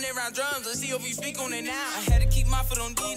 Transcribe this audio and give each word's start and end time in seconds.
I 0.00 0.30
drums, 0.32 0.64
let's 0.64 0.80
see 0.80 0.88
if 0.88 1.06
you 1.06 1.12
speak 1.12 1.38
on 1.40 1.52
it 1.52 1.64
now. 1.64 1.72
I 1.72 2.00
had 2.10 2.22
to 2.22 2.28
keep 2.28 2.46
my 2.46 2.62
foot 2.62 2.78
on 2.78 2.94
D 2.94 3.09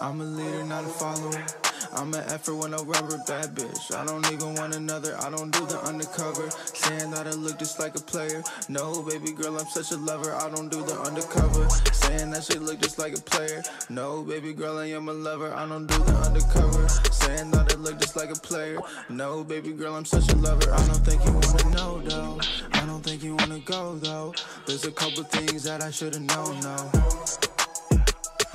I'm 0.00 0.20
a 0.20 0.24
leader, 0.24 0.64
not 0.64 0.84
a 0.84 0.88
follower. 0.88 1.44
I'm 1.92 2.12
an 2.14 2.24
effort 2.28 2.56
when 2.56 2.74
I 2.74 2.78
rubber 2.78 3.18
bad 3.26 3.54
bitch. 3.54 3.94
I 3.94 4.04
don't 4.04 4.26
even 4.32 4.54
want 4.54 4.74
another, 4.74 5.16
I 5.20 5.30
don't 5.30 5.52
do 5.52 5.64
the 5.66 5.80
undercover. 5.84 6.50
Saying 6.50 7.10
that 7.12 7.26
I 7.28 7.30
look 7.30 7.58
just 7.58 7.78
like 7.78 7.94
a 7.94 8.00
player. 8.00 8.42
No, 8.68 9.02
baby 9.02 9.32
girl, 9.32 9.58
I'm 9.58 9.66
such 9.66 9.92
a 9.92 9.96
lover. 9.96 10.34
I 10.34 10.50
don't 10.50 10.68
do 10.68 10.82
the 10.82 10.98
undercover. 11.00 11.68
Saying 11.92 12.30
that 12.32 12.44
she 12.44 12.58
look 12.58 12.80
just 12.80 12.98
like 12.98 13.16
a 13.16 13.20
player. 13.20 13.62
No, 13.88 14.22
baby 14.22 14.52
girl, 14.52 14.78
I 14.78 14.86
am 14.86 15.08
a 15.08 15.12
lover. 15.12 15.54
I 15.54 15.68
don't 15.68 15.86
do 15.86 15.98
the 15.98 16.14
undercover. 16.26 16.88
Saying 17.12 17.52
that 17.52 17.72
I 17.72 17.76
look 17.76 18.00
just 18.00 18.16
like 18.16 18.30
a 18.30 18.40
player. 18.40 18.80
No, 19.08 19.44
baby 19.44 19.72
girl, 19.72 19.94
I'm 19.94 20.04
such 20.04 20.30
a 20.32 20.36
lover. 20.36 20.72
I 20.72 20.86
don't 20.86 21.04
think 21.04 21.24
you 21.24 21.32
wanna 21.32 21.70
know 21.70 22.00
though. 22.00 22.40
I 22.72 22.84
don't 22.86 23.02
think 23.02 23.22
you 23.22 23.36
wanna 23.36 23.60
go 23.60 23.94
though. 23.96 24.34
There's 24.66 24.84
a 24.84 24.92
couple 24.92 25.22
things 25.24 25.62
that 25.64 25.82
I 25.82 25.90
should've 25.90 26.22
known, 26.22 26.60
no. 26.60 27.53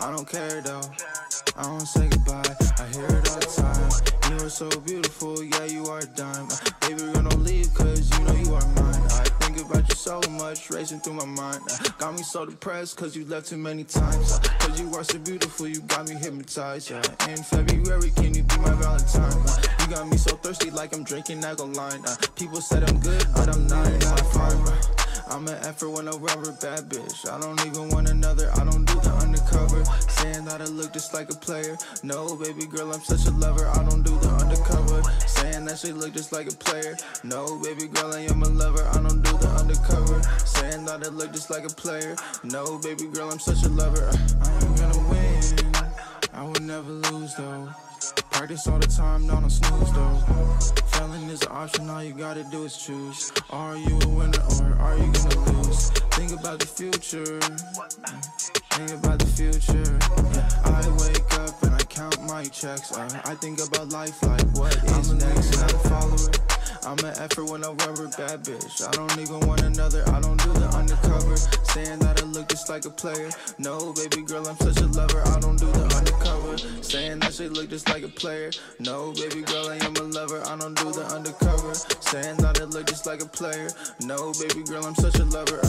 I 0.01 0.11
don't 0.11 0.27
care 0.27 0.61
though. 0.61 0.81
I 1.57 1.63
don't 1.63 1.85
say 1.85 2.07
goodbye. 2.07 2.41
I 2.79 2.85
hear 2.93 3.05
it 3.05 3.29
all 3.29 3.39
the 3.39 3.53
time. 3.57 4.31
You 4.31 4.45
are 4.45 4.49
so 4.49 4.69
beautiful, 4.81 5.43
yeah, 5.43 5.65
you 5.65 5.85
are 5.87 6.01
dime. 6.01 6.47
Uh, 6.49 6.87
baby, 6.87 7.01
girl, 7.01 7.23
don't 7.23 7.43
leave, 7.43 7.73
cause 7.73 8.09
you 8.17 8.23
know 8.25 8.33
you 8.33 8.53
are 8.53 8.65
mine. 8.75 9.01
I 9.11 9.23
think 9.41 9.59
about 9.59 9.89
you 9.89 9.95
so 9.95 10.21
much, 10.31 10.69
racing 10.69 11.01
through 11.01 11.15
my 11.15 11.25
mind. 11.25 11.61
Uh, 11.69 11.89
got 11.97 12.13
me 12.15 12.23
so 12.23 12.45
depressed, 12.45 12.95
cause 12.95 13.15
you 13.15 13.25
left 13.25 13.47
too 13.47 13.57
many 13.57 13.83
times. 13.83 14.33
Uh, 14.33 14.39
cause 14.59 14.79
you 14.79 14.93
are 14.95 15.03
so 15.03 15.17
beautiful, 15.19 15.67
you 15.67 15.81
got 15.81 16.07
me 16.07 16.15
hypnotized. 16.15 16.91
Yeah. 16.91 17.01
In 17.27 17.43
February, 17.43 18.11
can 18.11 18.33
you 18.33 18.43
be 18.43 18.57
my 18.57 18.71
Valentine? 18.75 19.43
You 19.81 19.95
got 19.95 20.07
me 20.07 20.17
so 20.17 20.35
thirsty, 20.37 20.71
like 20.71 20.95
I'm 20.95 21.03
drinking. 21.03 21.43
Uh, 21.43 21.55
people 22.35 22.61
said 22.61 22.89
I'm 22.89 22.99
good, 22.99 23.25
but 23.35 23.49
I'm 23.49 23.67
not, 23.67 24.19
fine. 24.31 24.98
I'm 25.29 25.47
an 25.47 25.57
effort 25.63 25.91
when 25.91 26.07
I 26.07 26.11
rubber 26.11 26.51
bad 26.53 26.89
bitch. 26.89 27.29
I 27.29 27.39
don't 27.39 27.63
even 27.67 27.89
want 27.89 28.09
another, 28.09 28.49
I 28.55 28.63
don't 28.65 28.83
do 28.85 28.95
the 28.95 29.11
undercover. 29.21 29.85
Saying 30.09 30.45
that 30.45 30.59
I 30.59 30.65
look 30.65 30.91
just 30.91 31.13
like 31.13 31.29
a 31.29 31.35
player. 31.35 31.77
No, 32.01 32.35
baby 32.35 32.65
girl, 32.65 32.91
I'm 32.91 33.01
such 33.01 33.27
a 33.27 33.31
lover. 33.31 33.67
I 33.67 33.83
don't 33.87 34.01
do 34.01 34.17
the 34.17 34.29
undercover. 34.29 35.03
Saying 35.27 35.65
that 35.65 35.77
she 35.77 35.91
look 35.91 36.13
just 36.13 36.31
like 36.31 36.51
a 36.51 36.55
player. 36.55 36.97
No, 37.23 37.59
baby 37.61 37.87
girl, 37.87 38.11
I 38.11 38.21
am 38.21 38.41
a 38.41 38.49
lover. 38.49 38.83
I 38.87 38.95
don't 38.95 39.21
do 39.21 39.37
the 39.37 39.49
undercover. 39.49 40.19
Saying 40.45 40.85
that 40.85 41.05
I 41.05 41.09
look 41.09 41.31
just 41.31 41.51
like 41.51 41.63
a 41.63 41.73
player. 41.73 42.15
No, 42.43 42.79
baby 42.79 43.07
girl, 43.07 43.29
I'm 43.29 43.39
such 43.39 43.63
a 43.63 43.69
lover. 43.69 44.09
I 44.09 44.51
ain't 44.65 44.77
gonna 44.77 45.09
win. 45.09 45.39
I 46.33 46.43
would 46.43 46.63
never 46.63 46.91
lose 46.91 47.35
though. 47.35 47.69
Practice 48.39 48.67
all 48.67 48.79
the 48.79 48.87
time, 48.87 49.27
not 49.27 49.43
on 49.43 49.49
snooze 49.49 49.91
though. 49.91 50.15
Failing 50.93 51.27
is 51.27 51.41
an 51.41 51.49
option, 51.51 51.89
all 51.89 52.01
you 52.01 52.13
gotta 52.13 52.45
do 52.45 52.63
is 52.63 52.77
choose. 52.77 53.33
Are 53.49 53.75
you 53.75 53.99
a 53.99 54.07
winner 54.07 54.39
or 54.61 54.79
are 54.79 54.97
you 54.97 55.11
gonna 55.11 55.51
lose? 55.51 55.89
Think 56.15 56.31
about 56.39 56.59
the 56.59 56.65
future. 56.65 57.37
Think 58.71 58.91
about 58.91 59.19
the 59.19 59.25
future. 59.25 59.99
I 60.63 60.87
wake 61.03 61.33
up 61.37 61.61
and 61.63 61.75
I 61.75 61.83
count 61.83 62.23
my 62.27 62.45
checks. 62.45 62.93
Uh, 62.93 63.09
I 63.25 63.35
think 63.35 63.59
about 63.59 63.89
life 63.89 64.23
like 64.23 64.47
what 64.53 64.73
is 64.73 65.11
next. 65.11 65.59
Not 65.59 65.73
a 65.73 65.77
follower. 65.89 66.38
I'm 66.85 66.97
an 66.99 67.17
effort 67.19 67.45
when 67.45 67.63
I 67.63 67.69
rubber 67.69 68.07
bad 68.17 68.43
bitch. 68.43 68.87
I 68.87 68.91
don't 68.91 69.11
even 69.19 69.45
want 69.47 69.61
another. 69.61 70.03
I 70.09 70.21
don't 70.21 70.41
do 70.41 70.53
the 70.53 70.67
undercover. 70.69 71.35
Saying 71.73 71.99
that 71.99 72.21
I 72.21 72.25
look 72.25 72.47
just 72.49 72.69
like 72.69 72.85
a 72.85 72.89
player. 72.89 73.29
No, 73.57 73.93
baby 73.93 74.21
girl, 74.23 74.47
I'm 74.47 74.57
such 74.57 74.79
a 74.81 74.87
lover. 74.87 75.21
I 75.27 75.39
don't 75.39 75.57
do 75.57 75.65
the 75.71 75.83
undercover. 75.95 76.57
Saying 76.83 77.19
that 77.19 77.33
she 77.33 77.49
look 77.49 77.69
just 77.69 77.89
like 77.89 78.03
a 78.03 78.07
player. 78.07 78.51
No, 78.79 79.11
baby 79.13 79.41
girl, 79.41 79.69
I 79.69 79.75
am 79.77 79.95
a 79.97 80.03
lover. 80.03 80.41
I 80.45 80.57
don't 80.57 80.77
do 80.77 80.91
the 80.91 81.05
undercover. 81.05 81.73
Saying 81.75 82.37
that 82.37 82.61
I 82.61 82.63
look 82.65 82.87
just 82.87 83.05
like 83.05 83.21
a 83.21 83.27
player. 83.27 83.69
No, 84.01 84.31
baby 84.39 84.63
girl, 84.63 84.85
I'm 84.85 84.95
such 84.95 85.19
a 85.19 85.25
lover. 85.25 85.61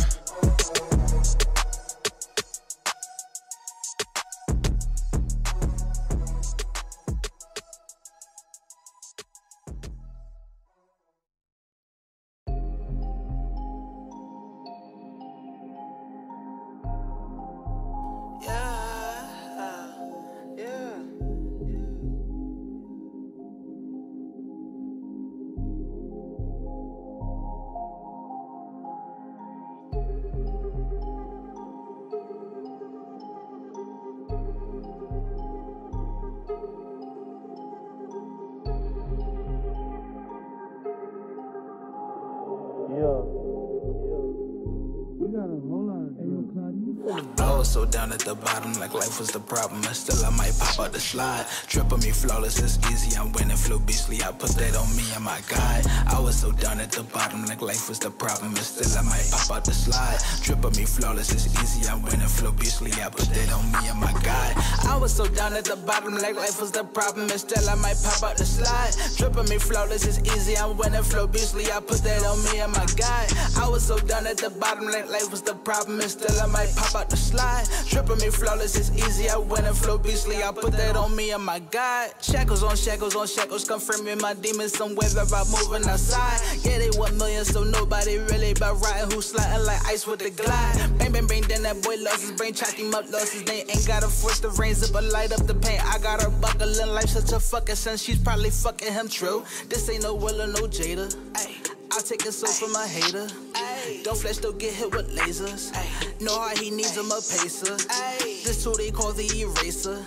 Was 49.20 49.30
the 49.32 49.40
problem. 49.40 49.84
And 49.84 49.94
still, 49.94 50.24
I 50.24 50.30
might 50.30 50.58
pop 50.58 50.69
out 50.80 50.92
the 50.92 51.00
slide. 51.00 51.46
Trip 51.66 51.90
me 51.90 52.10
flawless, 52.10 52.58
it's 52.58 52.78
easy. 52.90 53.16
I'm 53.18 53.32
winning, 53.32 53.56
flow 53.56 53.78
beastly. 53.78 54.22
I 54.22 54.32
put 54.32 54.50
that 54.56 54.76
on 54.76 54.88
me 54.96 55.04
and 55.14 55.24
my 55.24 55.40
guy. 55.48 55.82
I 56.06 56.18
was 56.18 56.36
so 56.36 56.52
down 56.52 56.80
at 56.80 56.92
the 56.92 57.02
bottom, 57.02 57.44
like 57.46 57.60
life 57.60 57.88
was 57.88 57.98
the 57.98 58.10
problem. 58.10 58.54
And 58.54 58.64
still, 58.64 58.98
I 58.98 59.02
might 59.02 59.28
pop 59.30 59.50
out 59.56 59.64
the 59.64 59.72
slide. 59.72 60.18
Trip 60.42 60.64
on 60.64 60.72
me 60.72 60.84
flawless, 60.84 61.32
it's 61.32 61.46
easy. 61.62 61.88
I'm 61.88 62.02
winning, 62.02 62.28
flow 62.28 62.52
beastly. 62.52 62.92
I 63.02 63.10
put 63.10 63.28
that 63.28 63.52
on 63.52 63.64
me 63.72 63.88
and 63.88 64.00
my 64.00 64.12
guy. 64.22 64.54
I 64.88 64.96
was 64.96 65.12
so 65.12 65.26
down 65.26 65.52
at 65.54 65.64
the 65.64 65.76
bottom, 65.76 66.14
like 66.14 66.36
life 66.36 66.60
was 66.60 66.70
the 66.72 66.84
problem. 66.84 67.30
And 67.30 67.40
still, 67.40 67.68
I 67.68 67.74
might 67.74 67.98
pop 68.02 68.22
out 68.22 68.36
the 68.36 68.46
slide. 68.46 68.92
Trip 69.16 69.36
on 69.36 69.48
me 69.48 69.58
flawless, 69.58 70.06
it's 70.06 70.18
easy. 70.34 70.56
I'm 70.56 70.76
winning, 70.76 71.02
flow 71.02 71.26
beastly. 71.26 71.70
I 71.70 71.80
put 71.80 71.98
that 72.04 72.24
on 72.24 72.42
me 72.44 72.60
and 72.60 72.72
my 72.72 72.86
guy. 72.96 73.28
I 73.56 73.68
was 73.68 73.84
so 73.84 73.98
down 73.98 74.26
at 74.26 74.38
the 74.38 74.50
bottom, 74.50 74.86
like 74.86 75.10
life 75.10 75.30
was 75.30 75.42
the 75.42 75.54
problem. 75.54 76.00
And 76.00 76.10
still, 76.10 76.40
I 76.40 76.46
might 76.46 76.72
pop 76.74 76.94
out 76.94 77.10
the 77.10 77.16
slide. 77.16 77.66
Tripping 77.86 78.18
me 78.18 78.30
flawless, 78.30 78.76
it's 78.76 78.90
easy. 78.96 79.28
I 79.28 79.36
win 79.36 79.64
and 79.64 79.76
flow 79.76 79.98
beastly. 79.98 80.42
I 80.42 80.52
put 80.52 80.69
that 80.72 80.96
on 80.96 81.14
me 81.16 81.32
and 81.32 81.44
my 81.44 81.58
God. 81.58 82.10
Shackles 82.20 82.62
on 82.62 82.76
shackles 82.76 83.16
on 83.16 83.26
shackles, 83.26 83.64
confirming 83.64 84.18
my 84.18 84.34
demons 84.34 84.72
somewhere 84.76 85.08
about 85.12 85.46
moving 85.48 85.88
outside. 85.88 86.40
Yeah, 86.64 86.78
they 86.78 86.90
want 86.98 87.16
millions, 87.16 87.48
so 87.48 87.64
nobody 87.64 88.18
really 88.18 88.52
about 88.52 88.80
riding 88.82 89.10
who's 89.10 89.26
sliding 89.30 89.64
like 89.66 89.84
ice 89.86 90.06
with 90.06 90.20
the 90.20 90.30
glide. 90.30 90.98
Bang, 90.98 91.12
bang, 91.12 91.26
bang, 91.26 91.42
then 91.42 91.62
that 91.62 91.82
boy 91.82 91.96
lost 91.98 92.22
his 92.22 92.32
brain, 92.32 92.54
chalk 92.54 92.74
him 92.74 92.94
up, 92.94 93.10
lost 93.10 93.32
his 93.32 93.46
name. 93.46 93.66
Ain't 93.68 93.86
gotta 93.86 94.08
force 94.08 94.40
the 94.40 94.50
reins 94.50 94.82
up, 94.82 94.92
but 94.92 95.04
light 95.04 95.32
up 95.32 95.46
the 95.46 95.54
paint. 95.54 95.84
I 95.84 95.98
got 95.98 96.22
her 96.22 96.30
buckling 96.30 96.88
life, 96.88 97.08
such 97.08 97.32
a 97.32 97.40
fucking 97.40 97.76
son. 97.76 97.96
She's 97.96 98.18
probably 98.18 98.50
fucking 98.50 98.92
him 98.92 99.08
true. 99.08 99.44
This 99.68 99.88
ain't 99.88 100.02
no 100.02 100.14
Will 100.14 100.46
no 100.46 100.66
Jada. 100.68 101.69
I'll 101.92 102.00
take 102.00 102.24
a 102.24 102.32
soul 102.32 102.52
from 102.52 102.74
a 102.76 102.86
hater. 102.86 103.26
Ay. 103.54 104.00
Don't 104.04 104.16
flash, 104.16 104.36
don't 104.38 104.58
get 104.58 104.72
hit 104.72 104.94
with 104.94 105.16
lasers. 105.16 105.72
Ay. 105.74 106.12
Know 106.20 106.38
how 106.38 106.54
he 106.54 106.70
needs 106.70 106.96
him 106.96 107.10
a 107.10 107.16
pacer. 107.16 107.76
Ay. 107.90 108.40
This 108.44 108.62
tool 108.62 108.74
they 108.74 108.90
call 108.90 109.12
the 109.12 109.26
eraser. 109.40 109.98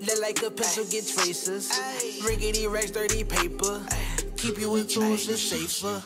Look 0.00 0.20
like 0.20 0.42
a 0.42 0.50
pencil, 0.50 0.84
get 0.84 1.06
traces. 1.06 1.70
Riggedy 2.22 2.70
racks, 2.70 2.92
dirty 2.92 3.24
paper. 3.24 3.84
Keep 4.36 4.60
you 4.60 4.76
in 4.76 4.86
tools, 4.86 5.28
it's 5.28 5.42
safer. 5.42 6.02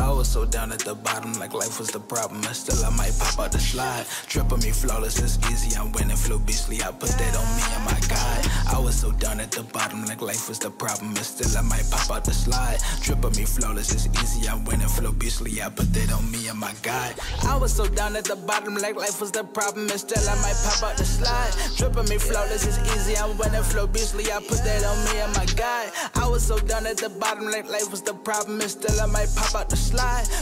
I 0.00 0.10
was 0.10 0.28
so 0.28 0.44
down 0.44 0.70
at 0.70 0.80
the 0.80 0.94
bottom, 0.94 1.32
like 1.34 1.52
life 1.52 1.78
was 1.78 1.90
the 1.90 1.98
problem. 1.98 2.44
And 2.44 2.54
still, 2.54 2.84
I 2.84 2.90
might 2.90 3.18
pop 3.18 3.38
out 3.38 3.52
the 3.52 3.58
slide. 3.58 4.06
Trip 4.28 4.52
on 4.52 4.60
me 4.60 4.70
flawless, 4.70 5.18
it's 5.18 5.38
easy. 5.50 5.76
I'm 5.76 5.90
winning, 5.92 6.16
flow 6.16 6.38
beastly. 6.38 6.82
I 6.82 6.92
put 6.92 7.10
that 7.10 7.34
on 7.36 7.48
me 7.56 7.62
and 7.74 7.84
my 7.84 7.98
guy. 8.08 8.42
I 8.70 8.78
was 8.78 8.94
so 8.94 9.10
down 9.12 9.40
at 9.40 9.50
the 9.50 9.64
bottom, 9.64 10.04
like 10.04 10.22
life 10.22 10.48
was 10.48 10.58
the 10.60 10.70
problem. 10.70 11.16
And 11.16 11.26
still, 11.26 11.50
I 11.58 11.62
might 11.62 11.90
pop 11.90 12.10
out 12.10 12.24
the 12.24 12.32
slide. 12.32 12.78
Trip 13.02 13.24
on 13.24 13.32
me 13.32 13.44
flawless, 13.44 13.92
it's 13.92 14.06
easy. 14.22 14.48
I'm 14.48 14.64
winning, 14.64 14.88
flow 14.88 15.12
beastly. 15.12 15.60
I 15.62 15.68
put 15.68 15.92
that 15.92 16.12
on 16.12 16.30
me 16.30 16.46
and 16.48 16.58
my 16.58 16.74
guy. 16.82 17.12
I 17.42 17.56
was 17.56 17.72
so 17.72 17.86
down 17.88 18.14
at 18.14 18.24
the 18.24 18.36
bottom, 18.36 18.76
like 18.76 18.94
life 18.94 19.20
was 19.20 19.32
the 19.32 19.42
problem. 19.42 19.90
And 19.90 20.00
still, 20.00 20.22
I 20.28 20.34
might 20.42 20.58
pop 20.62 20.90
out 20.90 20.96
the 20.96 21.04
slide. 21.04 21.52
Trip 21.76 21.96
on 21.96 22.08
me 22.08 22.18
flawless, 22.18 22.66
it's 22.66 22.78
easy. 22.94 23.16
I'm 23.16 23.36
winning, 23.36 23.62
flow 23.64 23.88
beastly. 23.88 24.30
I 24.30 24.38
put 24.38 24.62
that 24.62 24.84
on 24.84 24.98
me 25.06 25.20
and 25.20 25.34
my 25.34 25.46
guy. 25.56 25.90
I 26.14 26.28
was 26.28 26.46
so 26.46 26.58
down 26.58 26.86
at 26.86 26.98
the 26.98 27.10
bottom, 27.10 27.46
like 27.46 27.68
life 27.68 27.90
was 27.90 28.02
the 28.02 28.14
problem. 28.14 28.60
And 28.60 28.70
still, 28.70 29.00
I 29.00 29.06
might 29.06 29.28
pop 29.34 29.54
out 29.54 29.68
the 29.68 29.76
slide. 29.76 29.87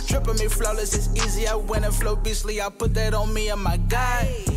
Tripping 0.08 0.36
me 0.36 0.48
flawless, 0.48 0.94
it's 0.94 1.08
easy. 1.24 1.46
I 1.46 1.54
win 1.54 1.84
and 1.84 1.94
flow 1.94 2.16
beastly. 2.16 2.60
I 2.60 2.68
put 2.68 2.94
that 2.94 3.14
on 3.14 3.32
me 3.32 3.48
and 3.48 3.62
my 3.62 3.76
guy. 3.76 4.55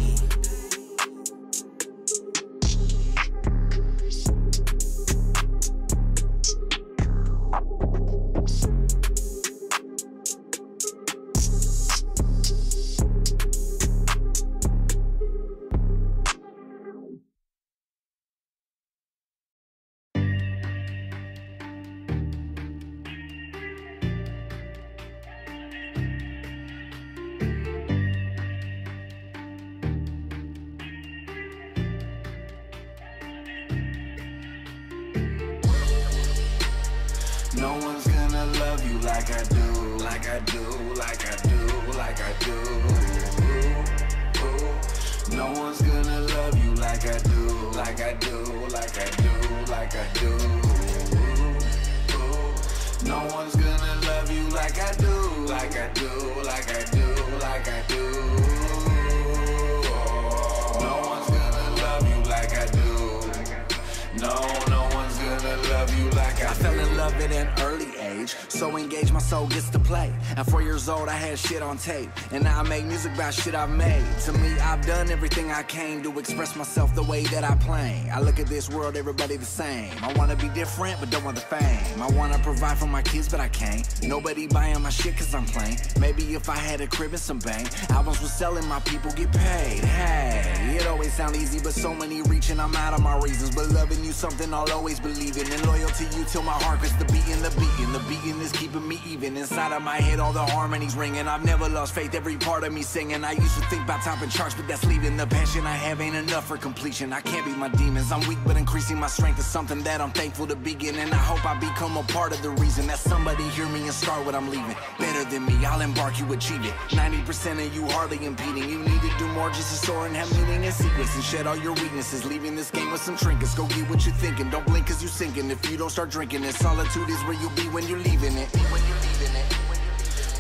Music 73.29 73.43
shit 73.43 73.55
I've 73.55 73.69
made. 73.69 74.05
To 74.25 74.33
me, 74.33 74.57
I've 74.59 74.85
done 74.85 75.11
everything 75.11 75.51
I 75.51 75.63
can 75.63 76.01
to 76.03 76.19
express 76.19 76.55
myself 76.55 76.95
the 76.95 77.03
way 77.03 77.23
that 77.25 77.43
I 77.43 77.55
play. 77.55 78.09
I 78.11 78.19
look 78.21 78.39
at 78.39 78.47
this 78.47 78.69
world, 78.69 78.95
everybody 78.95 79.37
the 79.37 79.45
same. 79.45 79.91
I 80.01 80.11
wanna 80.13 80.35
be 80.35 80.49
different, 80.49 80.99
but 80.99 81.09
don't 81.09 81.23
want 81.23 81.35
the 81.35 81.43
fame. 81.43 82.01
I 82.01 82.09
wanna 82.09 82.39
provide 82.39 82.77
for 82.77 82.87
my 82.87 83.01
kids, 83.01 83.29
but 83.29 83.39
I 83.39 83.47
can't. 83.49 83.85
Nobody 84.03 84.47
buying 84.47 84.81
my 84.81 84.89
shit 84.89 85.17
cause 85.17 85.33
I'm 85.35 85.45
plain. 85.45 85.77
Maybe 85.99 86.33
if 86.33 86.49
I 86.49 86.55
had 86.55 86.81
a 86.81 86.87
crib 86.87 87.11
and 87.11 87.19
some 87.19 87.39
bang, 87.39 87.67
albums 87.89 88.21
was 88.21 88.31
selling, 88.31 88.65
my 88.67 88.79
people 88.81 89.11
get 89.11 89.31
paid. 89.31 89.83
Hey, 89.83 90.77
it 90.77 90.87
always 90.87 91.13
sound 91.13 91.35
easy, 91.35 91.59
but 91.59 91.73
so 91.73 91.93
many 91.93 92.21
I'm 92.57 92.73
out 92.75 92.93
of 92.93 93.01
my 93.01 93.17
reasons. 93.17 93.53
But 93.53 93.67
loving 93.71 94.01
you 94.03 94.13
something 94.13 94.53
I'll 94.53 94.71
always 94.71 94.99
believe 94.99 95.35
in, 95.35 95.51
and 95.51 95.67
loyal 95.67 95.89
to 95.89 96.03
you 96.15 96.23
till 96.23 96.41
my 96.41 96.53
heart 96.63 96.81
gets 96.81 96.93
the 96.93 97.03
beating, 97.05 97.41
the 97.41 97.51
beating, 97.59 97.91
the 97.91 97.99
beating 98.07 98.39
is 98.39 98.53
keeping 98.53 98.88
me 98.88 99.01
even. 99.05 99.35
Inside 99.35 99.73
of 99.73 99.81
my 99.81 99.97
head, 99.97 100.19
all 100.19 100.31
the 100.31 100.45
harmonies 100.45 100.95
ringing. 100.95 101.27
I've 101.27 101.43
never 101.43 101.67
lost 101.67 101.93
faith, 101.93 102.15
every 102.15 102.38
part 102.38 102.63
of 102.63 102.71
me 102.71 102.81
singing. 102.81 103.25
I 103.25 103.33
used 103.33 103.55
to 103.55 103.65
think 103.67 103.83
about 103.83 104.01
topping 104.03 104.29
charts, 104.29 104.55
but 104.55 104.67
that's 104.69 104.85
leaving. 104.85 105.17
The 105.17 105.27
passion 105.27 105.67
I 105.67 105.73
have 105.73 105.99
ain't 105.99 106.15
enough 106.15 106.47
for 106.47 106.57
completion. 106.57 107.12
I 107.12 107.21
can't 107.21 107.45
beat 107.45 107.57
my 107.57 107.69
demons. 107.69 108.12
I'm 108.12 108.25
weak, 108.27 108.39
but 108.45 108.55
increasing 108.55 108.97
my 108.97 109.07
strength 109.07 109.39
is 109.39 109.45
something 109.45 109.83
that 109.83 109.99
I'm 109.99 110.12
thankful 110.12 110.47
to 110.47 110.55
begin. 110.55 110.95
And 110.95 111.13
I 111.13 111.17
hope 111.17 111.45
I 111.45 111.59
become 111.59 111.97
a 111.97 112.03
part 112.03 112.31
of 112.31 112.41
the 112.41 112.51
reason 112.51 112.88
that 112.88 112.99
somebody 112.99 113.43
hear 113.49 113.67
me 113.67 113.81
and 113.81 113.93
start 113.93 114.25
what 114.25 114.35
I'm 114.35 114.49
leaving. 114.49 114.75
Better 114.97 115.29
than 115.29 115.45
me, 115.45 115.65
I'll 115.65 115.81
embark, 115.81 116.17
you 116.19 116.31
achieve 116.31 116.63
it. 116.65 116.73
90% 116.89 117.65
of 117.65 117.75
you 117.75 117.85
hardly 117.89 118.25
impeding. 118.25 118.69
You 118.69 118.79
need 118.79 119.01
to 119.01 119.12
do 119.17 119.27
more 119.29 119.49
just 119.49 119.69
to 119.71 119.85
soar 119.85 120.05
and 120.07 120.15
have 120.15 120.31
meaning 120.38 120.63
and 120.63 120.73
sequence 120.73 121.13
and 121.15 121.23
shed 121.23 121.47
all 121.47 121.57
your 121.57 121.73
weaknesses. 121.73 122.25
Leaving 122.39 122.56
this 122.56 122.71
game 122.71 122.89
with 122.89 123.02
some 123.02 123.17
trinkets. 123.17 123.54
Go 123.54 123.67
get 123.67 123.89
what 123.89 124.06
you're 124.06 124.15
thinking. 124.15 124.49
Don't 124.49 124.65
blink 124.65 124.88
cause 124.88 125.02
you're 125.02 125.10
sinking. 125.10 125.52
If 125.52 125.69
you 125.69 125.75
don't 125.75 125.89
start 125.89 126.10
drinking 126.10 126.45
it, 126.45 126.56
solitude 126.56 127.10
is 127.10 127.21
where 127.23 127.34
you'll 127.34 127.49
be 127.49 127.63
when 127.63 127.86
you're 127.86 127.99
leaving 127.99 128.38
it. 128.38 128.47
When 128.71 128.82
you're 128.88 129.02
leaving 129.04 129.36
it. 129.36 129.43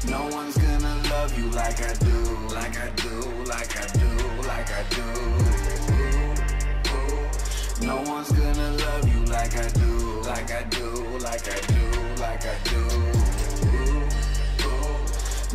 No 0.07 0.25
one's 0.33 0.57
gonna 0.57 0.95
love 1.09 1.37
you 1.37 1.49
like 1.49 1.81
I 1.81 1.93
do, 1.95 2.23
like 2.55 2.79
I 2.79 2.89
do, 2.95 3.19
like 3.43 3.75
I 3.77 3.85
do, 3.99 4.07
like 4.47 4.71
I 4.71 4.83
do. 4.95 5.03
No 7.85 8.01
one's 8.09 8.31
gonna 8.31 8.71
love 8.77 9.05
you 9.13 9.25
like 9.25 9.57
I 9.57 9.67
do, 9.67 10.21
like 10.21 10.51
I 10.51 10.63
do, 10.69 11.17
like 11.19 11.49
I 11.49 11.59
do, 11.67 11.83
like 12.15 12.45
I 12.45 12.55
do. 12.63 12.79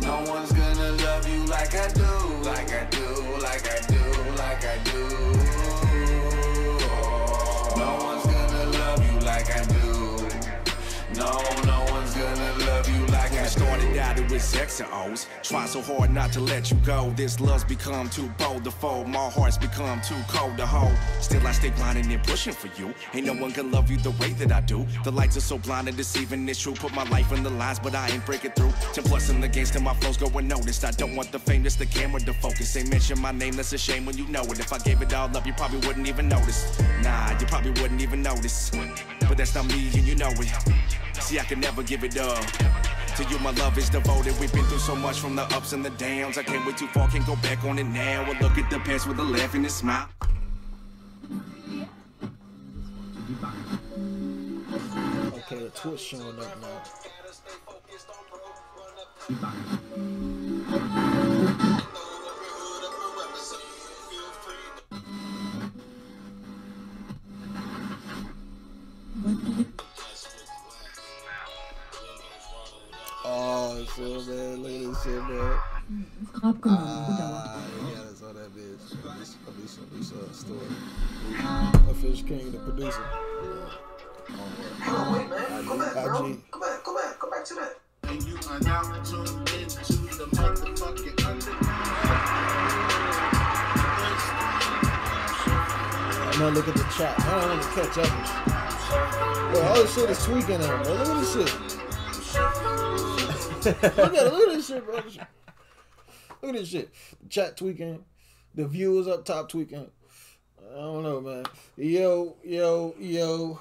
No 0.05 0.21
one's 0.31 0.51
gonna 0.51 0.91
love 0.91 1.27
you 1.27 1.43
like 1.45 1.73
I 1.73 1.87
do, 1.87 2.05
like 2.43 2.71
I 2.71 2.85
do, 2.91 3.05
like 3.41 3.65
I 3.67 3.79
do, 3.87 3.97
like 4.37 4.63
I 4.63 4.77
do. 4.83 5.84
No, 11.17 11.31
no 11.63 11.85
one's 11.91 12.13
gonna 12.13 12.65
love 12.65 12.89
you 12.89 13.05
like 13.07 13.31
I 13.31 13.35
When 13.35 13.45
it 13.45 13.49
started 13.49 13.97
out, 13.99 14.19
it 14.19 14.31
was 14.31 14.55
X 14.55 14.79
and 14.79 14.89
O's. 14.91 15.27
Try 15.43 15.65
so 15.65 15.81
hard 15.81 16.11
not 16.11 16.33
to 16.33 16.41
let 16.41 16.71
you 16.71 16.77
go. 16.77 17.13
This 17.15 17.39
love's 17.39 17.63
become 17.63 18.09
too 18.09 18.27
bold 18.37 18.63
to 18.63 18.71
fold. 18.71 19.07
My 19.07 19.29
heart's 19.29 19.57
become 19.57 20.01
too 20.01 20.19
cold 20.27 20.57
to 20.57 20.65
hold. 20.65 20.91
Still, 21.21 21.45
I 21.45 21.51
stay 21.51 21.69
grinding 21.69 22.11
and 22.11 22.23
pushing 22.23 22.53
for 22.53 22.69
you. 22.77 22.93
Ain't 23.13 23.27
no 23.27 23.33
one 23.33 23.51
can 23.51 23.71
love 23.71 23.91
you 23.91 23.97
the 23.97 24.11
way 24.11 24.31
that 24.33 24.51
I 24.51 24.61
do. 24.61 24.85
The 25.03 25.11
lights 25.11 25.37
are 25.37 25.41
so 25.41 25.57
blind 25.57 25.87
and 25.87 25.95
deceiving. 25.95 26.49
It's 26.49 26.59
true. 26.59 26.73
Put 26.73 26.93
my 26.93 27.03
life 27.09 27.31
in 27.31 27.43
the 27.43 27.51
lines, 27.51 27.79
but 27.79 27.93
I 27.93 28.09
ain't 28.09 28.25
breaking 28.25 28.51
through. 28.51 28.73
Ten 28.93 29.03
plus 29.03 29.29
in 29.29 29.39
the 29.39 29.47
games 29.47 29.71
till 29.71 29.83
my 29.83 29.93
flows 29.93 30.17
go 30.17 30.27
unnoticed. 30.37 30.83
I 30.83 30.91
don't 30.91 31.15
want 31.15 31.31
the 31.31 31.39
fame, 31.39 31.63
just 31.63 31.79
the 31.79 31.85
camera 31.85 32.19
to 32.21 32.33
focus. 32.33 32.75
Ain't 32.75 32.89
mention 32.89 33.21
my 33.21 33.31
name, 33.31 33.53
that's 33.53 33.71
a 33.73 33.77
shame 33.77 34.05
when 34.05 34.17
you 34.17 34.27
know 34.27 34.43
it. 34.43 34.59
If 34.59 34.73
I 34.73 34.79
gave 34.79 35.01
it 35.01 35.13
all 35.13 35.29
up, 35.37 35.45
you 35.45 35.53
probably 35.53 35.87
wouldn't 35.87 36.07
even 36.07 36.27
notice. 36.27 36.79
Nah, 37.03 37.37
you 37.39 37.45
probably 37.45 37.71
wouldn't 37.79 38.01
even 38.01 38.23
notice. 38.23 38.71
But 39.27 39.37
that's 39.37 39.53
not 39.53 39.67
me, 39.67 39.91
and 39.93 40.07
you 40.07 40.15
know 40.15 40.29
it. 40.29 41.04
See, 41.21 41.39
I 41.39 41.43
can 41.43 41.59
never 41.59 41.81
give 41.83 42.03
it 42.03 42.17
up. 42.17 42.45
To 43.17 43.23
you, 43.29 43.39
my 43.39 43.51
love 43.51 43.77
is 43.77 43.89
devoted. 43.89 44.37
We've 44.39 44.51
been 44.51 44.65
through 44.65 44.79
so 44.79 44.95
much 44.95 45.19
from 45.19 45.35
the 45.35 45.43
ups 45.55 45.73
and 45.73 45.83
the 45.83 45.89
downs. 45.91 46.37
I 46.37 46.43
can't 46.43 46.65
wait 46.65 46.77
too 46.77 46.87
far, 46.87 47.09
can't 47.09 47.25
go 47.25 47.35
back 47.37 47.63
on 47.63 47.79
it 47.79 47.85
now. 47.85 48.23
Well, 48.23 48.37
look 48.41 48.57
at 48.57 48.69
the 48.69 48.79
past 48.79 49.07
with 49.07 49.17
a 49.19 49.23
laugh 49.23 49.53
and 49.55 49.65
a 49.65 49.69
smile. 49.69 50.07
Okay, 55.33 55.59
the 55.59 55.71
Twitch 55.73 55.99
showing 55.99 56.39
up 56.39 56.61
now. 56.61 56.83
Oh, 73.47 73.77
shit, 73.95 74.27
man. 74.27 74.63
Look 74.63 74.71
at 74.71 74.79
this 74.81 75.03
shit, 75.03 75.21
man. 75.21 75.59
Ah, 76.65 77.61
they 77.77 77.93
got 77.93 78.05
us 78.07 78.23
on 78.23 78.33
that 78.33 78.49
bitch. 78.55 78.85
Alicia, 79.05 79.37
Alicia, 79.47 79.81
Alicia 79.93 80.33
story. 80.33 80.73
Official 81.91 82.27
King, 82.27 82.51
the 82.51 82.57
producer. 82.57 83.05
Oh, 84.87 85.13
wait, 85.13 85.29
man. 85.29 85.65
Go 85.67 85.73
back, 85.77 85.93
bro. 85.93 86.25
IG. 86.25 86.49
Go 86.49 86.59
back, 86.59 86.83
go 86.83 86.91
back, 86.95 87.19
go 87.19 87.29
back 87.29 87.45
to 87.45 87.53
that. 87.53 87.73
And 88.05 88.23
you 88.23 88.35
are 88.49 88.59
now 88.61 88.81
tuned 89.03 89.49
into 89.53 89.93
the 90.17 90.25
motherfucking 90.33 91.17
underground. 91.23 91.75
I'm 96.33 96.39
gonna 96.39 96.55
look 96.55 96.67
at 96.67 96.73
the 96.73 96.83
chat. 96.97 97.13
I 97.19 97.21
don't 97.29 97.49
want 97.49 97.61
to 97.61 97.67
catch 97.69 97.97
up 97.99 98.09
with. 98.17 99.53
Bro, 99.53 99.61
all 99.61 99.75
this 99.75 99.93
shit 99.93 100.09
is 100.09 100.25
tweaking 100.25 100.61
out, 100.63 100.83
bro. 100.83 100.93
Look 100.95 101.09
at 101.09 101.17
this 101.19 101.33
shit. 101.33 101.53
Look 103.65 103.83
at 103.83 103.97
it. 103.97 104.33
Look 104.33 104.49
at 104.49 104.55
this 104.55 104.67
shit, 104.67 104.85
bro. 104.85 104.95
Look 104.95 105.15
at 106.43 106.53
this 106.53 106.69
shit. 106.69 106.93
The 107.21 107.29
chat 107.29 107.57
tweaking. 107.57 108.03
The 108.53 108.67
viewers 108.67 109.07
up 109.07 109.25
top 109.25 109.49
tweaking. 109.49 109.89
I 110.71 110.75
don't 110.75 111.03
know, 111.03 111.21
man. 111.21 111.45
Yo, 111.77 112.35
yo, 112.43 112.95
yo. 112.99 113.59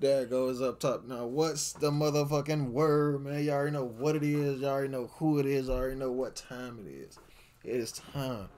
There 0.00 0.22
it 0.22 0.30
goes 0.30 0.62
up 0.62 0.80
top. 0.80 1.04
Now, 1.04 1.26
what's 1.26 1.72
the 1.74 1.90
motherfucking 1.90 2.70
word, 2.70 3.22
man? 3.24 3.44
Y'all 3.44 3.54
already 3.54 3.72
know 3.72 3.84
what 3.84 4.16
it 4.16 4.22
is. 4.22 4.60
Y'all 4.60 4.70
already 4.70 4.88
know 4.88 5.10
who 5.18 5.38
it 5.38 5.46
is. 5.46 5.66
Y'all 5.66 5.76
already 5.76 5.96
know 5.96 6.10
what 6.10 6.36
time 6.36 6.78
it 6.84 6.90
is. 6.90 7.18
It 7.64 7.76
is 7.76 7.92
time 7.92 8.48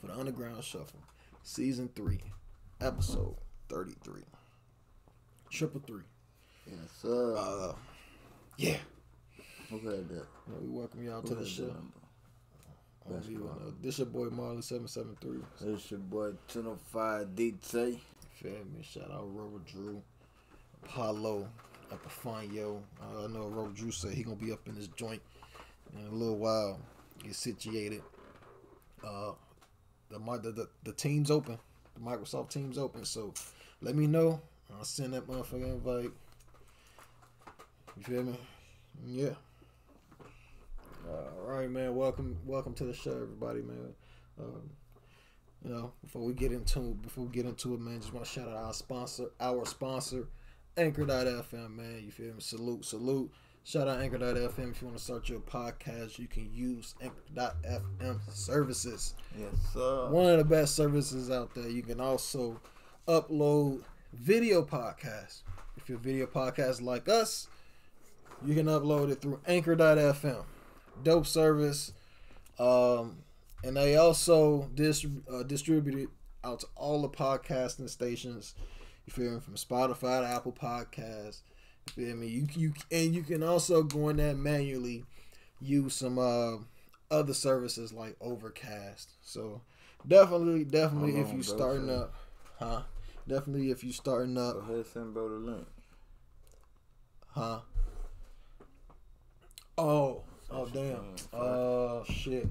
for 0.00 0.06
the 0.08 0.18
Underground 0.18 0.62
Shuffle, 0.62 1.00
Season 1.42 1.90
3, 1.94 2.20
Episode 2.80 3.36
33. 3.68 4.22
Triple 5.50 5.82
three. 5.86 6.02
Yes, 6.66 6.78
sir. 7.02 7.36
Uh, 7.36 7.74
yeah. 8.56 8.76
Had 9.70 10.08
that? 10.08 10.26
We 10.60 10.68
welcome 10.68 11.04
y'all 11.04 11.22
to 11.22 11.34
the 11.34 11.46
show. 11.46 11.66
that 11.66 11.74
number? 11.74 11.92
Oh, 13.08 13.14
Best 13.14 13.28
you 13.28 13.38
part. 13.40 13.60
wanna- 13.60 13.72
This 13.80 13.98
your 13.98 14.06
boy 14.08 14.28
Marley 14.30 14.62
seven 14.62 14.88
seven 14.88 15.16
three. 15.20 15.40
This 15.60 15.90
your 15.90 16.00
boy 16.00 16.32
1005 16.48 17.28
DT. 17.36 18.00
Feel 18.34 18.64
me? 18.64 18.82
Shout 18.82 19.10
out 19.10 19.22
Aurora 19.24 19.60
Drew, 19.66 20.02
Apollo, 20.82 21.48
Epifanio. 21.90 22.82
Uh, 23.00 23.24
I 23.24 23.26
know 23.28 23.46
Aurora 23.48 23.70
Drew 23.72 23.90
said 23.90 24.12
he 24.14 24.22
gonna 24.24 24.36
be 24.36 24.52
up 24.52 24.66
in 24.66 24.74
this 24.74 24.88
joint 24.88 25.22
in 25.92 26.06
a 26.06 26.10
little 26.10 26.36
while. 26.38 26.80
Get 27.22 27.34
situated. 27.34 28.02
Uh, 29.04 29.32
the 30.08 30.18
the 30.18 30.50
the, 30.52 30.68
the 30.84 30.92
team's 30.92 31.30
open. 31.30 31.58
The 31.94 32.00
Microsoft 32.00 32.50
team's 32.50 32.76
open. 32.78 33.04
So 33.04 33.34
let 33.80 33.94
me 33.94 34.06
know. 34.06 34.40
I'll 34.76 34.84
send 34.84 35.14
that 35.14 35.26
motherfucker 35.26 35.64
invite. 35.64 36.10
You 37.96 38.02
feel 38.02 38.22
me? 38.24 38.38
Yeah. 39.06 39.34
All 41.10 41.56
right, 41.56 41.70
man. 41.70 41.94
Welcome, 41.94 42.38
welcome 42.46 42.74
to 42.74 42.84
the 42.84 42.94
show, 42.94 43.12
everybody, 43.12 43.62
man. 43.62 43.94
Um, 44.38 44.70
you 45.64 45.70
know, 45.70 45.92
before 46.02 46.22
we 46.22 46.32
get 46.32 46.52
into 46.52 46.94
before 47.02 47.24
we 47.24 47.30
get 47.30 47.46
into 47.46 47.74
it, 47.74 47.80
man, 47.80 48.00
just 48.00 48.12
want 48.12 48.24
to 48.24 48.30
shout 48.30 48.48
out 48.48 48.56
our 48.56 48.72
sponsor, 48.72 49.26
our 49.40 49.66
sponsor, 49.66 50.28
Anchor.fm, 50.76 51.76
man. 51.76 52.02
You 52.04 52.10
feel 52.10 52.34
me? 52.34 52.40
Salute, 52.40 52.84
salute. 52.84 53.30
Shout 53.64 53.88
out 53.88 54.00
Anchor.fm. 54.00 54.70
If 54.70 54.80
you 54.80 54.86
want 54.86 54.96
to 54.96 55.04
start 55.04 55.28
your 55.28 55.40
podcast, 55.40 56.18
you 56.18 56.26
can 56.26 56.48
use 56.52 56.94
Anchor.fm 57.02 58.18
services. 58.32 59.14
Yes, 59.38 59.54
sir. 59.72 60.08
One 60.08 60.26
of 60.26 60.38
the 60.38 60.44
best 60.44 60.74
services 60.74 61.30
out 61.30 61.54
there. 61.54 61.68
You 61.68 61.82
can 61.82 62.00
also 62.00 62.60
upload 63.06 63.82
video 64.12 64.62
podcasts. 64.62 65.42
If 65.76 65.88
you're 65.88 65.98
video 65.98 66.26
podcast 66.26 66.80
like 66.80 67.08
us, 67.08 67.48
you 68.44 68.54
can 68.54 68.66
upload 68.66 69.10
it 69.10 69.20
through 69.20 69.40
Anchor.fm. 69.46 70.44
Dope 71.02 71.26
service. 71.26 71.92
Um, 72.58 73.18
and 73.64 73.76
they 73.76 73.96
also 73.96 74.68
dis- 74.74 75.06
uh, 75.32 75.42
distribute 75.42 75.98
it 76.04 76.08
out 76.44 76.60
to 76.60 76.66
all 76.76 77.02
the 77.02 77.08
podcasting 77.08 77.88
stations. 77.88 78.54
You 79.06 79.12
feel 79.12 79.32
me? 79.32 79.40
From 79.40 79.54
Spotify 79.54 80.20
to 80.20 80.26
Apple 80.26 80.52
Podcasts. 80.52 81.42
You 81.96 82.06
feel 82.06 82.16
me? 82.16 82.26
You 82.28 82.46
you 82.54 82.72
and 82.90 83.14
you 83.14 83.22
can 83.22 83.42
also 83.42 83.82
go 83.82 84.08
in 84.10 84.16
there 84.16 84.34
manually 84.34 85.04
use 85.60 85.94
some 85.94 86.18
uh, 86.18 86.56
other 87.10 87.34
services 87.34 87.92
like 87.92 88.16
Overcast. 88.20 89.12
So 89.22 89.62
definitely, 90.06 90.64
definitely, 90.64 91.20
if 91.20 91.32
you 91.32 91.42
starting 91.42 91.90
up, 91.90 92.14
huh? 92.58 92.82
Definitely, 93.28 93.70
if 93.70 93.84
you 93.84 93.92
starting 93.92 94.34
Go 94.34 94.48
up, 94.48 94.70
ahead, 94.70 94.86
send 94.86 95.14
bro 95.14 95.28
the 95.28 95.34
link. 95.36 95.66
huh? 97.28 97.60
Oh, 99.78 100.24
oh 100.50 100.66
damn. 100.66 101.14
Uh, 101.32 102.04
shit. 102.04 102.46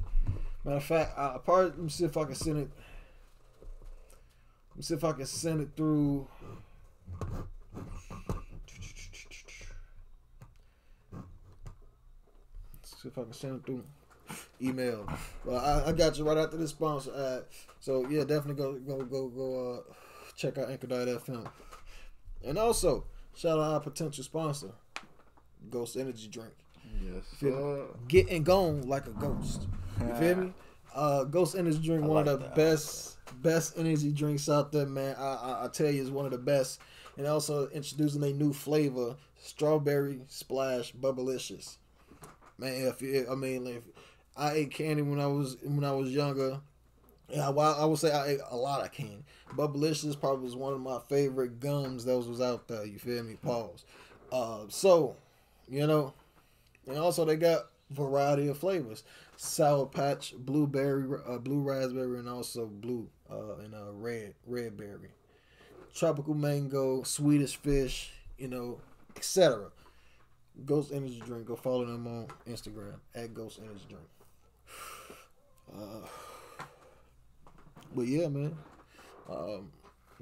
Matter 0.63 0.77
of 0.77 0.83
fact, 0.83 1.17
I, 1.17 1.37
probably 1.43 1.65
let 1.65 1.79
me 1.79 1.89
see 1.89 2.05
if 2.05 2.17
I 2.17 2.23
can 2.25 2.35
send 2.35 2.57
it. 2.57 2.69
Let 4.71 4.77
me 4.77 4.83
see 4.83 4.93
if 4.93 5.03
I 5.03 5.11
can 5.13 5.25
send 5.25 5.61
it 5.61 5.69
through. 5.75 6.27
Let's 12.73 13.01
see 13.01 13.07
if 13.07 13.17
I 13.17 13.23
can 13.23 13.33
send 13.33 13.55
it 13.55 13.65
through 13.65 13.83
email. 14.61 15.07
Well, 15.45 15.59
I, 15.59 15.89
I 15.89 15.91
got 15.93 16.17
you 16.17 16.27
right 16.27 16.37
after 16.37 16.57
this 16.57 16.71
sponsor 16.71 17.11
ad. 17.15 17.45
So 17.79 18.07
yeah, 18.09 18.23
definitely 18.23 18.55
go 18.55 18.73
go 18.73 19.03
go 19.05 19.27
go 19.29 19.73
uh 19.73 19.93
check 20.35 20.57
out 20.57 20.69
Anchor.fm. 20.69 21.49
And 22.45 22.57
also, 22.57 23.05
shout 23.35 23.59
out 23.59 23.73
our 23.73 23.79
potential 23.79 24.23
sponsor, 24.23 24.71
Ghost 25.69 25.97
Energy 25.97 26.27
Drink. 26.27 26.53
Yes, 27.01 27.23
Feel 27.37 27.51
sir. 27.51 27.75
me? 27.77 27.99
Getting 28.07 28.43
gone 28.43 28.87
like 28.87 29.07
a 29.07 29.11
ghost. 29.11 29.67
You 30.01 30.13
feel 30.15 30.35
me? 30.35 30.53
Uh, 30.91 31.23
ghost 31.23 31.55
Energy 31.55 31.77
Drink, 31.77 32.03
I 32.03 32.07
one 32.07 32.25
like 32.25 32.33
of 32.33 32.39
the 32.39 32.45
that. 32.47 32.55
best 32.55 33.17
best 33.43 33.77
energy 33.77 34.11
drinks 34.11 34.49
out 34.49 34.71
there, 34.71 34.87
man. 34.87 35.15
I, 35.19 35.23
I 35.35 35.65
I 35.65 35.67
tell 35.67 35.87
you, 35.89 36.01
it's 36.01 36.09
one 36.09 36.25
of 36.25 36.31
the 36.31 36.39
best. 36.39 36.79
And 37.15 37.27
also 37.27 37.69
introducing 37.69 38.23
a 38.23 38.33
new 38.33 38.53
flavor, 38.53 39.15
strawberry 39.39 40.19
splash 40.27 40.91
bubblicious. 40.93 41.77
Man, 42.57 42.87
if 42.87 43.03
you, 43.03 43.27
I 43.31 43.35
mean, 43.35 43.67
if 43.67 43.83
I 44.35 44.53
ate 44.53 44.71
candy 44.71 45.03
when 45.03 45.19
I 45.19 45.27
was 45.27 45.57
when 45.63 45.83
I 45.83 45.91
was 45.91 46.09
younger. 46.09 46.59
Yeah, 47.29 47.49
well, 47.49 47.79
I 47.79 47.85
would 47.85 47.99
say 47.99 48.11
I 48.11 48.25
ate 48.29 48.39
a 48.49 48.57
lot 48.57 48.83
of 48.83 48.91
candy. 48.91 49.23
Bubblicious 49.55 50.19
probably 50.19 50.45
was 50.45 50.55
one 50.55 50.73
of 50.73 50.79
my 50.81 50.97
favorite 51.07 51.59
gums 51.59 52.03
that 52.05 52.17
was, 52.17 52.27
was 52.27 52.41
out 52.41 52.67
there. 52.67 52.83
You 52.83 52.97
feel 52.97 53.21
me? 53.23 53.35
Pause. 53.35 53.85
Uh, 54.31 54.59
so, 54.69 55.15
you 55.69 55.85
know, 55.85 56.15
and 56.89 56.97
also 56.97 57.25
they 57.25 57.35
got 57.35 57.67
variety 57.89 58.47
of 58.47 58.57
flavors: 58.57 59.03
sour 59.37 59.85
patch, 59.85 60.33
blueberry, 60.37 61.05
uh, 61.27 61.37
blue 61.37 61.61
raspberry, 61.61 62.19
and 62.19 62.29
also 62.29 62.67
blue 62.67 63.07
uh, 63.31 63.55
and 63.63 63.73
uh, 63.73 63.91
red 63.93 64.33
red 64.45 64.77
berry, 64.77 65.11
tropical 65.93 66.33
mango, 66.33 67.03
Swedish 67.03 67.55
fish, 67.55 68.11
you 68.37 68.47
know, 68.47 68.79
etc. 69.15 69.69
Ghost 70.65 70.91
Energy 70.93 71.21
Drink. 71.25 71.45
Go 71.45 71.55
follow 71.55 71.85
them 71.85 72.07
on 72.07 72.27
Instagram 72.47 72.99
at 73.15 73.33
Ghost 73.33 73.59
Energy 73.63 73.85
Drink. 73.87 74.07
Uh, 75.73 76.07
but 77.95 78.07
yeah, 78.07 78.27
man. 78.27 78.57
Um, 79.29 79.71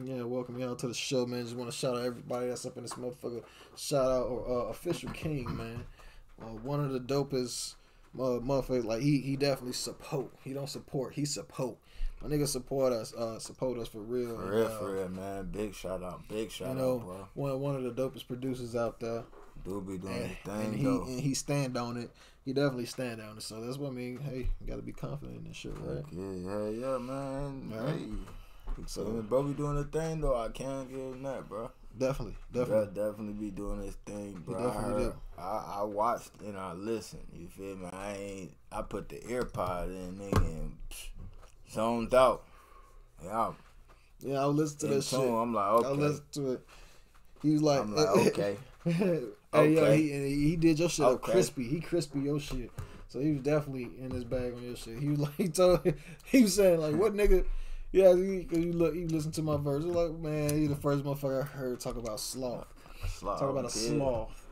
yeah, 0.04 0.22
welcome 0.24 0.60
y'all 0.60 0.76
to 0.76 0.88
the 0.88 0.94
show, 0.94 1.26
man. 1.26 1.44
Just 1.44 1.56
want 1.56 1.72
to 1.72 1.76
shout 1.76 1.96
out 1.96 2.06
everybody 2.06 2.48
that's 2.48 2.66
up 2.66 2.78
in 2.78 2.84
this 2.84 2.94
motherfucker. 2.94 3.44
Shout 3.76 4.06
out 4.06 4.28
uh, 4.28 4.68
official 4.70 5.10
King, 5.10 5.56
man. 5.58 5.86
Uh, 6.42 6.46
one 6.46 6.80
of 6.84 6.92
the 6.92 7.00
dopest 7.00 7.76
uh, 8.16 8.40
motherfuckers. 8.40 8.86
Like 8.86 9.02
he, 9.02 9.20
he 9.20 9.36
definitely 9.36 9.74
support. 9.74 10.32
He 10.44 10.54
don't 10.54 10.70
support. 10.70 11.14
He 11.14 11.26
support. 11.26 11.78
My 12.22 12.30
nigga 12.30 12.48
support 12.48 12.94
us. 12.94 13.14
Uh, 13.14 13.38
support 13.40 13.78
us 13.78 13.88
for 13.88 14.00
real. 14.00 14.36
For 14.36 14.50
real, 14.52 14.66
uh, 14.66 14.80
for 14.80 14.94
real, 14.96 15.10
man. 15.10 15.50
Big 15.52 15.74
shout 15.76 16.04
out. 16.04 16.28
Big 16.28 16.50
shout 16.52 16.70
You 16.70 16.76
know, 16.76 16.96
out, 16.96 17.06
bro. 17.06 17.28
one 17.36 17.60
one 17.62 17.76
of 17.76 17.84
the 17.84 17.92
dopest 17.92 18.28
producers 18.28 18.76
out 18.76 19.00
there. 19.00 19.24
Do 19.66 19.82
be 19.82 19.98
doing 19.98 20.14
And, 20.14 20.24
his 20.26 20.38
and 20.48 20.64
thing, 20.72 20.78
he 20.78 20.84
though. 20.84 21.04
and 21.04 21.20
he 21.20 21.34
stand 21.34 21.78
on 21.78 21.98
it. 21.98 22.12
He 22.46 22.54
definitely 22.54 22.86
stand 22.86 23.22
on 23.22 23.38
it. 23.38 23.44
So 23.44 23.60
that's 23.62 23.78
what 23.78 23.90
I 23.90 23.94
mean. 23.94 24.20
Hey, 24.20 24.48
you 24.62 24.68
gotta 24.68 24.82
be 24.82 24.94
confident 24.94 25.40
in 25.40 25.44
this 25.48 25.58
shit, 25.58 25.74
right? 25.80 26.04
Yeah, 26.12 26.52
hell 26.52 26.72
yeah, 26.72 26.98
man. 26.98 27.72
Right. 27.76 27.96
Hey. 28.00 28.84
So, 28.86 29.04
bro 29.28 29.44
be 29.44 29.54
doing 29.54 29.76
the 29.76 29.84
thing, 29.86 30.22
though. 30.22 30.38
I 30.38 30.50
can't 30.50 30.88
give 30.90 31.00
him 31.00 31.24
that, 31.24 31.50
bro. 31.50 31.72
Definitely, 31.98 32.36
definitely. 32.52 32.94
definitely 32.94 33.34
be 33.34 33.52
doing 33.52 33.82
this 33.82 33.96
thing, 34.06 34.44
bro. 34.46 34.56
I, 34.56 34.64
definitely 34.70 35.04
heard, 35.04 35.14
do. 35.14 35.42
I, 35.42 35.76
I 35.80 35.84
watched 35.84 36.32
and 36.42 36.58
I 36.58 36.74
listened. 36.74 37.26
You 37.34 37.48
feel 37.48 37.76
me? 37.76 37.88
I 37.92 38.14
ain't. 38.14 38.52
I 38.72 38.82
put 38.84 39.10
the 39.10 39.16
earpod 39.18 39.88
in, 39.88 40.18
nigga, 40.20 40.46
and 40.46 40.78
psh, 40.90 41.08
zoned 41.72 42.14
out. 42.14 42.44
Yeah, 43.24 43.52
Yeah, 44.20 44.42
I 44.42 44.46
listen 44.46 44.78
to 44.80 44.88
that 44.88 45.06
tune. 45.06 45.22
shit. 45.22 45.34
I'm 45.34 45.54
like, 45.54 45.72
okay. 45.72 45.88
I 45.88 45.92
listen 45.92 46.24
to 46.34 46.52
it. 46.54 46.68
He 47.42 47.52
was 47.52 47.62
like, 47.62 47.82
I'm 47.82 47.96
like, 47.96 48.08
okay. 48.28 48.58
hey, 48.86 49.22
yo, 49.22 49.30
Okay. 49.54 49.98
he, 50.02 50.12
and 50.14 50.28
he 50.28 50.56
did 50.56 50.80
your 50.80 50.90
shit 50.90 51.06
up 51.06 51.14
Okay. 51.14 51.32
crispy. 51.32 51.64
He 51.68 51.80
crispy 51.80 52.20
your 52.20 52.40
shit. 52.40 52.72
So 53.10 53.20
he 53.20 53.32
was 53.32 53.42
definitely 53.42 53.90
in 54.00 54.12
his 54.12 54.24
bag 54.26 54.54
on 54.54 54.62
your 54.64 54.76
shit. 54.76 55.00
He 55.00 55.10
was 55.10 55.20
like, 55.20 55.36
he 55.36 55.48
told, 55.50 55.82
he 56.26 56.42
was 56.44 56.56
saying 56.56 56.80
like, 56.80 56.96
what 56.96 57.14
nigga? 57.14 57.46
Yeah, 57.92 58.16
he, 58.16 58.44
cause 58.44 58.60
you 58.60 58.74
look, 58.74 58.96
you 58.96 59.08
listen 59.08 59.32
to 59.34 59.42
my 59.42 59.58
verse. 59.58 59.84
Like, 59.84 60.12
man, 60.20 60.62
you 60.62 60.68
the 60.68 60.76
first 60.76 61.04
motherfucker 61.04 61.44
I 61.44 61.46
heard 61.46 61.80
talk 61.80 61.98
about 61.98 62.20
sloth. 62.20 62.68
Sloth, 63.08 63.40
Talk 63.40 63.50
about 63.52 63.66
a 63.66 63.70
sloth. 63.70 64.48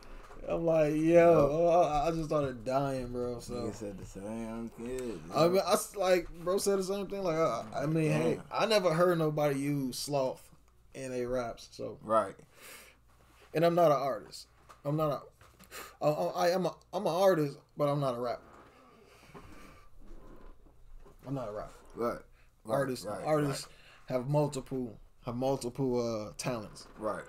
I'm 0.48 0.65
like, 0.65 0.93
yo, 0.95 1.67
I, 1.67 2.08
I 2.08 2.12
just 2.12 2.26
started 2.26 2.63
dying, 2.63 3.08
bro. 3.08 3.39
So 3.39 3.54
Nigga 3.54 3.74
said 3.74 3.98
the 3.98 4.06
same 4.06 4.71
kid. 4.78 5.19
I 5.34 5.48
mean, 5.48 5.62
I 5.65 5.76
like 5.98 6.30
bro 6.43 6.58
said 6.60 6.80
the 6.80 6.84
same 6.84 7.08
thing. 7.08 7.24
Like, 7.24 7.36
I, 7.36 7.63
I 7.76 7.86
mean, 7.88 8.12
hey, 8.12 8.39
I 8.52 8.65
never 8.65 8.93
heard 8.93 9.17
nobody 9.17 9.60
use 9.60 9.98
sloth 9.98 10.48
in 10.93 11.12
a 11.12 11.26
raps. 11.26 11.67
So, 11.71 11.98
right. 12.04 12.36
and 13.54 13.65
I'm 13.65 13.76
not 13.76 13.91
an 13.91 13.98
artist. 13.98 14.48
I'm 14.84 14.95
not 14.95 15.24
a. 16.02 16.06
I, 16.06 16.10
I 16.10 16.50
am 16.52 16.67
a. 16.67 16.76
I'm 16.93 17.08
an 17.08 17.13
artist, 17.13 17.58
but 17.76 17.86
I'm 17.86 18.00
not 18.00 18.15
a 18.15 18.19
rapper. 18.19 18.41
I'm 21.28 21.34
not 21.34 21.50
a 21.50 21.52
rapper. 21.52 21.71
Right. 21.95 22.19
Right 22.65 22.75
artists, 22.75 23.06
right, 23.06 23.23
artists 23.23 23.67
have 24.08 24.28
multiple 24.28 24.97
have 25.25 25.36
multiple 25.36 25.99
uh 25.99 26.34
talents. 26.38 26.88
Right. 26.97 27.23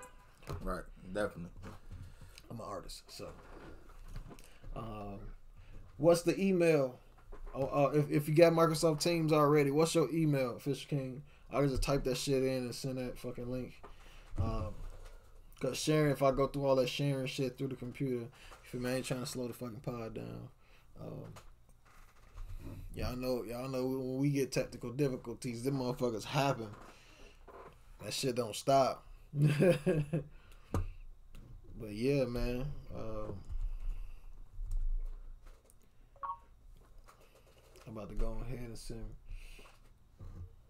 Right. 0.49 0.57
right. 0.63 0.83
Definitely. 1.13 1.51
I'm 2.49 2.59
an 2.59 2.65
artist, 2.65 3.03
so. 3.07 3.27
Um, 4.75 5.19
what's 5.97 6.21
the 6.21 6.39
email? 6.39 6.99
Oh, 7.53 7.65
uh, 7.65 7.91
if 7.93 8.11
if 8.11 8.29
you 8.29 8.35
got 8.35 8.53
Microsoft 8.53 9.01
Teams 9.01 9.33
already, 9.33 9.71
what's 9.71 9.95
your 9.95 10.09
email, 10.13 10.59
Fish 10.59 10.87
King? 10.87 11.23
I 11.51 11.59
can 11.59 11.69
just 11.69 11.83
type 11.83 12.03
that 12.03 12.17
shit 12.17 12.43
in 12.43 12.63
and 12.63 12.75
send 12.75 12.97
that 12.97 13.17
fucking 13.17 13.51
link. 13.51 13.81
Um, 14.39 14.75
cause 15.59 15.77
sharing, 15.77 16.11
if 16.11 16.21
I 16.21 16.31
go 16.31 16.47
through 16.47 16.65
all 16.65 16.75
that 16.75 16.89
sharing 16.89 17.25
shit 17.25 17.57
through 17.57 17.69
the 17.69 17.75
computer, 17.75 18.27
if 18.63 18.73
you 18.73 18.79
man 18.79 18.97
ain't 18.97 19.05
trying 19.05 19.21
to 19.21 19.25
slow 19.25 19.47
the 19.47 19.53
fucking 19.53 19.81
pod 19.83 20.13
down. 20.13 20.49
Um, 21.01 21.33
y'all 22.97 23.15
know, 23.15 23.43
y'all 23.43 23.69
know 23.69 23.85
when 23.85 24.17
we 24.17 24.29
get 24.29 24.51
technical 24.51 24.91
difficulties, 24.91 25.63
them 25.63 25.79
motherfuckers 25.79 26.25
happen. 26.25 26.67
That 28.03 28.13
shit 28.13 28.35
don't 28.35 28.55
stop. 28.55 29.05
But 31.79 31.91
yeah, 31.91 32.25
man. 32.25 32.65
Um, 32.95 33.35
I'm 37.85 37.95
about 37.95 38.09
to 38.09 38.15
go 38.15 38.37
ahead 38.41 38.59
and 38.59 38.77
send 38.77 39.05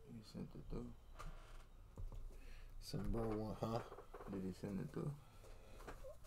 He 0.09 0.19
sent 0.31 0.47
it 0.53 0.61
through. 0.69 0.85
send 2.81 3.11
bro 3.13 3.23
one, 3.23 3.55
huh? 3.61 3.79
Did 4.31 4.43
he 4.43 4.53
send 4.59 4.79
it 4.81 4.87
through? 4.93 5.11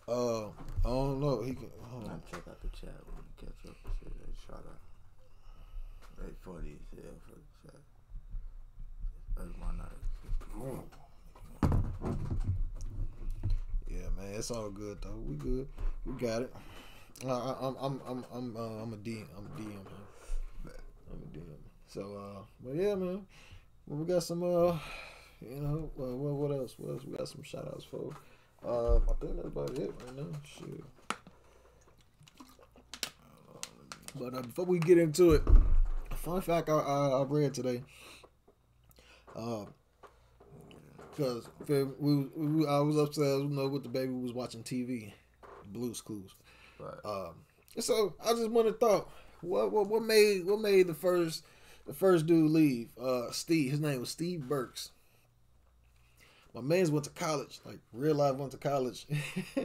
Uh, 0.07 0.47
I 0.83 0.89
don't 0.89 1.19
know. 1.19 1.41
He 1.43 1.53
can. 1.53 1.69
Hold 1.83 2.09
I'll 2.09 2.23
check 2.31 2.47
out 2.49 2.59
the 2.61 2.69
chat 2.69 2.95
when 3.05 3.23
catch 3.37 3.69
up 3.69 3.75
and 3.85 3.93
shit. 3.99 4.13
They 4.25 4.33
shot 4.47 4.65
out. 4.67 4.90
They 6.21 6.33
funny 6.45 6.75
as 6.77 6.99
hell 7.03 7.17
for 7.25 7.33
the 7.33 7.41
chat. 7.63 7.81
That's 9.35 9.53
my 9.59 9.71
night. 9.75 10.01
Yeah, 13.87 14.09
man. 14.15 14.35
It's 14.35 14.51
all 14.51 14.69
good 14.69 14.99
though. 15.01 15.17
We 15.27 15.35
good. 15.35 15.67
We 16.05 16.13
got 16.13 16.43
it. 16.43 16.53
Uh, 17.25 17.29
I, 17.29 17.67
I'm 17.67 17.75
I'm 17.81 18.01
I'm 18.07 18.25
I'm 18.33 18.57
uh, 18.57 18.83
I'm 18.83 18.93
a 18.93 18.97
DM. 18.97 19.25
I'm 19.35 19.45
a 19.45 19.59
DM. 19.59 19.83
Man. 20.63 20.73
I'm 21.11 21.21
a 21.23 21.37
DM. 21.37 21.57
So, 21.87 22.01
uh, 22.01 22.43
but 22.63 22.75
yeah, 22.75 22.95
man. 22.95 23.25
Well, 23.87 23.99
we 23.99 24.05
got 24.05 24.21
some. 24.21 24.43
Uh, 24.43 24.77
you 25.41 25.59
know, 25.59 25.89
uh, 25.99 26.15
what 26.15 26.33
what 26.33 26.51
else? 26.51 26.75
What 26.77 26.93
else? 26.93 27.03
We 27.03 27.17
got 27.17 27.27
some 27.27 27.41
shout 27.41 27.67
outs 27.67 27.85
for. 27.85 28.13
Uh, 28.63 28.97
I 28.97 29.13
think 29.19 29.37
that's 29.37 29.47
about 29.47 29.71
it 29.71 29.91
right 30.05 30.17
now. 30.17 30.27
Shit. 30.43 30.83
But 34.19 34.35
uh, 34.35 34.41
before 34.41 34.65
we 34.65 34.77
get 34.77 34.97
into 34.97 35.31
it, 35.31 35.41
fun 36.21 36.41
fact 36.41 36.69
I, 36.69 36.73
I, 36.73 37.07
I 37.07 37.23
read 37.23 37.53
today. 37.53 37.83
Uh, 39.35 39.65
Cause 41.17 41.49
we, 41.67 41.83
we, 41.83 42.25
we, 42.35 42.67
I 42.67 42.79
was 42.79 42.95
upstairs, 42.95 43.43
you 43.43 43.49
know, 43.49 43.67
with 43.67 43.83
the 43.83 43.89
baby. 43.89 44.11
We 44.11 44.23
was 44.23 44.33
watching 44.33 44.63
TV, 44.63 45.11
Blue's 45.65 45.99
Clues. 45.99 46.33
Right. 46.79 46.93
Um, 47.03 47.35
and 47.75 47.83
so 47.83 48.15
I 48.23 48.31
just 48.31 48.49
wanted 48.49 48.73
to 48.73 48.77
thought, 48.77 49.09
what, 49.41 49.71
what 49.71 49.87
what 49.87 50.03
made 50.03 50.45
what 50.45 50.61
made 50.61 50.87
the 50.87 50.93
first 50.93 51.43
the 51.85 51.93
first 51.93 52.27
dude 52.27 52.49
leave? 52.49 52.89
Uh, 52.99 53.29
Steve. 53.31 53.71
His 53.71 53.81
name 53.81 53.99
was 53.99 54.09
Steve 54.09 54.47
Burns. 54.47 54.91
My 56.53 56.61
man's 56.61 56.91
went 56.91 57.05
to 57.05 57.11
college, 57.11 57.59
like 57.65 57.79
real 57.91 58.15
life 58.15 58.35
went 58.35 58.51
to 58.51 58.57
college. 58.57 59.05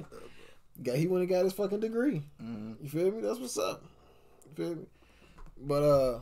got 0.83 0.97
he 0.97 1.07
went 1.07 1.23
and 1.23 1.31
got 1.31 1.45
his 1.45 1.53
fucking 1.53 1.81
degree. 1.81 2.23
Mm-hmm. 2.43 2.73
You 2.83 2.89
feel 2.89 3.13
me? 3.13 3.21
That's 3.21 3.39
what's 3.39 3.59
up. 3.59 3.85
You 4.45 4.65
feel 4.65 4.75
me? 4.75 4.87
But 5.59 5.83
uh, 5.83 6.21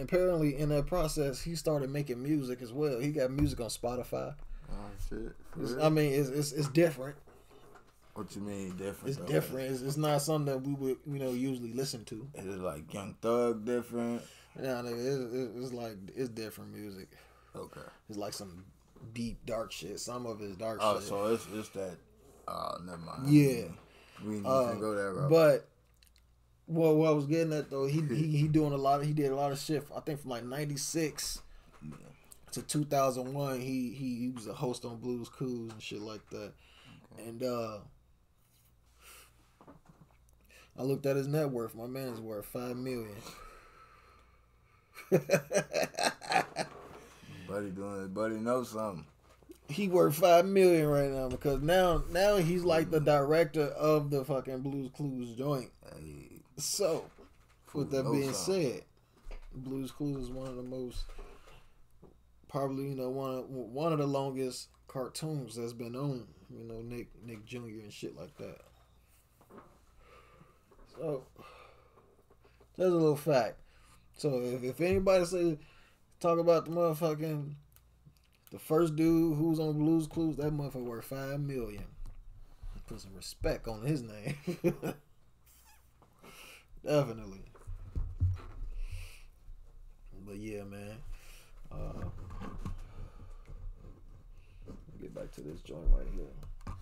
apparently 0.00 0.56
in 0.58 0.68
that 0.70 0.86
process, 0.86 1.40
he 1.40 1.54
started 1.54 1.90
making 1.90 2.22
music 2.22 2.62
as 2.62 2.72
well. 2.72 2.98
He 3.00 3.10
got 3.10 3.30
music 3.30 3.60
on 3.60 3.66
Spotify. 3.68 4.34
Oh 4.70 4.74
shit. 5.08 5.78
I 5.82 5.88
mean, 5.88 6.12
it's, 6.12 6.28
it's 6.28 6.52
it's 6.52 6.68
different. 6.68 7.16
what 8.14 8.34
you 8.36 8.42
mean 8.42 8.76
different? 8.76 9.08
It's 9.08 9.18
though? 9.18 9.26
different. 9.26 9.70
It's, 9.72 9.82
it's 9.82 9.96
not 9.96 10.22
something 10.22 10.46
that 10.52 10.58
we 10.62 10.74
would 10.74 10.96
you 11.06 11.18
know 11.18 11.30
usually 11.32 11.72
listen 11.72 12.04
to. 12.06 12.26
Is 12.34 12.46
it 12.46 12.60
like 12.60 12.92
Young 12.94 13.14
Thug 13.20 13.64
different? 13.64 14.22
Yeah, 14.60 14.82
it's, 14.84 15.32
it's, 15.56 15.72
like 15.72 15.96
it's 16.16 16.28
different 16.28 16.74
music. 16.74 17.08
Okay. 17.54 17.80
It's 18.08 18.18
like 18.18 18.32
some 18.32 18.64
deep 19.14 19.38
dark 19.46 19.72
shit. 19.72 19.98
Some 20.00 20.26
of 20.26 20.40
it's 20.42 20.56
dark 20.56 20.78
Oh, 20.82 20.98
shit. 20.98 21.08
so 21.08 21.26
it's 21.32 21.46
it's 21.54 21.68
that. 21.70 21.96
Oh, 22.48 22.76
never 22.84 22.98
mind. 22.98 23.28
Yeah. 23.28 23.64
We 24.24 24.34
need 24.34 24.46
Uh, 24.46 24.72
to 24.74 24.78
go 24.80 24.94
that 24.94 25.12
route. 25.12 25.30
But 25.30 25.68
well, 26.70 26.94
what 26.94 27.08
I 27.08 27.12
was 27.12 27.26
getting 27.26 27.52
at 27.52 27.70
though, 27.70 27.86
he 27.86 28.00
he 28.08 28.38
he 28.38 28.48
doing 28.48 28.72
a 28.72 28.76
lot. 28.76 29.00
Of, 29.00 29.06
he 29.06 29.12
did 29.12 29.32
a 29.32 29.34
lot 29.34 29.52
of 29.52 29.58
shit. 29.58 29.86
I 29.94 30.00
think 30.00 30.20
from 30.20 30.30
like 30.30 30.44
'96 30.44 31.40
to 32.52 32.62
2001, 32.62 33.60
he, 33.60 33.90
he 33.90 34.16
he 34.16 34.30
was 34.34 34.46
a 34.46 34.52
host 34.52 34.84
on 34.84 34.96
Blues 34.98 35.28
Clues 35.28 35.72
and 35.72 35.82
shit 35.82 36.00
like 36.00 36.28
that. 36.30 36.52
And 37.26 37.42
uh 37.42 37.78
I 40.78 40.82
looked 40.82 41.06
at 41.06 41.16
his 41.16 41.26
net 41.26 41.50
worth. 41.50 41.74
My 41.74 41.86
man's 41.86 42.20
worth 42.20 42.46
five 42.46 42.76
million. 42.76 43.08
buddy 45.10 45.20
doing 47.70 48.04
it. 48.04 48.14
Buddy 48.14 48.36
knows 48.36 48.70
something. 48.70 49.04
he 49.68 49.88
worth 49.88 50.16
five 50.16 50.46
million 50.46 50.86
right 50.86 51.10
now 51.10 51.28
because 51.28 51.60
now 51.62 52.02
now 52.10 52.36
he's 52.36 52.64
like 52.64 52.90
the 52.90 53.00
director 53.00 53.64
of 53.64 54.10
the 54.10 54.24
fucking 54.24 54.60
Blues 54.60 54.90
Clues 54.96 55.36
joint. 55.36 55.70
Hey, 55.84 56.39
So, 56.60 57.06
with 57.72 57.90
that 57.90 58.10
being 58.10 58.34
said, 58.34 58.82
Blues 59.54 59.90
Clues 59.90 60.24
is 60.24 60.30
one 60.30 60.46
of 60.46 60.56
the 60.56 60.62
most 60.62 61.04
probably 62.48 62.88
you 62.88 62.96
know 62.96 63.08
one 63.08 63.34
of 63.34 63.48
one 63.48 63.92
of 63.92 63.98
the 63.98 64.06
longest 64.06 64.68
cartoons 64.86 65.56
that's 65.56 65.72
been 65.72 65.96
on. 65.96 66.26
You 66.50 66.64
know 66.64 66.82
Nick 66.82 67.08
Nick 67.24 67.46
Jr. 67.46 67.80
and 67.82 67.92
shit 67.92 68.16
like 68.16 68.36
that. 68.36 68.60
So 70.98 71.24
there's 72.76 72.92
a 72.92 72.96
little 72.96 73.16
fact. 73.16 73.56
So 74.16 74.42
if, 74.42 74.62
if 74.62 74.80
anybody 74.80 75.24
say 75.24 75.58
talk 76.20 76.38
about 76.38 76.66
the 76.66 76.72
motherfucking 76.72 77.54
the 78.50 78.58
first 78.58 78.96
dude 78.96 79.36
who's 79.38 79.60
on 79.60 79.78
Blues 79.78 80.06
Clues, 80.06 80.36
that 80.36 80.52
motherfucker 80.52 80.84
worth 80.84 81.04
five 81.06 81.40
million. 81.40 81.84
Put 82.86 83.00
some 83.00 83.14
respect 83.14 83.68
on 83.68 83.86
his 83.86 84.02
name. 84.02 84.36
Definitely. 86.84 87.42
But 90.26 90.36
yeah, 90.36 90.64
man. 90.64 90.96
Uh, 91.72 92.04
get 95.00 95.14
back 95.14 95.30
to 95.32 95.40
this 95.40 95.60
joint 95.60 95.86
right 95.92 96.06
here. 96.14 96.74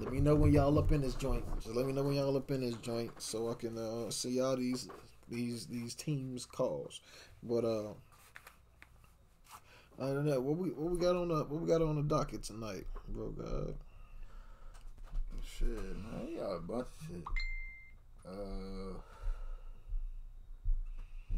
Let 0.00 0.12
me 0.12 0.20
know 0.20 0.34
when 0.34 0.52
y'all 0.52 0.78
up 0.78 0.92
in 0.92 1.00
this 1.00 1.14
joint. 1.14 1.44
So 1.60 1.72
let 1.72 1.86
me 1.86 1.92
know 1.92 2.02
when 2.02 2.14
y'all 2.14 2.36
up 2.36 2.50
in 2.50 2.60
this 2.60 2.76
joint 2.76 3.10
so 3.18 3.50
I 3.50 3.54
can 3.54 3.78
uh, 3.78 4.10
see 4.10 4.30
y'all 4.30 4.56
these 4.56 4.88
these 5.30 5.66
these 5.66 5.94
teams 5.94 6.44
calls. 6.44 7.00
But 7.42 7.64
uh 7.64 7.94
don't 9.98 10.26
know 10.26 10.40
what 10.40 10.56
we 10.56 10.70
what 10.70 10.90
we 10.90 10.98
got 10.98 11.16
on 11.16 11.28
the 11.28 11.44
what 11.44 11.60
we 11.60 11.68
got 11.68 11.82
on 11.82 11.96
the 11.96 12.02
docket 12.02 12.42
tonight, 12.42 12.86
bro? 13.08 13.30
God. 13.30 13.74
shit, 15.44 15.68
man. 15.68 16.36
Got 16.36 16.52
a 16.52 16.60
bunch 16.60 16.86
of 17.00 17.06
shit. 17.06 17.24
Uh, 18.26 18.98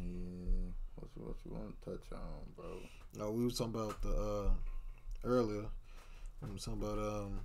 yeah. 0.03 0.73
What's 0.97 1.17
what 1.17 1.37
you 1.45 1.53
want 1.53 1.83
to 1.83 1.91
touch 1.91 2.13
on, 2.13 2.53
bro? 2.57 2.79
No, 3.17 3.31
we 3.31 3.45
were 3.45 3.51
talking 3.51 3.75
about 3.75 4.01
the 4.03 4.11
uh, 4.11 4.51
earlier. 5.25 5.67
We 6.43 6.53
were 6.53 6.59
talking 6.59 6.83
about 6.83 6.99
um, 6.99 7.41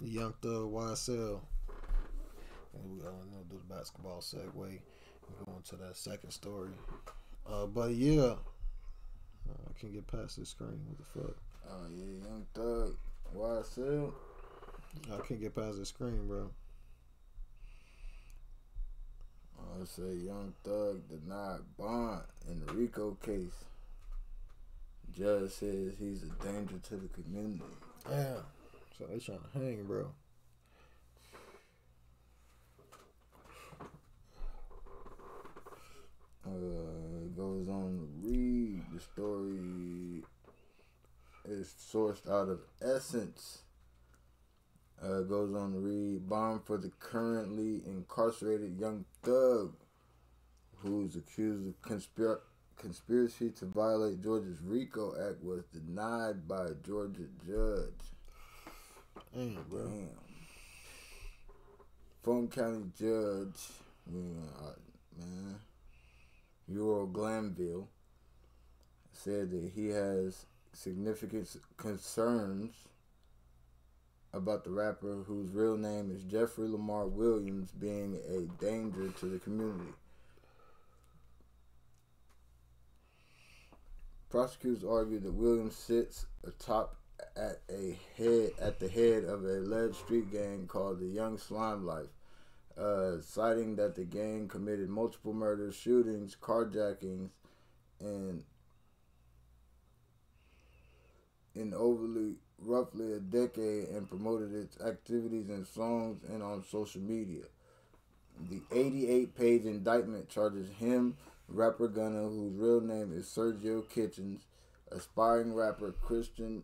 Young 0.00 0.34
Thug 0.42 0.72
YSL. 0.72 1.40
And 2.74 2.92
we 2.92 3.00
going 3.00 3.14
to 3.14 3.50
do 3.50 3.60
the 3.66 3.74
basketball 3.74 4.20
segue. 4.20 4.52
We're 4.54 5.44
going 5.44 5.62
to 5.62 5.76
that 5.76 5.96
second 5.96 6.30
story. 6.30 6.70
Uh, 7.46 7.66
but 7.66 7.90
yeah, 7.90 8.34
I 9.48 9.80
can't 9.80 9.92
get 9.92 10.06
past 10.06 10.38
this 10.38 10.50
screen. 10.50 10.80
What 10.86 10.98
the 10.98 11.20
fuck? 11.20 11.36
Oh 11.70 11.86
yeah, 11.90 12.28
Young 12.28 12.46
Thug 12.54 12.96
YSL. 13.34 14.12
I 15.12 15.26
can't 15.26 15.40
get 15.40 15.54
past 15.54 15.78
the 15.78 15.86
screen, 15.86 16.26
bro. 16.26 16.50
I 19.58 19.84
say 19.84 20.14
Young 20.14 20.54
Thug 20.64 21.02
denied 21.08 21.60
bond 21.76 22.22
in 22.50 22.64
the 22.64 22.72
Rico 22.72 23.16
case. 23.24 23.64
Judge 25.16 25.52
says 25.52 25.92
he's 25.98 26.22
a 26.22 26.44
danger 26.44 26.78
to 26.88 26.96
the 26.96 27.08
community. 27.08 27.62
Yeah. 28.10 28.36
So 28.98 29.06
they 29.06 29.18
trying 29.18 29.38
to 29.38 29.58
hang, 29.58 29.84
bro. 29.84 30.06
Uh, 36.46 37.28
goes 37.36 37.68
on 37.68 37.98
to 37.98 38.28
read 38.28 38.82
the 38.92 39.00
story 39.00 40.24
is 41.48 41.74
sourced 41.92 42.28
out 42.28 42.48
of 42.48 42.60
Essence. 42.82 43.62
Uh, 45.02 45.20
goes 45.20 45.54
on 45.54 45.72
to 45.72 45.78
read 45.78 46.28
bond 46.28 46.60
for 46.64 46.76
the 46.76 46.90
currently 46.98 47.82
incarcerated 47.86 48.76
young 48.80 49.04
thug 49.22 49.72
who's 50.78 51.14
accused 51.14 51.68
of 51.68 51.80
conspir- 51.82 52.40
conspiracy 52.76 53.50
to 53.50 53.64
violate 53.66 54.20
Georgia's 54.22 54.60
RICO 54.60 55.14
Act 55.28 55.42
was 55.42 55.64
denied 55.66 56.48
by 56.48 56.64
a 56.64 56.74
Georgia 56.84 57.28
judge. 57.46 57.92
Damn, 59.32 59.62
bro. 59.68 59.84
Damn. 59.84 60.08
Fulton 62.22 62.48
County 62.48 62.90
Judge, 62.98 63.70
uh, 64.08 64.72
man, 65.18 65.56
Ural 66.66 67.06
Glanville, 67.06 67.88
said 69.12 69.50
that 69.50 69.70
he 69.74 69.88
has 69.88 70.46
significant 70.72 71.48
concerns 71.76 72.74
about 74.32 74.64
the 74.64 74.70
rapper 74.70 75.24
whose 75.26 75.50
real 75.52 75.76
name 75.76 76.10
is 76.10 76.22
Jeffrey 76.24 76.68
Lamar 76.68 77.06
Williams 77.06 77.70
being 77.72 78.18
a 78.28 78.62
danger 78.62 79.10
to 79.18 79.26
the 79.26 79.38
community. 79.38 79.92
Prosecutors 84.28 84.84
argue 84.84 85.18
that 85.20 85.32
Williams 85.32 85.74
sits 85.74 86.26
atop 86.44 86.96
at 87.36 87.60
a 87.70 87.98
head 88.16 88.50
at 88.60 88.78
the 88.78 88.88
head 88.88 89.24
of 89.24 89.44
a 89.44 89.60
alleged 89.60 89.96
street 89.96 90.30
gang 90.30 90.66
called 90.66 91.00
the 91.00 91.06
Young 91.06 91.38
Slime 91.38 91.86
Life, 91.86 92.08
uh, 92.76 93.20
citing 93.22 93.76
that 93.76 93.94
the 93.94 94.04
gang 94.04 94.46
committed 94.46 94.90
multiple 94.90 95.32
murders, 95.32 95.74
shootings, 95.74 96.36
carjackings, 96.40 97.30
and 98.00 98.44
in 101.54 101.72
overly 101.72 102.36
roughly 102.60 103.12
a 103.12 103.18
decade 103.18 103.88
and 103.88 104.08
promoted 104.08 104.54
its 104.54 104.80
activities 104.80 105.48
in 105.48 105.64
songs 105.64 106.22
and 106.28 106.42
on 106.42 106.64
social 106.70 107.00
media. 107.00 107.44
The 108.50 108.60
88 108.72 109.36
page 109.36 109.64
indictment 109.64 110.28
charges 110.28 110.68
him, 110.78 111.16
rapper 111.48 111.88
Gunna, 111.88 112.22
whose 112.28 112.54
real 112.56 112.80
name 112.80 113.12
is 113.12 113.26
Sergio 113.26 113.88
Kitchens, 113.88 114.42
aspiring 114.92 115.54
rapper 115.54 115.92
Christian 115.92 116.62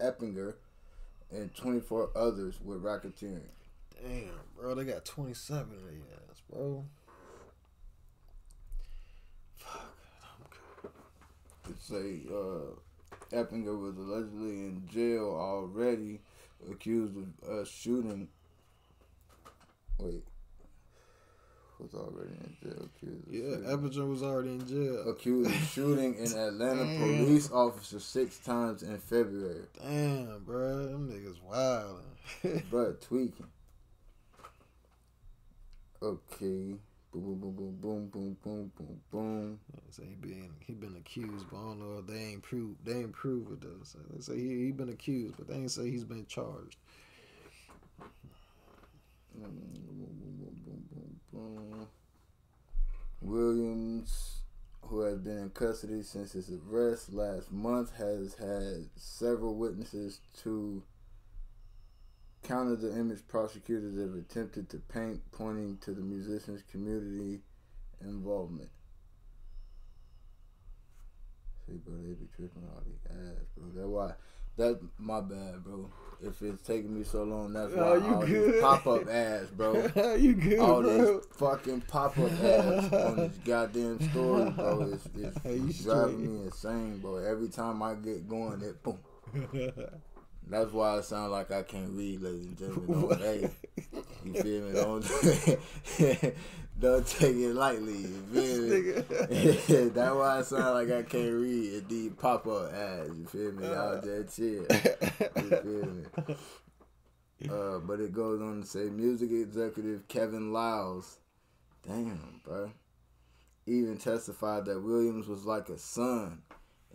Eppinger, 0.00 0.54
and 1.30 1.54
24 1.54 2.10
others 2.16 2.54
with 2.64 2.82
racketeering. 2.82 3.40
Damn, 4.02 4.30
bro, 4.56 4.74
they 4.74 4.84
got 4.84 5.04
27 5.04 5.60
of 5.60 5.68
these 5.68 6.02
ass, 6.30 6.42
bro. 6.50 6.84
Fuck, 9.56 9.96
I'm 10.22 10.46
good. 10.82 10.90
It 11.70 11.82
say 11.82 12.32
uh, 12.32 12.78
Eppinger 13.32 13.78
was 13.78 13.96
allegedly 13.96 14.50
in 14.50 14.82
jail 14.90 15.36
already, 15.38 16.20
accused 16.70 17.14
of 17.16 17.48
uh, 17.48 17.64
shooting. 17.64 18.28
Wait, 19.98 20.24
was 21.78 21.94
already 21.94 22.30
in 22.30 22.56
jail. 22.62 22.88
Accused. 22.96 23.24
Yeah, 23.30 23.40
shooting. 23.40 23.64
Eppinger 23.64 24.08
was 24.08 24.22
already 24.22 24.50
in 24.50 24.66
jail. 24.66 25.08
accused 25.10 25.50
of 25.50 25.68
shooting 25.68 26.16
an 26.16 26.32
Atlanta 26.36 26.98
police 26.98 27.50
officer 27.50 28.00
six 28.00 28.38
times 28.38 28.82
in 28.82 28.98
February. 28.98 29.64
Damn, 29.82 30.44
bro, 30.44 30.86
them 30.86 31.08
niggas 31.10 31.42
wild. 31.42 32.02
but 32.70 33.00
tweaking. 33.02 33.46
Okay. 36.02 36.76
Boom, 37.12 37.40
boom, 37.40 37.52
boom, 37.52 37.76
boom, 37.80 38.06
boom, 38.08 38.36
boom, 38.42 38.72
boom, 38.76 39.00
boom. 39.10 39.58
So 39.90 40.02
he 40.02 40.14
been 40.14 40.50
he 40.60 40.74
been 40.74 40.96
accused, 40.96 41.46
but 41.50 41.56
I 41.56 41.62
don't 41.62 41.78
know 41.80 41.98
if 41.98 42.06
they 42.06 42.18
ain't 42.18 42.42
prove 42.42 42.76
they 42.84 42.92
ain't 42.92 43.12
prove 43.12 43.50
it 43.50 43.62
though. 43.62 43.82
So 43.82 43.98
they 44.10 44.20
say 44.20 44.36
he 44.36 44.66
he 44.66 44.72
been 44.72 44.90
accused, 44.90 45.36
but 45.38 45.48
they 45.48 45.54
ain't 45.54 45.70
say 45.70 45.90
he's 45.90 46.04
been 46.04 46.26
charged. 46.26 46.76
Boom, 49.34 49.44
boom, 49.44 49.72
boom, 49.86 50.90
boom, 50.92 51.20
boom, 51.32 51.88
Williams, 53.22 54.42
who 54.82 55.00
has 55.00 55.18
been 55.18 55.38
in 55.38 55.50
custody 55.50 56.02
since 56.02 56.32
his 56.32 56.50
arrest 56.70 57.12
last 57.12 57.50
month, 57.50 57.96
has 57.96 58.34
had 58.34 58.88
several 58.96 59.54
witnesses 59.54 60.20
to 60.42 60.82
counter 62.42 62.76
the 62.76 62.92
image 62.98 63.26
prosecutors 63.28 63.98
have 63.98 64.14
attempted 64.14 64.68
to 64.70 64.78
paint, 64.78 65.20
pointing 65.32 65.78
to 65.78 65.92
the 65.92 66.00
musicians' 66.00 66.62
community 66.70 67.40
involvement. 68.00 68.70
See, 71.66 71.74
bro, 71.84 71.96
they 71.96 72.14
be 72.14 72.26
tripping 72.34 72.62
all 72.64 72.82
the 72.82 73.12
ass, 73.12 73.44
bro. 73.56 73.66
That's 73.74 73.86
why. 73.88 74.12
That's 74.56 74.82
my 74.98 75.20
bad, 75.20 75.62
bro. 75.62 75.88
If 76.20 76.42
it's 76.42 76.62
taking 76.62 76.98
me 76.98 77.04
so 77.04 77.22
long, 77.22 77.52
that's 77.52 77.72
oh, 77.74 77.76
why 77.76 77.84
Oh, 77.90 77.94
you 77.94 78.14
all 78.14 78.26
good. 78.26 78.54
these 78.54 78.60
pop 78.60 78.86
up 78.88 79.08
ass, 79.08 79.46
bro. 79.56 80.14
you 80.18 80.34
good, 80.34 80.58
all 80.58 80.82
bro? 80.82 81.16
these 81.18 81.26
fucking 81.36 81.80
pop 81.82 82.18
up 82.18 82.32
ads 82.42 82.92
on 82.92 83.16
this 83.16 83.36
goddamn 83.44 84.00
story, 84.10 84.50
bro. 84.50 84.90
It's, 84.92 85.06
it's 85.14 85.78
you 85.78 85.84
driving 85.84 86.22
me 86.40 86.44
insane, 86.46 86.98
bro. 86.98 87.18
Every 87.18 87.48
time 87.48 87.82
I 87.84 87.94
get 87.94 88.28
going, 88.28 88.62
it 88.62 88.82
boom. 88.82 88.98
That's 90.50 90.72
why 90.72 90.96
I 90.96 91.00
sound 91.02 91.32
like 91.32 91.50
I 91.50 91.62
can't 91.62 91.90
read, 91.90 92.22
ladies 92.22 92.46
and 92.46 92.58
gentlemen. 92.58 93.08
Don't, 93.08 93.20
hey, 93.20 93.50
you 94.24 94.32
feel 94.34 94.62
me? 94.62 94.72
Don't 94.72 95.02
don't 96.80 97.06
take 97.06 97.36
it 97.36 97.54
lightly. 97.54 97.98
You 97.98 98.22
feel 98.32 98.62
me? 98.62 99.88
That's 99.90 100.14
why 100.14 100.38
I 100.38 100.42
sound 100.42 100.74
like 100.74 100.90
I 100.90 101.02
can't 101.02 101.34
read 101.34 101.86
these 101.88 102.12
pop 102.12 102.46
up 102.46 102.72
ads. 102.72 103.10
You 103.18 103.26
feel 103.26 103.52
me? 103.52 103.66
Y'all 103.66 104.00
just 104.00 104.36
chill. 104.36 104.64
You 105.36 105.50
feel 105.50 105.86
me? 105.86 106.34
Uh, 107.48 107.78
but 107.78 108.00
it 108.00 108.12
goes 108.12 108.40
on 108.42 108.62
to 108.62 108.66
say 108.66 108.90
music 108.90 109.30
executive 109.30 110.08
Kevin 110.08 110.52
Liles, 110.52 111.18
damn, 111.86 112.40
bro, 112.44 112.72
even 113.64 113.96
testified 113.96 114.64
that 114.64 114.82
Williams 114.82 115.28
was 115.28 115.44
like 115.44 115.68
a 115.68 115.78
son 115.78 116.42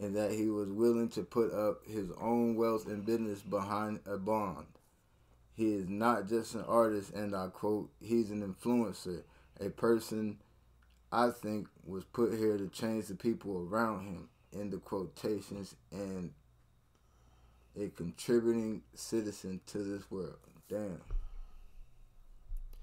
and 0.01 0.15
that 0.15 0.31
he 0.31 0.47
was 0.49 0.69
willing 0.69 1.09
to 1.09 1.23
put 1.23 1.53
up 1.53 1.85
his 1.87 2.09
own 2.19 2.55
wealth 2.55 2.87
and 2.87 3.05
business 3.05 3.41
behind 3.41 3.99
a 4.05 4.17
bond. 4.17 4.65
He 5.55 5.73
is 5.73 5.87
not 5.87 6.27
just 6.27 6.55
an 6.55 6.65
artist, 6.67 7.13
and 7.13 7.35
I 7.35 7.47
quote, 7.47 7.89
he's 8.01 8.31
an 8.31 8.41
influencer, 8.41 9.21
a 9.59 9.69
person 9.69 10.39
I 11.11 11.29
think 11.29 11.67
was 11.85 12.03
put 12.05 12.33
here 12.33 12.57
to 12.57 12.67
change 12.69 13.05
the 13.05 13.15
people 13.15 13.67
around 13.69 14.07
him, 14.07 14.29
in 14.51 14.71
the 14.71 14.77
quotations, 14.77 15.75
and 15.91 16.31
a 17.79 17.89
contributing 17.89 18.81
citizen 18.95 19.61
to 19.67 19.79
this 19.79 20.09
world. 20.09 20.37
Damn. 20.69 21.01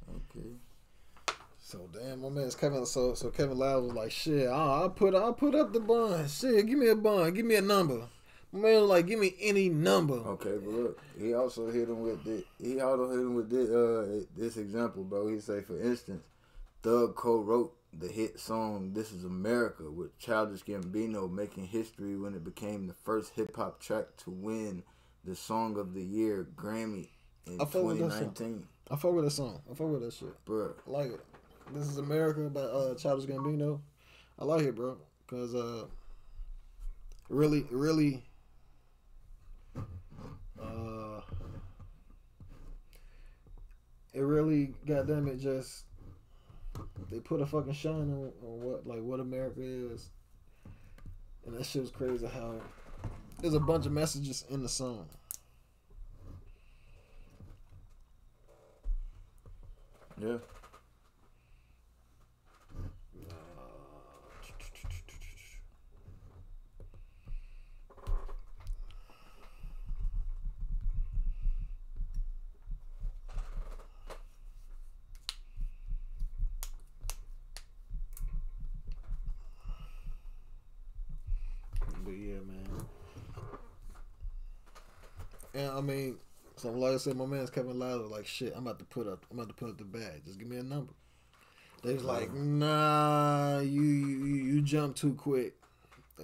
Okay. 0.08 0.50
So 1.70 1.88
damn, 1.92 2.20
my 2.20 2.28
man's 2.30 2.56
Kevin. 2.56 2.84
So 2.84 3.14
so 3.14 3.30
Kevin 3.30 3.56
Loud 3.56 3.84
was 3.84 3.92
like, 3.92 4.10
shit, 4.10 4.48
I'll, 4.48 4.82
I'll 4.82 4.90
put 4.90 5.14
I'll 5.14 5.32
put 5.32 5.54
up 5.54 5.72
the 5.72 5.78
bond. 5.78 6.28
Shit, 6.28 6.66
give 6.66 6.76
me 6.76 6.88
a 6.88 6.96
bond, 6.96 7.36
give 7.36 7.46
me 7.46 7.54
a 7.54 7.62
number. 7.62 8.08
My 8.50 8.58
man 8.58 8.80
was 8.80 8.90
like, 8.90 9.06
give 9.06 9.20
me 9.20 9.36
any 9.40 9.68
number. 9.68 10.14
Okay, 10.14 10.56
but 10.60 10.74
look, 10.74 11.00
he 11.16 11.32
also 11.32 11.70
hit 11.70 11.88
him 11.88 12.00
with 12.00 12.24
the 12.24 12.42
he 12.60 12.80
also 12.80 13.10
hit 13.10 13.20
him 13.20 13.34
with 13.36 13.50
this, 13.50 13.70
uh, 13.70 14.24
this 14.36 14.56
example, 14.56 15.04
bro. 15.04 15.28
He 15.28 15.38
say, 15.38 15.60
for 15.60 15.80
instance, 15.80 16.24
Thug 16.82 17.14
co-wrote 17.14 17.72
the 17.96 18.08
hit 18.08 18.40
song 18.40 18.90
"This 18.92 19.12
Is 19.12 19.22
America" 19.22 19.88
with 19.88 20.18
Childish 20.18 20.64
Gambino, 20.64 21.30
making 21.30 21.68
history 21.68 22.16
when 22.16 22.34
it 22.34 22.42
became 22.42 22.88
the 22.88 22.94
first 22.94 23.34
hip 23.34 23.54
hop 23.54 23.78
track 23.80 24.16
to 24.24 24.30
win 24.32 24.82
the 25.22 25.36
Song 25.36 25.78
of 25.78 25.94
the 25.94 26.02
Year 26.02 26.48
Grammy 26.56 27.10
in 27.46 27.60
I 27.60 27.64
fuck 27.64 27.84
with 27.84 28.00
that 28.00 28.10
song. 28.10 28.34
2019. 28.34 28.66
I 28.90 28.96
fuck 28.96 29.12
with 29.12 29.24
that 29.24 29.30
song. 29.30 29.62
I 29.70 29.74
fuck 29.74 29.86
with 29.86 30.02
that 30.02 30.12
shit. 30.12 30.44
Bro, 30.44 30.74
I 30.84 30.90
like 30.90 31.12
it. 31.12 31.20
This 31.72 31.86
is 31.86 31.98
America 31.98 32.50
by 32.50 32.62
uh 32.62 32.94
Childish 32.96 33.26
Gambino. 33.30 33.80
I 34.38 34.44
like 34.44 34.62
it, 34.62 34.74
bro, 34.74 34.96
cause 35.28 35.54
uh, 35.54 35.84
really, 37.28 37.64
really, 37.70 38.24
uh, 40.60 41.20
it 44.12 44.20
really, 44.20 44.74
goddamn 44.84 45.28
it, 45.28 45.38
just 45.38 45.84
they 47.10 47.20
put 47.20 47.40
a 47.40 47.46
fucking 47.46 47.72
shine 47.74 47.92
on, 47.92 48.32
on 48.42 48.60
what 48.62 48.86
like 48.86 49.02
what 49.02 49.20
America 49.20 49.60
is, 49.62 50.10
and 51.46 51.56
that 51.56 51.64
shit 51.64 51.82
was 51.82 51.90
crazy. 51.92 52.26
How 52.26 52.54
there's 53.40 53.54
a 53.54 53.60
bunch 53.60 53.86
of 53.86 53.92
messages 53.92 54.44
in 54.50 54.62
the 54.62 54.68
song. 54.68 55.06
Yeah. 60.20 60.38
But 82.02 82.12
yeah, 82.12 82.40
man. 82.46 82.86
And 85.54 85.70
I 85.70 85.80
mean, 85.80 86.16
so 86.56 86.70
like 86.70 86.94
I 86.94 86.96
said, 86.98 87.16
my 87.16 87.26
man's 87.26 87.50
Kevin 87.50 87.78
Lowry 87.78 88.04
like 88.04 88.26
shit. 88.26 88.52
I'm 88.54 88.66
about 88.66 88.78
to 88.78 88.84
put 88.84 89.06
up. 89.06 89.24
I'm 89.30 89.38
about 89.38 89.48
to 89.48 89.54
put 89.54 89.70
up 89.70 89.78
the 89.78 89.84
bag. 89.84 90.24
Just 90.24 90.38
give 90.38 90.48
me 90.48 90.58
a 90.58 90.62
number. 90.62 90.92
They 91.82 91.94
was 91.94 92.04
like, 92.04 92.30
mm. 92.30 92.58
nah, 92.58 93.60
you 93.60 93.82
you 93.82 94.34
you 94.34 94.62
jump 94.62 94.96
too 94.96 95.14
quick. 95.14 95.54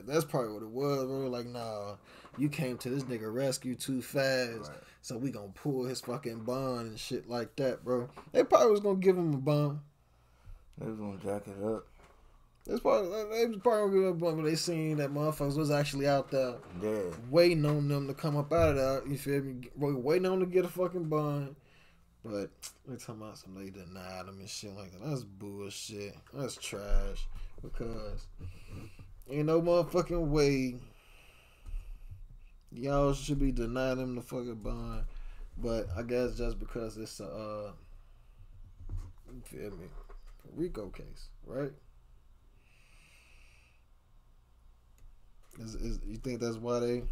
That's 0.07 0.24
probably 0.24 0.53
what 0.53 0.62
it 0.62 0.68
was. 0.68 1.07
We 1.07 1.12
were 1.12 1.29
like, 1.29 1.47
nah, 1.47 1.97
you 2.37 2.51
came 2.51 2.77
to 2.79 2.91
this 2.91 3.05
nigga 3.05 3.33
rescue 3.33 3.74
too 3.74 4.03
fast. 4.03 4.70
So 5.01 5.16
we 5.16 5.31
gonna 5.31 5.53
pull 5.55 5.85
his 5.85 6.01
fucking 6.01 6.41
bond 6.41 6.89
and 6.89 6.99
shit 6.99 7.29
like 7.29 7.57
that, 7.57 7.85
bro. 7.85 8.09
They 8.33 8.45
probably 8.45 8.72
was 8.72 8.81
gonna 8.81 8.99
give 8.99 9.16
him 9.16 9.33
a 9.33 9.39
bond. 9.39 9.81
They 10.79 10.87
was 10.87 10.99
gonna 10.99 11.18
jack 11.18 11.49
it 11.49 11.64
up. 11.64 11.87
That's 12.67 12.81
probably 12.81 13.11
they 13.31 13.47
was 13.47 13.59
probably 13.62 13.81
gonna 13.81 13.93
give 13.93 14.03
him 14.03 14.09
a 14.09 14.14
bond, 14.14 14.37
but 14.39 14.45
they 14.45 14.57
seen 14.57 14.97
that 14.97 15.12
motherfuckers 15.14 15.57
was 15.57 15.71
actually 15.71 16.09
out 16.09 16.31
there 16.31 16.57
Yeah. 16.83 17.12
waiting 17.31 17.64
on 17.64 17.87
them 17.89 18.09
to 18.09 18.14
come 18.14 18.37
up 18.37 18.53
out 18.53 18.71
of 18.71 18.77
that. 18.77 19.09
You 19.11 19.17
feel 19.17 19.43
me? 19.43 19.69
Waiting 19.77 20.27
on 20.27 20.41
them 20.41 20.49
to 20.49 20.53
get 20.55 20.64
a 20.64 20.69
fucking 20.69 21.09
bond. 21.09 21.55
But 22.25 22.51
they 22.89 22.97
talking 22.97 23.23
about 23.23 23.39
some 23.39 23.55
they 23.55 23.71
denied 23.71 24.27
them 24.27 24.41
and 24.41 24.49
shit 24.49 24.75
like 24.75 24.91
that. 24.93 25.05
That's 25.09 25.23
bullshit. 25.23 26.17
That's 26.35 26.57
trash. 26.57 27.29
Because 27.62 28.27
ain't 29.31 29.47
no 29.47 29.62
motherfucking 29.62 30.27
way 30.29 30.75
y'all 32.73 33.12
should 33.14 33.39
be 33.39 33.53
denying 33.53 33.99
them 33.99 34.17
the 34.17 34.23
fucking 34.23 34.57
bond. 34.57 35.05
But 35.57 35.87
I 35.97 36.03
guess 36.03 36.37
just 36.37 36.59
because 36.59 36.97
it's 36.99 37.21
a 37.21 37.27
uh 37.27 37.73
you 39.33 39.41
feel 39.45 39.71
me? 39.71 39.87
Rico 40.55 40.89
case, 40.89 41.29
right? 41.47 41.71
Is, 45.59 45.75
is 45.75 45.99
you 46.07 46.17
think 46.17 46.41
that's 46.41 46.57
why 46.57 46.81
they 46.81 47.03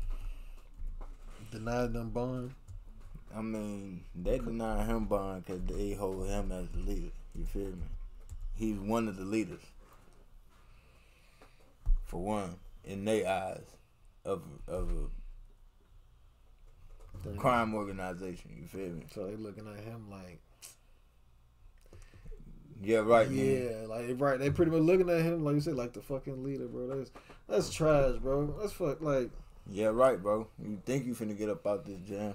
denied 1.51 1.93
them 1.93 2.11
bond? 2.11 2.55
I 3.35 3.41
mean, 3.41 4.05
they 4.15 4.39
denied 4.39 4.87
him 4.87 5.07
bond 5.07 5.45
because 5.45 5.63
they 5.65 5.95
hold 5.95 6.29
him 6.29 6.53
as 6.53 6.69
the 6.69 6.79
leader. 6.91 7.11
You 7.35 7.45
feel 7.47 7.65
me? 7.65 7.89
He's 8.57 8.79
one 8.79 9.09
of 9.09 9.17
the 9.17 9.25
leaders. 9.25 9.63
For 12.05 12.23
one, 12.23 12.57
in 12.85 13.05
their 13.05 13.27
eyes, 13.27 13.65
of 14.25 14.43
of 14.69 14.91
a 17.27 17.37
crime 17.39 17.75
organization. 17.75 18.53
You 18.61 18.67
feel 18.67 18.91
me? 18.91 19.05
So 19.13 19.27
they 19.27 19.37
looking 19.37 19.67
at 19.69 19.83
him 19.83 20.11
like, 20.11 20.41
Yeah, 22.85 22.99
right, 22.99 23.31
man. 23.31 23.39
yeah, 23.39 23.87
like 23.87 24.07
right. 24.21 24.39
They 24.39 24.51
pretty 24.51 24.71
much 24.71 24.83
looking 24.83 25.09
at 25.11 25.23
him 25.23 25.45
like 25.45 25.55
you 25.55 25.61
said, 25.61 25.75
like 25.75 25.93
the 25.93 26.03
fucking 26.03 26.45
leader, 26.45 26.67
bro. 26.69 26.87
That's 26.87 27.11
that's 27.49 27.71
trash, 27.71 28.17
bro. 28.21 28.55
That's 28.61 28.73
fuck 28.73 29.01
like 29.01 29.31
Yeah, 29.71 29.87
right, 29.87 30.23
bro. 30.23 30.49
You 30.63 30.81
think 30.85 31.07
you 31.07 31.15
finna 31.15 31.37
get 31.37 31.49
up 31.49 31.67
out 31.67 31.85
this 31.87 31.99
jam? 32.01 32.35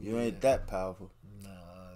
You 0.00 0.18
ain't 0.18 0.40
that 0.42 0.66
powerful. 0.66 1.10
nah. 1.42 1.50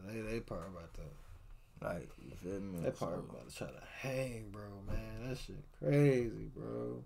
They 0.07 0.21
they 0.21 0.41
probably 0.41 0.69
about 0.69 0.95
to 0.95 1.85
Like, 1.85 2.09
you 2.25 2.35
feel 2.43 2.61
me? 2.61 2.81
they 2.81 2.91
probably 2.91 3.19
So, 3.19 3.25
about 3.31 3.49
to 3.51 3.57
try 3.57 3.67
to 3.67 3.83
hang, 4.01 4.49
bro. 4.51 4.63
Man, 4.87 5.29
that 5.29 5.37
shit 5.39 5.57
crazy, 5.79 6.51
bro. 6.57 7.05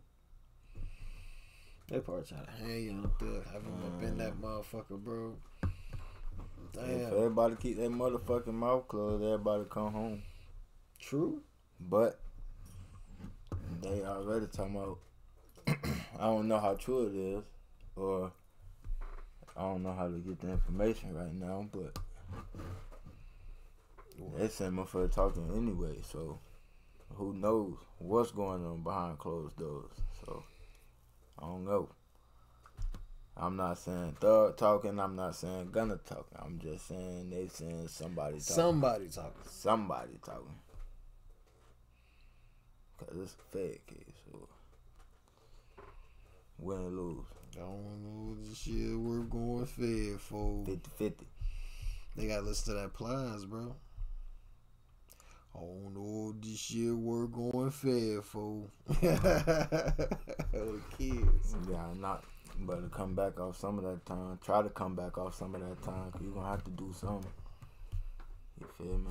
They 1.88 1.98
probably 1.98 2.24
try 2.24 2.38
to 2.38 2.50
hang 2.52 2.84
you 2.84 3.00
up 3.04 3.18
there, 3.18 3.42
have 3.52 3.62
him 3.62 3.82
up 3.84 4.02
in 4.02 4.16
that 4.18 4.34
mm. 4.34 4.40
motherfucker, 4.40 4.98
bro. 5.02 5.34
if 5.64 6.72
Damn, 6.72 7.16
everybody 7.18 7.56
keep 7.56 7.76
their 7.76 7.90
motherfucking 7.90 8.54
mouth 8.54 8.86
closed, 8.88 9.22
everybody 9.24 9.64
come 9.68 9.92
home. 9.92 10.22
True. 11.02 11.42
But 11.80 12.18
they 13.82 14.02
already 14.02 14.46
talking 14.46 14.76
about. 14.76 14.98
I 16.18 16.24
don't 16.26 16.48
know 16.48 16.58
how 16.58 16.74
true 16.74 17.06
it 17.08 17.14
is, 17.14 17.44
or 17.96 18.32
I 19.56 19.62
don't 19.62 19.82
know 19.82 19.92
how 19.92 20.06
to 20.08 20.18
get 20.18 20.40
the 20.40 20.50
information 20.50 21.14
right 21.14 21.34
now. 21.34 21.66
But 21.70 21.98
they 24.38 24.48
sent 24.48 24.74
me 24.74 24.84
for 24.86 25.06
talking 25.08 25.50
anyway, 25.54 25.98
so 26.10 26.38
who 27.14 27.34
knows 27.34 27.74
what's 27.98 28.30
going 28.30 28.64
on 28.64 28.82
behind 28.82 29.18
closed 29.18 29.56
doors? 29.56 29.92
So 30.24 30.42
I 31.38 31.42
don't 31.42 31.64
know. 31.64 31.88
I'm 33.36 33.56
not 33.56 33.78
saying 33.78 34.16
thug 34.20 34.56
talking. 34.56 35.00
I'm 35.00 35.16
not 35.16 35.34
saying 35.34 35.70
Gunna 35.72 35.98
talking. 36.06 36.38
I'm 36.38 36.60
just 36.60 36.86
saying 36.86 37.30
they 37.30 37.48
saying 37.48 37.88
somebody 37.88 38.34
talking. 38.34 38.54
Somebody 38.54 39.08
talking. 39.08 39.42
Somebody 39.46 40.18
talking. 40.24 40.54
Cause 43.08 43.18
it's 43.22 43.34
a 43.34 43.56
fed 43.56 43.86
case. 43.86 44.14
So 44.30 44.48
win 46.58 46.78
or 46.78 46.90
lose, 46.90 47.24
I 47.56 47.60
don't 47.60 48.02
know 48.02 48.34
what 48.34 48.48
this 48.48 48.58
shit 48.58 48.96
we're 48.96 49.20
going 49.20 49.66
fed 49.66 50.20
for. 50.20 50.64
50-50. 50.64 51.24
They 52.16 52.26
gotta 52.26 52.42
listen 52.42 52.74
to 52.74 52.80
that 52.80 52.94
plies, 52.94 53.44
bro. 53.44 53.74
I 55.54 55.58
don't 55.58 55.94
know 55.94 56.34
if 56.34 56.42
this 56.42 56.58
shit 56.58 56.94
we're 56.94 57.26
going 57.26 57.70
fed 57.70 58.24
for. 58.24 58.64
the 58.86 60.80
kids. 60.96 61.56
Yeah, 61.70 61.88
not. 61.96 62.24
Better 62.60 62.88
come 62.90 63.14
back 63.14 63.40
off 63.40 63.58
some 63.58 63.78
of 63.78 63.84
that 63.84 64.04
time. 64.06 64.38
Try 64.44 64.62
to 64.62 64.68
come 64.68 64.94
back 64.94 65.18
off 65.18 65.34
some 65.34 65.54
of 65.54 65.60
that 65.62 65.82
time. 65.82 66.12
Cause 66.12 66.22
you 66.22 66.30
gonna 66.30 66.48
have 66.48 66.64
to 66.64 66.70
do 66.70 66.92
something. 66.98 67.30
You 68.60 68.66
feel 68.78 68.98
me? 68.98 69.10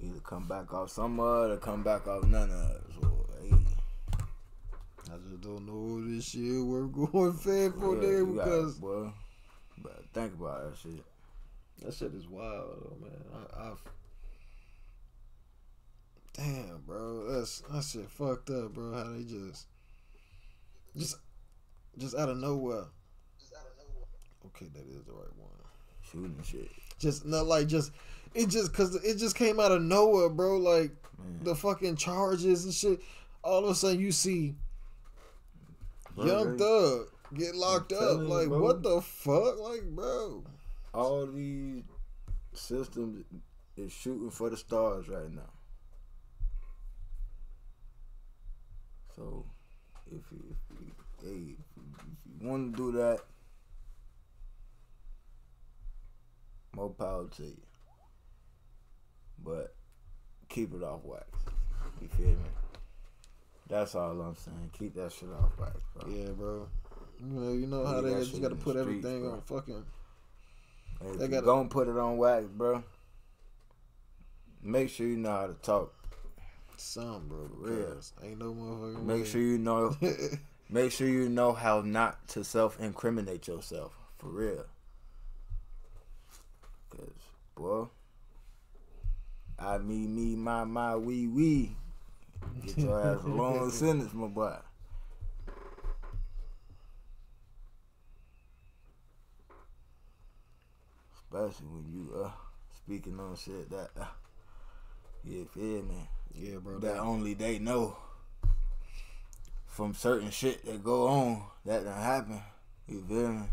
Either 0.00 0.20
come 0.20 0.46
back 0.46 0.72
off 0.72 0.90
some 0.90 1.18
of 1.18 1.50
it 1.50 1.54
or 1.54 1.56
come 1.56 1.82
back 1.82 2.06
off 2.06 2.24
none 2.24 2.50
of 2.50 2.70
it. 2.70 2.82
So, 3.00 3.26
hey, 3.42 3.56
I 5.12 5.16
just 5.28 5.40
don't 5.40 5.66
know 5.66 5.98
if 6.04 6.16
this 6.16 6.24
shit 6.24 6.64
we're 6.64 6.82
going 6.86 7.32
fed 7.32 7.74
for 7.74 7.94
yeah, 7.96 8.00
there 8.00 8.18
you 8.18 8.34
gotta- 8.36 8.50
because 8.50 8.74
boy, 8.76 9.10
better 9.78 10.02
think 10.12 10.34
about 10.34 10.70
that 10.70 10.78
shit. 10.78 11.04
that 11.82 11.94
shit 11.94 12.14
is 12.14 12.28
wild 12.28 12.78
though, 12.82 12.96
man. 13.00 13.24
I, 13.56 13.68
I've 13.70 13.82
Damn, 16.34 16.82
bro, 16.86 17.32
that's 17.32 17.60
that 17.62 17.82
shit 17.82 18.08
fucked 18.08 18.50
up, 18.50 18.72
bro. 18.74 18.92
How 18.94 19.10
they 19.12 19.24
just, 19.24 19.66
just, 20.96 21.16
just 21.98 22.14
out 22.14 22.28
of 22.28 22.36
nowhere. 22.36 22.84
just 23.40 23.52
out 23.54 23.66
of 23.66 23.76
nowhere. 23.76 24.06
Okay, 24.46 24.66
that 24.72 24.86
is 24.88 25.04
the 25.04 25.12
right 25.12 25.36
one. 25.36 25.48
Shooting 26.12 26.40
shit. 26.44 26.70
just 27.00 27.26
not 27.26 27.46
like 27.46 27.66
just 27.66 27.90
it 28.38 28.48
just 28.48 28.70
because 28.72 28.94
it 29.04 29.16
just 29.16 29.34
came 29.36 29.58
out 29.60 29.72
of 29.72 29.82
nowhere, 29.82 30.28
bro. 30.28 30.56
Like 30.58 30.92
Man. 31.18 31.40
the 31.42 31.54
fucking 31.54 31.96
charges 31.96 32.64
and 32.64 32.72
shit. 32.74 33.00
All 33.42 33.64
of 33.64 33.70
a 33.70 33.74
sudden, 33.74 34.00
you 34.00 34.12
see 34.12 34.54
Bro, 36.14 36.26
Young 36.26 36.58
Thug 36.58 37.08
get 37.34 37.54
locked 37.54 37.92
up. 37.92 38.18
you, 38.18 38.24
Like 38.24 38.48
bro. 38.48 38.60
what 38.60 38.82
the 38.82 39.00
fuck, 39.00 39.58
like 39.60 39.82
bro. 39.84 40.44
all 40.94 41.26
these 41.26 41.82
systems 42.52 43.24
is 43.76 43.92
shooting 43.92 44.30
for 44.30 44.50
the 44.50 44.56
stars 44.56 45.08
right 45.08 45.30
now. 45.32 45.50
So 49.14 49.44
if 50.06 50.22
you, 50.30 50.44
if 50.50 50.80
you, 50.80 50.92
hey, 51.22 51.54
if 51.56 52.40
you 52.42 52.48
want 52.48 52.76
to 52.76 52.76
do 52.92 52.98
that, 52.98 53.20
more 56.74 56.90
power 56.90 57.26
to 57.36 57.42
you. 57.42 57.56
But 59.48 59.74
keep 60.50 60.74
it 60.74 60.82
off 60.82 61.00
wax. 61.04 61.24
You 62.02 62.08
feel 62.08 62.26
me? 62.26 62.36
That's 63.68 63.94
all 63.94 64.20
I'm 64.20 64.36
saying. 64.36 64.70
Keep 64.78 64.94
that 64.96 65.10
shit 65.12 65.30
off 65.30 65.58
wax, 65.58 65.80
bro. 65.94 66.10
Yeah, 66.12 66.28
bro. 66.30 66.68
You 67.20 67.26
know, 67.26 67.52
you 67.52 67.66
know 67.66 67.86
how 67.86 68.00
they 68.02 68.12
just 68.14 68.40
got 68.42 68.50
to 68.50 68.54
put 68.56 68.76
streets, 68.78 68.80
everything 69.06 69.22
bro. 69.22 69.32
on 69.32 69.40
fucking. 69.42 69.84
If 71.00 71.18
They 71.18 71.28
gotta- 71.28 71.46
gonna 71.46 71.68
put 71.68 71.88
it 71.88 71.96
on 71.96 72.18
wax, 72.18 72.46
bro. 72.46 72.82
Make 74.62 74.90
sure 74.90 75.06
you 75.06 75.16
know 75.16 75.30
how 75.30 75.46
to 75.46 75.54
talk. 75.54 75.94
Some 76.76 77.26
bro, 77.28 77.48
real. 77.54 77.98
ain't 78.22 78.38
no 78.38 78.52
motherfucking 78.52 79.02
Make 79.04 79.22
way. 79.22 79.24
sure 79.28 79.40
you 79.40 79.58
know. 79.58 79.96
make 80.68 80.92
sure 80.92 81.08
you 81.08 81.28
know 81.28 81.52
how 81.52 81.80
not 81.80 82.28
to 82.28 82.44
self-incriminate 82.44 83.48
yourself 83.48 83.96
for 84.18 84.28
real. 84.28 84.64
Cause 86.90 87.08
boy. 87.56 87.86
I, 89.58 89.78
me, 89.78 90.06
me, 90.06 90.36
my, 90.36 90.64
my, 90.64 90.96
we, 90.96 91.26
we. 91.26 91.76
Get 92.64 92.78
your 92.78 93.00
ass 93.16 93.24
a 93.24 93.28
long 93.28 93.70
sentence, 93.70 94.14
my 94.14 94.28
boy. 94.28 94.54
Especially 101.12 101.66
when 101.66 101.84
you 101.92 102.24
uh 102.24 102.30
speaking 102.74 103.20
on 103.20 103.36
shit 103.36 103.68
that 103.70 103.90
uh, 104.00 104.06
you 105.24 105.46
feel 105.52 105.82
me? 105.82 106.08
Yeah, 106.34 106.56
bro. 106.56 106.78
That 106.78 107.00
only 107.00 107.34
they 107.34 107.58
know 107.58 107.96
from 109.66 109.92
certain 109.92 110.30
shit 110.30 110.64
that 110.64 110.82
go 110.82 111.06
on 111.08 111.42
that 111.66 111.84
done 111.84 112.00
happen. 112.00 112.40
You 112.88 113.04
feel 113.06 113.28
me? 113.28 113.46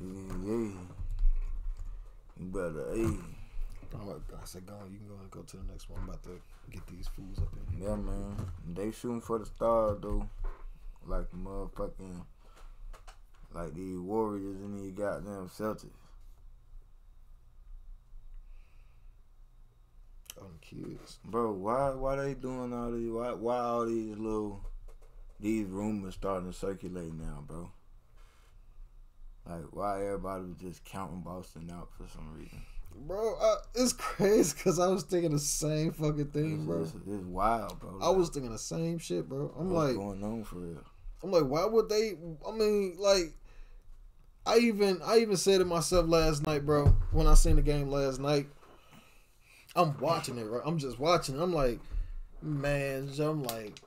Yeah, 0.00 0.52
yeah. 0.52 0.70
You 2.38 2.46
better, 2.46 2.94
hey. 2.94 3.37
I 3.94 4.44
said, 4.44 4.66
go 4.66 4.74
on. 4.74 4.90
You 4.92 4.98
can 4.98 5.08
go 5.08 5.14
and 5.20 5.30
go 5.30 5.42
to 5.42 5.56
the 5.56 5.64
next 5.70 5.88
one. 5.88 6.00
I'm 6.02 6.08
about 6.08 6.22
to 6.24 6.40
get 6.70 6.86
these 6.86 7.08
fools 7.08 7.38
up 7.38 7.52
in 7.52 7.78
here. 7.78 7.88
Yeah, 7.88 7.96
man. 7.96 8.36
They 8.74 8.90
shooting 8.90 9.20
for 9.20 9.38
the 9.38 9.46
stars 9.46 9.98
though. 10.00 10.28
Like 11.06 11.30
motherfucking 11.32 12.24
like 13.54 13.74
these 13.74 13.98
Warriors 13.98 14.60
and 14.60 14.78
these 14.78 14.92
goddamn 14.92 15.48
Celtics. 15.48 15.88
On 20.40 20.58
kids. 20.60 21.18
Bro, 21.24 21.52
why 21.52 21.90
why 21.90 22.16
they 22.16 22.34
doing 22.34 22.72
all 22.72 22.92
these 22.92 23.10
why 23.10 23.32
why 23.32 23.58
all 23.58 23.86
these 23.86 24.16
little 24.16 24.64
these 25.40 25.66
rumors 25.66 26.14
starting 26.14 26.50
to 26.50 26.56
circulate 26.56 27.14
now, 27.14 27.42
bro? 27.46 27.70
Like 29.48 29.64
why 29.70 30.04
everybody 30.04 30.44
was 30.44 30.56
just 30.60 30.84
counting 30.84 31.22
Boston 31.22 31.72
out 31.74 31.88
for 31.96 32.06
some 32.08 32.34
reason. 32.36 32.62
Bro, 33.06 33.36
uh, 33.40 33.56
it's 33.74 33.92
crazy 33.92 34.54
because 34.56 34.78
I 34.78 34.88
was 34.88 35.04
thinking 35.04 35.32
the 35.32 35.38
same 35.38 35.92
fucking 35.92 36.30
thing, 36.30 36.66
bro. 36.66 36.82
it's, 36.82 36.92
it's 36.94 37.24
wild, 37.24 37.78
bro. 37.80 37.98
I 38.02 38.10
was 38.10 38.28
thinking 38.28 38.52
the 38.52 38.58
same 38.58 38.98
shit, 38.98 39.28
bro. 39.28 39.52
I'm 39.58 39.70
what's 39.70 39.88
like, 39.88 39.96
going 39.96 40.22
on 40.22 40.44
for 40.44 40.56
real. 40.56 40.84
I'm 41.22 41.30
like, 41.30 41.44
why 41.44 41.64
would 41.64 41.88
they? 41.88 42.12
I 42.46 42.52
mean, 42.52 42.96
like, 42.98 43.34
I 44.46 44.58
even 44.58 45.00
I 45.04 45.18
even 45.18 45.36
said 45.36 45.58
to 45.58 45.64
myself 45.64 46.08
last 46.08 46.46
night, 46.46 46.64
bro, 46.64 46.86
when 47.12 47.26
I 47.26 47.34
seen 47.34 47.56
the 47.56 47.62
game 47.62 47.88
last 47.88 48.18
night. 48.20 48.48
I'm 49.76 49.96
watching 49.98 50.38
it, 50.38 50.44
right? 50.44 50.62
I'm 50.64 50.78
just 50.78 50.98
watching. 50.98 51.38
it. 51.38 51.42
I'm 51.42 51.52
like, 51.52 51.78
man, 52.42 53.10
I'm 53.20 53.44
like, 53.44 53.80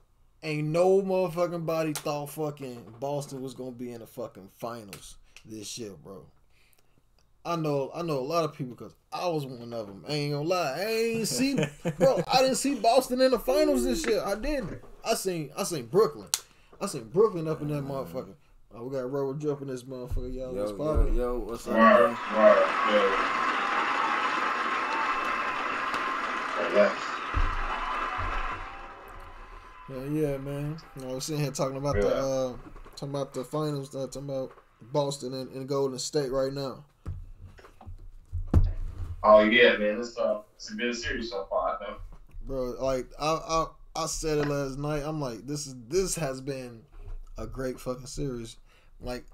ain't 0.43 0.67
no 0.69 1.01
motherfucking 1.01 1.65
body 1.65 1.93
thought 1.93 2.29
fucking 2.29 2.95
Boston 2.99 3.41
was 3.41 3.53
gonna 3.53 3.71
be 3.71 3.91
in 3.91 3.99
the 3.99 4.07
fucking 4.07 4.49
finals 4.57 5.17
this 5.45 5.77
year, 5.77 5.91
bro. 6.03 6.25
I 7.43 7.55
know, 7.55 7.91
I 7.95 8.03
know 8.03 8.19
a 8.19 8.21
lot 8.21 8.45
of 8.45 8.53
people 8.53 8.75
because 8.75 8.95
I 9.11 9.27
was 9.27 9.45
one 9.45 9.73
of 9.73 9.87
them. 9.87 10.05
I 10.07 10.13
ain't 10.13 10.33
gonna 10.33 10.47
lie, 10.47 10.75
I 10.77 10.85
ain't 10.85 11.27
see, 11.27 11.55
bro. 11.97 12.21
I 12.31 12.41
didn't 12.41 12.57
see 12.57 12.75
Boston 12.75 13.21
in 13.21 13.31
the 13.31 13.39
finals 13.39 13.83
this 13.83 14.05
year. 14.05 14.21
I 14.23 14.35
didn't. 14.35 14.81
I 15.03 15.15
seen, 15.15 15.49
I 15.57 15.63
seen 15.63 15.87
Brooklyn. 15.87 16.27
I 16.79 16.85
seen 16.85 17.05
Brooklyn 17.05 17.47
up 17.47 17.61
in 17.61 17.69
that 17.69 17.83
motherfucker. 17.83 18.35
Oh, 18.73 18.85
we 18.85 18.95
got 18.95 19.11
Robert 19.11 19.39
jumping 19.39 19.67
this 19.67 19.83
motherfucker, 19.83 20.33
y'all. 20.33 20.55
Yo, 20.55 20.63
What's 20.63 20.77
yo, 20.77 21.11
yo, 21.13 21.39
what's 21.39 21.67
up, 21.67 21.75
Right, 21.75 21.97
bro? 21.97 22.07
right, 22.37 22.57
yeah. 22.93 23.51
Yeah, 29.89 30.03
yeah, 30.05 30.37
man. 30.37 30.77
You 30.95 31.05
know, 31.05 31.13
we're 31.15 31.19
sitting 31.19 31.41
here 31.41 31.51
talking 31.51 31.77
about 31.77 31.95
the 31.95 32.07
uh, 32.15 32.53
talking 32.95 33.09
about 33.09 33.33
the 33.33 33.43
finals. 33.43 33.93
Uh, 33.93 34.07
talking 34.07 34.29
about 34.29 34.51
Boston 34.93 35.33
and, 35.33 35.51
and 35.51 35.67
Golden 35.67 35.99
State 35.99 36.31
right 36.31 36.53
now. 36.53 36.85
Oh 39.23 39.41
yeah, 39.43 39.77
man. 39.77 39.99
It's 39.99 40.17
uh, 40.17 40.41
it's 40.55 40.71
a 40.71 40.75
good 40.75 40.95
series 40.95 41.29
so 41.29 41.45
far. 41.49 41.75
I 41.75 41.85
think. 41.85 41.97
bro. 42.43 42.75
Like 42.79 43.07
I, 43.19 43.25
I 43.25 43.65
I 43.95 44.05
said 44.07 44.39
it 44.39 44.47
last 44.47 44.77
night. 44.77 45.03
I'm 45.05 45.21
like, 45.21 45.45
this 45.45 45.67
is 45.67 45.75
this 45.87 46.15
has 46.15 46.41
been 46.41 46.81
a 47.37 47.45
great 47.45 47.79
fucking 47.79 48.07
series. 48.07 48.57
Like 48.99 49.25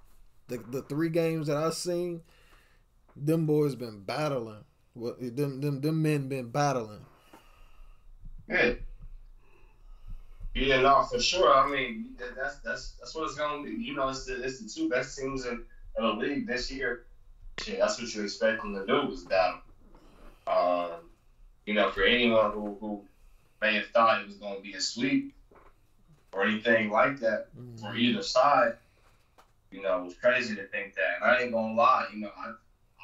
the 0.47 0.57
the 0.57 0.81
three 0.83 1.09
games 1.09 1.47
that 1.47 1.57
I've 1.57 1.73
seen, 1.73 2.21
them 3.15 3.45
boys 3.45 3.75
been 3.75 4.01
battling. 4.01 4.63
What 4.93 5.19
them 5.19 5.61
them 5.61 5.81
them 5.81 6.01
men 6.01 6.27
been 6.27 6.49
battling. 6.49 7.05
Yeah. 8.49 8.73
Yeah, 10.55 10.81
no, 10.81 11.03
for 11.03 11.19
sure. 11.19 11.53
I 11.53 11.69
mean, 11.69 12.15
that, 12.17 12.35
that's 12.35 12.57
that's 12.59 12.91
that's 12.93 13.13
what 13.13 13.25
it's 13.25 13.35
gonna 13.35 13.63
be. 13.63 13.71
You 13.71 13.95
know, 13.95 14.09
it's 14.09 14.25
the 14.25 14.43
it's 14.43 14.59
the 14.59 14.67
two 14.67 14.89
best 14.89 15.17
teams 15.17 15.45
in, 15.45 15.63
in 15.97 16.03
the 16.03 16.13
league 16.13 16.47
this 16.47 16.71
year. 16.71 17.05
Shit, 17.59 17.79
that's 17.79 18.01
what 18.01 18.13
you 18.13 18.23
expect 18.23 18.63
them 18.63 18.73
to 18.73 18.85
do 18.85 19.11
is 19.11 19.23
battle. 19.23 19.59
Um, 20.47 21.09
you 21.65 21.73
know, 21.73 21.91
for 21.91 22.03
anyone 22.03 22.51
who 22.51 22.77
who 22.79 23.05
may 23.61 23.75
have 23.75 23.87
thought 23.87 24.21
it 24.21 24.27
was 24.27 24.37
gonna 24.37 24.61
be 24.61 24.73
a 24.73 24.81
sweep 24.81 25.33
or 26.31 26.43
anything 26.43 26.89
like 26.89 27.19
that 27.19 27.47
for 27.79 27.95
either 27.95 28.21
side, 28.21 28.73
you 29.71 29.81
know, 29.81 30.01
it 30.01 30.05
was 30.05 30.15
crazy 30.15 30.55
to 30.55 30.65
think 30.67 30.95
that. 30.95 31.21
And 31.21 31.31
I 31.31 31.41
ain't 31.41 31.51
gonna 31.51 31.73
lie, 31.73 32.05
you 32.13 32.21
know, 32.21 32.31
I 32.37 32.53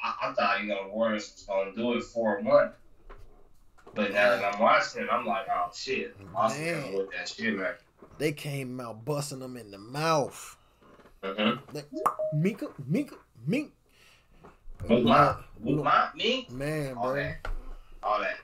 I, 0.02 0.30
I 0.30 0.32
thought 0.32 0.62
you 0.62 0.68
know 0.68 0.84
the 0.84 0.94
Warriors 0.94 1.32
was 1.34 1.44
gonna 1.46 1.74
do 1.74 1.94
it 1.94 2.04
four 2.04 2.40
one. 2.40 2.72
But 3.94 4.12
now 4.12 4.30
that 4.30 4.54
I'm 4.54 4.60
watching 4.60 5.02
it, 5.02 5.08
I'm 5.10 5.24
like, 5.24 5.46
oh 5.52 5.70
shit, 5.74 6.16
Boston 6.32 6.64
Man. 6.64 6.92
gonna 6.92 7.04
that 7.16 7.28
shit, 7.28 7.56
man. 7.56 7.74
They 8.18 8.32
came 8.32 8.80
out 8.80 9.04
busting 9.04 9.38
them 9.38 9.56
in 9.56 9.70
the 9.70 9.78
mouth. 9.78 10.56
Mm-hmm. 11.22 11.72
They, 11.72 11.82
Mika, 12.34 12.68
Mika, 12.86 13.16
Mink. 13.46 13.72
Move 14.88 15.04
my, 15.04 15.34
move 15.60 15.82
my, 15.82 16.08
me, 16.14 16.46
Man, 16.50 16.94
all 16.96 17.12
bro. 17.12 17.14
that, 17.14 17.48
all 18.02 18.20
that. 18.20 18.36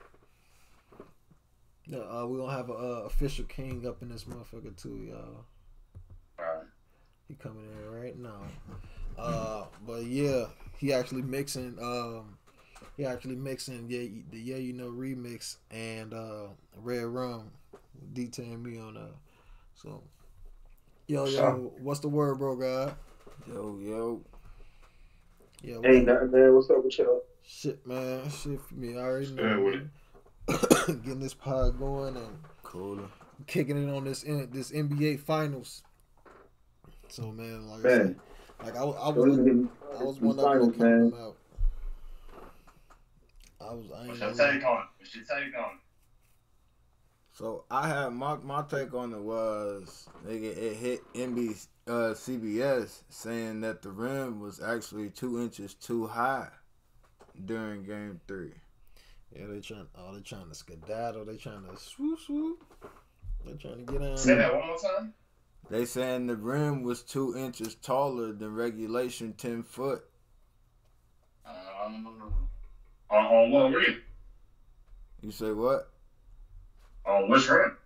Yeah, 1.85 1.99
uh, 1.99 2.25
we 2.25 2.39
gonna 2.39 2.51
have 2.51 2.69
a 2.69 2.73
uh, 2.73 3.03
official 3.05 3.45
king 3.45 3.85
up 3.85 4.01
in 4.01 4.09
this 4.09 4.23
motherfucker 4.23 4.75
too, 4.81 5.07
y'all. 5.09 5.45
Right. 6.39 6.65
He 7.27 7.35
coming 7.35 7.65
in 7.65 7.91
right 7.91 8.17
now. 8.17 8.41
Uh, 9.19 9.65
but 9.85 10.05
yeah, 10.05 10.45
he 10.77 10.93
actually 10.93 11.21
mixing. 11.21 11.77
Um, 11.81 12.37
he 12.97 13.05
actually 13.05 13.35
mixing 13.35 13.85
yeah 13.89 14.07
the 14.31 14.39
yeah 14.39 14.57
you 14.57 14.73
know 14.73 14.89
remix 14.89 15.57
and 15.69 16.13
uh 16.13 16.47
red 16.77 17.03
rum. 17.03 17.51
Detailing 18.13 18.63
me 18.63 18.79
on 18.79 18.97
uh. 18.97 19.01
So, 19.75 20.01
yo 21.07 21.25
yo, 21.25 21.73
what's 21.81 21.99
the 21.99 22.07
word, 22.07 22.39
bro? 22.39 22.55
guy? 22.55 22.93
Yo, 23.47 23.77
yo. 23.81 24.21
Yeah. 25.61 25.77
Ain't 25.85 26.05
nothing, 26.05 26.31
man. 26.31 26.55
What's 26.55 26.69
up 26.69 26.83
with 26.83 26.97
y'all? 26.97 27.21
Shit, 27.43 27.85
man. 27.85 28.29
Shit 28.29 28.59
for 28.61 28.73
me. 28.75 28.97
I 28.97 29.01
already 29.01 29.31
know. 29.31 29.61
with 29.61 29.73
man. 30.87 31.01
Getting 31.03 31.19
this 31.19 31.33
pod 31.33 31.77
going 31.79 32.15
and 32.17 32.39
Cooler. 32.63 33.07
kicking 33.47 33.77
it 33.87 33.91
on 33.93 34.03
this 34.05 34.21
this 34.23 34.71
NBA 34.71 35.19
finals. 35.19 35.83
So 37.09 37.31
man, 37.31 37.67
like 37.67 37.79
I 37.85 37.89
said, 37.89 38.19
like 38.63 38.75
I, 38.77 38.83
was- 38.83 38.95
I 39.01 39.11
Don't 39.11 39.27
was 39.27 39.99
I 39.99 40.03
was 40.03 40.19
one 40.19 40.31
of 40.31 40.37
them 40.37 40.45
finals, 40.45 40.77
man. 40.77 41.09
them 41.11 41.19
out. 41.21 41.35
I 43.59 43.73
was 43.73 43.85
I 43.95 43.99
ain't 44.01 44.07
What's 44.09 44.19
your 44.19 44.33
take 44.51 44.63
on? 44.65 44.83
What's 44.97 45.15
your 45.15 45.23
take 45.25 45.57
on 45.57 45.71
it? 45.75 45.81
So 47.33 47.63
I 47.71 47.87
had 47.87 48.09
my 48.09 48.35
my 48.37 48.63
take 48.63 48.93
on 48.93 49.13
it 49.13 49.21
was 49.21 50.09
nigga 50.27 50.55
it 50.57 50.75
hit 50.75 51.13
NB 51.13 51.65
uh, 51.87 52.13
CBS 52.13 53.03
saying 53.09 53.61
that 53.61 53.81
the 53.81 53.89
rim 53.89 54.39
was 54.39 54.61
actually 54.61 55.09
two 55.09 55.41
inches 55.41 55.73
too 55.73 56.07
high 56.07 56.49
during 57.45 57.83
Game 57.83 58.19
Three. 58.27 58.51
Yeah, 59.33 59.45
they 59.47 59.61
trying 59.61 59.87
oh 59.97 60.13
they 60.13 60.21
trying 60.21 60.49
to 60.49 60.55
skedaddle, 60.55 61.25
they 61.25 61.37
trying 61.37 61.65
to 61.65 61.77
swoop 61.77 62.19
swoop. 62.19 62.63
They 63.45 63.53
trying 63.53 63.85
to 63.85 63.91
get 63.91 64.01
on. 64.01 64.17
Say 64.17 64.35
that 64.35 64.53
one 64.53 64.67
more 64.67 64.77
time. 64.77 65.13
They 65.69 65.85
saying 65.85 66.27
the 66.27 66.35
rim 66.35 66.83
was 66.83 67.01
two 67.01 67.37
inches 67.37 67.75
taller 67.75 68.33
than 68.33 68.53
regulation 68.53 69.33
ten 69.33 69.63
foot. 69.63 70.03
Um, 71.45 72.07
on, 73.09 73.25
on 73.25 73.51
what 73.51 73.73
rim? 73.73 74.01
You 75.21 75.31
say 75.31 75.51
what? 75.51 75.90
On 77.05 77.29
which 77.29 77.49
rim? 77.49 77.77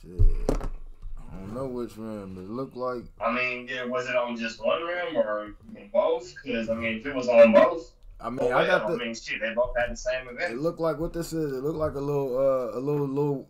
Shit, 0.00 0.20
I 0.50 1.36
don't 1.36 1.54
know 1.54 1.66
which 1.66 1.96
rim. 1.96 2.34
But 2.34 2.42
it 2.42 2.50
looked 2.50 2.76
like 2.76 3.04
I 3.20 3.32
mean, 3.32 3.68
yeah, 3.68 3.84
was 3.84 4.08
it 4.08 4.16
on 4.16 4.36
just 4.36 4.64
one 4.64 4.82
rim 4.82 5.16
or 5.16 5.54
both? 5.92 6.34
Because 6.42 6.68
I 6.68 6.74
mean, 6.74 6.98
if 6.98 7.06
it 7.06 7.14
was 7.14 7.28
on 7.28 7.52
both, 7.52 7.92
I 8.20 8.28
mean 8.30 8.38
well, 8.48 8.58
I 8.58 8.66
got 8.66 8.86
the. 8.88 8.94
I 8.94 8.96
mean, 8.98 9.14
shit, 9.14 9.40
they 9.40 9.54
both 9.54 9.74
had 9.76 9.90
the 9.92 9.96
same 9.96 10.28
event. 10.28 10.52
It 10.54 10.58
looked 10.58 10.80
like 10.80 10.98
what 10.98 11.12
this 11.12 11.32
is. 11.32 11.52
It 11.52 11.62
looked 11.62 11.78
like 11.78 11.94
a 11.94 12.00
little 12.00 12.36
uh 12.36 12.78
a 12.78 12.80
little 12.80 13.06
little 13.06 13.48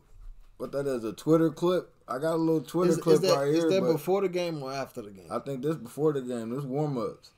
what 0.59 0.73
that 0.73 0.87
is 0.87 1.05
a 1.05 1.13
Twitter 1.13 1.51
clip. 1.51 1.91
I 2.09 2.19
got 2.19 2.35
a 2.35 2.37
little 2.37 2.61
Twitter 2.61 2.93
Is, 2.93 2.99
clip 2.99 3.15
is 3.17 3.21
that, 3.23 3.37
right 3.37 3.49
is 3.49 3.57
here. 3.57 3.71
that 3.71 3.81
but 3.81 3.93
before 3.93 4.21
the 4.23 4.29
game 4.29 4.63
or 4.63 4.73
after 4.73 5.03
the 5.03 5.11
game? 5.11 5.27
I 5.31 5.41
think 5.41 5.63
this 5.63 5.77
before 5.77 6.13
the 6.13 6.23
game. 6.23 6.51
This 6.55 6.65
warm 6.65 6.97
ups. 6.99 7.31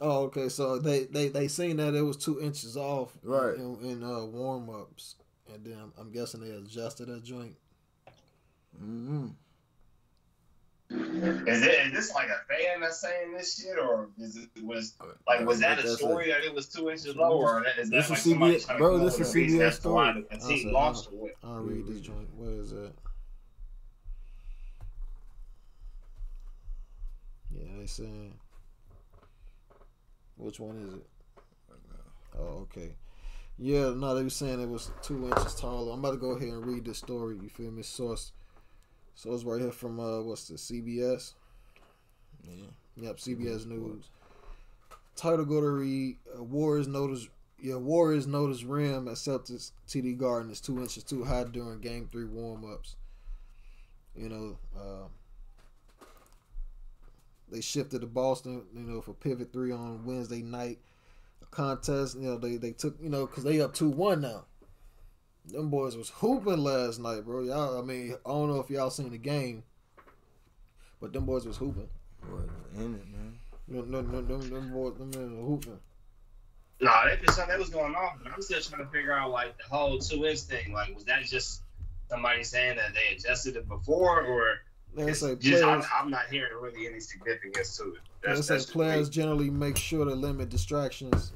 Oh, 0.00 0.24
okay. 0.24 0.48
So 0.48 0.78
they 0.78 1.04
they 1.04 1.28
they 1.28 1.48
seen 1.48 1.78
that 1.78 1.94
it 1.94 2.02
was 2.02 2.16
two 2.16 2.40
inches 2.40 2.76
off, 2.76 3.16
Right. 3.22 3.54
In, 3.56 3.78
in 3.82 4.02
uh, 4.02 4.24
warm 4.24 4.68
ups, 4.70 5.16
and 5.54 5.64
then 5.64 5.78
I'm, 5.80 5.92
I'm 5.98 6.10
guessing 6.12 6.40
they 6.40 6.50
adjusted 6.50 7.08
that 7.08 7.24
joint. 7.24 7.56
Mm-hmm. 8.82 9.26
Is 10.92 11.62
it 11.62 11.86
is 11.86 11.92
this 11.92 12.14
like 12.14 12.28
a 12.28 12.40
fan 12.52 12.80
that's 12.80 13.00
saying 13.00 13.32
this 13.32 13.60
shit, 13.60 13.78
or 13.78 14.08
is 14.18 14.36
it 14.36 14.48
was 14.64 14.94
like 15.26 15.46
was 15.46 15.60
that 15.60 15.78
a 15.78 15.88
story 15.96 16.28
that 16.28 16.42
it 16.42 16.52
was 16.52 16.66
two 16.66 16.90
inches 16.90 17.14
lower, 17.14 17.60
or 17.60 17.64
is 17.78 17.90
that 17.90 17.96
This 17.96 18.10
like 18.10 18.18
is 18.18 18.24
somebody 18.24 18.56
CBS 18.56 18.78
bro, 18.78 18.98
this 18.98 19.18
with 19.18 19.28
is 19.28 19.34
a 19.34 19.38
reason 19.38 19.60
CBS 19.60 19.66
as 19.68 19.78
to 19.80 19.88
why 19.90 20.10
story. 20.10 20.26
the 20.30 20.34
I'll 20.34 20.48
team 20.48 20.72
lost 20.72 21.08
or 21.12 21.16
what? 21.16 21.32
I'll 21.44 21.60
read 21.60 21.86
this 21.86 22.00
joint. 22.00 22.28
Where 22.36 22.60
is 22.60 22.70
that? 22.70 22.92
Yeah, 27.52 27.64
they 27.78 27.86
saying. 27.86 28.34
Which 30.36 30.58
one 30.58 30.76
is 30.78 30.94
it? 30.94 31.06
Oh, 32.38 32.66
okay. 32.72 32.94
Yeah, 33.62 33.92
no, 33.94 34.14
they 34.14 34.22
were 34.22 34.30
saying 34.30 34.58
it 34.62 34.70
was 34.70 34.90
two 35.02 35.28
inches 35.28 35.54
taller. 35.54 35.92
I'm 35.92 35.98
about 35.98 36.12
to 36.12 36.16
go 36.16 36.30
ahead 36.30 36.48
and 36.48 36.64
read 36.64 36.86
this 36.86 36.96
story. 36.96 37.36
You 37.42 37.50
feel 37.50 37.70
me? 37.70 37.82
Source. 37.82 38.32
Source 39.14 39.44
right 39.44 39.60
here 39.60 39.70
from 39.70 40.00
uh, 40.00 40.22
what's 40.22 40.48
the 40.48 40.54
CBS? 40.54 41.34
Yeah. 42.42 42.64
Yep, 42.96 43.18
CBS 43.18 43.66
News. 43.66 44.08
Title 45.14 45.44
go 45.44 45.60
to 45.60 45.68
read. 45.68 46.16
Uh, 46.34 46.42
Warriors 46.42 46.88
notice. 46.88 47.28
Yeah, 47.60 47.76
Warriors 47.76 48.26
notice 48.26 48.64
rim 48.64 49.06
at 49.08 49.14
Celtics 49.16 49.72
TD 49.86 50.16
Garden 50.16 50.50
is 50.50 50.62
two 50.62 50.80
inches 50.80 51.04
too 51.04 51.22
high 51.24 51.44
during 51.44 51.80
Game 51.80 52.08
Three 52.10 52.24
warm 52.24 52.64
ups. 52.64 52.96
You 54.16 54.30
know, 54.30 54.58
uh, 54.74 55.08
they 57.52 57.60
shifted 57.60 58.00
to 58.00 58.06
Boston. 58.06 58.62
You 58.74 58.84
know, 58.84 59.02
for 59.02 59.12
pivot 59.12 59.52
three 59.52 59.70
on 59.70 60.06
Wednesday 60.06 60.40
night 60.40 60.78
contest. 61.50 62.16
You 62.16 62.22
know, 62.22 62.38
they 62.38 62.56
they 62.56 62.72
took 62.72 62.96
you 63.00 63.08
know 63.08 63.26
because 63.26 63.44
they 63.44 63.60
up 63.60 63.74
two 63.74 63.88
one 63.88 64.20
now. 64.20 64.44
Them 65.46 65.70
boys 65.70 65.96
was 65.96 66.10
hooping 66.10 66.58
last 66.62 67.00
night, 67.00 67.24
bro. 67.24 67.42
Y'all, 67.42 67.78
I 67.78 67.82
mean, 67.82 68.14
I 68.24 68.28
don't 68.28 68.48
know 68.48 68.60
if 68.60 68.70
y'all 68.70 68.90
seen 68.90 69.10
the 69.10 69.18
game, 69.18 69.64
but 71.00 71.12
them 71.12 71.24
boys 71.24 71.46
was 71.46 71.56
hooping. 71.56 71.88
Was 72.30 72.48
in 72.76 72.94
it, 72.94 73.08
man. 73.08 73.38
No, 73.66 73.82
no, 73.82 74.00
no, 74.00 74.20
them, 74.20 74.50
them 74.50 74.72
boys, 74.72 74.98
them 74.98 75.10
men 75.10 75.36
were 75.36 75.46
hooping. 75.46 75.78
No, 76.82 76.90
that 77.04 77.22
just 77.22 77.36
something 77.36 77.52
that 77.52 77.58
was 77.58 77.70
going 77.70 77.94
on, 77.94 78.20
but 78.22 78.32
I'm 78.32 78.42
still 78.42 78.60
trying 78.60 78.84
to 78.84 78.90
figure 78.90 79.12
out 79.12 79.30
like 79.30 79.56
the 79.58 79.64
whole 79.74 79.98
two 79.98 80.26
inch 80.26 80.40
thing. 80.40 80.72
Like, 80.72 80.94
was 80.94 81.04
that 81.04 81.24
just 81.24 81.62
somebody 82.08 82.44
saying 82.44 82.76
that 82.76 82.92
they 82.94 83.14
adjusted 83.16 83.56
it 83.56 83.68
before, 83.68 84.22
or 84.22 84.60
They 84.94 85.12
say 85.14 85.36
just 85.36 85.64
I'm, 85.64 85.82
I'm 85.94 86.10
not 86.10 86.26
hearing 86.30 86.52
really 86.60 86.86
any 86.86 87.00
significance 87.00 87.76
to 87.78 87.84
it. 87.94 88.00
they 88.22 88.34
That's, 88.34 88.46
say 88.46 88.54
that's 88.54 88.66
players 88.66 89.08
generally 89.08 89.50
make 89.50 89.76
sure 89.76 90.04
to 90.04 90.14
limit 90.14 90.48
distractions 90.48 91.32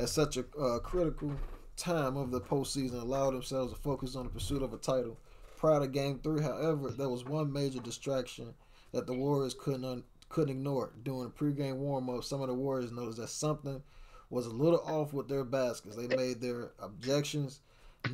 at 0.00 0.08
such 0.08 0.38
a 0.38 0.44
uh, 0.58 0.78
critical 0.78 1.32
time 1.76 2.16
of 2.16 2.30
the 2.30 2.40
postseason, 2.40 3.02
allow 3.02 3.30
themselves 3.30 3.72
to 3.72 3.78
focus 3.78 4.16
on 4.16 4.24
the 4.24 4.30
pursuit 4.30 4.62
of 4.62 4.72
a 4.72 4.78
title. 4.78 5.18
Prior 5.58 5.80
to 5.80 5.86
Game 5.86 6.18
Three, 6.22 6.42
however, 6.42 6.90
there 6.90 7.10
was 7.10 7.24
one 7.24 7.52
major 7.52 7.80
distraction 7.80 8.54
that 8.92 9.06
the 9.06 9.12
Warriors 9.12 9.54
couldn't 9.54 9.84
un- 9.84 10.04
couldn't 10.30 10.56
ignore. 10.56 10.92
During 11.02 11.24
the 11.24 11.30
pregame 11.30 11.76
warm-up, 11.76 12.24
some 12.24 12.40
of 12.40 12.48
the 12.48 12.54
Warriors 12.54 12.92
noticed 12.92 13.18
that 13.18 13.28
something 13.28 13.82
was 14.30 14.46
a 14.46 14.50
little 14.50 14.80
off 14.86 15.12
with 15.12 15.28
their 15.28 15.44
baskets. 15.44 15.96
They 15.96 16.06
made 16.06 16.40
their 16.40 16.70
objections 16.78 17.60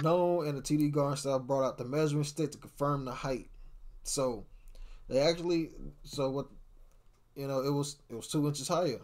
known, 0.03 0.49
and 0.49 0.59
the 0.59 0.63
TD 0.63 0.91
Garden 0.91 1.17
staff 1.17 1.43
brought 1.43 1.65
out 1.65 1.79
the 1.79 1.85
measuring 1.85 2.25
stick 2.25 2.51
to 2.53 2.59
confirm 2.59 3.05
the 3.05 3.13
height. 3.13 3.49
So 4.03 4.45
they 5.09 5.21
actually, 5.21 5.71
so 6.03 6.31
what, 6.31 6.47
you 7.37 7.47
know, 7.47 7.61
it 7.61 7.71
was 7.71 7.97
it 8.11 8.17
was 8.17 8.27
two 8.27 8.45
inches 8.49 8.67
higher. 8.67 9.01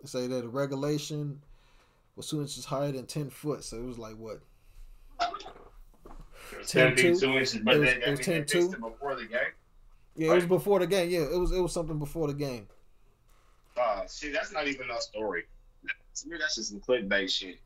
They 0.00 0.06
say 0.06 0.26
that 0.26 0.42
the 0.42 0.48
regulation 0.48 1.40
was 2.16 2.28
two 2.28 2.40
inches 2.40 2.64
higher 2.64 2.90
than 2.92 3.06
ten 3.06 3.30
foot, 3.30 3.62
so 3.64 3.76
it 3.76 3.84
was 3.84 3.98
like 3.98 4.16
what? 4.16 4.40
It 6.52 6.58
was 6.58 6.68
10 6.70 6.96
feet, 6.96 7.14
10-2. 7.14 7.20
two 7.20 7.30
inches, 7.38 7.56
but 7.58 7.74
It 7.76 7.78
was- 7.80 7.88
it 7.88 8.10
was 8.10 8.20
10-2. 8.20 8.80
before 8.80 9.14
the 9.16 9.26
game. 9.26 9.40
Yeah, 10.14 10.32
it 10.32 10.34
was 10.36 10.46
before 10.46 10.78
the 10.78 10.86
game. 10.86 11.10
Yeah, 11.10 11.20
it 11.22 11.38
was 11.38 11.52
it 11.52 11.60
was 11.60 11.72
something 11.72 11.98
before 11.98 12.28
the 12.28 12.34
game. 12.34 12.68
Uh, 13.76 14.06
see, 14.06 14.30
that's 14.30 14.52
not 14.52 14.66
even 14.66 14.88
no 14.88 14.98
story. 14.98 15.44
That's, 15.84 16.22
that's 16.22 16.54
just 16.54 16.70
some 16.70 16.80
clickbait 16.80 17.30
shit. 17.30 17.58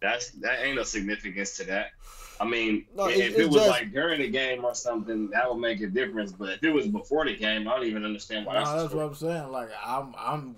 That's 0.00 0.30
that 0.40 0.64
ain't 0.64 0.76
no 0.76 0.82
significance 0.84 1.56
to 1.58 1.64
that. 1.64 1.88
I 2.40 2.46
mean, 2.46 2.86
No, 2.94 3.08
if 3.08 3.16
it- 3.18 3.36
it 3.38 3.46
was 3.48 3.56
just- 3.56 3.68
like 3.68 3.92
during 3.92 4.20
the 4.22 4.28
game 4.30 4.64
or 4.64 4.74
something, 4.74 5.28
that 5.30 5.46
would 5.50 5.60
make 5.60 5.82
a 5.82 5.88
difference. 5.88 6.32
But 6.32 6.50
if 6.54 6.64
it 6.64 6.70
was 6.70 6.86
before 6.86 7.26
the 7.26 7.36
game, 7.36 7.68
I 7.68 7.76
don't 7.76 7.84
even 7.86 8.04
understand 8.06 8.46
why 8.46 8.54
No, 8.54 8.60
that's. 8.60 8.82
that's 8.84 8.94
what 8.94 9.04
I'm 9.04 9.14
saying. 9.14 9.50
Like 9.52 9.68
I'm 9.84 10.14
I'm 10.16 10.56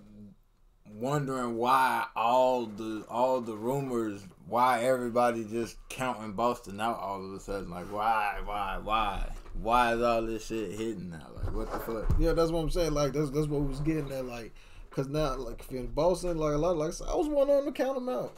wondering 0.94 1.56
why 1.56 2.06
all 2.14 2.66
the 2.66 3.04
all 3.08 3.40
the 3.40 3.56
rumors, 3.56 4.22
why 4.46 4.84
everybody 4.84 5.44
just 5.44 5.76
counting 5.88 6.32
Boston 6.32 6.80
out 6.80 6.98
all 6.98 7.24
of 7.24 7.32
a 7.32 7.40
sudden. 7.40 7.70
Like 7.70 7.90
why, 7.92 8.40
why, 8.44 8.78
why? 8.82 9.32
Why 9.54 9.94
is 9.94 10.02
all 10.02 10.22
this 10.22 10.46
shit 10.46 10.72
hitting 10.72 11.10
now? 11.10 11.28
Like 11.36 11.54
what 11.54 11.72
the 11.72 11.78
fuck? 11.78 12.14
Yeah, 12.18 12.32
that's 12.32 12.50
what 12.50 12.60
I'm 12.60 12.70
saying. 12.70 12.92
Like 12.92 13.12
that's 13.12 13.30
that's 13.30 13.46
what 13.46 13.62
we 13.62 13.68
was 13.68 13.80
getting 13.80 14.12
at. 14.12 14.24
Like, 14.24 14.54
cause 14.90 15.08
now 15.08 15.36
like 15.36 15.60
if 15.60 15.70
you're 15.70 15.80
in 15.80 15.88
Boston, 15.88 16.38
like 16.38 16.54
a 16.54 16.58
lot, 16.58 16.76
like 16.76 16.92
I 17.00 17.14
was 17.14 17.28
one 17.28 17.50
on 17.50 17.64
to 17.64 17.72
count 17.72 17.94
them 17.94 18.08
out. 18.08 18.36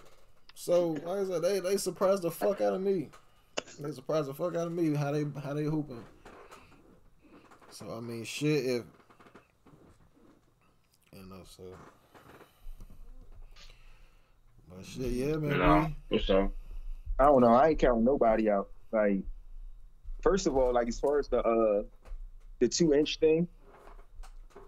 So 0.55 0.91
like 0.91 1.21
I 1.21 1.25
said, 1.25 1.43
they 1.43 1.61
they 1.61 1.77
surprised 1.77 2.23
the 2.23 2.31
fuck 2.31 2.61
out 2.61 2.75
of 2.75 2.81
me. 2.81 3.11
They 3.79 3.93
surprised 3.93 4.29
the 4.29 4.35
fuck 4.35 4.57
out 4.57 4.67
of 4.67 4.73
me 4.73 4.95
how 4.95 5.13
they 5.13 5.25
how 5.43 5.55
they 5.55 5.65
hooping. 5.65 6.05
So 7.71 7.95
I 7.97 8.01
mean, 8.01 8.25
shit. 8.25 8.65
If 8.67 8.85
you 11.13 11.27
know, 11.27 11.43
so. 11.45 11.63
But 14.77 14.85
shit, 14.87 15.13
yeah, 15.13 15.37
man. 15.37 15.59
No, 15.59 15.87
we- 16.11 16.19
for 16.19 16.25
sure. 16.25 16.53
I 17.19 17.25
don't 17.27 17.43
know. 17.43 17.55
I 17.55 17.69
ain't 17.69 17.79
counting 17.79 18.05
nobody 18.05 18.51
out. 18.51 18.69
Like, 18.93 19.23
first 20.23 20.47
of 20.47 20.57
all, 20.57 20.73
like 20.73 20.89
as 20.89 20.99
far 20.99 21.19
as 21.19 21.29
the 21.29 21.41
uh 21.43 21.83
the 22.61 22.69
two 22.69 22.93
inch 22.93 23.19
thing, 23.19 23.47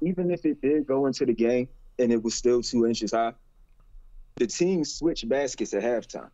even 0.00 0.30
if 0.30 0.44
it 0.44 0.60
did 0.60 0.86
go 0.86 1.06
into 1.06 1.26
the 1.26 1.32
game 1.34 1.68
and 1.98 2.12
it 2.12 2.22
was 2.22 2.34
still 2.34 2.62
two 2.62 2.86
inches 2.86 3.12
high, 3.12 3.32
the 4.36 4.46
team 4.46 4.84
switched 4.84 5.28
baskets 5.28 5.74
at 5.74 5.82
halftime. 5.82 6.30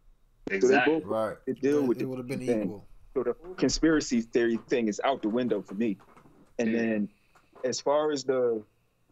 Exactly. 0.51 0.61
So 0.61 0.69
they 0.69 1.01
both 1.01 1.05
Right. 1.09 1.37
to 1.47 1.55
deal 1.55 1.83
with 1.87 2.01
it 2.01 2.05
would 2.07 2.19
have 2.19 2.27
been 2.27 2.41
thing. 2.41 2.63
equal. 2.65 2.87
So 3.15 3.23
the 3.23 3.35
whole 3.43 3.55
conspiracy 3.55 4.21
theory 4.23 4.57
thing 4.69 4.89
is 4.89 5.01
out 5.05 5.23
the 5.23 5.29
window 5.29 5.63
for 5.63 5.75
me. 5.75 5.99
And 6.59 6.75
then 6.75 7.09
as 7.65 7.81
far 7.81 8.11
as 8.11 8.25
the 8.25 8.63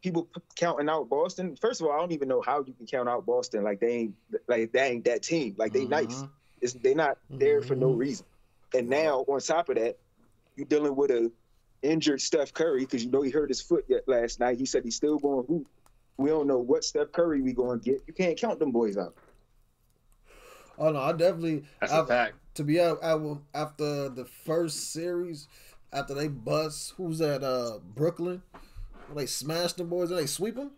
people 0.03 0.28
counting 0.57 0.88
out 0.88 1.09
Boston, 1.09 1.57
first 1.57 1.80
of 1.80 1.86
all, 1.86 1.92
I 1.92 1.98
don't 1.98 2.12
even 2.12 2.28
know 2.28 2.40
how 2.40 2.64
you 2.66 2.72
can 2.72 2.86
count 2.86 3.09
out 3.09 3.26
Boston. 3.26 3.62
Like 3.62 3.80
they 3.80 3.92
ain't 3.92 4.14
like 4.48 4.72
they 4.72 4.88
ain't 4.88 5.05
that 5.05 5.22
team. 5.22 5.55
Like 5.59 5.72
they 5.72 5.84
nice. 5.84 6.24
It's 6.61 6.74
they 6.74 6.94
not 6.94 7.18
there 7.30 7.62
for 7.62 7.74
no 7.74 7.90
reason. 7.90 8.26
And 8.74 8.88
now 8.88 9.24
on 9.28 9.40
top 9.40 9.68
of 9.68 9.76
that, 9.76 9.98
you 10.57 10.64
dealing 10.64 10.94
with 10.94 11.11
a 11.11 11.30
injured 11.82 12.20
Steph 12.20 12.53
Curry 12.53 12.80
because 12.80 13.05
you 13.05 13.11
know 13.11 13.22
he 13.22 13.30
hurt 13.30 13.48
his 13.48 13.61
foot 13.61 13.84
yet 13.88 14.03
last 14.07 14.40
night. 14.40 14.59
He 14.59 14.66
said 14.66 14.84
he's 14.84 14.96
still 14.96 15.18
going 15.18 15.46
hoop. 15.46 15.66
We 16.16 16.28
don't 16.28 16.46
know 16.46 16.59
what 16.59 16.84
Steph 16.84 17.12
Curry 17.12 17.40
we 17.40 17.53
going 17.53 17.80
to 17.80 17.90
get. 17.90 18.03
You 18.07 18.12
can't 18.12 18.36
count 18.36 18.59
them 18.59 18.72
boys 18.72 18.98
out. 18.98 19.14
Oh 20.78 20.90
no, 20.90 21.01
I 21.01 21.12
definitely. 21.12 21.64
That's 21.80 21.92
I, 21.92 22.01
a 22.01 22.07
fact. 22.07 22.34
To 22.55 22.64
be 22.64 22.80
out, 22.80 23.03
I 23.03 23.14
will 23.14 23.42
after 23.55 24.09
the 24.09 24.24
first 24.24 24.92
series, 24.92 25.48
after 25.92 26.14
they 26.14 26.28
bust, 26.28 26.94
who's 26.96 27.18
that? 27.18 27.42
Uh, 27.42 27.78
Brooklyn. 27.94 28.42
When 29.11 29.16
they 29.22 29.26
smashed 29.26 29.76
them 29.76 29.88
boys 29.88 30.11
and 30.11 30.18
they 30.18 30.26
sweep 30.26 30.54
them. 30.56 30.70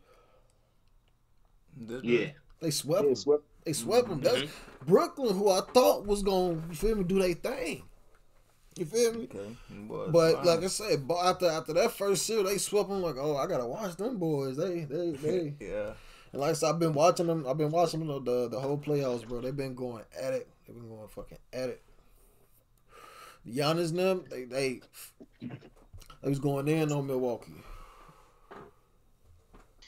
Yeah. 2.03 2.29
They 2.61 2.71
swept 2.71 3.03
Yeah, 3.03 3.07
them. 3.09 3.17
swept- 3.17 3.45
They 3.65 3.73
swept 3.73 4.09
them. 4.09 4.21
That's 4.21 4.39
Mm-hmm. 4.43 4.87
Brooklyn, 4.87 5.37
who 5.37 5.49
I 5.51 5.61
thought 5.61 6.07
was 6.07 6.23
going, 6.23 6.63
you 6.69 6.75
feel 6.75 6.97
me, 6.97 7.05
do 7.05 7.21
their 7.21 7.35
thing. 7.35 7.83
You 8.77 8.85
feel 8.87 9.13
me? 9.15 9.25
Okay. 9.25 9.57
It 9.71 10.13
But 10.13 10.37
fine. 10.37 10.47
like 10.47 10.63
I 10.65 10.67
said, 10.69 11.05
after 11.23 11.47
after 11.49 11.73
that 11.75 11.93
first 11.93 12.27
series, 12.27 12.47
they 12.49 12.59
swept 12.59 12.89
them 12.89 13.03
like, 13.03 13.17
oh, 13.19 13.37
I 13.37 13.47
gotta 13.47 13.67
watch 13.67 13.97
them 13.97 14.19
boys. 14.19 14.57
They 14.57 14.85
they 14.85 15.11
they. 15.23 15.55
yeah. 15.61 15.93
And 16.33 16.41
like 16.41 16.51
I 16.51 16.53
said, 16.55 16.71
I've 16.71 16.79
been 16.79 16.95
watching 16.95 17.27
them. 17.27 17.45
I've 17.47 17.59
been 17.59 17.71
watching 17.71 18.01
them 18.07 18.25
the 18.25 18.49
the 18.49 18.59
whole 18.59 18.79
playoffs, 18.79 19.29
bro. 19.29 19.41
They've 19.43 19.55
been 19.57 19.75
going 19.75 20.03
at 20.21 20.33
it. 20.33 20.49
They've 20.67 20.75
been 20.75 20.89
going 20.89 21.07
fucking 21.09 21.39
at 21.53 21.69
it. 21.69 21.83
Giannis 23.47 23.91
and 23.91 23.99
them, 23.99 24.25
they 24.31 24.45
they 24.45 24.81
they 25.41 26.29
was 26.31 26.39
going 26.39 26.67
in 26.69 26.91
on 26.93 27.07
Milwaukee. 27.07 27.53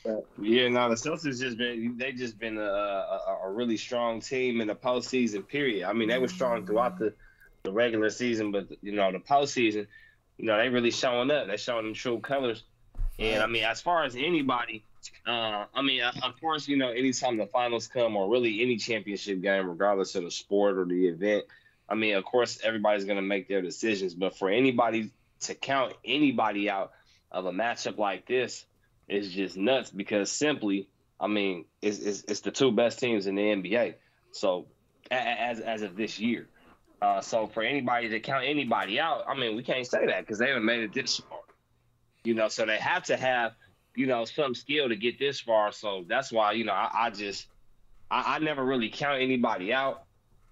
Yeah, 0.05 0.69
no, 0.69 0.91
the 0.91 0.97
Celtics 0.97 1.41
just 1.41 1.57
been 1.57 1.97
they 1.97 2.13
just 2.13 2.39
been 2.39 2.59
a, 2.59 2.63
a, 2.63 3.39
a 3.45 3.51
really 3.51 3.77
strong 3.77 4.21
team 4.21 4.61
in 4.61 4.69
the 4.69 4.75
postseason. 4.75 5.47
Period. 5.47 5.89
I 5.89 5.93
mean, 5.95 6.09
they 6.09 6.19
were 6.19 6.29
strong 6.29 6.67
throughout 6.67 6.99
the, 6.99 7.15
the 7.63 7.73
regular 7.73 8.11
season, 8.11 8.53
but 8.53 8.67
you 8.83 8.93
know 8.93 9.11
the 9.11 9.19
postseason, 9.19 9.87
you 10.37 10.47
know 10.47 10.59
they 10.59 10.69
really 10.69 10.91
showing 10.91 11.31
up. 11.31 11.47
They 11.47 11.57
showing 11.57 11.87
them 11.87 11.95
true 11.95 12.21
colors. 12.21 12.65
And 13.19 13.43
I 13.43 13.47
mean, 13.47 13.65
as 13.65 13.81
far 13.81 14.05
as 14.05 14.15
anybody, 14.17 14.85
uh, 15.27 15.65
I 15.75 15.83
mean, 15.83 16.03
uh, 16.03 16.13
of 16.23 16.39
course, 16.39 16.69
you 16.69 16.77
know, 16.77 16.91
anytime 16.91 17.39
the 17.39 17.47
finals 17.47 17.87
come 17.87 18.17
or 18.17 18.29
really 18.29 18.61
any 18.61 18.77
championship 18.77 19.41
game, 19.41 19.69
regardless 19.69 20.15
of 20.17 20.25
the 20.25 20.31
sport 20.31 20.77
or 20.77 20.85
the 20.85 21.07
event, 21.07 21.45
I 21.89 21.95
mean, 21.95 22.17
of 22.17 22.25
course, 22.25 22.59
everybody's 22.63 23.05
going 23.05 23.17
to 23.17 23.23
make 23.23 23.49
their 23.49 23.63
decisions. 23.63 24.15
But 24.15 24.37
for 24.37 24.51
anybody 24.51 25.13
to 25.43 25.55
count 25.55 25.95
anybody 26.05 26.69
out 26.69 26.93
of 27.31 27.47
a 27.47 27.53
matchup 27.53 27.97
like 27.97 28.27
this 28.27 28.67
is 29.09 29.33
just 29.33 29.57
nuts 29.57 29.91
because 29.91 30.31
simply, 30.31 30.89
I 31.21 31.27
mean, 31.27 31.65
it's, 31.83 31.99
it's, 31.99 32.25
it's 32.29 32.41
the 32.41 32.51
two 32.51 32.73
best 32.73 32.99
teams 32.99 33.27
in 33.27 33.35
the 33.35 33.43
NBA. 33.43 33.95
So, 34.33 34.67
as 35.11 35.61
as 35.61 35.83
of 35.83 35.97
this 35.97 36.19
year, 36.19 36.49
uh, 37.01 37.21
so 37.21 37.47
for 37.47 37.63
anybody 37.63 38.09
to 38.09 38.21
count 38.21 38.45
anybody 38.47 38.99
out, 38.99 39.25
I 39.29 39.39
mean, 39.39 39.57
we 39.57 39.63
can't 39.63 39.87
say 39.87 40.07
that 40.07 40.21
because 40.21 40.39
they 40.39 40.49
haven't 40.49 40.65
made 40.65 40.81
it 40.81 40.93
this 40.93 41.19
far. 41.19 41.41
You 42.25 42.35
know, 42.35 42.49
so 42.49 42.65
they 42.65 42.79
have 42.79 43.05
to 43.05 43.17
have, 43.17 43.53
you 43.95 44.07
know, 44.07 44.25
some 44.25 44.55
skill 44.55 44.89
to 44.89 44.97
get 44.97 45.19
this 45.19 45.41
far. 45.41 45.73
So 45.73 46.05
that's 46.09 46.33
why, 46.33 46.53
you 46.53 46.65
know, 46.65 46.73
I, 46.73 46.91
I 46.95 47.11
just 47.11 47.47
I, 48.11 48.37
I 48.37 48.39
never 48.39 48.65
really 48.65 48.89
count 48.89 49.21
anybody 49.21 49.73
out. 49.73 50.05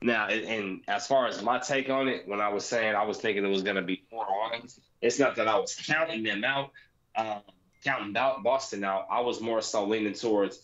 Now, 0.02 0.26
and, 0.26 0.44
and 0.44 0.80
as 0.88 1.06
far 1.06 1.28
as 1.28 1.42
my 1.42 1.58
take 1.58 1.88
on 1.88 2.08
it, 2.08 2.26
when 2.26 2.40
I 2.40 2.48
was 2.48 2.64
saying 2.64 2.94
I 2.94 3.04
was 3.04 3.18
thinking 3.18 3.44
it 3.44 3.48
was 3.48 3.62
going 3.62 3.76
to 3.76 3.82
be 3.82 4.02
four 4.10 4.26
on, 4.26 4.66
it's 5.00 5.18
not 5.18 5.36
that 5.36 5.46
I 5.46 5.58
was 5.58 5.74
counting 5.74 6.24
them 6.24 6.42
out, 6.44 6.70
um, 7.16 7.42
counting 7.84 8.16
out 8.16 8.42
Boston 8.42 8.84
out. 8.84 9.06
I 9.10 9.20
was 9.20 9.40
more 9.40 9.60
so 9.60 9.86
leaning 9.86 10.14
towards 10.14 10.60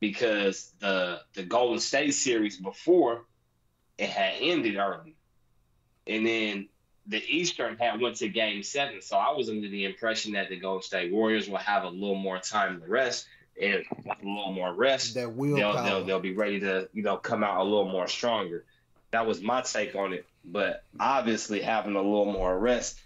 because 0.00 0.72
the 0.80 1.20
the 1.34 1.42
Golden 1.42 1.78
State 1.78 2.14
series 2.14 2.56
before 2.56 3.24
it 3.98 4.08
had 4.08 4.34
ended 4.40 4.76
early, 4.76 5.16
and 6.06 6.26
then 6.26 6.68
the 7.06 7.22
Eastern 7.26 7.76
had 7.76 8.00
went 8.00 8.16
to 8.16 8.28
Game 8.28 8.62
Seven. 8.62 9.02
So 9.02 9.16
I 9.16 9.32
was 9.32 9.48
under 9.48 9.68
the 9.68 9.84
impression 9.84 10.32
that 10.32 10.48
the 10.48 10.56
Golden 10.56 10.82
State 10.82 11.12
Warriors 11.12 11.48
will 11.48 11.58
have 11.58 11.84
a 11.84 11.88
little 11.88 12.14
more 12.14 12.38
time 12.38 12.80
to 12.80 12.86
rest 12.86 13.26
and 13.60 13.84
a 13.92 14.24
little 14.24 14.52
more 14.52 14.72
rest, 14.72 15.14
That 15.14 15.36
they'll, 15.56 15.82
they'll 15.84 16.04
they'll 16.04 16.20
be 16.20 16.34
ready 16.34 16.60
to 16.60 16.88
you 16.92 17.02
know 17.02 17.16
come 17.16 17.44
out 17.44 17.60
a 17.60 17.64
little 17.64 17.88
more 17.88 18.06
stronger. 18.06 18.64
That 19.10 19.26
was 19.26 19.42
my 19.42 19.60
take 19.62 19.94
on 19.94 20.12
it. 20.12 20.26
But 20.44 20.84
obviously, 20.98 21.60
having 21.60 21.96
a 21.96 22.02
little 22.02 22.32
more 22.32 22.58
rest 22.58 22.98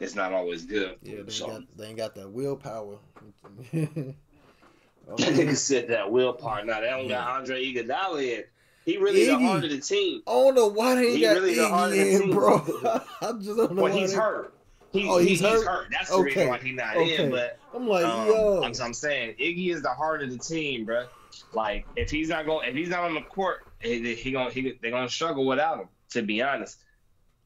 is 0.00 0.14
not 0.14 0.32
always 0.32 0.64
good. 0.64 0.96
Yeah, 1.02 1.22
they, 1.24 1.32
so, 1.32 1.46
got, 1.48 1.62
they 1.76 1.86
ain't 1.86 1.96
got 1.96 2.14
that 2.14 2.30
willpower. 2.30 2.96
Oh, 3.18 3.56
that 3.72 5.34
nigga 5.34 5.56
said 5.56 5.88
that 5.88 6.10
willpower. 6.10 6.64
Now 6.64 6.80
they 6.80 6.88
don't 6.88 7.08
got 7.08 7.28
Andre 7.28 7.64
Iguodala 7.64 8.22
in. 8.22 8.44
He 8.84 8.98
really 8.98 9.26
the 9.26 9.38
heart 9.38 9.64
of 9.64 9.70
the 9.70 9.80
team. 9.80 10.22
I 10.26 10.30
don't 10.32 10.54
know 10.54 10.68
why 10.68 10.94
they 10.94 11.06
ain't 11.08 11.16
He 11.16 11.20
got 11.22 11.34
really 11.36 11.54
the 11.56 11.68
heart 11.68 11.90
of 11.90 11.96
the 11.96 12.12
in, 12.14 12.20
team. 12.22 12.30
bro. 12.30 12.54
I 13.20 13.32
just 13.32 13.56
don't 13.56 13.74
know 13.74 13.82
why 13.82 13.90
he's 13.92 14.12
they- 14.12 14.18
hurt. 14.18 14.52
He, 14.92 15.08
Oh, 15.08 15.18
he- 15.18 15.30
he's 15.30 15.40
he's, 15.40 15.64
hurt? 15.64 15.88
That's 15.90 16.08
the 16.08 16.14
Okay. 16.16 16.24
reason 16.24 16.48
why 16.48 16.58
he's 16.58 16.74
not 16.76 16.96
Okay. 16.96 17.24
in. 17.24 17.30
But 17.30 17.58
I'm 17.74 17.88
like, 17.88 18.04
um, 18.04 18.26
yo. 18.28 18.62
I'm, 18.62 18.72
I'm 18.80 18.94
saying 18.94 19.34
Iggy 19.40 19.70
is 19.74 19.82
the 19.82 19.90
heart 19.90 20.22
of 20.22 20.30
the 20.30 20.38
team, 20.38 20.84
bro. 20.84 21.06
Like 21.52 21.86
if 21.96 22.10
he's 22.10 22.28
not 22.28 22.46
going, 22.46 22.68
if 22.68 22.74
he's 22.76 22.88
not 22.88 23.00
on 23.00 23.14
the 23.14 23.20
court, 23.22 23.64
he, 23.80 24.14
he 24.14 24.30
gonna 24.30 24.50
he, 24.50 24.78
they're 24.80 24.90
gonna 24.92 25.08
struggle 25.08 25.44
without 25.46 25.80
him. 25.80 25.88
To 26.10 26.22
be 26.22 26.40
honest, 26.40 26.78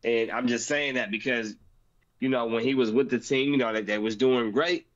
and 0.04 0.30
I'm 0.30 0.46
just 0.46 0.68
saying 0.68 0.94
that 0.94 1.10
because 1.10 1.54
you 2.20 2.28
know 2.28 2.46
when 2.46 2.62
he 2.62 2.74
was 2.74 2.92
with 2.92 3.10
the 3.10 3.18
team, 3.18 3.50
you 3.50 3.56
know 3.56 3.72
that 3.72 3.86
they 3.86 3.98
was 3.98 4.16
doing 4.16 4.52
great. 4.52 4.86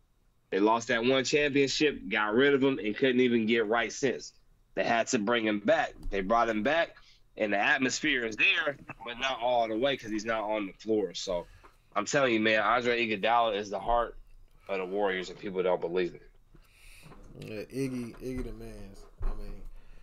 They 0.50 0.60
lost 0.60 0.88
that 0.88 1.04
one 1.04 1.24
championship, 1.24 2.08
got 2.08 2.34
rid 2.34 2.54
of 2.54 2.62
him, 2.62 2.78
and 2.78 2.96
couldn't 2.96 3.20
even 3.20 3.46
get 3.46 3.66
right 3.66 3.92
since. 3.92 4.32
They 4.74 4.84
had 4.84 5.08
to 5.08 5.18
bring 5.18 5.44
him 5.44 5.60
back. 5.60 5.94
They 6.10 6.20
brought 6.20 6.48
him 6.48 6.62
back, 6.62 6.90
and 7.36 7.52
the 7.52 7.58
atmosphere 7.58 8.24
is 8.24 8.36
there, 8.36 8.76
but 9.04 9.18
not 9.18 9.40
all 9.40 9.66
the 9.66 9.76
way 9.76 9.94
because 9.94 10.10
he's 10.10 10.24
not 10.24 10.44
on 10.44 10.66
the 10.66 10.72
floor. 10.74 11.14
So 11.14 11.46
I'm 11.96 12.04
telling 12.04 12.34
you, 12.34 12.40
man, 12.40 12.60
Andre 12.60 13.06
Iguodala 13.06 13.56
is 13.56 13.70
the 13.70 13.80
heart 13.80 14.16
of 14.68 14.78
the 14.78 14.84
Warriors, 14.84 15.30
and 15.30 15.38
people 15.38 15.62
don't 15.62 15.80
believe 15.80 16.14
it. 16.14 16.22
Yeah, 17.40 17.62
Iggy, 17.62 18.14
Iggy 18.18 18.44
the 18.44 18.52
man's. 18.52 19.00
I 19.22 19.26
mean, 19.42 19.62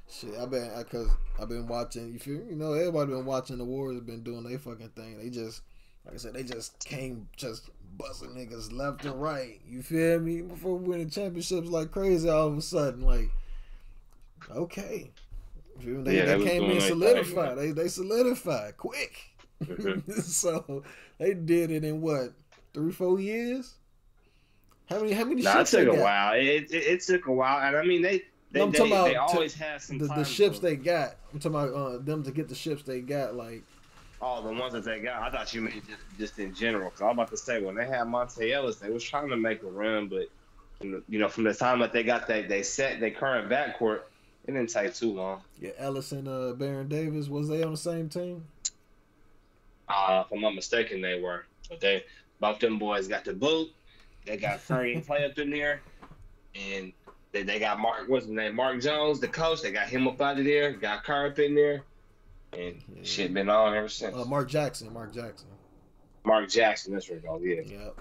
shit. 0.09 0.37
I 0.37 0.45
been 0.45 0.69
because 0.77 1.09
I've 1.39 1.49
been 1.49 1.67
watching. 1.67 2.11
You 2.11 2.19
feel 2.19 2.41
you 2.49 2.55
know 2.55 2.73
everybody 2.73 3.11
been 3.11 3.25
watching 3.25 3.57
the 3.57 3.65
Warriors 3.65 4.01
been 4.01 4.23
doing 4.23 4.43
their 4.43 4.59
fucking 4.59 4.89
thing. 4.89 5.17
They 5.17 5.29
just 5.29 5.61
like 6.05 6.15
I 6.15 6.17
said, 6.17 6.33
they 6.33 6.43
just 6.43 6.83
came 6.83 7.27
just 7.35 7.69
busting 7.97 8.29
niggas 8.29 8.71
left 8.71 9.05
and 9.05 9.21
right. 9.21 9.59
You 9.67 9.81
feel 9.81 10.19
me? 10.19 10.41
Before 10.41 10.75
we 10.77 10.89
winning 10.89 11.09
championships 11.09 11.69
like 11.69 11.91
crazy, 11.91 12.29
all 12.29 12.47
of 12.47 12.57
a 12.57 12.61
sudden 12.61 13.01
like 13.01 13.29
okay. 14.49 15.11
You 15.79 15.85
feel 15.85 15.97
me? 15.97 16.03
They, 16.03 16.17
Yeah, 16.17 16.37
they 16.37 16.43
came 16.43 16.63
in 16.63 16.81
solidified. 16.81 17.57
They 17.57 17.71
they 17.71 17.87
solidified 17.87 18.77
quick. 18.77 19.27
so 20.23 20.83
they 21.19 21.33
did 21.33 21.69
it 21.71 21.83
in 21.83 22.01
what 22.01 22.33
three 22.73 22.91
four 22.91 23.19
years. 23.19 23.75
How 24.89 24.99
many 24.99 25.13
how 25.13 25.23
many 25.23 25.41
Nah, 25.41 25.61
it 25.61 25.67
took 25.67 25.81
a 25.81 25.85
got? 25.85 25.99
while. 25.99 26.33
It, 26.33 26.71
it, 26.71 26.73
it 26.73 27.01
took 27.01 27.27
a 27.27 27.31
while, 27.31 27.65
and 27.65 27.77
I 27.77 27.83
mean 27.83 28.01
they 28.01 28.23
they, 28.51 28.59
No, 28.59 28.65
I'm 28.65 28.71
they, 28.71 28.77
talking 28.79 28.93
about 28.93 29.05
they 29.05 29.15
always 29.15 29.53
have 29.53 29.81
some 29.81 29.99
the, 29.99 30.07
time 30.07 30.19
the 30.19 30.25
ships 30.25 30.59
they 30.59 30.75
got. 30.75 31.15
I'm 31.31 31.39
talking 31.39 31.57
about 31.57 31.73
uh, 31.73 31.97
them 31.99 32.23
to 32.23 32.31
get 32.31 32.49
the 32.49 32.55
ships 32.55 32.83
they 32.83 32.99
got. 33.01 33.35
Like 33.35 33.63
Oh, 34.23 34.41
the 34.43 34.53
ones 34.53 34.73
that 34.73 34.83
they 34.83 34.99
got. 34.99 35.21
I 35.21 35.31
thought 35.31 35.53
you 35.53 35.61
meant 35.61 35.75
just, 35.87 36.01
just 36.17 36.39
in 36.39 36.53
general. 36.53 36.91
Cause 36.91 37.01
I'm 37.01 37.11
about 37.11 37.31
to 37.31 37.37
say 37.37 37.61
when 37.61 37.75
they 37.75 37.85
had 37.85 38.05
Monta 38.05 38.51
Ellis, 38.51 38.75
they 38.75 38.89
was 38.89 39.03
trying 39.03 39.29
to 39.29 39.37
make 39.37 39.63
a 39.63 39.67
run, 39.67 40.07
but 40.07 40.27
you 40.81 41.19
know 41.19 41.27
from 41.27 41.43
the 41.43 41.53
time 41.53 41.79
that 41.79 41.93
they 41.93 42.03
got 42.03 42.27
they 42.27 42.43
they 42.43 42.63
set 42.63 42.99
their 42.99 43.11
current 43.11 43.49
backcourt, 43.49 44.01
it 44.45 44.51
didn't 44.51 44.69
take 44.69 44.93
too 44.93 45.13
long. 45.13 45.41
yeah, 45.59 45.71
Ellis 45.77 46.11
and 46.11 46.27
uh, 46.27 46.53
Baron 46.53 46.87
Davis 46.87 47.27
was 47.27 47.47
they 47.47 47.63
on 47.63 47.71
the 47.71 47.77
same 47.77 48.09
team? 48.09 48.45
Uh, 49.89 50.23
if 50.25 50.31
I'm 50.31 50.41
not 50.41 50.55
mistaken, 50.55 51.01
they 51.01 51.19
were. 51.19 51.45
But 51.69 51.79
they 51.79 52.03
both 52.39 52.59
them 52.59 52.77
boys 52.77 53.07
got 53.07 53.25
the 53.25 53.33
boot. 53.33 53.71
They 54.25 54.37
got 54.37 54.65
Curry 54.67 54.93
and 54.93 55.05
Klay 55.05 55.29
up 55.29 55.37
in 55.39 55.49
there, 55.49 55.81
and 56.53 56.93
they, 57.31 57.41
they 57.43 57.59
got 57.59 57.79
Mark. 57.79 58.07
What's 58.07 58.25
his 58.25 58.35
name? 58.35 58.55
Mark 58.55 58.81
Jones, 58.81 59.19
the 59.19 59.27
coach. 59.27 59.61
They 59.61 59.71
got 59.71 59.87
him 59.87 60.07
up 60.07 60.21
out 60.21 60.37
of 60.37 60.45
there. 60.45 60.73
Got 60.73 61.03
Kerr 61.03 61.27
up 61.27 61.39
in 61.39 61.55
there, 61.55 61.83
and 62.53 62.81
shit 63.03 63.33
been 63.33 63.49
on 63.49 63.73
ever 63.75 63.87
since. 63.89 64.15
Uh, 64.15 64.25
Mark 64.25 64.49
Jackson. 64.49 64.91
Mark 64.93 65.13
Jackson. 65.13 65.47
Mark 66.23 66.49
Jackson. 66.49 66.93
That's 66.93 67.09
right, 67.09 67.17
it 67.17 67.25
goes. 67.25 67.41
Yeah. 67.43 67.61
Yep. 67.61 67.97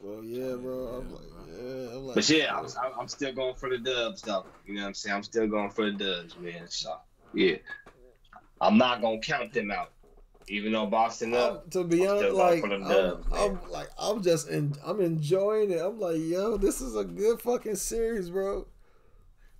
Well, 0.00 0.24
yeah, 0.24 0.56
bro. 0.56 1.00
I'm 1.00 1.12
like, 1.12 1.22
yeah, 1.46 1.96
I'm 1.96 2.06
like, 2.06 2.14
But 2.16 2.28
yeah, 2.28 2.56
I'm, 2.56 2.64
I'm- 2.64 2.92
I'm 3.00 3.08
still 3.08 3.32
going 3.32 3.54
for 3.54 3.68
the 3.70 3.78
dubs, 3.78 4.22
though. 4.22 4.44
You 4.66 4.74
know 4.74 4.80
what 4.82 4.88
I'm 4.88 4.94
saying? 4.94 5.14
I'm 5.16 5.22
still 5.22 5.46
going 5.46 5.70
for 5.70 5.90
the 5.90 5.92
dubs, 5.92 6.36
man. 6.38 6.64
So 6.68 6.96
yeah, 7.34 7.56
I'm 8.60 8.76
not 8.78 9.00
gonna 9.00 9.20
count 9.20 9.52
them 9.52 9.70
out, 9.70 9.92
even 10.48 10.72
though 10.72 10.86
Boston 10.86 11.34
up. 11.34 11.70
to 11.70 11.84
be 11.84 12.02
I'm 12.02 12.08
honest, 12.10 12.24
still 12.24 12.36
going 12.36 12.50
like 12.50 12.60
for 12.62 12.68
them 12.68 13.22
I'm. 13.32 13.38
I'm 13.62 13.70
like 13.70 13.90
I'm 13.98 14.22
just 14.22 14.48
in, 14.48 14.74
I'm 14.84 15.00
enjoying 15.00 15.70
it. 15.70 15.80
I'm 15.80 16.00
like, 16.00 16.18
yo, 16.18 16.56
this 16.56 16.80
is 16.80 16.96
a 16.96 17.04
good 17.04 17.40
fucking 17.40 17.76
series, 17.76 18.28
bro. 18.30 18.66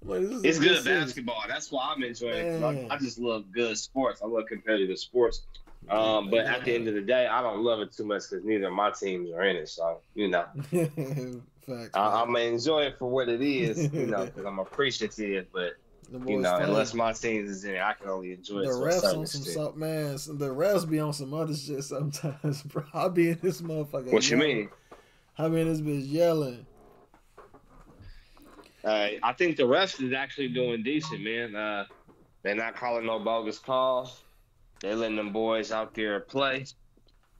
Like, 0.04 0.22
It's 0.44 0.58
good 0.58 0.84
basketball. 0.84 1.44
That's 1.48 1.70
why 1.70 1.92
I'm 1.94 2.02
enjoying 2.02 2.46
it. 2.46 2.62
I, 2.62 2.94
I 2.94 2.98
just 2.98 3.18
love 3.18 3.52
good 3.52 3.78
sports. 3.78 4.20
I 4.22 4.26
love 4.26 4.46
competitive 4.46 4.98
sports. 4.98 5.42
Um, 5.88 6.30
but 6.30 6.46
at 6.46 6.64
the 6.64 6.74
end 6.74 6.88
of 6.88 6.94
the 6.94 7.00
day, 7.00 7.26
I 7.26 7.42
don't 7.42 7.62
love 7.62 7.80
it 7.80 7.92
too 7.92 8.04
much 8.04 8.22
because 8.30 8.44
neither 8.44 8.68
of 8.68 8.72
my 8.72 8.90
teams 8.90 9.30
are 9.32 9.42
in 9.42 9.56
it. 9.56 9.68
So 9.68 9.98
you 10.14 10.28
know, 10.28 10.44
Facts. 11.66 11.90
I, 11.94 12.20
I'm 12.20 12.32
gonna 12.32 12.40
enjoy 12.40 12.82
it 12.82 12.98
for 12.98 13.08
what 13.08 13.28
it 13.28 13.40
is. 13.40 13.92
You 13.92 14.06
know, 14.06 14.24
because 14.26 14.44
I'm 14.44 14.58
appreciative. 14.58 15.46
But 15.52 15.74
you 16.26 16.38
know, 16.38 16.56
unless 16.56 16.94
my 16.94 17.12
teams 17.12 17.50
is 17.50 17.64
in 17.64 17.74
it, 17.74 17.80
I 17.80 17.94
can 17.94 18.08
only 18.08 18.32
enjoy 18.32 18.60
it 18.60 18.64
the 18.64 18.70
a 18.70 18.74
refs 18.74 19.16
on 19.16 19.26
some 19.26 19.42
salt 19.42 19.76
man. 19.76 20.12
The 20.12 20.48
refs 20.48 20.88
be 20.88 21.00
on 21.00 21.12
some 21.12 21.32
other 21.34 21.54
shit 21.54 21.84
sometimes, 21.84 22.62
bro. 22.64 22.84
I 22.92 23.08
be 23.08 23.30
in 23.30 23.38
this 23.40 23.60
motherfucker. 23.60 24.12
What 24.12 24.28
you 24.30 24.36
mean? 24.36 24.68
I 25.38 25.48
be 25.48 25.60
in 25.60 25.68
this 25.68 25.80
bitch 25.80 26.10
yelling. 26.10 26.66
Uh, 28.84 29.08
I 29.22 29.32
think 29.32 29.56
the 29.56 29.66
rest 29.66 30.00
is 30.00 30.12
actually 30.12 30.48
doing 30.48 30.82
decent, 30.82 31.22
man. 31.22 31.54
Uh, 31.54 31.84
they're 32.42 32.54
not 32.56 32.74
calling 32.74 33.06
no 33.06 33.18
bogus 33.18 33.58
calls. 33.58 34.22
They're 34.80 34.96
letting 34.96 35.16
them 35.16 35.32
boys 35.32 35.70
out 35.70 35.94
there 35.94 36.20
play. 36.20 36.64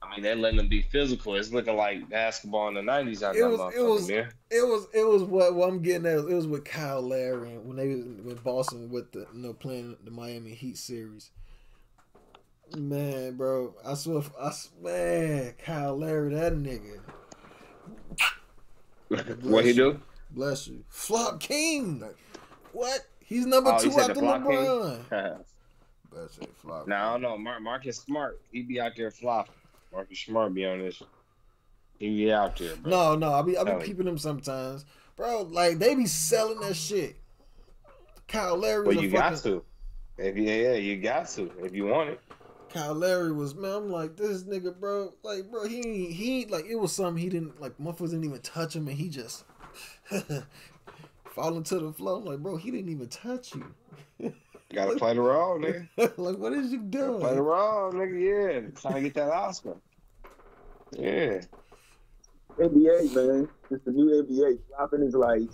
I 0.01 0.09
mean, 0.09 0.21
they're 0.21 0.35
letting 0.35 0.57
them 0.57 0.67
be 0.67 0.81
physical. 0.81 1.35
It's 1.35 1.51
looking 1.51 1.75
like 1.75 2.09
basketball 2.09 2.69
in 2.69 2.73
the 2.73 2.81
'90s 2.81 3.23
out 3.23 3.35
It 3.35 3.43
was, 3.43 3.73
it 3.73 3.81
was, 3.81 4.09
man. 4.09 4.29
it 4.49 4.61
was, 4.61 4.87
it 4.93 5.07
was 5.07 5.23
what, 5.23 5.53
what 5.55 5.69
I'm 5.69 5.81
getting 5.81 6.05
at. 6.05 6.19
It 6.19 6.33
was 6.33 6.47
with 6.47 6.65
Kyle 6.65 7.01
Lowry 7.01 7.57
when 7.57 7.77
they 7.77 7.87
with 8.21 8.43
Boston 8.43 8.89
with 8.89 9.11
the 9.11 9.27
you 9.33 9.41
know 9.41 9.53
playing 9.53 9.97
the 10.03 10.11
Miami 10.11 10.53
Heat 10.53 10.77
series. 10.77 11.31
Man, 12.75 13.35
bro, 13.35 13.75
I 13.85 13.93
swear, 13.93 14.23
I 14.39 14.47
s- 14.47 14.71
man, 14.81 15.53
Kyle 15.63 15.97
Lowry, 15.97 16.33
that 16.33 16.53
nigga. 16.53 16.99
what 19.43 19.65
he 19.65 19.73
do? 19.73 19.99
Bless 20.33 20.67
you, 20.67 20.83
Flop 20.89 21.39
King. 21.39 22.03
What? 22.71 23.01
He's 23.19 23.45
number 23.45 23.71
Oh, 23.71 23.81
you 23.81 23.91
two 23.91 23.99
after 23.99 24.13
the 24.15 24.19
Flop 24.19 24.43
King? 24.43 24.51
LeBron. 24.53 25.43
That's 26.15 26.37
it, 26.37 26.49
flop. 26.57 26.87
Now 26.87 27.09
I 27.09 27.11
don't 27.13 27.21
know. 27.23 27.37
Mar- 27.37 27.59
Marcus 27.59 27.97
Smart, 27.97 28.39
he 28.51 28.61
be 28.61 28.79
out 28.79 28.91
there 28.95 29.09
flopping. 29.09 29.53
Marcus 29.91 30.19
Smart 30.19 30.53
be 30.53 30.65
on 30.65 30.79
this. 30.79 31.01
He 31.97 32.09
be 32.15 32.31
out 32.31 32.55
there, 32.57 32.75
bro. 32.75 32.91
No, 32.91 33.15
no, 33.15 33.33
I 33.33 33.41
be 33.41 33.57
I 33.57 33.63
be 33.63 33.83
peeping 33.85 34.07
him 34.07 34.17
sometimes, 34.17 34.85
bro. 35.15 35.43
Like 35.43 35.79
they 35.79 35.95
be 35.95 36.05
selling 36.05 36.59
that 36.59 36.75
shit. 36.75 37.15
Kyle 38.27 38.57
Lowry 38.57 38.85
was 38.87 38.95
Well, 38.95 39.03
you 39.05 39.11
fucking, 39.11 39.33
got 39.35 39.43
to. 39.43 39.63
If 40.17 40.37
you, 40.37 40.43
yeah, 40.43 40.73
you 40.73 40.97
got 41.01 41.27
to 41.29 41.51
if 41.63 41.73
you 41.73 41.85
want 41.87 42.11
it. 42.11 42.21
Kyle 42.69 42.93
Lowry 42.93 43.31
was 43.31 43.55
man. 43.55 43.71
I'm 43.71 43.89
like 43.91 44.15
this 44.15 44.43
nigga, 44.43 44.79
bro. 44.79 45.13
Like, 45.23 45.49
bro, 45.49 45.67
he 45.67 46.11
he 46.11 46.45
like 46.45 46.65
it 46.65 46.75
was 46.75 46.93
something 46.93 47.21
he 47.21 47.29
didn't 47.29 47.59
like. 47.59 47.77
Motherfuckers 47.79 48.11
didn't 48.11 48.25
even 48.25 48.41
touch 48.41 48.75
him, 48.75 48.87
and 48.87 48.97
he 48.97 49.09
just 49.09 49.45
falling 51.35 51.63
to 51.63 51.79
the 51.79 51.93
floor. 51.93 52.17
I'm 52.19 52.25
like, 52.25 52.39
bro, 52.39 52.57
he 52.57 52.71
didn't 52.71 52.89
even 52.89 53.07
touch 53.07 53.55
you. 53.55 53.65
You 54.19 54.33
gotta 54.73 54.95
play 54.97 55.13
the 55.13 55.21
role, 55.21 55.59
nigga. 55.59 55.87
like, 56.17 56.37
what 56.37 56.53
is 56.53 56.71
you 56.71 56.79
doing? 56.79 57.19
Play 57.19 57.35
the 57.35 57.41
role, 57.41 57.91
nigga. 57.91 58.63
Yeah, 58.63 58.69
trying 58.79 58.95
to 58.95 59.01
get 59.01 59.13
that 59.15 59.29
Oscar. 59.31 59.75
Yeah. 60.91 61.41
NBA, 62.59 63.15
man. 63.15 63.49
It's 63.71 63.83
the 63.83 63.91
new 63.91 64.23
NBA. 64.23 64.59
Flopping 64.69 65.01
is 65.03 65.15
like 65.15 65.49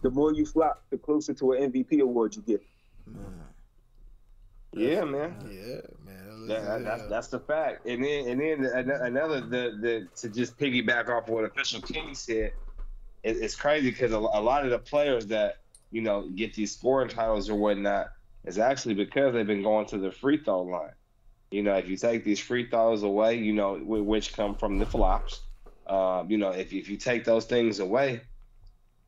the 0.00 0.10
more 0.10 0.32
you 0.32 0.46
flop, 0.46 0.82
the 0.90 0.96
closer 0.96 1.34
to 1.34 1.52
an 1.52 1.70
MVP 1.70 2.00
award 2.00 2.34
you 2.34 2.42
get. 2.42 2.62
Yeah, 4.74 5.04
man. 5.04 5.34
Yeah, 5.50 5.80
man. 6.04 6.46
That, 6.48 6.64
that- 6.64 6.84
that's 6.84 7.06
that's 7.08 7.28
the 7.28 7.40
fact. 7.40 7.86
And 7.86 8.02
then 8.02 8.28
and 8.28 8.40
then 8.40 8.64
another 9.02 9.40
the 9.42 9.76
the 9.80 10.08
to 10.16 10.28
just 10.30 10.58
piggyback 10.58 11.08
off 11.10 11.28
what 11.28 11.44
official 11.44 11.82
King 11.82 12.14
said, 12.14 12.52
it, 13.22 13.36
it's 13.36 13.54
crazy 13.54 13.90
because 13.90 14.12
a, 14.12 14.16
a 14.16 14.40
lot 14.40 14.64
of 14.64 14.70
the 14.70 14.78
players 14.78 15.26
that 15.26 15.58
you 15.90 16.02
know 16.02 16.28
get 16.28 16.54
these 16.54 16.76
scoring 16.76 17.08
titles 17.08 17.48
or 17.48 17.54
whatnot 17.54 18.10
is 18.44 18.58
actually 18.58 18.94
because 18.94 19.34
they've 19.34 19.46
been 19.46 19.62
going 19.62 19.86
to 19.86 19.98
the 19.98 20.10
free 20.10 20.38
throw 20.42 20.62
line. 20.62 20.92
You 21.50 21.62
know, 21.62 21.74
if 21.74 21.88
you 21.88 21.96
take 21.96 22.24
these 22.24 22.40
free 22.40 22.68
throws 22.68 23.02
away, 23.02 23.36
you 23.36 23.52
know, 23.52 23.76
which 23.76 24.34
come 24.34 24.54
from 24.54 24.78
the 24.78 24.86
flops, 24.86 25.40
um, 25.86 26.30
you 26.30 26.38
know, 26.38 26.50
if 26.50 26.72
if 26.72 26.88
you 26.88 26.96
take 26.96 27.24
those 27.24 27.44
things 27.44 27.78
away, 27.78 28.22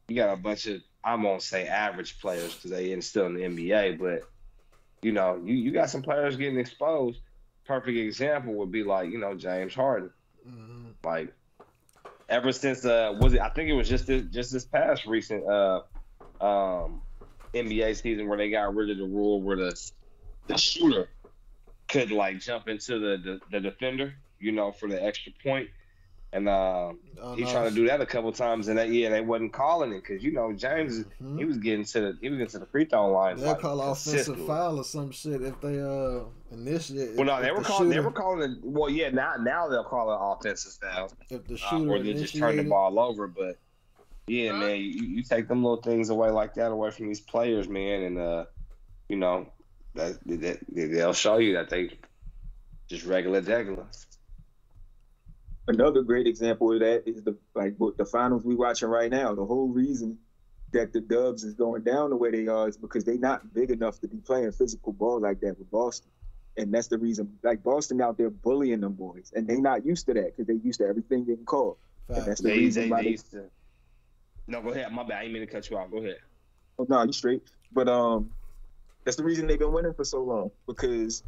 you 0.08 0.16
got 0.16 0.32
a 0.32 0.36
bunch 0.36 0.66
of 0.66 0.82
I 1.02 1.14
won't 1.16 1.42
say 1.42 1.66
average 1.66 2.20
players 2.20 2.54
because 2.54 2.70
they 2.70 2.92
ain't 2.92 3.04
still 3.04 3.26
in 3.26 3.34
the 3.34 3.42
NBA, 3.42 3.98
but 3.98 4.28
you 5.02 5.12
know, 5.12 5.40
you, 5.44 5.54
you 5.54 5.70
got 5.70 5.90
some 5.90 6.02
players 6.02 6.36
getting 6.36 6.58
exposed. 6.58 7.20
Perfect 7.66 7.98
example 7.98 8.54
would 8.54 8.72
be 8.72 8.82
like, 8.84 9.10
you 9.10 9.18
know, 9.18 9.34
James 9.34 9.74
Harden. 9.74 10.10
Like 11.04 11.34
ever 12.28 12.52
since 12.52 12.84
uh 12.84 13.16
was 13.20 13.34
it 13.34 13.40
I 13.40 13.48
think 13.50 13.68
it 13.68 13.74
was 13.74 13.88
just 13.88 14.06
this 14.06 14.24
just 14.30 14.52
this 14.52 14.64
past 14.64 15.06
recent 15.06 15.46
uh 15.48 15.82
um 16.40 17.02
NBA 17.54 18.00
season 18.00 18.28
where 18.28 18.38
they 18.38 18.50
got 18.50 18.74
rid 18.74 18.90
of 18.90 18.98
the 18.98 19.04
rule 19.04 19.40
where 19.42 19.56
the 19.56 19.90
the 20.46 20.58
shooter 20.58 21.08
could 21.88 22.10
like 22.10 22.40
jump 22.40 22.68
into 22.68 22.98
the 22.98 23.16
the, 23.22 23.40
the 23.50 23.60
defender, 23.60 24.14
you 24.38 24.52
know, 24.52 24.72
for 24.72 24.88
the 24.88 25.02
extra 25.02 25.32
point. 25.42 25.68
And 26.34 26.48
um, 26.48 26.98
Oh, 27.24 27.34
he 27.34 27.42
no. 27.42 27.50
tried 27.50 27.70
to 27.70 27.74
do 27.74 27.86
that 27.86 28.02
a 28.02 28.06
couple 28.06 28.30
times, 28.32 28.68
and 28.68 28.76
that 28.76 28.90
yeah, 28.90 29.08
they 29.08 29.22
wasn't 29.22 29.52
calling 29.52 29.92
it 29.92 30.02
because 30.02 30.22
you 30.22 30.32
know 30.32 30.52
James, 30.52 31.04
he 31.38 31.44
was 31.46 31.56
getting 31.56 31.84
to 31.84 32.00
the 32.00 32.18
he 32.20 32.28
was 32.28 32.38
getting 32.38 32.50
to 32.50 32.58
the 32.58 32.66
free 32.66 32.84
throw 32.84 33.10
line. 33.10 33.38
They'll 33.38 33.52
like, 33.52 33.60
call 33.60 33.80
an 33.80 33.88
offensive 33.88 34.12
consistently. 34.12 34.46
foul 34.46 34.78
or 34.78 34.84
some 34.84 35.10
shit 35.10 35.40
if 35.40 35.58
they 35.60 35.80
uh 35.80 36.24
initiate. 36.50 37.16
Well, 37.16 37.24
no, 37.24 37.36
if 37.36 37.42
they 37.42 37.48
the 37.48 37.54
were 37.54 37.62
calling. 37.62 37.88
They 37.88 38.00
were 38.00 38.10
calling 38.10 38.42
it. 38.50 38.58
Well, 38.62 38.90
yeah, 38.90 39.08
now 39.10 39.36
now 39.40 39.68
they'll 39.68 39.84
call 39.84 40.12
it 40.12 40.18
offensive 40.20 40.72
foul, 40.72 41.12
If 41.30 41.46
the 41.46 41.54
uh, 41.54 41.56
shooter 41.56 41.90
or 41.90 41.98
they 42.00 42.12
just 42.12 42.36
turn 42.36 42.56
the 42.56 42.64
ball 42.64 42.98
over. 42.98 43.26
But 43.26 43.56
yeah, 44.26 44.52
man, 44.52 44.76
you, 44.76 45.04
you 45.04 45.22
take 45.22 45.48
them 45.48 45.62
little 45.62 45.80
things 45.80 46.10
away 46.10 46.30
like 46.30 46.54
that 46.54 46.72
away 46.72 46.90
from 46.90 47.06
these 47.06 47.20
players, 47.20 47.68
man, 47.68 48.02
and 48.02 48.18
uh, 48.18 48.44
you 49.08 49.16
know, 49.16 49.50
that, 49.94 50.18
that 50.26 50.58
they'll 50.68 51.12
show 51.14 51.38
you 51.38 51.54
that 51.54 51.70
they 51.70 51.90
just 52.88 53.06
regular 53.06 53.40
regular. 53.40 53.86
Another 55.66 56.02
great 56.02 56.26
example 56.26 56.72
of 56.72 56.80
that 56.80 57.08
is 57.08 57.22
the 57.22 57.36
like 57.54 57.76
the 57.96 58.04
finals 58.04 58.44
we 58.44 58.54
watching 58.54 58.88
right 58.88 59.10
now. 59.10 59.34
The 59.34 59.44
whole 59.44 59.68
reason 59.68 60.18
that 60.72 60.92
the 60.92 61.00
Dubs 61.00 61.44
is 61.44 61.54
going 61.54 61.82
down 61.82 62.10
the 62.10 62.16
way 62.16 62.30
they 62.30 62.48
are 62.48 62.68
is 62.68 62.76
because 62.76 63.04
they're 63.04 63.16
not 63.16 63.54
big 63.54 63.70
enough 63.70 64.00
to 64.00 64.08
be 64.08 64.18
playing 64.18 64.52
physical 64.52 64.92
ball 64.92 65.20
like 65.20 65.40
that 65.40 65.58
with 65.58 65.70
Boston. 65.70 66.10
And 66.56 66.72
that's 66.72 66.88
the 66.88 66.98
reason, 66.98 67.38
like 67.42 67.62
Boston 67.62 68.00
out 68.00 68.16
there 68.18 68.30
bullying 68.30 68.80
them 68.80 68.92
boys, 68.92 69.32
and 69.34 69.48
they 69.48 69.56
not 69.56 69.84
used 69.84 70.06
to 70.06 70.14
that 70.14 70.36
because 70.36 70.46
they 70.46 70.60
used 70.62 70.80
to 70.80 70.86
everything 70.86 71.24
getting 71.24 71.44
called. 71.44 71.78
And 72.08 72.24
that's 72.26 72.40
the 72.42 72.48
They, 72.48 72.58
reason 72.58 72.82
they, 72.84 72.88
why 72.90 72.98
they 72.98 73.04
they 73.04 73.10
used 73.10 73.30
to. 73.32 73.44
No, 74.46 74.60
go 74.62 74.68
ahead. 74.68 74.92
My 74.92 75.02
bad. 75.02 75.18
I 75.18 75.20
didn't 75.22 75.34
mean 75.34 75.46
to 75.46 75.52
cut 75.52 75.68
you 75.70 75.78
off. 75.78 75.90
Go 75.90 75.98
ahead. 75.98 76.18
Oh, 76.78 76.86
no, 76.88 77.02
you 77.02 77.12
straight. 77.12 77.42
But 77.72 77.88
um, 77.88 78.30
that's 79.04 79.16
the 79.16 79.24
reason 79.24 79.46
they've 79.46 79.58
been 79.58 79.72
winning 79.72 79.94
for 79.94 80.04
so 80.04 80.22
long 80.22 80.50
because 80.66 81.22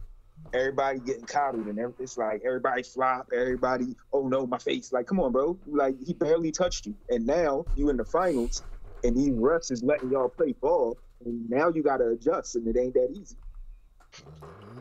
everybody 0.54 1.00
getting 1.00 1.26
coddled 1.26 1.66
and 1.68 1.78
every- 1.78 1.94
it's 2.00 2.18
like 2.18 2.42
everybody 2.46 2.82
flop, 2.84 3.28
everybody, 3.34 3.96
oh 4.12 4.28
no, 4.28 4.46
my 4.46 4.58
face. 4.58 4.92
Like, 4.92 5.06
come 5.06 5.20
on, 5.20 5.32
bro. 5.32 5.60
Like 5.66 5.96
he 6.04 6.14
barely 6.14 6.52
touched 6.52 6.86
you, 6.86 6.96
and 7.10 7.26
now 7.26 7.66
you 7.74 7.90
in 7.90 7.98
the 7.98 8.06
finals, 8.06 8.64
and 9.04 9.16
these 9.16 9.34
refs 9.34 9.72
is 9.72 9.84
letting 9.84 10.10
y'all 10.10 10.30
play 10.30 10.54
ball, 10.54 10.98
and 11.24 11.48
now 11.50 11.70
you 11.70 11.82
got 11.82 11.98
to 11.98 12.10
adjust, 12.10 12.56
and 12.56 12.68
it 12.68 12.78
ain't 12.78 12.94
that 12.94 13.10
easy. 13.16 13.36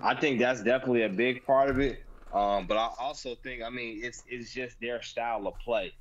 I 0.01 0.15
think 0.15 0.39
that's 0.39 0.63
definitely 0.63 1.03
a 1.03 1.09
big 1.09 1.45
part 1.45 1.69
of 1.71 1.79
it. 1.79 1.99
Um, 2.33 2.67
but 2.67 2.77
I 2.77 2.91
also 2.99 3.35
think, 3.35 3.63
I 3.63 3.71
mean, 3.71 4.01
it's 4.03 4.23
it's 4.27 4.53
just 4.53 4.77
their 4.81 5.01
style 5.03 5.47
of 5.47 5.55
play. 5.59 5.93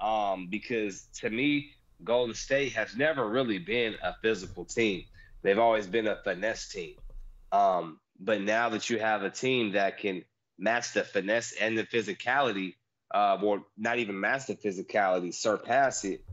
Um, 0.00 0.48
because 0.50 1.08
to 1.20 1.30
me, 1.30 1.72
Golden 2.04 2.34
State 2.36 2.74
has 2.74 2.96
never 2.96 3.28
really 3.30 3.60
been 3.60 3.96
a 4.02 4.14
physical 4.22 4.66
team. 4.66 5.04
They've 5.44 5.58
always 5.58 5.88
been 5.88 6.08
a 6.08 6.18
finesse 6.24 6.68
team. 6.70 6.96
Um, 7.52 8.00
but 8.24 8.40
now 8.40 8.68
that 8.70 8.88
you 8.88 8.98
have 8.98 9.22
a 9.22 9.30
team 9.30 9.72
that 9.72 9.98
can 9.98 10.24
match 10.58 10.92
the 10.92 11.02
finesse 11.02 11.52
and 11.60 11.76
the 11.76 11.84
physicality, 11.84 12.74
uh, 13.12 13.38
or 13.42 13.64
not 13.76 13.98
even 13.98 14.18
match 14.18 14.46
the 14.46 14.54
physicality, 14.54 15.34
surpass 15.34 16.04
it, 16.04 16.24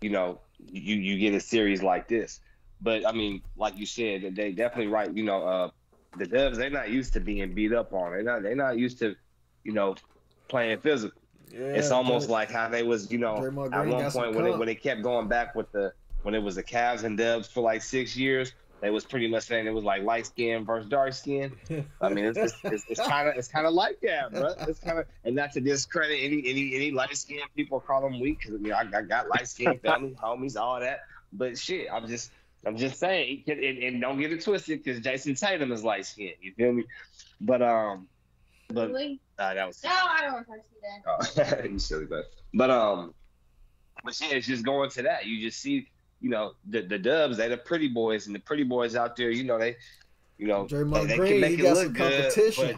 you 0.00 0.10
know, 0.10 0.40
you 0.58 0.96
you 0.96 1.18
get 1.18 1.34
a 1.34 1.40
series 1.40 1.82
like 1.82 2.08
this. 2.08 2.40
But 2.80 3.06
I 3.06 3.12
mean, 3.12 3.42
like 3.56 3.76
you 3.76 3.86
said, 3.86 4.34
they 4.34 4.52
definitely 4.52 4.88
right. 4.92 5.12
You 5.12 5.24
know, 5.24 5.42
uh, 5.42 5.70
the 6.16 6.26
Dubs 6.26 6.56
they're 6.56 6.70
not 6.70 6.90
used 6.90 7.14
to 7.14 7.20
being 7.20 7.52
beat 7.52 7.72
up 7.72 7.92
on. 7.92 8.12
They're 8.12 8.22
not 8.22 8.42
they're 8.42 8.54
not 8.54 8.78
used 8.78 8.98
to, 9.00 9.16
you 9.64 9.72
know, 9.72 9.96
playing 10.48 10.78
physical. 10.80 11.20
Yeah, 11.52 11.60
it's 11.60 11.90
almost 11.90 12.28
like 12.28 12.50
how 12.50 12.68
they 12.68 12.82
was, 12.82 13.12
you 13.12 13.18
know, 13.18 13.36
at 13.72 13.86
one 13.86 14.10
point 14.10 14.34
when 14.34 14.44
they 14.44 14.50
when 14.52 14.66
they 14.66 14.74
kept 14.74 15.02
going 15.02 15.28
back 15.28 15.54
with 15.54 15.70
the 15.72 15.92
when 16.22 16.34
it 16.34 16.42
was 16.42 16.54
the 16.54 16.62
Cavs 16.62 17.04
and 17.04 17.18
Dubs 17.18 17.48
for 17.48 17.60
like 17.60 17.82
six 17.82 18.16
years. 18.16 18.52
They 18.80 18.90
was 18.90 19.04
pretty 19.06 19.28
much 19.28 19.44
saying 19.44 19.66
it 19.66 19.72
was 19.72 19.84
like 19.84 20.02
light 20.02 20.26
skin 20.26 20.64
versus 20.64 20.90
dark 20.90 21.14
skin. 21.14 21.52
I 22.02 22.08
mean, 22.10 22.26
it's 22.26 22.38
it's, 22.38 22.54
it's, 22.64 22.84
it's 22.88 23.00
kind 23.00 23.28
of 23.28 23.36
it's 23.36 23.48
kind 23.48 23.66
of 23.66 23.72
like 23.72 23.98
that, 24.02 24.30
bro. 24.32 24.54
It's 24.68 24.80
kind 24.80 24.98
of 24.98 25.06
and 25.24 25.34
not 25.34 25.52
to 25.52 25.60
discredit 25.60 26.18
any 26.20 26.42
any 26.46 26.74
any 26.74 26.90
light 26.90 27.16
skin 27.16 27.38
people 27.56 27.80
call 27.80 28.02
them 28.02 28.20
weak 28.20 28.40
because 28.40 28.54
I 28.54 28.58
mean 28.58 28.72
I, 28.72 28.84
I 28.94 29.02
got 29.02 29.28
light 29.28 29.48
skin 29.48 29.78
family, 29.82 30.14
homies, 30.22 30.56
all 30.60 30.80
that. 30.80 31.00
But 31.32 31.56
shit, 31.56 31.88
I'm 31.90 32.06
just 32.06 32.30
I'm 32.66 32.76
just 32.76 32.98
saying, 32.98 33.44
and, 33.46 33.58
and, 33.60 33.78
and 33.78 34.00
don't 34.00 34.18
get 34.18 34.32
it 34.32 34.42
twisted 34.42 34.82
because 34.82 35.00
Jayson 35.00 35.34
Tatum 35.38 35.72
is 35.72 35.82
light 35.84 36.06
skin. 36.06 36.32
You 36.40 36.52
feel 36.54 36.72
me? 36.72 36.84
But 37.40 37.62
um, 37.62 38.08
but 38.68 38.88
Really? 38.88 39.20
uh, 39.38 39.54
that 39.54 39.66
was 39.66 39.82
No, 39.82 39.90
I 39.90 40.20
don't 40.22 40.32
want 40.34 40.46
to 40.46 40.52
touch 40.52 40.64
you 40.72 41.46
then. 41.46 41.62
Oh, 41.64 41.68
you 41.72 41.78
silly 41.78 42.06
but 42.06 42.24
but 42.52 42.70
um, 42.70 43.14
but 44.04 44.18
yeah, 44.20 44.28
it's 44.36 44.46
just 44.46 44.64
going 44.64 44.90
to 44.90 45.02
that. 45.02 45.26
You 45.26 45.40
just 45.46 45.60
see, 45.60 45.88
you 46.20 46.30
know, 46.30 46.52
the 46.68 46.82
the 46.82 46.98
Dubs. 46.98 47.36
They 47.36 47.48
the 47.48 47.56
pretty 47.56 47.88
boys, 47.88 48.26
and 48.26 48.34
the 48.34 48.40
pretty 48.40 48.62
boys 48.64 48.96
out 48.96 49.16
there. 49.16 49.30
You 49.30 49.44
know, 49.44 49.58
they, 49.58 49.76
you 50.38 50.46
know, 50.46 50.64
Draymond 50.64 51.02
they, 51.02 51.06
they 51.06 51.16
Green, 51.16 51.32
can 51.32 51.40
make 51.40 51.58
it 51.58 51.72
look 51.72 51.92
good. 51.92 52.32
But 52.56 52.76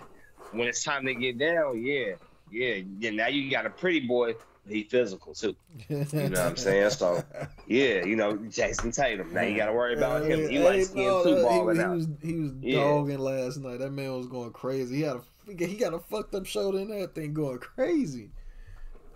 when 0.53 0.69
it's 0.69 0.83
time 0.85 1.07
to 1.07 1.15
get 1.15 1.39
down, 1.39 1.83
yeah, 1.83 2.15
yeah, 2.51 2.77
yeah. 2.99 3.11
Now 3.11 3.29
you 3.29 3.51
got 3.51 3.67
a 3.67 3.71
pretty 3.71 4.01
boy. 4.01 4.35
He 4.69 4.83
physical 4.83 5.33
too. 5.33 5.55
You 5.89 5.99
know 5.99 6.05
what 6.29 6.39
I'm 6.39 6.57
saying? 6.57 6.91
So 6.91 7.23
yeah, 7.69 8.05
you 8.05 8.17
know, 8.17 8.37
Jayson 8.37 8.91
Tatum. 8.93 9.33
Now 9.33 9.43
you 9.43 9.57
got 9.57 9.67
to 9.67 9.73
worry 9.73 9.95
about 9.95 10.25
him. 10.25 10.41
He 10.49 10.57
skinned 10.85 11.07
no, 11.07 11.23
too, 11.23 11.37
he- 11.37 11.43
balling 11.43 11.77
he, 11.79 11.87
was 11.87 12.09
he 12.21 12.35
was 12.41 12.53
Yeah. 12.61 12.81
dogging 12.81 13.19
last 13.21 13.59
night. 13.59 13.79
That 13.79 13.93
man 13.93 14.13
was 14.17 14.27
going 14.27 14.51
crazy. 14.53 14.97
He 14.97 15.03
had 15.03 15.17
a 15.17 15.23
he 15.67 15.77
got 15.77 15.95
a 15.95 16.01
fucked 16.01 16.35
up 16.35 16.47
shoulder 16.47 16.79
and 16.79 16.91
that 16.91 17.15
thing 17.15 17.33
going 17.33 17.59
crazy. 17.59 18.31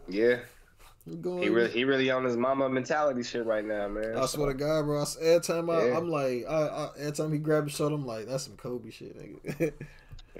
Yeah. 0.08 0.36
He 1.10 1.16
going. 1.16 1.42
He 1.42 1.48
really, 1.48 1.70
he 1.70 1.84
really 1.84 2.10
on 2.10 2.24
his 2.24 2.36
Mamba 2.36 2.68
mentality 2.68 3.22
shit 3.22 3.44
right 3.44 3.64
now, 3.64 3.88
man. 3.88 4.16
I 4.16 4.26
swear 4.26 4.48
to 4.52 4.54
God, 4.54 4.84
bro. 4.84 5.00
I, 5.02 5.04
every 5.20 5.40
time 5.40 5.68
I, 5.70 5.86
Yeah. 5.86 5.96
I'm 5.98 6.08
like, 6.08 6.44
I, 6.48 6.54
I, 6.66 6.88
every 6.98 7.12
time 7.12 7.32
he 7.32 7.38
grabbed 7.38 7.68
his 7.68 7.76
shoulder, 7.76 7.96
I'm 7.96 8.06
like, 8.06 8.26
that's 8.26 8.44
some 8.44 8.56
Kobe 8.56 8.90
shit, 8.90 9.16
nigga. 9.18 9.72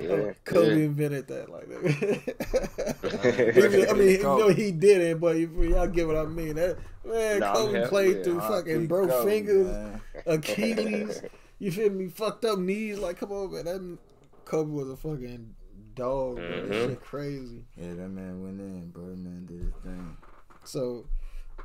Yeah, 0.01 0.33
Kobe 0.45 0.69
yeah. 0.79 0.85
invented 0.87 1.27
that, 1.27 1.51
like 1.51 1.69
that. 1.69 3.53
Even- 3.57 3.91
I 3.91 3.93
mean, 3.93 4.09
you 4.11 4.23
know 4.23 4.49
he 4.49 4.71
didn't, 4.71 5.19
but 5.19 5.37
if 5.37 5.51
y'all 5.53 5.87
get 5.89 6.07
what 6.07 6.17
I 6.17 6.25
mean. 6.25 6.55
That 6.55 6.79
man, 7.05 7.41
Nah, 7.41 7.55
Kobe 7.55 7.83
I'm 7.83 7.89
played 7.89 8.09
happy. 8.19 8.23
through 8.23 8.35
Yeah, 8.41 8.49
fucking 8.49 8.73
R.I.P. 8.77 8.87
broke 8.87 9.11
Kobe, 9.11 9.31
fingers, 9.31 9.67
man. 9.67 10.01
Achilles. 10.27 11.23
You 11.59 11.71
feel 11.71 11.91
me? 11.91 12.09
Fucked 12.09 12.47
up 12.47 12.59
knees. 12.59 12.99
Like, 12.99 13.19
come 13.19 13.33
on, 13.33 13.53
man. 13.53 13.65
That 13.67 13.99
Kobe 14.47 14.71
was 14.71 14.89
a 14.89 14.97
fucking 14.97 15.55
dog, 15.95 16.37
bro. 16.37 16.47
That 16.49 16.71
Mhm. 16.71 16.89
shit 16.89 17.01
crazy. 17.03 17.65
Yeah, 17.77 17.89
that 17.95 18.09
man 18.09 18.43
went 18.43 18.61
in, 18.61 18.89
bro. 18.91 19.03
Man 19.05 19.45
did 19.47 19.61
his 19.61 19.75
thing. 19.83 20.17
So, 20.65 21.07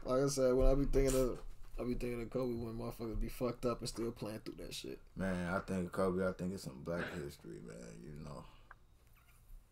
like 0.05 0.23
I 0.23 0.27
said, 0.27 0.53
when 0.53 0.67
I 0.67 0.73
be 0.75 0.85
thinking 0.85 1.19
of, 1.19 1.37
I 1.79 1.83
be 1.83 1.93
thinking 1.95 2.21
of 2.21 2.29
Kobe 2.29 2.53
when 2.53 2.73
motherfuckers 2.77 3.19
be 3.19 3.27
fucked 3.29 3.65
up 3.65 3.79
and 3.79 3.89
still 3.89 4.11
playing 4.11 4.39
through 4.39 4.55
that 4.65 4.73
shit. 4.73 4.99
Man, 5.15 5.53
I 5.53 5.59
think 5.59 5.91
Kobe. 5.91 6.25
I 6.27 6.31
think 6.31 6.53
it's 6.53 6.63
some 6.63 6.81
black 6.83 7.03
history, 7.13 7.59
man. 7.67 7.77
You 8.03 8.23
know, 8.25 8.43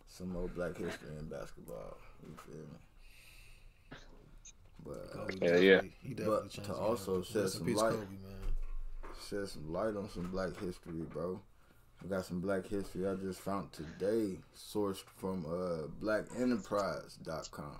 some 0.08 0.36
old 0.36 0.54
black 0.56 0.78
history 0.78 1.10
in 1.18 1.26
basketball. 1.28 1.98
You 2.26 2.36
feel 2.46 2.56
me? 2.66 2.78
But 4.86 4.92
uh, 5.18 5.26
Kobe 5.28 5.48
Yeah, 5.48 5.58
yeah. 5.58 5.82
He 6.02 6.14
but 6.14 6.52
to 6.52 6.74
also 6.74 7.22
game. 7.22 7.24
shed 7.32 7.50
some 7.50 7.74
light, 7.74 7.92
Kobe, 7.92 8.06
man. 8.06 8.42
shed 9.30 9.48
some 9.48 9.72
light 9.72 9.96
on 9.96 10.10
some 10.10 10.30
black 10.30 10.58
history, 10.60 11.02
bro. 11.10 11.40
We 12.04 12.10
got 12.10 12.26
some 12.26 12.42
black 12.42 12.68
history 12.68 13.08
I 13.08 13.16
just 13.16 13.40
found 13.40 13.72
today, 13.72 14.40
sourced 14.58 15.04
from 15.16 15.46
uh, 15.46 15.88
BlackEnterprise.com. 16.04 17.78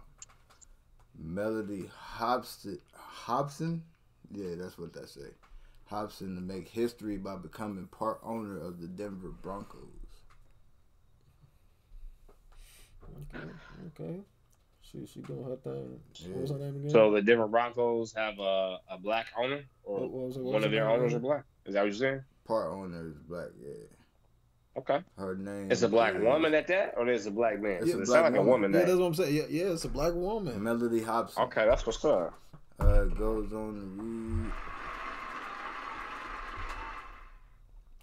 Mellody 1.22 1.90
Hobson, 1.90 2.80
Hobson, 2.96 3.84
yeah, 4.32 4.56
that's 4.58 4.78
what 4.78 4.94
that 4.94 5.10
say. 5.10 5.30
Hobson 5.86 6.36
to 6.36 6.42
make 6.42 6.68
history 6.68 7.18
by 7.18 7.36
becoming 7.36 7.88
part 7.88 8.20
owner 8.24 8.60
of 8.60 8.80
the 8.82 8.88
Denver 8.88 9.30
Broncos. 9.30 9.80
Okay, 13.36 13.44
okay. 13.88 14.20
She 14.82 15.06
she 15.06 15.22
doing 15.22 15.44
her 15.44 15.56
thing. 15.58 16.00
What 16.32 16.42
was 16.42 16.52
her 16.52 16.58
name 16.58 16.76
again? 16.78 16.90
So 16.90 17.12
the 17.12 17.22
Denver 17.22 17.48
Broncos 17.48 18.14
have 18.14 18.40
a, 18.40 18.78
a 18.90 18.98
black 18.98 19.28
owner, 19.38 19.64
or 19.84 20.02
What- 20.02 20.12
what 20.12 20.26
was 20.28 20.38
it- 20.38 20.40
what 20.40 20.46
one 20.46 20.56
was 20.56 20.66
of 20.66 20.72
their 20.72 20.86
name 20.88 21.00
owners 21.00 21.14
are 21.14 21.20
black. 21.20 21.46
Is 21.66 21.74
that 21.74 21.82
what 21.82 21.86
you're 21.88 21.94
saying? 21.96 22.22
Part 22.46 22.72
owner 22.72 23.08
is 23.08 23.18
black, 23.20 23.50
yeah. 23.62 23.74
Okay. 24.76 25.00
Her 25.18 25.36
name. 25.36 25.72
It's 25.72 25.84
a 25.84 25.88
black 25.90 26.16
is 26.16 26.22
woman 26.24 26.54
at 26.56 26.68
that, 26.68 26.96
or 26.98 27.06
there's 27.06 27.28
a 27.28 27.32
black 27.32 27.62
man? 27.62 27.84
It's 27.84 27.92
So 27.92 28.00
a 28.00 28.02
it 28.02 28.06
black 28.06 28.24
sound 28.24 28.34
like 28.34 28.42
a 28.42 28.44
woman. 28.44 28.72
woman. 28.72 28.72
Yeah, 28.72 28.78
name. 28.80 28.88
that's 28.88 29.00
what 29.00 29.06
I'm 29.06 29.14
saying. 29.14 29.36
Yeah, 29.36 29.44
yeah, 29.50 29.72
it's 29.74 29.86
a 29.86 29.90
black 29.90 30.14
woman. 30.14 30.60
Mellody 30.60 31.04
Hobson. 31.06 31.44
Okay, 31.44 31.66
that's 31.66 31.86
what's 31.86 32.04
up. 32.06 32.34
Uh, 32.80 33.04
goes 33.06 33.54
on 33.54 33.76
to 33.76 34.04
read. 34.04 34.52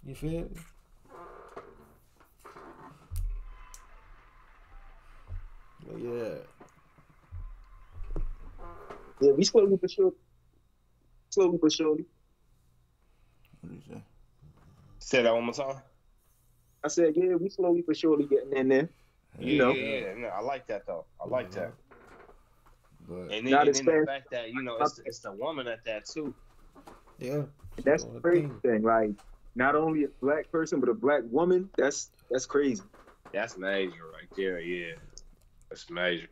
You 0.05 0.15
feel 0.15 0.31
me? 0.31 0.47
But 5.87 5.99
yeah. 5.99 6.33
Yeah, 9.19 9.31
we 9.33 9.43
slowly 9.43 9.75
but 9.77 9.91
surely. 9.91 10.13
Slowly 11.29 11.59
but 11.61 11.71
surely. 11.71 12.05
What 13.61 13.69
do 13.69 13.75
you 13.75 13.81
say? 13.87 14.01
Say 14.99 15.21
that 15.23 15.33
one 15.33 15.43
more 15.43 15.53
time. 15.53 15.75
I 16.83 16.87
said, 16.87 17.13
yeah, 17.15 17.35
we 17.35 17.49
slowly 17.49 17.83
but 17.85 17.97
surely 17.97 18.25
getting 18.25 18.53
in 18.53 18.69
there. 18.69 18.89
Yeah, 19.39 19.45
You 19.47 19.57
know. 19.57 19.73
yeah, 19.73 19.99
yeah. 20.07 20.13
No, 20.15 20.27
I 20.29 20.41
like 20.41 20.67
that 20.67 20.85
though. 20.87 21.07
I 21.19 21.27
like 21.27 21.51
that. 21.51 21.73
But 23.07 23.31
And 23.31 23.45
then, 23.47 23.51
Not 23.51 23.61
and 23.61 23.69
as 23.69 23.77
then 23.77 23.85
the 23.85 24.05
fact 24.05 24.31
that 24.31 24.51
you 24.51 24.61
know 24.63 24.77
it's, 24.79 24.99
it's 25.05 25.19
the 25.21 25.31
woman 25.31 25.67
at 25.67 25.83
that 25.85 26.05
too. 26.05 26.35
Yeah. 27.17 27.43
That's 27.83 28.03
the 28.05 28.19
crazy 28.19 28.51
thing. 28.61 28.83
Like, 28.83 29.11
not 29.55 29.75
only 29.75 30.03
a 30.03 30.09
black 30.21 30.51
person, 30.51 30.79
but 30.79 30.89
a 30.89 30.93
black 30.93 31.23
woman. 31.25 31.69
That's 31.77 32.11
that's 32.29 32.45
crazy. 32.45 32.83
That's 33.33 33.57
major 33.57 34.07
right 34.11 34.29
there. 34.35 34.59
Yeah, 34.59 34.95
that's 35.69 35.89
major. 35.89 36.29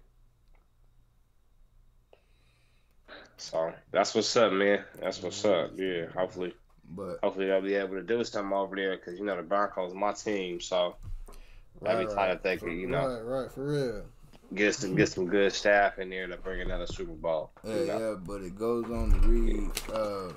So 3.37 3.73
that's 3.91 4.13
what's 4.15 4.35
up, 4.35 4.53
man. 4.53 4.85
That's 4.99 5.21
what's 5.21 5.43
up. 5.45 5.71
Yeah, 5.75 6.07
hopefully, 6.07 6.58
but 6.89 7.19
hopefully 7.23 7.47
they'll 7.47 7.61
be 7.61 7.75
able 7.75 7.95
to 7.95 8.03
do 8.03 8.23
something 8.23 8.53
over 8.53 8.75
there 8.75 8.97
because 8.97 9.19
you 9.19 9.25
know 9.25 9.35
the 9.35 9.43
Broncos 9.43 9.93
my 9.93 10.13
team, 10.13 10.59
so 10.59 10.95
Right, 11.81 12.09
time 12.09 12.29
that 12.29 12.43
they 12.43 12.57
can, 12.57 12.77
you 12.77 12.87
know, 12.87 13.07
Right, 13.07 13.21
right, 13.41 13.51
for 13.51 13.65
real. 13.65 14.03
get 14.53 14.75
some 14.75 14.95
get 14.95 15.07
some 15.09 15.27
good 15.27 15.53
staff 15.53 15.97
in 15.97 16.09
there 16.09 16.27
to 16.27 16.35
bring 16.37 16.61
another 16.61 16.87
Super 16.87 17.13
Bowl. 17.13 17.51
Yeah, 17.63 17.75
you 17.75 17.85
know? 17.85 17.99
yeah, 17.99 18.15
but 18.19 18.41
it 18.41 18.57
goes 18.57 18.85
on 18.85 19.11
to 19.11 19.27
read 19.27 19.71
uh, 19.93 20.33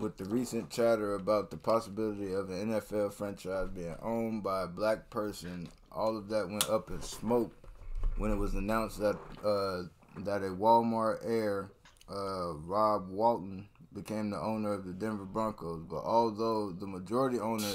with 0.00 0.16
the 0.16 0.24
recent 0.24 0.70
chatter 0.70 1.14
about 1.14 1.50
the 1.50 1.56
possibility 1.56 2.32
of 2.32 2.50
an 2.50 2.68
NFL 2.72 3.12
franchise 3.12 3.68
being 3.68 3.94
owned 4.02 4.42
by 4.42 4.64
a 4.64 4.66
black 4.66 5.08
person. 5.10 5.68
All 5.92 6.16
of 6.16 6.28
that 6.30 6.48
went 6.48 6.68
up 6.68 6.90
in 6.90 7.00
smoke 7.00 7.52
when 8.18 8.32
it 8.32 8.36
was 8.36 8.54
announced 8.54 8.98
that 8.98 9.16
uh, 9.44 9.82
that 10.24 10.42
a 10.42 10.50
Walmart 10.50 11.18
heir, 11.24 11.70
uh, 12.10 12.54
Rob 12.54 13.08
Walton, 13.08 13.68
became 13.96 14.30
the 14.30 14.40
owner 14.40 14.74
of 14.74 14.84
the 14.84 14.92
Denver 14.92 15.24
Broncos. 15.24 15.82
But 15.88 16.04
although 16.04 16.70
the 16.70 16.86
majority 16.86 17.40
owner 17.40 17.74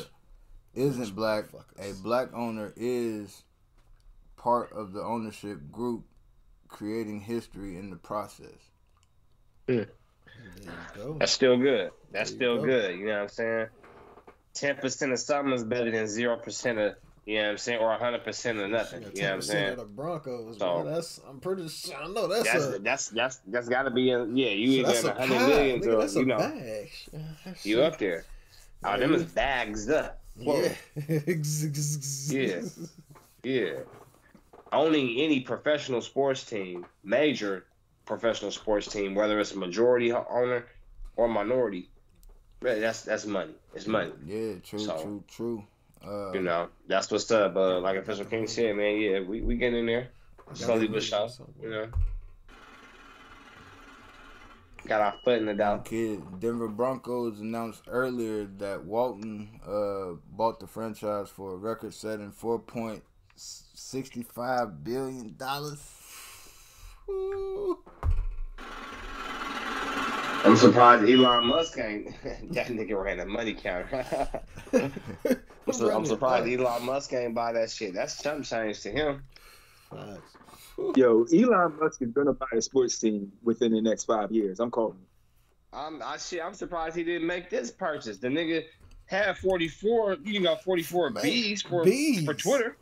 isn't 0.74 1.16
black, 1.16 1.46
a 1.78 1.92
black 2.02 2.34
owner 2.34 2.72
is 2.78 3.44
part 4.38 4.72
of 4.72 4.94
the 4.94 5.02
ownership 5.02 5.60
group, 5.72 6.06
creating 6.68 7.20
history 7.22 7.78
in 7.78 7.90
the 7.90 7.98
process. 7.98 8.48
That's 9.68 11.32
still 11.32 11.58
good. 11.58 11.92
That's 12.12 12.30
still 12.30 12.58
go. 12.58 12.66
good. 12.66 12.98
You 12.98 13.08
know 13.08 13.14
what 13.14 13.22
I'm 13.24 13.30
saying? 13.30 13.68
Ten 14.54 14.76
percent 14.76 15.12
of 15.12 15.20
something 15.20 15.54
is 15.54 15.64
better 15.64 15.92
than 15.92 16.08
zero 16.08 16.38
percent 16.38 16.78
of 16.80 16.96
you 17.32 17.38
know 17.38 17.44
what 17.46 17.52
I'm 17.52 17.58
saying, 17.58 17.80
or 17.80 17.94
hundred 17.94 18.24
percent 18.24 18.60
of 18.60 18.70
nothing. 18.70 19.02
You 19.16 19.22
know 19.22 19.28
what 19.30 19.34
I'm 19.36 19.42
saying? 19.42 19.70
of 19.72 19.78
the 19.78 19.86
Broncos, 19.86 20.58
So- 20.58 20.84
man. 20.84 20.94
That's 20.94 21.22
I'm 21.28 21.40
pretty 21.40 21.68
sure. 21.70 21.96
I 21.96 22.08
know 22.08 22.28
that's, 22.28 22.52
That's 22.52 22.66
a 22.76 22.80
that's 22.80 23.08
that's 23.10 23.36
that's 23.48 23.70
got 23.70 23.84
to 23.84 23.92
be 23.92 24.12
a, 24.12 24.26
yeah. 24.26 24.50
You 24.50 24.84
so 24.84 24.90
either 24.92 25.08
a 25.10 25.12
a 25.12 25.20
hundred 25.20 25.38
pie. 25.38 25.48
million 25.48 25.80
Nigga, 25.82 25.94
or 25.94 26.02
that's 26.02 26.16
you 26.16 26.22
a 26.22 26.26
know 26.26 26.38
bag. 26.38 26.90
you 27.64 27.82
up 27.82 27.98
there. 27.98 28.26
Oh, 28.84 28.98
them 28.98 29.14
is 29.14 29.24
bags 29.26 29.90
up. 29.90 30.18
Yeah. 30.38 30.74
yeah, 32.30 32.62
yeah. 33.44 33.72
Owning 34.72 35.20
any 35.20 35.42
professional 35.42 36.02
sports 36.02 36.44
team, 36.46 36.86
major 37.04 37.66
professional 38.06 38.52
sports 38.52 38.88
team, 38.88 39.14
whether 39.16 39.40
it's 39.40 39.52
a 39.52 39.58
majority 39.58 40.12
owner 40.14 40.66
or 41.18 41.28
minority, 41.28 41.90
that's 42.62 43.02
that's 43.04 43.26
money. 43.26 43.54
It's 43.76 43.88
money. 43.88 44.12
Yeah, 44.26 44.54
true, 44.64 44.80
So- 44.80 45.02
true, 45.02 45.24
true. 45.28 45.64
Uh, 46.06 46.32
You 46.34 46.42
know, 46.42 46.70
that's 46.88 47.12
what's 47.12 47.30
up. 47.32 47.56
Uh, 47.56 47.80
like 47.80 47.98
Official 47.98 48.26
King 48.26 48.48
said, 48.48 48.76
man, 48.76 49.00
yeah, 49.00 49.20
we, 49.20 49.42
we 49.42 49.56
get 49.56 49.74
in 49.74 49.86
there. 49.86 50.10
Slowly 50.54 50.88
but 50.88 51.04
sure. 51.04 51.30
You 51.62 51.70
know. 51.70 51.88
Got 54.88 55.02
our 55.02 55.14
foot 55.24 55.38
in 55.38 55.46
the 55.46 55.54
door. 55.54 55.80
Kid, 55.86 56.40
Denver 56.40 56.68
Broncos 56.68 57.40
announced 57.40 57.84
earlier 57.88 58.46
that 58.58 58.84
Walton 58.84 59.60
uh, 59.66 60.14
bought 60.36 60.60
the 60.60 60.66
franchise 60.68 61.30
for 61.30 61.54
a 61.54 61.56
record-setting 61.56 62.32
four 62.32 62.58
point 62.58 63.04
sixty-five 63.36 64.84
billion 64.84 65.36
dollars. 65.38 65.82
I'm 70.44 70.58
surprised 70.58 71.08
Elon 71.08 71.46
Musk 71.46 71.78
ain't 71.78 72.16
that 72.24 72.68
nigga 72.68 73.02
ran 73.02 73.20
a 73.20 73.26
money 73.26 73.54
counter. 73.54 74.04
I'm, 75.68 75.74
su- 75.74 75.92
I'm 75.92 76.06
surprised 76.06 76.48
Elon 76.48 76.86
Musk 76.86 77.14
ain't 77.14 77.36
buy 77.36 77.54
that 77.54 77.70
shit. 77.70 77.94
That's 77.94 78.22
chump 78.22 78.46
change 78.46 78.82
to 78.82 78.92
him. 78.92 79.24
Yo, 80.96 81.26
Elon 81.34 81.78
Musk 81.80 82.02
is 82.02 82.12
gonna 82.12 82.34
buy 82.34 82.48
a 82.54 82.62
sports 82.62 82.98
team 83.00 83.32
within 83.44 83.72
the 83.72 83.82
next 83.82 84.06
five 84.06 84.32
years. 84.32 84.60
I'm 84.60 84.72
calling. 84.72 84.98
I'm 85.74 86.02
I 86.04 86.18
shit. 86.18 86.42
I'm 86.44 86.54
surprised 86.54 86.96
he 86.96 87.04
didn't 87.04 87.28
make 87.28 87.50
this 87.50 87.72
purchase. 87.72 88.18
The 88.18 88.28
nigga 88.28 88.64
had 89.06 89.38
44, 89.38 90.18
you 90.24 90.40
know, 90.40 90.56
44 90.56 91.12
B's 91.12 91.62
for 91.62 91.86
for 92.26 92.34
Twitter. 92.34 92.78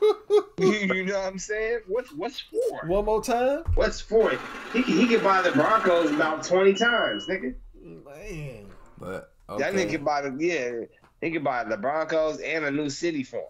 you 0.58 1.04
know 1.04 1.18
what 1.18 1.26
I'm 1.26 1.38
saying? 1.38 1.80
What's 1.86 2.12
what's 2.12 2.40
for? 2.40 2.86
One 2.86 3.04
more 3.04 3.22
time. 3.22 3.62
What's 3.74 4.00
for? 4.00 4.30
He 4.72 4.82
can, 4.82 4.96
he 4.96 5.06
can 5.06 5.22
buy 5.22 5.42
the 5.42 5.52
Broncos 5.52 6.10
about 6.10 6.42
20 6.44 6.74
times, 6.74 7.26
nigga. 7.26 7.54
Man. 7.82 8.66
But 8.98 9.32
That 9.48 9.74
nigga 9.74 9.90
can 9.90 10.04
buy 10.04 10.22
the 10.22 10.36
yeah. 10.38 10.86
He 11.22 11.30
can 11.30 11.42
buy 11.44 11.64
the 11.64 11.76
Broncos 11.78 12.40
and 12.40 12.64
a 12.64 12.70
new 12.70 12.90
city 12.90 13.22
for 13.22 13.48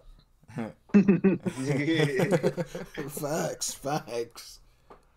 him. 0.51 0.71
facts, 3.09 3.73
facts. 3.73 4.59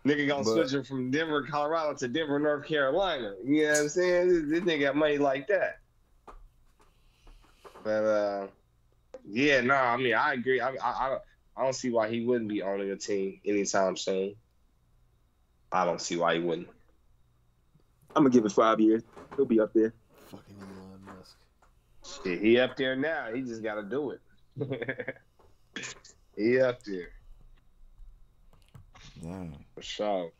Nigga 0.03 0.27
gonna 0.27 0.43
But- 0.43 0.53
switch 0.53 0.73
him 0.73 0.83
from 0.83 1.11
Denver, 1.11 1.43
Colorado 1.43 1.93
to 1.97 2.07
Denver, 2.07 2.39
North 2.39 2.65
Carolina. 2.65 3.35
You 3.45 3.63
know 3.63 3.69
what 3.69 3.79
I'm 3.81 3.89
saying? 3.89 4.27
This, 4.27 4.43
this 4.49 4.59
nigga 4.61 4.81
got 4.81 4.95
money 4.95 5.19
like 5.19 5.47
that. 5.47 5.79
But 7.83 8.03
uh, 8.03 8.47
yeah, 9.29 9.61
no, 9.61 9.75
I 9.75 9.95
mean 9.97 10.15
I 10.15 10.33
agree. 10.33 10.59
I, 10.59 10.71
I 10.71 10.75
I 10.81 11.17
I 11.55 11.63
don't 11.63 11.73
see 11.73 11.91
why 11.91 12.09
he 12.09 12.25
wouldn't 12.25 12.49
be 12.49 12.63
owning 12.63 12.89
a 12.89 12.95
team 12.97 13.39
anytime 13.45 13.95
soon. 13.97 14.35
I 15.71 15.85
don't 15.85 16.01
see 16.01 16.15
why 16.17 16.35
he 16.35 16.39
wouldn't. 16.39 16.67
I'm 18.15 18.23
gonna 18.23 18.29
give 18.31 18.45
it 18.45 18.51
five 18.51 18.79
years. 18.79 19.03
He'll 19.35 19.45
be 19.45 19.59
up 19.59 19.73
there. 19.73 19.93
Fucking 22.23 22.31
Elon 22.31 22.37
Musk. 22.37 22.39
Shit, 22.39 22.41
he 22.41 22.59
up 22.59 22.75
there 22.77 22.95
now. 22.95 23.27
He 23.33 23.41
just 23.41 23.63
got 23.63 23.75
to 23.75 23.83
do 23.83 24.11
it. 24.11 24.21
he 26.35 26.59
up 26.59 26.81
there 26.83 27.09
Damn. 29.21 29.53
for 29.75 29.81
sure. 29.81 30.31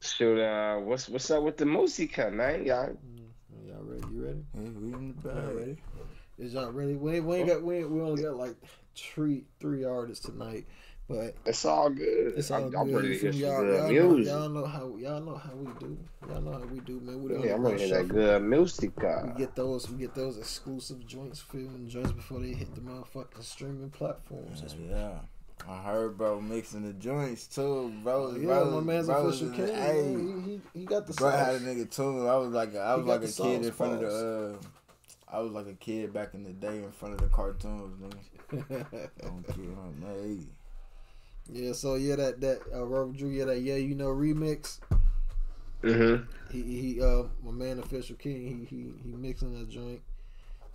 Shoot, 0.00 0.40
uh, 0.40 0.78
what's 0.78 1.08
what's 1.08 1.30
up 1.30 1.42
with 1.42 1.56
the 1.56 1.66
Musica, 1.66 2.30
man? 2.30 2.64
Y'all, 2.64 2.96
Y'all 3.66 3.82
ready? 3.82 4.04
You 4.12 4.24
ready? 4.24 4.44
Hey, 4.54 4.70
we 4.70 4.92
in 4.94 5.14
the 5.20 5.28
Y'all 5.28 5.46
bag. 5.46 5.56
ready? 5.56 5.76
Is 6.38 6.54
y'all 6.54 6.70
ready? 6.70 6.94
We 6.94 7.16
ain't, 7.16 7.24
we 7.24 7.36
ain't 7.38 7.48
got 7.48 7.62
we, 7.62 7.78
ain't, 7.78 7.90
we 7.90 8.00
only 8.00 8.22
got 8.22 8.36
like 8.36 8.54
three 8.96 9.44
three 9.60 9.84
artists 9.84 10.24
tonight, 10.24 10.66
but 11.08 11.34
it's 11.46 11.64
all 11.64 11.90
good. 11.90 12.34
it's 12.36 12.50
all 12.50 12.64
I'm, 12.64 12.70
good. 12.70 12.78
I'm 12.78 12.92
ready 12.94 13.08
You 13.08 13.14
to 13.14 13.20
feel 13.20 13.32
get 13.32 13.40
me? 13.40 13.40
some 13.40 13.68
y'all, 13.68 13.92
y'all, 13.92 14.10
know, 14.10 14.16
y'all 14.18 14.48
know 14.50 14.66
how 14.66 14.96
y'all 14.98 15.20
know 15.20 15.36
how 15.36 15.54
we 15.54 15.72
do. 15.80 15.98
Y'all 16.28 16.40
know 16.42 16.52
how 16.52 16.58
we 16.66 16.80
do, 16.80 17.00
man. 17.00 17.22
We 17.22 17.32
don't 17.32 17.42
Yeah, 17.44 17.54
I'm 17.54 17.62
ready 17.62 17.78
to 17.78 17.84
hear 17.86 17.96
that 18.02 18.08
good 18.08 18.42
Musica. 18.42 19.32
We 19.34 19.38
get 19.38 19.54
those 19.56 19.88
we 19.90 19.98
get 19.98 20.14
those 20.14 20.36
exclusive 20.38 21.06
joints, 21.06 21.40
filming 21.40 21.88
joints 21.88 22.12
before 22.12 22.40
they 22.40 22.52
hit 22.52 22.74
the 22.74 22.80
motherfucking 22.82 23.42
streaming 23.42 23.90
platforms. 23.90 24.60
That's 24.60 24.74
Yeah. 24.74 25.18
I 25.68 25.82
heard 25.82 26.16
bro 26.16 26.40
mixing 26.40 26.82
the 26.86 26.92
joints 26.92 27.46
too, 27.48 27.92
bro. 28.04 28.32
Yeah, 28.36 28.44
bro, 28.46 28.80
my 28.80 28.92
man's 28.92 29.06
bro 29.06 29.26
official 29.26 29.48
was- 29.48 29.56
king. 29.56 29.66
Hey. 29.74 30.14
He, 30.14 30.50
he, 30.52 30.60
he 30.80 30.84
got 30.86 31.06
the 31.06 31.14
bro 31.14 31.30
had 31.30 31.54
a 31.54 31.58
sauce. 31.58 31.68
nigga 31.68 31.90
tune. 31.90 32.26
I 32.28 32.36
was 32.36 32.50
like 32.50 32.74
a, 32.74 32.80
I 32.80 32.94
was 32.94 33.06
like 33.06 33.20
a 33.22 33.26
kid 33.26 33.56
in 33.56 33.64
sauce, 33.64 33.74
front 33.74 33.94
of 33.94 34.00
the. 34.00 34.56
Uh, 34.60 34.66
I 35.30 35.40
was 35.40 35.52
like 35.52 35.66
a 35.66 35.74
kid 35.74 36.12
back 36.12 36.34
in 36.34 36.44
the 36.44 36.52
day 36.52 36.78
in 36.82 36.90
front 36.92 37.14
of 37.14 37.20
the 37.20 37.26
cartoons, 37.26 37.96
nigga. 38.00 39.08
Don't 39.20 39.46
kid 39.48 39.56
him, 39.56 40.00
man. 40.00 40.46
Yeah, 41.50 41.72
so 41.72 41.94
yeah, 41.94 42.16
that 42.16 42.40
that 42.40 42.60
uh, 42.74 42.82
Aurora 42.82 43.12
Drew, 43.12 43.30
yeah, 43.30 43.46
that 43.46 43.60
yeah, 43.60 43.76
you 43.76 43.94
know 43.94 44.08
remix. 44.08 44.78
Mm-hmm. 45.82 46.24
He 46.50 46.62
he, 46.62 47.02
uh, 47.02 47.24
my 47.42 47.52
man, 47.52 47.78
official 47.78 48.16
king, 48.16 48.66
he 48.68 48.76
he 48.76 48.92
he 49.02 49.16
mixing 49.16 49.58
that 49.58 49.68
joint. 49.68 50.00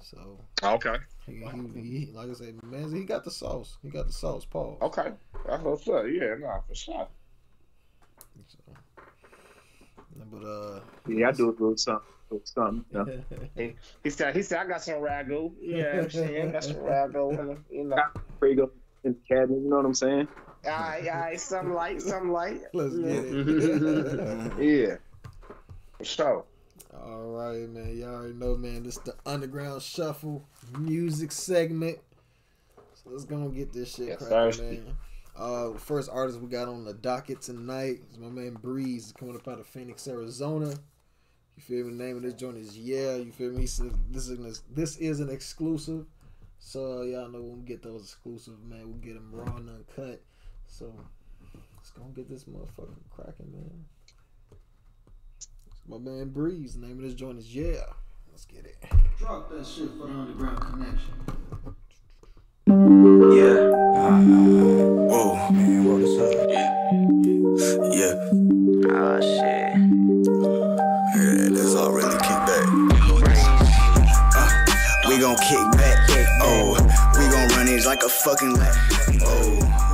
So 0.02 0.40
Okay. 0.64 0.96
he, 1.26 1.46
he, 1.74 1.82
he 1.82 2.12
like 2.14 2.30
I 2.30 2.34
said, 2.34 2.62
man, 2.64 2.94
he 2.94 3.04
got 3.06 3.24
the 3.24 3.32
sauce. 3.32 3.78
He 3.82 3.90
got 3.90 4.08
the 4.08 4.14
sauce. 4.14 4.46
Paul. 4.46 4.78
Okay. 4.82 5.12
That's 5.48 5.64
what's 5.64 5.88
up. 5.88 6.06
Yeah, 6.10 6.36
nah, 6.40 6.60
for 6.68 6.76
sure. 6.76 7.08
But 10.32 10.46
uh, 10.46 10.80
Yeah, 11.08 11.30
I 11.30 11.32
do 11.32 11.50
a 11.50 11.52
little 11.52 11.78
something. 11.78 12.06
or 12.30 12.40
something. 12.44 12.86
You 12.92 13.06
know? 13.06 13.24
he, 13.56 13.76
he 14.04 14.10
said, 14.10 14.36
he 14.36 14.42
said, 14.42 14.60
I 14.60 14.68
got 14.68 14.84
some 14.84 14.96
ragu. 14.96 15.52
Yeah, 15.62 16.02
I'm 16.02 16.10
saying, 16.10 16.52
got 16.52 16.64
some 16.64 16.76
ragu. 16.78 17.58
You 17.72 17.86
know, 17.86 17.98
Prego 18.40 18.72
in 19.04 19.14
the 19.14 19.36
cabinet. 19.36 19.62
You 19.62 19.70
know 19.70 19.78
what 19.78 19.86
I'm 19.86 19.94
saying? 19.94 20.28
All 20.66 20.72
right, 20.72 21.08
all 21.08 21.20
right, 21.22 21.40
something 21.40 21.74
light, 21.74 22.02
some 22.02 22.32
light. 22.32 22.62
Let's 22.74 22.96
get 22.96 23.06
it. 23.08 24.54
yeah, 24.60 24.96
for 25.98 26.06
sure. 26.06 26.46
All 26.94 27.32
right, 27.32 27.68
man. 27.70 27.98
Y'all 27.98 28.16
already 28.16 28.34
know, 28.34 28.56
man. 28.56 28.84
This 28.84 28.98
is 28.98 29.04
the 29.04 29.16
underground 29.26 29.82
shuffle 29.82 30.46
music 30.78 31.32
segment. 31.32 31.98
So 32.94 33.10
let's 33.12 33.26
go 33.26 33.36
and 33.38 33.56
get 33.56 33.74
this 33.74 33.96
shit 33.96 34.10
Yes, 34.10 34.18
cracking, 34.20 34.32
thirsty. 34.32 34.64
man. 34.64 34.96
Uh, 35.36 35.74
first 35.74 36.10
artist 36.14 36.40
we 36.40 36.48
got 36.48 36.68
on 36.68 36.86
the 36.86 36.94
docket 36.94 37.42
tonight 37.42 38.02
is 38.12 38.20
my 38.20 38.30
man 38.30 38.54
Breeze 38.54 39.12
coming 39.18 39.36
up 39.36 39.48
out 39.48 39.60
of 39.60 39.66
Phoenix, 39.66 40.08
Arizona. 40.08 40.70
You 41.56 41.64
feel 41.64 41.86
me? 41.86 41.98
The 41.98 42.04
name 42.04 42.18
of 42.18 42.24
this 42.24 42.36
joint 42.36 42.58
is 42.58 42.78
Yeah. 42.78 43.16
You 43.16 43.32
feel 43.32 43.52
me? 43.52 43.62
He 43.62 43.68
said 43.68 43.92
this 44.12 44.28
is 44.30 44.38
an, 44.40 44.54
this 44.74 44.98
is 44.98 45.20
an 45.20 45.30
exclusive. 45.32 46.06
So 46.60 47.02
y'all 47.02 47.28
know 47.30 47.42
when 47.42 47.60
we 47.60 47.66
get 47.66 47.82
those 47.82 48.04
exclusive, 48.04 48.64
man, 48.64 48.84
we'll 48.86 48.98
get 49.00 49.16
them 49.16 49.30
raw 49.34 49.56
and 49.58 49.70
uncut. 49.70 50.22
So 50.74 50.92
let's 51.78 51.92
go 51.92 52.02
and 52.04 52.16
get 52.16 52.28
this 52.28 52.46
motherfucker 52.46 52.96
cracking, 53.12 53.52
man. 53.52 53.86
My 55.88 56.00
man 56.00 56.30
Breeze. 56.30 56.74
The 56.74 56.88
name 56.88 56.98
of 56.98 57.04
this 57.04 57.14
joint 57.14 57.38
is 57.38 57.56
Yeah. 57.56 57.84
Let's 58.32 58.46
get 58.48 58.66
it. 58.66 58.78
Drop 59.20 59.52
that 59.52 59.68
shit 59.68 59.90
for 59.90 60.08
the 60.08 60.14
underground 60.14 60.60
connection. 60.62 61.14
Yeah. 63.38 63.70
Oh 65.14 65.50
Man, 65.52 65.88
roll 65.88 66.00
this 66.00 66.18
up. 66.20 66.50
Yeah. 66.50 66.72
Yeah. 67.94 68.16
Ah, 68.96 69.22
shit. 69.22 69.78
Yeah, 71.14 71.50
this 71.54 71.76
all 71.76 71.92
really 71.92 72.18
kick 72.18 72.42
back. 72.50 72.66
Uh, 74.36 74.50
we 75.08 75.20
gon' 75.20 75.38
kick 75.38 75.72
back. 75.74 76.00
Oh, 76.42 76.74
we 77.20 77.30
gon' 77.30 77.48
run 77.50 77.68
it 77.68 77.86
like 77.86 78.02
a 78.02 78.10
fucking 78.10 78.56
lap. 78.56 78.76
Oh, 79.22 79.93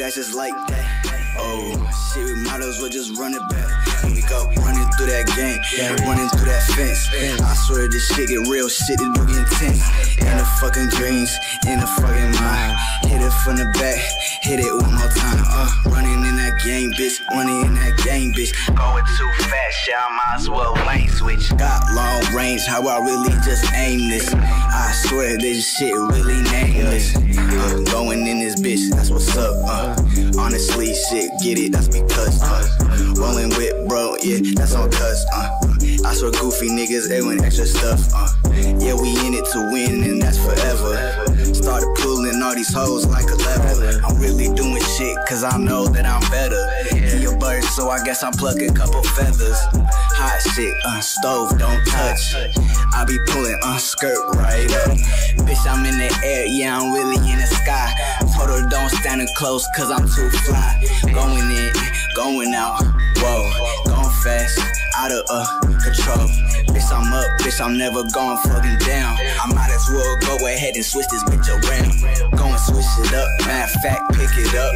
ass 0.00 0.14
just 0.14 0.34
like 0.34 0.54
that. 0.68 1.34
Oh, 1.38 1.90
shit, 2.12 2.24
we 2.24 2.34
as 2.62 2.80
well 2.80 2.88
just 2.88 3.16
run 3.18 3.34
it 3.34 3.48
back. 3.50 3.83
Go 4.28 4.48
running 4.64 4.88
through 4.96 5.12
that 5.12 5.26
game, 5.36 5.60
running 6.06 6.28
through 6.30 6.48
that 6.48 6.64
fence. 6.72 7.08
I 7.40 7.54
swear 7.66 7.88
this 7.88 8.08
shit 8.08 8.28
get 8.28 8.40
real, 8.48 8.68
shit 8.68 9.00
it 9.00 9.10
do 9.14 9.22
intense. 9.22 9.84
In 10.16 10.36
the 10.38 10.46
fucking 10.60 10.88
dreams, 10.96 11.30
in 11.68 11.80
the 11.80 11.86
fucking 12.00 12.32
mind. 12.40 12.72
Hit 13.04 13.20
it 13.20 13.32
from 13.44 13.56
the 13.56 13.66
back, 13.76 14.00
hit 14.40 14.60
it 14.60 14.72
one 14.72 14.94
more 14.94 15.12
time. 15.12 15.44
Uh, 15.44 15.68
running 15.92 16.24
in 16.24 16.36
that 16.40 16.58
game, 16.64 16.92
bitch, 16.92 17.20
running 17.36 17.66
in 17.66 17.74
that 17.74 18.00
game, 18.04 18.32
bitch. 18.32 18.52
Going 18.74 19.04
too 19.18 19.30
fast, 19.44 19.88
yeah, 19.88 20.00
I 20.00 20.08
might 20.16 20.36
as 20.40 20.48
well 20.48 20.72
lane 20.86 21.08
switch. 21.10 21.50
Got 21.58 21.84
long 21.92 22.24
range, 22.34 22.62
how 22.66 22.86
I 22.88 22.98
really 23.04 23.36
just 23.44 23.70
aim 23.74 24.08
this. 24.08 24.32
I 24.32 24.90
swear 25.04 25.36
this 25.36 25.68
shit 25.76 25.92
really 25.92 26.40
nameless. 26.48 27.14
Uh, 27.16 27.84
going 27.92 28.26
in 28.26 28.38
this 28.40 28.58
bitch, 28.58 28.88
that's 28.90 29.10
what's 29.10 29.36
up. 29.36 29.54
Uh, 29.68 30.03
honestly, 30.38 30.94
shit, 31.10 31.30
get 31.42 31.58
it, 31.58 31.72
that's 31.72 31.88
because. 31.88 32.42
Uh, 32.42 33.14
rolling 33.16 33.50
with 33.50 33.74
bro, 33.88 34.16
yeah, 34.22 34.38
that's 34.54 34.74
all 34.74 34.88
cuz. 34.88 35.26
Uh, 35.34 35.50
I 36.04 36.14
swear 36.14 36.30
goofy 36.32 36.68
niggas, 36.68 37.08
they 37.08 37.22
want 37.22 37.42
extra 37.42 37.66
stuff. 37.66 38.00
Uh, 38.14 38.28
yeah, 38.78 38.94
we 38.94 39.10
in 39.26 39.34
it 39.34 39.44
to 39.52 39.60
win, 39.72 40.02
and 40.04 40.22
that's 40.22 40.38
forever. 40.38 40.94
Started 41.54 41.88
pulling 41.96 42.13
all 42.54 42.58
these 42.58 42.72
hoes 42.72 43.06
like 43.06 43.28
a 43.30 43.34
lever. 43.34 44.00
I'm 44.04 44.16
really 44.20 44.54
doing 44.54 44.80
shit, 44.96 45.16
cause 45.28 45.42
I 45.42 45.58
know 45.58 45.86
that 45.86 46.06
I'm 46.06 46.22
better. 46.30 46.62
He 46.94 47.24
a 47.24 47.36
bird, 47.36 47.64
so 47.64 47.90
I 47.90 48.02
guess 48.04 48.22
I'm 48.22 48.32
plucking 48.32 48.74
couple 48.74 49.02
feathers. 49.02 49.58
Hot 50.14 50.40
shit, 50.54 50.72
uh, 50.86 51.00
stove, 51.00 51.58
don't 51.58 51.84
touch. 51.86 52.34
I 52.94 53.04
be 53.06 53.18
pulling, 53.26 53.58
uh, 53.62 53.78
skirt 53.78 54.18
right 54.36 54.70
up. 54.86 54.94
Bitch, 55.42 55.66
I'm 55.66 55.84
in 55.84 55.98
the 55.98 56.10
air, 56.22 56.46
yeah, 56.46 56.78
I'm 56.78 56.92
really 56.92 57.16
in 57.16 57.38
the 57.38 57.46
sky. 57.46 57.90
Told 58.36 58.50
her 58.50 58.68
don't 58.68 58.90
stand 58.90 59.20
in 59.20 59.28
close, 59.36 59.66
cause 59.76 59.90
I'm 59.90 60.06
too 60.06 60.30
fly. 60.46 60.84
Going 61.12 61.50
in, 61.50 61.72
going 62.14 62.54
out, 62.54 62.78
whoa, 63.18 63.82
going 63.86 64.14
fast, 64.22 64.60
out 64.96 65.10
of 65.10 65.22
uh, 65.28 65.44
control. 65.82 66.28
Bitch, 66.70 66.90
I'm 66.90 67.12
up, 67.12 67.26
bitch, 67.40 67.60
I'm 67.60 67.78
never 67.78 68.02
going 68.14 68.38
fucking 68.38 68.78
down. 68.86 69.16
I 69.42 69.46
might 69.54 69.70
as 69.70 69.86
well 69.90 70.16
go 70.26 70.46
ahead 70.46 70.74
and 70.74 70.84
switch 70.84 71.06
this 71.10 71.22
bitch 71.24 71.48
around. 71.48 72.34
Go 72.36 72.44
and 72.46 72.60
switch 72.60 72.86
it 73.06 73.14
up, 73.14 73.28
matter 73.46 73.70
of 73.70 73.82
fact, 73.82 74.14
pick 74.14 74.30
it 74.34 74.54
up. 74.54 74.72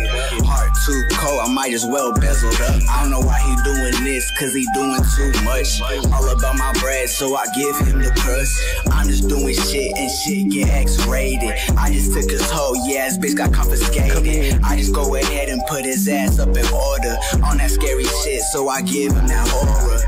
Heart 0.47 0.71
too 0.87 1.03
cold, 1.17 1.41
I 1.43 1.49
might 1.53 1.73
as 1.73 1.85
well 1.87 2.13
bezel 2.15 2.51
up. 2.51 2.83
I 2.91 3.03
don't 3.03 3.11
know 3.11 3.21
why 3.21 3.39
he 3.41 3.55
doing 3.65 4.05
this, 4.05 4.31
cause 4.39 4.55
he 4.55 4.67
doing 4.75 5.03
too 5.17 5.33
much. 5.43 5.81
All 6.13 6.29
about 6.29 6.57
my 6.57 6.73
bread, 6.81 7.09
so 7.09 7.35
I 7.37 7.45
give 7.55 7.77
him 7.87 7.99
the 8.03 8.11
crust. 8.17 8.55
I'm 8.93 9.07
just 9.09 9.29
doing 9.29 9.55
shit 9.55 9.97
and 9.97 10.11
shit 10.11 10.51
get 10.51 10.69
X-rated. 10.69 11.51
I 11.77 11.91
just 11.93 12.13
took 12.13 12.31
his 12.31 12.49
whole 12.51 12.77
yeah, 12.87 13.05
his 13.07 13.19
bitch 13.19 13.37
got 13.37 13.53
confiscated. 13.53 14.61
I 14.65 14.77
just 14.77 14.95
go 14.95 15.15
ahead 15.15 15.49
and 15.49 15.61
put 15.69 15.85
his 15.85 16.07
ass 16.09 16.39
up 16.39 16.49
in 16.57 16.67
order 16.73 17.17
on 17.45 17.59
that 17.59 17.71
scary 17.71 18.05
shit, 18.23 18.41
so 18.53 18.69
I 18.69 18.83
give 18.83 19.13
him 19.13 19.27
that 19.27 19.49
horror. 19.49 20.08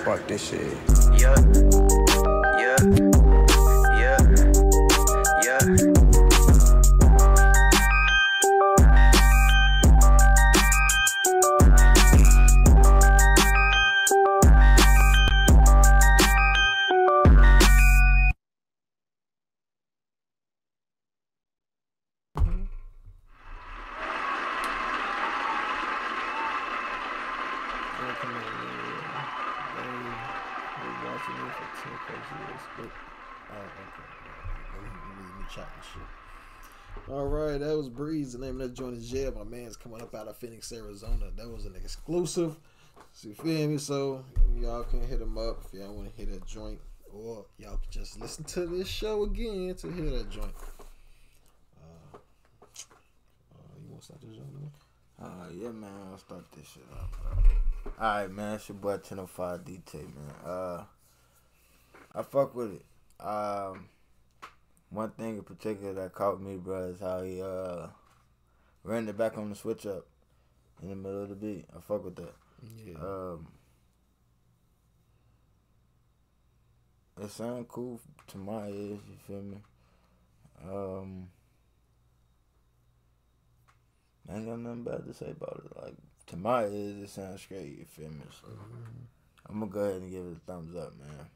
Spark 0.00 0.26
this 0.26 0.50
shit. 0.50 0.76
Yeah, 1.18 2.03
right, 37.54 37.68
that 37.68 37.76
was 37.76 37.88
Breeze. 37.88 38.32
The 38.32 38.38
name 38.38 38.60
of 38.60 38.68
that 38.68 38.74
joint 38.74 38.96
is 38.96 39.12
Yeah. 39.12 39.30
My 39.30 39.44
man's 39.44 39.76
coming 39.76 40.02
up 40.02 40.14
out 40.14 40.28
of 40.28 40.36
Phoenix, 40.36 40.72
Arizona. 40.72 41.30
That 41.36 41.48
was 41.48 41.66
an 41.66 41.76
exclusive. 41.76 42.58
So 43.12 43.28
you 43.28 43.34
feel 43.34 43.68
me? 43.68 43.78
So 43.78 44.24
y'all 44.56 44.84
can 44.84 45.06
hit 45.06 45.20
him 45.20 45.38
up 45.38 45.64
if 45.64 45.78
y'all 45.78 45.94
want 45.94 46.10
to 46.10 46.16
hit 46.16 46.32
that 46.32 46.46
joint, 46.46 46.80
or 47.12 47.46
y'all 47.58 47.76
can 47.76 47.90
just 47.90 48.20
listen 48.20 48.44
to 48.44 48.66
this 48.66 48.88
show 48.88 49.22
again 49.24 49.74
to 49.76 49.92
hear 49.92 50.10
that 50.10 50.30
joint. 50.30 50.54
Uh, 51.80 52.16
uh, 52.16 53.78
you 53.82 53.90
want 53.90 54.00
to 54.00 54.04
start 54.04 54.20
this 54.20 54.36
joint? 54.36 54.52
man? 54.52 54.70
Uh, 55.22 55.46
yeah, 55.54 55.70
man, 55.70 55.90
I'll 56.10 56.18
start 56.18 56.44
this 56.56 56.66
shit 56.66 56.82
up. 56.92 57.14
All 58.00 58.20
right, 58.20 58.30
man, 58.30 58.56
it's 58.56 58.68
your 58.68 58.76
boy 58.76 58.90
1005 58.90 59.64
DT, 59.64 59.94
man. 59.94 60.34
Uh, 60.44 60.84
I 62.16 62.22
fuck 62.22 62.54
with 62.54 62.72
it. 62.72 63.24
Um, 63.24 63.88
one 64.94 65.10
thing 65.10 65.36
in 65.36 65.42
particular 65.42 65.92
that 65.94 66.12
caught 66.14 66.40
me, 66.40 66.56
bro, 66.56 66.84
is 66.86 67.00
how 67.00 67.22
he 67.22 67.42
uh 67.42 67.88
ran 68.82 69.08
it 69.08 69.16
back 69.18 69.36
on 69.36 69.50
the 69.50 69.56
switch 69.56 69.86
up 69.86 70.06
in 70.82 70.88
the 70.88 70.96
middle 70.96 71.22
of 71.22 71.28
the 71.28 71.34
beat. 71.34 71.64
I 71.76 71.80
fuck 71.80 72.04
with 72.04 72.16
that. 72.16 72.34
Yeah. 72.86 72.94
Um, 72.98 73.48
it 77.20 77.30
sound 77.30 77.68
cool 77.68 78.00
to 78.28 78.38
my 78.38 78.68
ears. 78.68 79.00
You 79.08 79.16
feel 79.26 79.42
me? 79.42 79.58
Um. 80.62 81.28
I 84.28 84.36
ain't 84.36 84.46
got 84.46 84.58
nothing 84.58 84.84
bad 84.84 85.04
to 85.04 85.12
say 85.12 85.30
about 85.30 85.62
it. 85.66 85.82
Like 85.82 85.94
to 86.28 86.36
my 86.36 86.64
ears, 86.64 87.02
it 87.02 87.10
sounds 87.10 87.44
great. 87.46 87.78
You 87.78 87.84
feel 87.84 88.08
me? 88.08 88.24
So 88.30 88.48
I'm 89.48 89.60
gonna 89.60 89.70
go 89.70 89.80
ahead 89.80 90.00
and 90.00 90.10
give 90.10 90.24
it 90.24 90.36
a 90.36 90.50
thumbs 90.50 90.74
up, 90.76 90.92
man. 90.98 91.28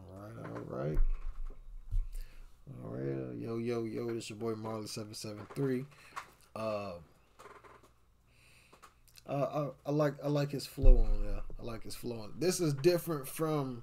All 0.00 0.20
right, 0.20 0.50
all 0.50 0.78
right. 0.78 0.98
All 2.84 2.90
right, 2.90 3.02
uh, 3.02 3.32
yo, 3.34 3.58
yo, 3.58 3.84
yo, 3.84 4.12
this 4.12 4.28
your 4.30 4.38
boy 4.38 4.54
Marley 4.54 4.86
seven 4.86 5.14
seven 5.14 5.46
three. 5.54 5.84
Uh, 6.54 6.92
uh, 9.28 9.70
I, 9.86 9.88
I 9.88 9.92
like 9.92 10.14
I 10.24 10.28
like 10.28 10.50
his 10.50 10.66
flow 10.66 10.98
on 10.98 11.24
there. 11.24 11.40
I 11.58 11.62
like 11.62 11.84
his 11.84 11.94
flow 11.94 12.20
on. 12.20 12.32
This 12.38 12.60
is 12.60 12.74
different 12.74 13.28
from. 13.28 13.82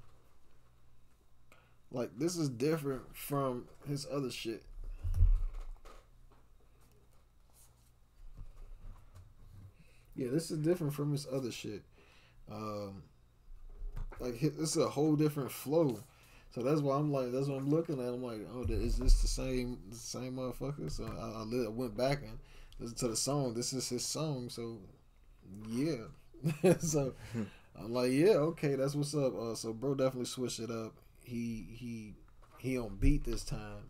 Like 1.91 2.17
this 2.17 2.35
is 2.35 2.49
different 2.49 3.15
from 3.15 3.65
his 3.87 4.05
other 4.11 4.31
shit. 4.31 4.63
Yeah, 10.15 10.29
this 10.31 10.49
is 10.49 10.59
different 10.59 10.93
from 10.93 11.11
his 11.11 11.27
other 11.31 11.51
shit. 11.51 11.83
Um, 12.51 13.03
like 14.19 14.39
hi- 14.39 14.49
this 14.57 14.75
is 14.75 14.77
a 14.77 14.89
whole 14.89 15.15
different 15.15 15.51
flow. 15.51 15.99
So 16.55 16.61
that's 16.61 16.79
why 16.79 16.95
I'm 16.95 17.11
like, 17.11 17.33
that's 17.33 17.47
what 17.47 17.57
I'm 17.57 17.69
looking 17.69 17.99
at. 17.99 18.13
I'm 18.13 18.23
like, 18.23 18.47
oh, 18.53 18.63
is 18.69 18.95
this 18.95 19.21
the 19.21 19.27
same, 19.27 19.77
the 19.89 19.97
same 19.97 20.37
motherfucker? 20.37 20.89
So 20.89 21.03
I, 21.03 21.41
I, 21.41 21.69
went 21.69 21.97
back 21.97 22.21
and 22.21 22.39
listened 22.79 22.97
to 22.99 23.09
the 23.09 23.15
song. 23.17 23.53
This 23.53 23.73
is 23.73 23.89
his 23.89 24.05
song. 24.05 24.47
So 24.49 24.77
yeah. 25.67 26.05
so 26.79 27.13
I'm 27.77 27.93
like, 27.93 28.13
yeah, 28.13 28.35
okay, 28.35 28.75
that's 28.75 28.95
what's 28.95 29.13
up. 29.13 29.37
Uh, 29.37 29.53
so 29.53 29.73
bro 29.73 29.95
definitely 29.95 30.27
switched 30.27 30.61
it 30.61 30.71
up. 30.71 30.93
He 31.25 31.67
he 31.73 32.13
he 32.57 32.77
on 32.77 32.95
beat 33.01 33.25
this 33.25 33.43
time, 33.43 33.89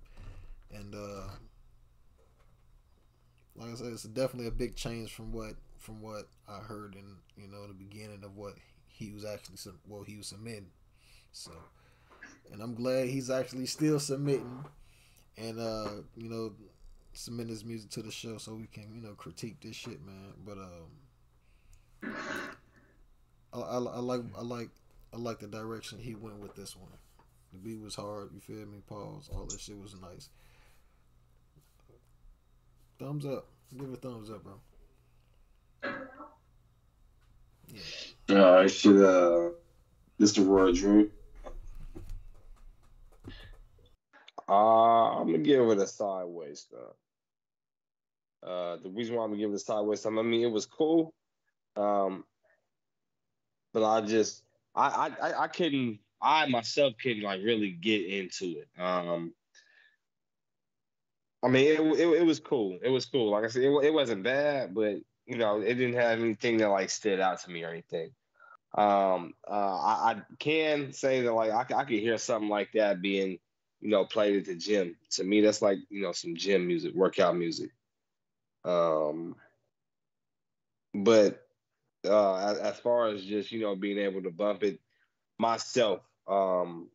and 0.74 0.96
uh, 0.96 1.28
like 3.56 3.74
I 3.74 3.76
said, 3.76 3.88
it's 3.94 4.04
definitely 4.04 4.48
a 4.48 4.52
big 4.52 4.76
change 4.76 5.14
from 5.14 5.32
what 5.32 5.54
from 5.78 6.02
what 6.02 6.30
I 6.50 6.58
heard 6.58 6.96
in 6.96 7.18
you 7.38 7.48
know 7.48 7.68
the 7.68 7.76
beginning 7.76 8.24
of 8.24 8.36
what 8.36 8.54
he 8.88 9.12
was 9.12 9.24
actually 9.24 9.58
well 9.88 10.02
he 10.02 10.18
was 10.18 10.26
submitting. 10.26 10.72
So, 11.32 11.52
and 12.52 12.62
I'm 12.62 12.76
glad 12.76 13.08
he's 13.08 13.30
actually 13.30 13.66
still 13.66 14.00
submitting, 14.00 14.66
and 15.38 15.60
uh, 15.60 15.90
you 16.16 16.30
know, 16.30 16.54
submitting 17.14 17.52
his 17.52 17.66
music 17.66 17.90
to 17.92 18.02
the 18.02 18.12
show 18.12 18.38
so 18.38 18.54
we 18.54 18.68
can 18.68 18.94
you 18.94 19.02
know 19.02 19.14
critique 19.14 19.62
this 19.62 19.76
shit, 19.76 20.00
man. 20.06 20.34
But 20.46 20.58
um, 20.58 22.16
I, 23.54 23.60
I, 23.60 23.78
I 23.78 24.00
like 24.00 24.22
I 24.38 24.42
like 24.42 24.70
I 25.14 25.18
like 25.18 25.40
the 25.40 25.48
direction 25.48 26.00
he 26.00 26.16
went 26.16 26.40
with 26.40 26.56
this 26.56 26.76
one. 26.76 26.92
The 27.54 27.60
beat 27.60 27.82
was 27.82 27.96
hard. 27.96 28.30
You 28.34 28.42
feel 28.42 28.66
me? 28.66 28.82
Pause. 28.88 29.30
All 29.34 29.46
this 29.46 29.62
shit 29.62 29.80
was 29.80 29.96
nice. 30.02 30.30
Thumbs 33.00 33.26
up. 33.26 33.48
Give 33.78 33.90
it 33.90 33.94
a 33.94 33.98
thumbs 33.98 34.30
up, 34.30 34.44
bro. 34.44 34.60
Uh, 38.30 38.58
I 38.60 38.68
should 38.68 39.04
uh, 39.04 39.52
Mr. 40.20 40.46
Roy 40.46 40.72
Drew. 40.74 41.12
Uh, 44.48 45.20
I'm 45.20 45.28
gonna 45.28 45.40
give 45.40 45.68
it 45.70 45.78
a 45.78 45.88
sideways 45.88 46.68
though. 46.72 46.96
Uh, 48.48 48.78
the 48.78 48.90
reason 48.90 49.16
why 49.16 49.24
I'm 49.24 49.32
gonna 49.32 49.42
give 49.42 49.52
it 49.52 49.56
a 49.56 49.60
sideways 49.60 50.02
thumb, 50.02 50.20
I 50.20 50.22
mean, 50.22 50.44
it 50.44 50.52
was 50.52 50.66
cool. 50.66 51.14
Um, 51.76 52.26
but 53.74 53.84
I 53.84 54.02
just, 54.02 54.44
I, 54.76 55.12
I, 55.22 55.44
I 55.44 55.48
couldn't, 55.48 56.00
I 56.22 56.46
myself 56.48 56.94
couldn't 57.02 57.24
like 57.24 57.42
really 57.44 57.72
get 57.72 58.06
into 58.06 58.60
it. 58.60 58.82
Um, 58.82 59.34
I 61.44 61.48
mean, 61.48 61.66
it, 61.68 61.80
it, 62.00 62.08
it 62.22 62.26
was 62.26 62.40
cool. 62.40 62.80
It 62.82 62.90
was 62.90 63.06
cool. 63.06 63.32
Like 63.32 63.46
I 63.46 63.48
said, 63.48 63.64
it, 63.64 63.72
it 63.84 63.94
wasn't 63.94 64.24
bad, 64.24 64.74
but 64.74 64.98
you 65.26 65.38
know, 65.38 65.60
it 65.60 65.74
didn't 65.76 65.96
have 65.96 66.20
anything 66.20 66.58
that 66.58 66.70
like 66.70 66.90
stood 66.90 67.20
out 67.20 67.42
to 67.42 67.52
me 67.52 67.64
or 67.64 67.70
anything. 67.70 68.12
Um, 68.76 69.34
uh, 69.48 69.52
I, 69.52 70.12
I 70.12 70.22
can 70.40 70.92
say 70.92 71.22
that 71.22 71.34
like 71.34 71.52
I, 71.52 71.78
I 71.78 71.84
could 71.84 72.00
hear 72.00 72.18
something 72.18 72.50
like 72.50 72.72
that 72.74 73.02
being, 73.02 73.40
you 73.82 73.90
know, 73.90 74.06
played 74.06 74.38
at 74.38 74.46
the 74.46 74.56
gym. 74.56 74.96
To 75.12 75.24
me, 75.24 75.42
that's 75.42 75.62
like 75.62 75.80
you 75.90 76.02
know 76.02 76.12
some 76.12 76.36
gym 76.36 76.68
music, 76.68 76.94
workout 76.94 77.36
music. 77.36 77.70
Um, 78.64 79.36
but 80.94 81.46
uh, 82.06 82.36
as, 82.52 82.58
as 82.58 82.80
far 82.80 83.08
as 83.08 83.24
just 83.24 83.52
you 83.52 83.62
know 83.62 83.76
being 83.76 84.00
able 84.00 84.24
to 84.24 84.32
bump 84.32 84.64
it 84.64 84.80
myself, 85.38 86.02
um, 86.28 86.90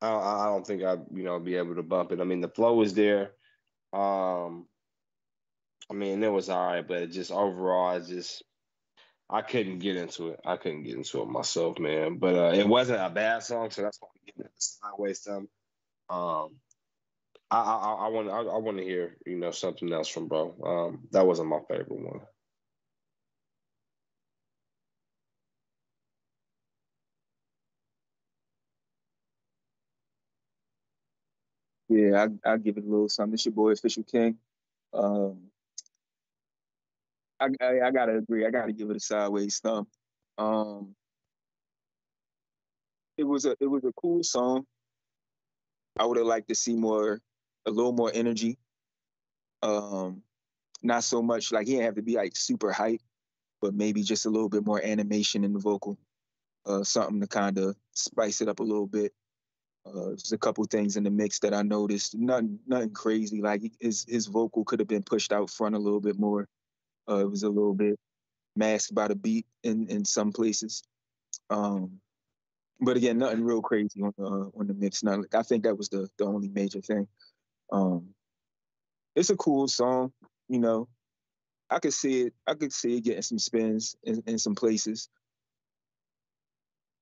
I, 0.00 0.10
I 0.10 0.44
don't 0.46 0.66
think 0.66 0.82
I'd 0.82 1.04
you 1.12 1.24
know 1.24 1.38
be 1.38 1.56
able 1.56 1.74
to 1.74 1.82
bump 1.82 2.12
it. 2.12 2.20
I 2.20 2.24
mean, 2.24 2.40
the 2.40 2.48
flow 2.48 2.80
is 2.82 2.94
there. 2.94 3.32
Um, 3.92 4.66
I 5.90 5.94
mean, 5.94 6.22
it 6.22 6.32
was 6.32 6.50
all 6.50 6.66
right, 6.66 6.86
but 6.86 7.10
just 7.10 7.30
overall, 7.30 7.88
I 7.88 7.98
just 8.00 8.42
I 9.30 9.42
couldn't 9.42 9.80
get 9.80 9.96
into 9.96 10.28
it. 10.28 10.40
I 10.46 10.56
couldn't 10.56 10.84
get 10.84 10.96
into 10.96 11.22
it 11.22 11.28
myself, 11.28 11.78
man. 11.78 12.18
But 12.18 12.34
uh, 12.34 12.52
it 12.54 12.66
wasn't 12.66 13.02
a 13.02 13.10
bad 13.10 13.42
song, 13.42 13.70
so 13.70 13.82
that's 13.82 13.98
why 14.00 14.08
Getting 14.58 15.12
it 15.12 15.18
sideways. 15.18 15.22
Some, 15.22 15.48
um, 16.10 16.56
I 17.50 17.58
I 17.60 17.94
I 18.06 18.08
want 18.08 18.30
I, 18.30 18.40
I 18.40 18.58
want 18.58 18.78
to 18.78 18.84
hear 18.84 19.16
you 19.26 19.36
know 19.36 19.52
something 19.52 19.92
else 19.92 20.08
from 20.08 20.28
bro. 20.28 20.54
Um, 20.64 21.08
that 21.12 21.26
wasn't 21.26 21.48
my 21.48 21.60
favorite 21.68 21.90
one. 21.90 22.20
Yeah, 31.88 32.26
I 32.44 32.52
I 32.52 32.58
give 32.58 32.78
it 32.78 32.84
a 32.84 32.88
little 32.88 33.08
something. 33.08 33.34
It's 33.34 33.46
your 33.46 33.54
boy 33.54 33.72
Official 33.72 34.04
King. 34.04 34.38
Um, 34.94 35.50
I, 37.40 37.48
I, 37.60 37.80
I 37.86 37.90
gotta 37.92 38.16
agree. 38.18 38.46
I 38.46 38.50
gotta 38.50 38.72
give 38.72 38.90
it 38.90 38.96
a 38.96 39.00
sideways 39.00 39.60
thumb. 39.60 39.86
Um, 40.38 40.94
it 43.18 43.24
was 43.24 43.44
a 43.44 43.56
it 43.60 43.66
was 43.66 43.84
a 43.84 43.92
cool 44.00 44.22
song. 44.22 44.64
I 45.98 46.06
would 46.06 46.16
have 46.16 46.26
liked 46.26 46.48
to 46.48 46.54
see 46.54 46.76
more, 46.76 47.20
a 47.66 47.70
little 47.70 47.92
more 47.92 48.10
energy. 48.14 48.56
Um, 49.62 50.22
not 50.82 51.02
so 51.02 51.20
much 51.20 51.50
like 51.50 51.66
he 51.66 51.72
didn't 51.72 51.86
have 51.86 51.94
to 51.96 52.02
be 52.02 52.14
like 52.14 52.36
super 52.36 52.70
hype, 52.70 53.00
but 53.60 53.74
maybe 53.74 54.02
just 54.04 54.24
a 54.24 54.30
little 54.30 54.48
bit 54.48 54.64
more 54.64 54.80
animation 54.82 55.42
in 55.42 55.52
the 55.52 55.58
vocal. 55.58 55.98
Uh, 56.64 56.84
something 56.84 57.20
to 57.20 57.26
kind 57.26 57.58
of 57.58 57.74
spice 57.92 58.40
it 58.40 58.48
up 58.48 58.60
a 58.60 58.62
little 58.62 58.86
bit. 58.86 59.12
Uh, 59.84 60.08
there's 60.08 60.32
a 60.32 60.38
couple 60.38 60.62
things 60.64 60.96
in 60.96 61.02
the 61.02 61.10
mix 61.10 61.40
that 61.40 61.54
I 61.54 61.62
noticed. 61.62 62.14
Nothing, 62.16 62.60
nothing 62.66 62.90
crazy. 62.90 63.42
Like 63.42 63.62
his 63.80 64.04
his 64.08 64.26
vocal 64.26 64.64
could 64.64 64.78
have 64.78 64.88
been 64.88 65.02
pushed 65.02 65.32
out 65.32 65.50
front 65.50 65.74
a 65.74 65.78
little 65.78 66.00
bit 66.00 66.18
more. 66.18 66.46
Uh, 67.08 67.18
it 67.18 67.30
was 67.30 67.42
a 67.42 67.48
little 67.48 67.74
bit 67.74 67.98
masked 68.54 68.94
by 68.94 69.08
the 69.08 69.16
beat 69.16 69.46
in 69.64 69.88
in 69.88 70.04
some 70.04 70.30
places. 70.30 70.82
Um, 71.50 72.00
but 72.80 72.96
again, 72.96 73.18
nothing 73.18 73.44
real 73.44 73.62
crazy 73.62 74.02
on 74.02 74.12
the 74.16 74.50
on 74.58 74.66
the 74.66 74.74
mix. 74.74 75.02
Not, 75.02 75.18
like 75.20 75.34
I 75.34 75.42
think 75.42 75.64
that 75.64 75.76
was 75.76 75.88
the 75.88 76.08
the 76.18 76.24
only 76.24 76.48
major 76.48 76.80
thing. 76.80 77.06
Um, 77.72 78.14
it's 79.16 79.30
a 79.30 79.36
cool 79.36 79.68
song, 79.68 80.12
you 80.48 80.58
know. 80.58 80.88
I 81.70 81.80
could 81.80 81.92
see 81.92 82.22
it. 82.22 82.34
I 82.46 82.54
could 82.54 82.72
see 82.72 82.96
it 82.96 83.04
getting 83.04 83.22
some 83.22 83.38
spins 83.38 83.96
in, 84.02 84.22
in 84.26 84.38
some 84.38 84.54
places. 84.54 85.08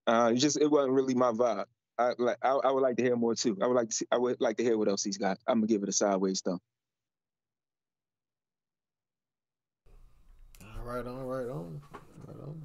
Uh, 0.06 0.32
it 0.34 0.38
just 0.38 0.60
it 0.60 0.70
wasn't 0.70 0.94
really 0.94 1.14
my 1.14 1.30
vibe. 1.30 1.66
I 1.98 2.12
like. 2.18 2.38
I, 2.42 2.50
I 2.50 2.72
would 2.72 2.82
like 2.82 2.96
to 2.96 3.02
hear 3.02 3.16
more 3.16 3.34
too. 3.34 3.56
I 3.62 3.66
would 3.66 3.76
like 3.76 3.90
to. 3.90 3.94
See, 3.94 4.06
I 4.10 4.18
would 4.18 4.40
like 4.40 4.56
to 4.56 4.64
hear 4.64 4.78
what 4.78 4.88
else 4.88 5.04
he's 5.04 5.18
got. 5.18 5.38
I'm 5.46 5.58
gonna 5.58 5.66
give 5.66 5.82
it 5.82 5.88
a 5.88 5.92
sideways 5.92 6.40
thumb. 6.40 6.60
All 10.62 10.84
right, 10.84 11.06
on, 11.06 11.26
right 11.26 11.48
on, 11.48 11.80
right 12.26 12.40
on. 12.42 12.62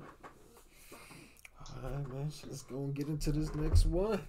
All 1.84 1.90
right, 1.90 2.14
man. 2.14 2.32
Let's 2.48 2.62
go 2.64 2.78
and 2.78 2.94
get 2.94 3.08
into 3.08 3.32
this 3.32 3.56
next 3.56 3.88
one. 3.88 4.22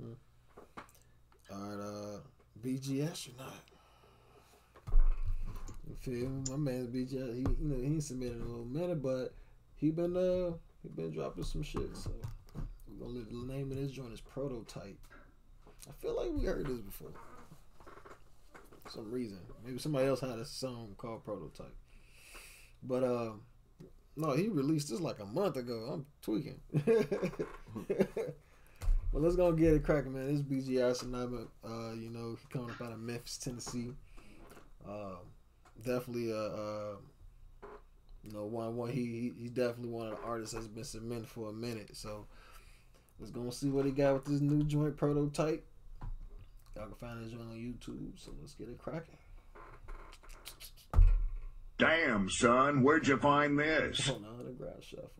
Hmm. 0.00 0.12
All 1.50 1.58
right, 1.58 1.80
uh, 1.80 2.18
BG 2.64 3.08
astronaut. 3.10 3.52
You 5.88 5.96
feel 5.96 6.28
me? 6.28 6.44
My 6.50 6.56
man's 6.56 6.86
BG. 6.88 7.34
He, 7.34 7.40
you 7.40 7.56
know, 7.60 7.76
he 7.76 7.86
ain't 7.86 8.04
submitted 8.04 8.36
in 8.36 8.42
a 8.42 8.46
little 8.46 8.64
minute, 8.64 9.02
but 9.02 9.34
he 9.74 9.90
been 9.90 10.16
uh, 10.16 10.52
he 10.82 10.88
been 10.88 11.10
dropping 11.10 11.42
some 11.42 11.62
shit. 11.62 11.96
So 11.96 12.12
we're 12.86 13.04
gonna 13.04 13.24
the 13.28 13.52
name 13.52 13.72
of 13.72 13.76
this 13.76 13.90
joint 13.90 14.12
is 14.12 14.20
Prototype. 14.20 14.98
I 15.88 15.92
feel 16.00 16.14
like 16.16 16.30
we 16.32 16.44
heard 16.44 16.66
this 16.66 16.78
before. 16.78 17.10
For 18.84 18.90
some 18.90 19.10
reason, 19.10 19.38
maybe 19.64 19.78
somebody 19.78 20.06
else 20.06 20.20
had 20.20 20.38
a 20.38 20.44
song 20.44 20.94
called 20.96 21.24
Prototype. 21.24 21.74
But 22.84 23.02
uh, 23.02 23.32
no, 24.16 24.32
he 24.32 24.48
released 24.48 24.88
this 24.90 25.00
like 25.00 25.20
a 25.20 25.26
month 25.26 25.56
ago. 25.56 25.90
I'm 25.92 26.06
tweaking. 26.22 26.60
well, 29.12 29.22
let's 29.22 29.36
go 29.36 29.52
get 29.52 29.74
it 29.74 29.84
cracking, 29.84 30.14
man. 30.14 30.26
This 30.26 30.40
is 30.40 30.68
BG 30.68 30.80
Astronaut. 30.80 31.48
Uh, 31.62 31.92
you 31.92 32.08
know, 32.08 32.36
he 32.40 32.46
coming 32.50 32.70
up 32.70 32.80
out 32.80 32.92
of 32.92 32.98
Memphis, 32.98 33.36
Tennessee. 33.36 33.92
Uh, 34.88 35.16
definitely 35.84 36.30
a, 36.30 36.38
uh, 36.38 36.96
you 38.22 38.32
know, 38.32 38.46
one 38.46 38.76
one. 38.76 38.90
He 38.90 39.34
he's 39.38 39.50
definitely 39.50 39.90
one 39.90 40.08
of 40.08 40.18
the 40.18 40.24
artists 40.24 40.54
that's 40.54 40.66
been 40.66 40.84
submitted 40.84 41.28
for 41.28 41.50
a 41.50 41.52
minute. 41.52 41.94
So 41.94 42.26
let's 43.20 43.30
go 43.30 43.42
and 43.42 43.52
see 43.52 43.68
what 43.68 43.84
he 43.84 43.92
got 43.92 44.14
with 44.14 44.24
this 44.24 44.40
new 44.40 44.64
joint 44.64 44.96
prototype. 44.96 45.66
Y'all 46.74 46.86
can 46.86 46.94
find 46.94 47.22
this 47.22 47.32
joint 47.32 47.50
on 47.50 47.56
YouTube. 47.56 48.18
So 48.18 48.32
let's 48.40 48.54
get 48.54 48.68
it 48.68 48.78
cracking. 48.78 49.15
Damn, 51.78 52.30
son, 52.30 52.82
where'd 52.82 53.06
you 53.06 53.18
find 53.18 53.58
this? 53.58 54.06
Hold 54.06 54.24
on, 54.24 54.46
the 54.46 54.52
ground 54.52 54.82
shuffle. 54.82 55.10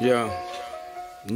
Yeah. 0.00 0.41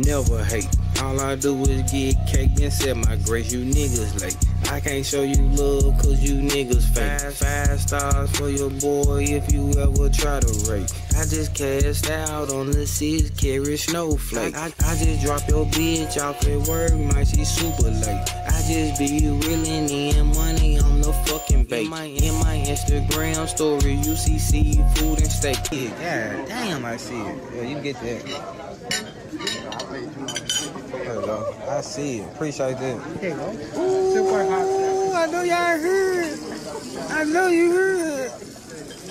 Never 0.04 0.44
hate. 0.44 0.68
All 1.02 1.20
I 1.20 1.36
do 1.36 1.60
is 1.62 1.90
get 1.90 2.16
cake 2.26 2.60
and 2.60 2.72
set 2.72 2.96
my 2.96 3.16
grace. 3.16 3.52
You 3.52 3.64
niggas 3.64 4.20
late. 4.20 4.36
I 4.70 4.80
can't 4.80 5.04
show 5.04 5.22
you 5.22 5.42
love 5.56 5.96
cause 5.98 6.20
you 6.22 6.40
niggas 6.40 6.84
fake. 6.94 7.32
Five 7.32 7.80
stars 7.80 8.30
for 8.36 8.48
your 8.48 8.70
boy 8.70 9.24
if 9.24 9.52
you 9.52 9.70
ever 9.78 10.08
try 10.08 10.40
to 10.40 10.70
rape. 10.70 10.88
I 11.16 11.24
just 11.24 11.54
cast 11.54 12.10
out 12.10 12.50
on 12.50 12.70
the 12.70 12.86
six 12.86 13.30
carry 13.30 13.76
snowflake. 13.76 14.56
I, 14.56 14.66
I 14.66 14.96
just 14.96 15.24
drop 15.24 15.48
your 15.48 15.66
bitch 15.66 16.20
off 16.22 16.46
at 16.46 16.68
work, 16.68 16.92
might 17.14 17.28
she 17.28 17.44
super 17.44 17.90
late. 17.90 18.28
I 18.48 18.62
just 18.66 18.98
be 18.98 19.28
reeling 19.28 19.88
in 19.88 20.26
money 20.34 20.78
on 20.78 21.00
the 21.00 21.12
fucking 21.12 21.64
bait. 21.64 21.84
In 21.84 21.90
my, 21.90 22.04
in 22.04 22.34
my 22.40 22.56
Instagram 22.66 23.46
story, 23.48 23.94
you 23.94 24.16
see 24.16 24.38
seafood 24.38 25.20
and 25.20 25.30
steak. 25.30 25.58
Yeah, 25.70 26.44
damn, 26.46 26.84
I 26.84 26.96
see 26.96 27.20
it. 27.20 27.38
Yeah, 27.54 27.62
you 27.62 27.80
get 27.80 28.00
that. 28.00 29.15
There 31.26 31.36
we 31.36 31.42
go. 31.42 31.70
I 31.70 31.80
see 31.80 32.18
it. 32.20 32.28
Appreciate 32.28 32.78
that. 32.78 33.18
Here 33.20 33.30
you 33.30 33.36
go. 33.36 33.52
Super 34.14 34.44
hot. 34.46 35.16
I 35.16 35.26
know 35.26 35.42
y'all 35.42 35.56
heard. 35.56 36.38
I 37.10 37.24
know 37.24 37.48
you 37.48 37.72
heard. 37.72 38.30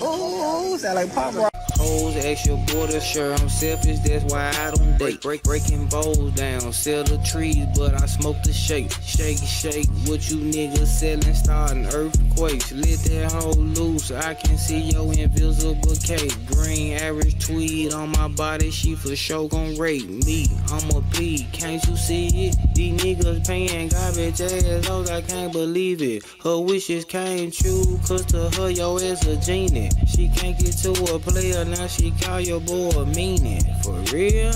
oh, 0.00 0.72
oh, 0.72 0.76
sound 0.78 0.94
like 0.94 1.14
pop 1.14 1.34
rock. 1.34 1.52
Hoes 1.86 2.16
ask 2.16 2.46
your 2.46 2.58
boy 2.66 2.88
to 2.88 3.00
share. 3.00 3.32
I'm 3.32 3.48
selfish, 3.48 4.00
that's 4.00 4.24
why 4.24 4.50
I 4.50 4.72
don't 4.72 4.98
date. 4.98 5.22
Break, 5.22 5.44
breaking 5.44 5.86
bowls 5.86 6.32
down, 6.32 6.72
sell 6.72 7.04
the 7.04 7.18
trees, 7.18 7.64
but 7.76 7.94
I 7.94 8.06
smoke 8.06 8.42
the 8.42 8.52
shake. 8.52 8.90
Shake, 9.02 9.38
shake, 9.38 9.86
what 10.06 10.28
you 10.28 10.38
niggas 10.38 10.88
selling, 10.88 11.34
starting 11.34 11.86
earthquakes. 11.86 12.72
Let 12.72 12.98
that 13.10 13.30
hoe 13.30 13.50
loose, 13.52 14.10
I 14.10 14.34
can 14.34 14.58
see 14.58 14.80
your 14.80 15.12
invisible 15.12 15.94
cake. 16.02 16.34
Green 16.48 16.94
average 16.94 17.46
tweed 17.46 17.94
on 17.94 18.10
my 18.10 18.26
body, 18.28 18.72
she 18.72 18.96
for 18.96 19.14
sure 19.14 19.48
gon' 19.48 19.78
rape 19.78 20.08
me. 20.08 20.46
I'm 20.72 20.90
a 20.90 20.96
a 20.96 21.02
P, 21.12 21.46
can't 21.52 21.84
you 21.86 21.96
see 21.96 22.48
it? 22.48 22.65
These 22.76 23.00
niggas 23.00 23.46
paying 23.46 23.88
garbage 23.88 24.38
ass 24.38 24.86
hoes, 24.86 25.08
I 25.08 25.22
can't 25.22 25.50
believe 25.50 26.02
it. 26.02 26.22
Her 26.44 26.60
wishes 26.60 27.06
came 27.06 27.50
true, 27.50 27.98
cause 28.06 28.26
to 28.26 28.50
her, 28.50 28.68
yo 28.68 28.98
ass 28.98 29.26
a 29.26 29.36
genie. 29.38 29.88
She 30.06 30.28
can't 30.28 30.58
get 30.58 30.76
to 30.82 30.90
a 31.14 31.18
player, 31.18 31.64
now 31.64 31.86
she 31.86 32.10
call 32.20 32.38
your 32.38 32.60
boy 32.60 32.90
a 32.90 33.06
meaning. 33.06 33.62
For 33.82 33.94
real? 34.14 34.52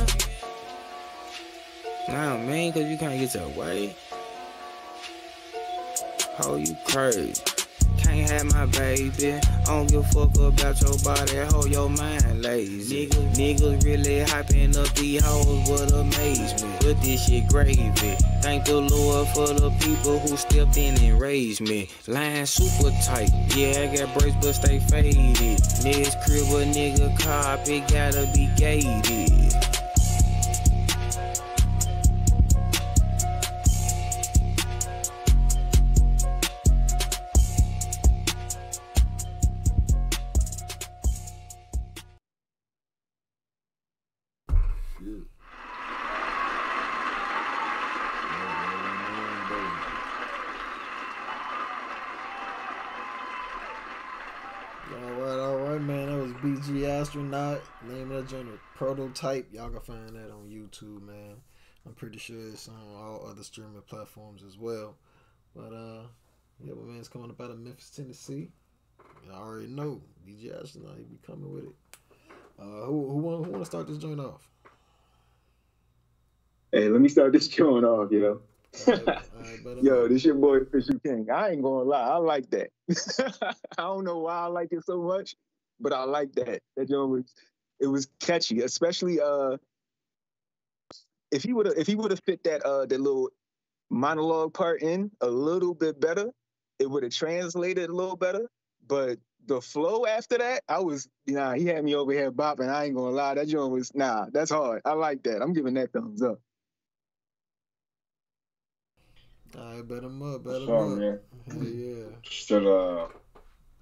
Nah, 2.09 2.37
man, 2.37 2.75
cause 2.75 2.85
you 2.85 2.99
can't 2.99 3.19
get 3.19 3.35
your 3.35 3.49
way. 3.59 3.97
Oh, 6.41 6.57
you 6.57 6.77
crazy. 6.85 7.33
Can't 8.11 8.29
have 8.29 8.53
my 8.53 8.67
baby. 8.67 9.35
I 9.35 9.41
don't 9.67 9.89
give 9.89 10.01
a 10.01 10.09
fuck 10.09 10.35
about 10.35 10.81
your 10.81 10.99
body. 11.05 11.37
Hold 11.55 11.71
your 11.71 11.89
mind 11.89 12.43
lazy. 12.43 13.07
Niggas, 13.07 13.35
niggas 13.37 13.85
really 13.85 14.25
hyping 14.25 14.77
up 14.77 14.93
these 14.97 15.25
hoes. 15.25 15.71
What 15.71 15.93
amazement. 15.93 16.81
But 16.81 17.01
this 17.03 17.27
shit 17.27 17.47
gravy. 17.47 18.17
Thank 18.43 18.65
the 18.65 18.81
Lord 18.81 19.29
for 19.29 19.47
the 19.47 19.71
people 19.79 20.19
who 20.19 20.37
stepped 20.37 20.77
in 20.77 21.01
and 21.01 21.21
raised 21.21 21.61
me. 21.61 21.89
Line 22.09 22.47
super 22.47 22.91
tight. 23.05 23.31
Yeah, 23.55 23.89
I 23.89 23.97
got 23.97 24.19
braids, 24.19 24.37
but 24.43 24.55
stay 24.55 24.81
faded. 24.81 25.61
Niggas 25.85 26.25
crib 26.25 26.49
a 26.49 26.67
nigga 26.67 27.17
cop. 27.21 27.61
It 27.69 27.87
gotta 27.89 28.29
be 28.35 28.51
gated. 28.57 29.70
Astronaut. 57.11 57.61
Name 57.89 58.13
of 58.13 58.29
that 58.29 58.29
journal 58.29 58.53
Prototype. 58.77 59.49
Y'all 59.53 59.69
can 59.69 59.81
find 59.81 60.11
that 60.11 60.31
on 60.31 60.49
YouTube, 60.49 61.03
man. 61.03 61.35
I'm 61.85 61.93
pretty 61.95 62.19
sure 62.19 62.37
it's 62.39 62.69
on 62.69 62.77
all 62.97 63.27
other 63.29 63.43
streaming 63.43 63.83
platforms 63.89 64.45
as 64.47 64.57
well. 64.57 64.95
But 65.53 65.73
uh, 65.73 66.03
yeah, 66.63 66.75
my 66.75 66.93
man's 66.93 67.09
coming 67.09 67.29
up 67.29 67.41
out 67.41 67.51
of 67.51 67.59
Memphis, 67.59 67.91
Tennessee. 67.91 68.51
I 69.29 69.37
already 69.37 69.67
know 69.67 70.01
BG 70.25 70.57
Astronaut. 70.57 70.99
He 70.99 71.03
be 71.03 71.19
coming 71.27 71.53
with 71.53 71.65
it. 71.65 71.73
Uh, 72.61 72.87
who 72.87 73.11
who 73.11 73.17
want 73.17 73.45
who 73.45 73.51
want 73.51 73.63
to 73.65 73.67
start 73.67 73.89
this 73.89 73.99
joint 73.99 74.21
off? 74.21 74.49
Hey, 76.71 76.89
let 76.89 77.01
me 77.01 77.09
start 77.09 77.33
this 77.33 77.49
joint 77.57 77.85
off, 77.85 78.13
yo. 78.13 78.41
Yo, 79.83 80.07
this 80.07 80.25
your 80.25 80.37
boy 80.37 80.59
Official 80.59 81.01
King. 81.01 81.27
I 81.29 81.51
ain't 81.51 81.63
gonna 81.63 81.83
lie, 81.83 82.09
I 82.09 82.17
like 82.19 82.49
that. 82.51 82.71
I 83.77 83.83
don't 83.83 84.05
know 84.05 84.19
why 84.19 84.43
I 84.43 84.47
like 84.47 84.69
it 84.71 84.85
so 84.85 85.03
much, 85.03 85.35
but 85.81 85.93
I 85.93 86.05
like 86.05 86.33
that. 86.35 86.61
That 86.77 86.89
joint 86.89 87.11
was 87.11 87.35
it 87.81 87.87
was 87.87 88.09
catchy, 88.21 88.61
especially 88.63 89.21
uh 89.21 89.57
if 91.31 91.43
he 91.43 91.53
would 91.53 91.67
have 91.67 91.77
if 91.77 91.87
he 91.87 91.95
would 91.95 92.11
have 92.11 92.21
fit 92.25 92.43
that 92.45 92.63
uh 92.65 92.87
that 92.87 93.01
little 93.01 93.31
monologue 93.91 94.55
part 94.55 94.83
in 94.83 95.11
a 95.21 95.29
little 95.29 95.75
bit 95.75 96.01
better, 96.01 96.31
it 96.79 96.91
would 96.91 97.03
have 97.03 97.13
translated 97.13 97.91
a 97.91 97.95
little 97.95 98.17
better. 98.17 98.49
But 98.87 99.19
the 99.47 99.61
flow 99.61 100.07
after 100.07 100.39
that, 100.39 100.63
I 100.69 100.81
was 100.81 101.09
nah, 101.27 101.53
he 101.55 101.67
had 101.67 101.85
me 101.85 101.95
over 101.95 102.13
here 102.13 102.33
bopping. 102.33 102.69
I 102.69 102.85
ain't 102.87 102.97
gonna 102.97 103.11
lie, 103.15 103.35
that 103.35 103.49
joint 103.49 103.73
was 103.73 103.95
nah, 103.95 104.27
that's 104.33 104.51
hard. 104.51 104.83
I 104.85 104.93
like 104.93 105.23
that. 105.25 105.43
I'm 105.43 105.53
giving 105.53 105.75
that 105.75 105.93
thumbs 105.93 106.23
up. 106.23 106.39
All 109.57 109.75
right, 109.75 109.87
bet 109.89 110.05
him 110.05 110.23
up, 110.23 110.45
bet 110.45 110.63
him 110.63 110.79
Sure, 110.79 110.81
up. 110.81 110.99
man. 110.99 111.21
Hell 111.47 111.65
yeah. 111.65 112.05
Should 112.23 112.67
uh, 112.67 113.09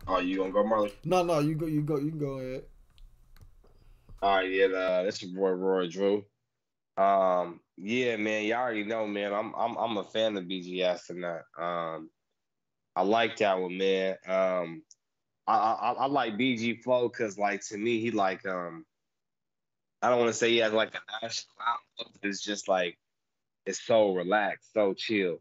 oh, 0.09 0.19
you 0.21 0.39
gonna 0.39 0.53
go, 0.53 0.65
Marley? 0.65 0.93
No, 1.05 1.23
no, 1.23 1.39
you 1.41 1.55
go, 1.55 1.67
you 1.67 1.83
go, 1.83 1.99
you 1.99 2.11
can 2.11 2.19
go 2.19 2.39
ahead. 2.39 2.65
All 4.21 4.37
right, 4.37 4.51
yeah, 4.51 4.67
uh, 4.67 5.03
that's 5.05 5.23
your 5.23 5.33
boy 5.35 5.51
Roy 5.51 5.89
Drew. 5.89 6.25
Um, 6.97 7.61
yeah, 7.77 8.17
man, 8.17 8.45
y'all 8.45 8.59
already 8.59 8.85
know, 8.85 9.07
man. 9.07 9.33
I'm 9.33 9.55
I'm 9.57 9.77
I'm 9.77 9.97
a 9.99 10.05
fan 10.05 10.37
of 10.37 10.45
BG 10.45 10.83
Astronaut. 10.83 11.43
Um, 11.57 12.11
I 12.97 13.03
like 13.03 13.37
that 13.37 13.61
one, 13.61 13.79
man. 13.79 14.17
Um, 14.27 14.83
I 15.47 15.57
I, 15.57 15.93
I 15.93 16.07
like 16.07 16.35
BG 16.35 16.83
Flow 16.83 17.09
because, 17.09 17.39
like, 17.39 17.65
to 17.69 17.77
me, 17.79 18.01
he 18.01 18.11
like 18.11 18.45
um, 18.47 18.85
I 20.03 20.09
don't 20.11 20.19
want 20.19 20.31
to 20.31 20.35
say 20.35 20.51
he 20.51 20.59
has 20.59 20.73
like 20.73 20.95
a 20.95 21.25
national 21.25 21.57
outlook, 21.65 22.13
but 22.21 22.29
it's 22.29 22.43
just 22.43 22.69
like 22.69 22.99
it's 23.67 23.81
so 23.81 24.15
relaxed, 24.15 24.73
so 24.73 24.95
chill. 24.95 25.39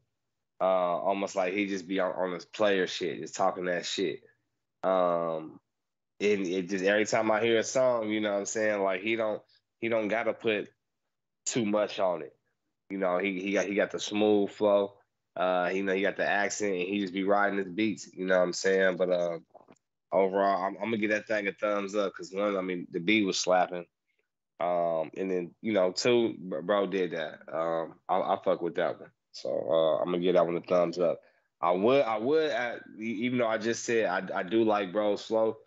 Uh, 0.60 0.64
almost 0.64 1.36
like 1.36 1.54
he 1.54 1.68
just 1.68 1.88
be 1.88 2.00
on, 2.00 2.12
on 2.14 2.34
his 2.34 2.46
player 2.46 2.88
shit, 2.88 3.20
just 3.20 3.36
talking 3.36 3.66
that 3.66 3.86
shit. 3.86 4.22
Um, 4.88 5.60
and 6.20 6.48
it 6.48 6.70
just 6.70 6.86
every 6.86 7.06
time 7.06 7.32
I 7.32 7.42
hear 7.42 7.60
a 7.60 7.64
song, 7.64 8.10
you 8.10 8.22
know 8.22 8.32
what 8.32 8.40
I'm 8.40 8.46
saying? 8.46 8.82
Like 8.82 9.02
he 9.02 9.16
don't 9.16 9.42
he 9.80 9.90
don't 9.90 10.08
gotta 10.08 10.34
put 10.34 10.70
too 11.46 11.66
much 11.66 12.00
on 12.00 12.22
it. 12.22 12.36
You 12.90 12.98
know, 12.98 13.18
he 13.18 13.40
he 13.40 13.54
got 13.54 13.66
he 13.66 13.76
got 13.76 13.92
the 13.92 14.00
smooth 14.00 14.50
flow. 14.52 14.94
Uh, 15.36 15.70
you 15.72 15.84
know, 15.84 15.94
he 15.94 16.02
got 16.02 16.18
the 16.18 16.28
accent 16.28 16.74
and 16.74 16.82
he 16.82 17.00
just 17.00 17.14
be 17.14 17.24
riding 17.24 17.60
his 17.60 17.68
beats, 17.68 18.10
you 18.14 18.26
know 18.26 18.38
what 18.38 18.44
I'm 18.44 18.54
saying? 18.54 18.98
But 18.98 19.12
uh 19.12 19.40
overall, 20.12 20.64
I'm, 20.64 20.76
I'm 20.76 20.86
gonna 20.86 20.98
give 20.98 21.12
that 21.12 21.28
thing 21.28 21.48
a 21.48 21.52
thumbs 21.52 21.96
up 21.96 22.14
because 22.14 22.34
one, 22.34 22.58
I 22.58 22.62
mean, 22.62 22.88
the 22.92 23.00
beat 23.00 23.26
was 23.26 23.40
slapping. 23.40 23.86
Um, 24.60 25.12
and 25.16 25.30
then 25.30 25.52
you 25.62 25.74
know, 25.74 25.92
two, 25.92 26.36
bro 26.40 26.88
did 26.88 27.12
that. 27.12 27.40
Um, 27.54 27.96
I, 28.10 28.20
I 28.20 28.38
fuck 28.44 28.62
with 28.62 28.76
that 28.76 29.00
one, 29.00 29.12
so 29.32 29.50
uh, 29.50 29.98
I'm 30.02 30.06
gonna 30.06 30.20
give 30.20 30.36
that 30.36 30.46
one 30.46 30.58
a 30.58 30.62
thumbs 30.62 30.98
up. 30.98 31.20
I 31.62 31.72
would, 31.72 32.04
I 32.04 32.18
would, 32.18 32.52
e- 33.00 33.26
even 33.26 33.40
though 33.40 33.48
I 33.48 33.58
just 33.58 33.84
said 33.84 34.06
I, 34.06 34.40
I 34.40 34.44
do 34.44 34.64
like 34.64 34.92
Bro 34.92 35.16
Slow, 35.18 35.58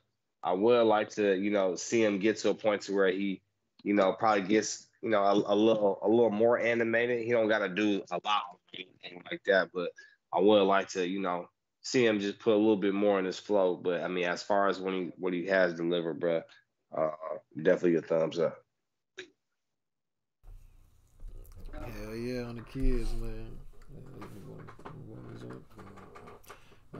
I 0.42 0.52
would 0.52 0.82
like 0.84 1.10
to, 1.10 1.36
you 1.36 1.50
know, 1.50 1.74
see 1.76 2.04
him 2.04 2.18
get 2.18 2.38
to 2.38 2.50
a 2.50 2.54
point 2.54 2.82
to 2.82 2.94
where 2.94 3.10
he, 3.10 3.42
you 3.82 3.94
know, 3.94 4.12
probably 4.12 4.42
gets, 4.42 4.88
you 5.02 5.10
know, 5.10 5.22
a, 5.22 5.32
a 5.32 5.56
little, 5.56 5.98
a 6.02 6.08
little 6.08 6.30
more 6.30 6.58
animated. 6.58 7.24
He 7.24 7.32
don't 7.32 7.48
got 7.48 7.58
to 7.60 7.68
do 7.68 8.02
a 8.10 8.20
lot 8.24 8.42
anything 8.74 9.22
like 9.30 9.42
that, 9.44 9.70
but 9.72 9.90
I 10.32 10.40
would 10.40 10.62
like 10.62 10.88
to, 10.90 11.06
you 11.06 11.20
know, 11.20 11.48
see 11.82 12.04
him 12.04 12.20
just 12.20 12.38
put 12.38 12.54
a 12.54 12.56
little 12.56 12.76
bit 12.76 12.94
more 12.94 13.18
in 13.18 13.24
his 13.24 13.38
flow. 13.38 13.76
But 13.76 14.02
I 14.02 14.08
mean, 14.08 14.24
as 14.24 14.42
far 14.42 14.68
as 14.68 14.80
when 14.80 14.94
he 14.94 15.00
what 15.16 15.32
he 15.32 15.46
has 15.46 15.74
delivered, 15.74 16.20
bro, 16.20 16.42
uh, 16.96 17.10
definitely 17.56 17.96
a 17.96 18.02
thumbs 18.02 18.38
up. 18.38 18.58
Hell 21.72 22.14
yeah, 22.14 22.42
on 22.42 22.56
the 22.56 22.62
kids, 22.62 23.12
man. 23.14 23.58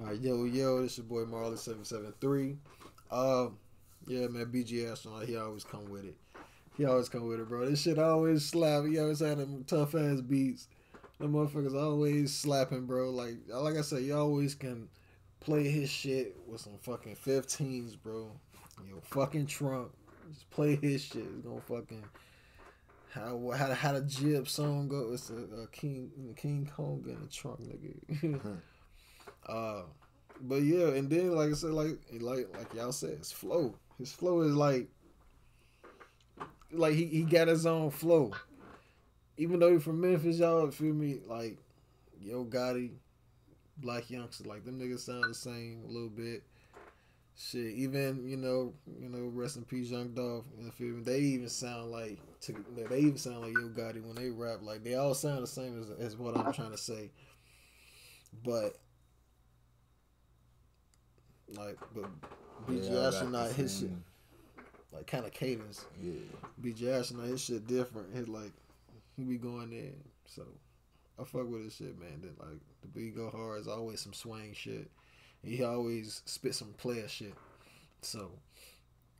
All 0.01 0.06
right, 0.06 0.20
yo, 0.20 0.44
yo, 0.44 0.81
this 0.81 0.97
your 0.97 1.05
boy 1.05 1.27
Marley 1.27 1.59
seven 1.59 1.85
seven 1.85 2.14
three. 2.22 2.56
Um, 3.10 3.59
yeah, 4.06 4.28
man, 4.28 4.47
BG 4.47 4.90
astronaut, 4.90 5.27
he 5.27 5.36
always 5.36 5.62
come 5.62 5.90
with 5.90 6.06
it. 6.06 6.16
He 6.78 6.86
always 6.86 7.10
come 7.10 7.28
with 7.28 7.39
it, 7.40 7.48
bro. 7.48 7.68
This 7.68 7.82
shit 7.82 7.98
always 7.98 8.44
slap. 8.47 8.85
He 8.86 8.98
always 8.98 9.20
had 9.20 9.36
them 9.39 9.62
tough 9.66 9.94
ass 9.94 10.22
beats. 10.22 10.68
Them 11.18 11.35
motherfuckers 11.35 11.78
always 11.78 12.35
slapping, 12.35 12.86
bro. 12.86 13.10
Like, 13.10 13.35
like 13.48 13.77
I 13.77 13.82
said, 13.82 14.02
you 14.02 14.16
always 14.16 14.55
can 14.55 14.89
play 15.40 15.68
his 15.68 15.90
shit 15.90 16.35
with 16.47 16.62
some 16.62 16.78
fucking 16.81 17.16
15s, 17.16 18.01
bro. 18.02 18.31
Yo, 18.89 19.01
fucking 19.02 19.47
Trump. 19.47 19.90
Just 20.32 20.48
play 20.51 20.77
his 20.77 21.02
shit. 21.02 21.24
It's 21.36 21.47
gonna 21.47 21.60
fucking 21.60 22.05
How 23.10 23.51
how 23.55 23.74
how 23.74 23.93
the 23.93 24.01
jib 24.01 24.48
song 24.48 24.89
go? 24.89 25.10
It's 25.12 25.28
a, 25.28 25.62
a 25.62 25.66
King 25.66 26.10
King 26.39 26.70
Kong 26.74 27.05
in 27.06 27.20
the 27.20 27.28
trunk, 27.28 27.60
nigga. 27.60 28.60
uh, 29.47 29.83
but 30.43 30.62
yeah, 30.62 30.89
and 30.89 31.11
then 31.11 31.35
like 31.35 31.51
I 31.51 31.55
said, 31.55 31.71
like 31.71 31.99
like 32.21 32.49
like 32.57 32.75
y'all 32.75 32.93
said, 32.93 33.19
his 33.19 33.33
flow. 33.33 33.75
His 33.99 34.12
flow 34.12 34.41
is 34.43 34.55
like 34.55 34.89
like 36.73 36.95
he, 36.95 37.07
he 37.07 37.23
got 37.23 37.49
his 37.49 37.67
own 37.67 37.91
flow. 37.91 38.33
Even 39.37 39.59
though 39.59 39.73
he 39.73 39.79
from 39.79 40.01
Memphis, 40.01 40.39
y'all 40.39 40.71
feel 40.71 40.95
me? 40.95 41.21
Like 41.27 41.59
Yo 42.21 42.45
Gotti, 42.45 42.93
Blac 43.83 44.07
Youngsta, 44.07 44.47
like 44.47 44.65
them 44.65 44.79
niggas 44.79 45.01
sound 45.01 45.25
the 45.25 45.35
same 45.35 45.83
a 45.89 45.93
little 45.93 46.09
bit. 46.09 46.43
Shit, 47.37 47.73
even 47.75 48.29
you 48.29 48.37
know, 48.37 48.75
you 49.01 49.09
know, 49.09 49.31
rest 49.33 49.57
in 49.57 49.65
peace, 49.65 49.91
Young 49.91 50.12
Dolph. 50.12 50.45
You 50.59 50.71
feel 50.71 50.97
me? 50.97 51.03
They 51.03 51.21
even 51.21 51.49
sound 51.49 51.91
like 51.91 52.19
they 52.89 52.99
even 52.99 53.17
sound 53.17 53.41
like 53.41 53.55
Yo 53.55 53.69
Gotti 53.69 54.03
when 54.03 54.15
they 54.15 54.29
rap. 54.31 54.59
Like 54.62 54.85
they 54.85 54.95
all 54.95 55.15
sound 55.15 55.43
the 55.43 55.47
same 55.47 55.81
as, 55.81 55.91
as 55.99 56.17
what 56.17 56.37
I'm 56.37 56.53
trying 56.53 56.73
to 56.73 56.79
say. 56.79 57.11
But 58.45 58.77
like, 61.56 61.78
but 61.94 62.05
BG 62.66 62.85
Yeah, 62.85 62.90
I 62.90 62.94
got 62.94 63.14
Astronaut, 63.14 63.52
his 63.52 63.78
shit, 63.81 63.90
like 64.93 65.06
kind 65.06 65.24
of 65.24 65.32
cadence. 65.32 65.85
Yeah. 66.02 66.12
BG 66.62 66.89
Astronaut, 66.89 67.27
his 67.27 67.40
shit 67.43 67.66
different. 67.66 68.14
His 68.14 68.28
like 68.28 68.52
he 69.16 69.24
be 69.24 69.39
going 69.39 69.72
in. 69.72 69.94
So 70.27 70.43
I 71.18 71.24
fuck 71.24 71.48
with 71.48 71.64
his 71.64 71.77
shit, 71.77 71.98
man. 71.98 72.20
That 72.22 72.39
like 72.39 72.59
the 72.82 72.89
beat 72.89 73.16
go 73.16 73.31
hard 73.31 73.60
is 73.60 73.68
always 73.68 74.01
some 74.01 74.12
swing 74.12 74.52
shit. 74.55 74.90
He 75.43 75.64
always 75.64 76.22
spit 76.27 76.55
some 76.55 76.74
player 76.77 77.09
shit. 77.09 77.35
So 78.02 78.31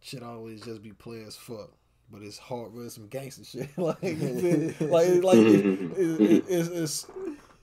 shit 0.01 0.23
always 0.23 0.61
just 0.63 0.83
be 0.83 0.93
player 0.93 1.25
as 1.27 1.37
fuck. 1.37 1.71
But 2.13 2.23
it's 2.23 2.39
hard 2.39 2.73
with 2.73 2.93
some 2.93 3.07
gangster 3.07 3.45
shit. 3.45 3.69
like, 3.79 4.03
you 4.03 4.75
like, 4.81 5.23
like 5.23 5.39
it, 5.39 5.65
it, 5.99 6.21
it, 6.21 6.45
it's, 6.49 6.69
it's, 6.69 7.07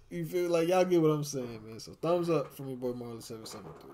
you 0.10 0.26
feel 0.26 0.50
like 0.50 0.70
y'all 0.70 0.86
get 0.86 1.02
what 1.02 1.12
I'm 1.12 1.24
saying, 1.24 1.62
man. 1.68 1.80
So 1.80 1.94
thumbs 1.94 2.30
up 2.30 2.54
for 2.56 2.64
me, 2.64 2.76
boy 2.76 2.94
Marley 2.94 3.22
Seven 3.22 3.46
Seven 3.46 3.72
Three. 3.82 3.92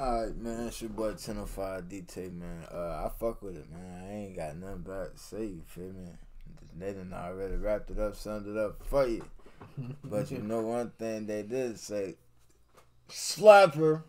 Alright, 0.00 0.36
man, 0.36 0.68
it's 0.68 0.80
your 0.80 0.90
boy 0.90 1.08
1005 1.08 1.88
DT, 1.88 2.32
man. 2.32 2.64
Uh, 2.72 3.04
I 3.04 3.10
fuck 3.18 3.42
with 3.42 3.56
it, 3.56 3.68
man. 3.68 4.04
I 4.04 4.14
ain't 4.14 4.36
got 4.36 4.56
nothing 4.56 4.82
bad 4.82 5.12
to 5.12 5.18
say, 5.18 5.46
you 5.46 5.62
feel 5.66 5.86
me? 5.86 6.10
They 6.78 6.92
done 6.92 7.12
already 7.12 7.56
wrapped 7.56 7.90
it 7.90 7.98
up, 7.98 8.14
summed 8.14 8.46
it 8.46 8.56
up 8.56 8.80
for 8.86 9.08
you. 9.08 9.24
but 10.04 10.30
you 10.30 10.38
know 10.38 10.60
one 10.60 10.92
thing 11.00 11.26
they 11.26 11.42
did 11.42 11.80
say, 11.80 12.14
slapper. 13.08 14.04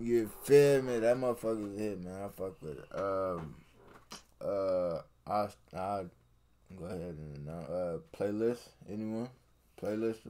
You 0.00 0.30
feel 0.44 0.80
me? 0.80 0.98
That 0.98 1.18
motherfucker's 1.18 1.78
hit, 1.78 2.02
man. 2.02 2.22
I 2.22 2.28
fuck 2.28 2.62
with 2.62 2.78
it. 2.78 2.98
Um, 2.98 3.56
uh, 4.42 5.00
I, 5.26 5.48
I'll 5.76 6.08
go 6.74 6.86
ahead 6.86 7.18
and, 7.18 7.48
uh, 7.50 7.52
uh, 7.52 7.98
playlist, 8.16 8.60
anyone? 8.90 9.28
Playlist? 9.78 10.20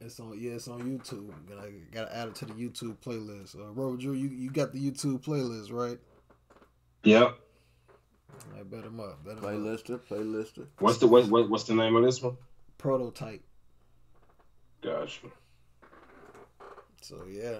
It's 0.00 0.20
on 0.20 0.38
yeah, 0.38 0.52
it's 0.52 0.68
on 0.68 0.82
YouTube. 0.82 1.32
Gotta 1.48 1.72
gotta 1.90 2.14
add 2.14 2.28
it 2.28 2.34
to 2.36 2.44
the 2.44 2.52
YouTube 2.52 2.98
playlist. 2.98 3.56
Uh 3.56 3.68
Aurora 3.68 3.96
Drew, 3.96 4.12
you, 4.12 4.28
you 4.28 4.50
got 4.50 4.72
the 4.72 4.78
YouTube 4.78 5.24
playlist, 5.24 5.72
right? 5.72 5.98
Yep. 7.04 7.38
I 8.58 8.62
bet 8.64 8.84
him 8.84 9.00
up. 9.00 9.24
Bet 9.24 9.38
him 9.38 9.44
up. 9.44 9.50
Playlister, 9.50 10.00
playlister. 10.00 10.66
What's 10.80 10.98
the 10.98 11.06
what, 11.06 11.26
what 11.28 11.48
what's 11.48 11.64
the 11.64 11.74
name 11.74 11.96
of 11.96 12.04
this 12.04 12.20
one? 12.20 12.36
Prototype. 12.76 13.42
Gotcha. 14.82 15.28
So 17.00 17.24
yeah. 17.30 17.58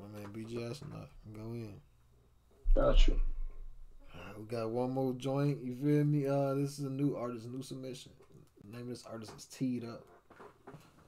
My 0.00 0.18
man 0.18 0.28
BG 0.32 0.70
Astronaut. 0.70 1.10
Go 1.34 1.52
in. 1.52 1.74
Gotcha. 2.74 3.12
Alright, 4.16 4.38
we 4.38 4.44
got 4.46 4.70
one 4.70 4.90
more 4.90 5.12
joint. 5.12 5.62
You 5.62 5.76
feel 5.76 6.04
me? 6.04 6.26
Uh 6.26 6.54
this 6.54 6.78
is 6.78 6.86
a 6.86 6.90
new 6.90 7.14
artist, 7.14 7.46
new 7.46 7.62
submission. 7.62 8.12
The 8.64 8.78
name 8.78 8.86
of 8.86 8.88
this 8.88 9.04
artist 9.04 9.32
is 9.36 9.44
T'D 9.44 9.84
Up. 9.84 10.02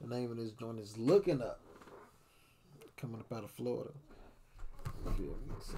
The 0.01 0.07
name 0.15 0.31
of 0.31 0.37
this 0.37 0.51
joint 0.51 0.79
is 0.79 0.97
Looking 0.97 1.41
Up. 1.41 1.59
Coming 2.97 3.19
up 3.19 3.31
out 3.31 3.43
of 3.43 3.51
Florida. 3.51 3.91
You 5.05 5.11
feel 5.11 5.25
me? 5.25 5.55
So 5.59 5.77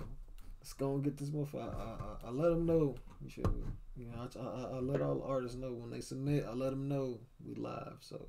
let's 0.60 0.74
go 0.74 0.94
and 0.94 1.04
get 1.04 1.18
this 1.18 1.30
motherfucker. 1.30 1.76
I, 1.76 2.28
I, 2.28 2.28
I 2.28 2.32
let 2.32 2.50
them 2.50 2.66
know. 2.66 2.96
You 3.22 3.30
feel 3.30 3.52
me? 3.52 3.64
You 3.98 4.06
know, 4.08 4.14
I, 4.18 4.40
I, 4.40 4.78
I 4.78 4.80
let 4.80 5.02
all 5.02 5.16
the 5.16 5.26
artists 5.26 5.58
know 5.58 5.74
when 5.74 5.90
they 5.90 6.02
submit. 6.02 6.46
I 6.48 6.54
let 6.54 6.70
them 6.70 6.88
know 6.88 7.20
we 7.46 7.56
live. 7.56 7.98
So 8.00 8.28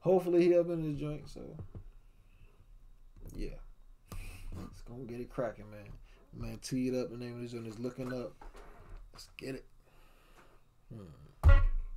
hopefully 0.00 0.44
he 0.44 0.56
up 0.58 0.68
in 0.70 0.82
this 0.82 1.00
joint. 1.00 1.28
So 1.28 1.40
yeah, 3.34 3.56
let's 4.56 4.82
go 4.82 4.94
and 4.94 5.08
get 5.08 5.20
it 5.20 5.30
cracking, 5.30 5.70
man. 5.70 5.88
Man, 6.36 6.58
T'D 6.58 6.94
Up. 6.94 7.10
The 7.10 7.18
name 7.18 7.36
of 7.36 7.42
this 7.42 7.52
joint 7.52 7.66
is 7.66 7.78
Looking 7.78 8.12
Up. 8.12 8.32
Let's 9.12 9.28
get 9.36 9.56
it. 9.56 9.64
Hmm. 10.92 11.50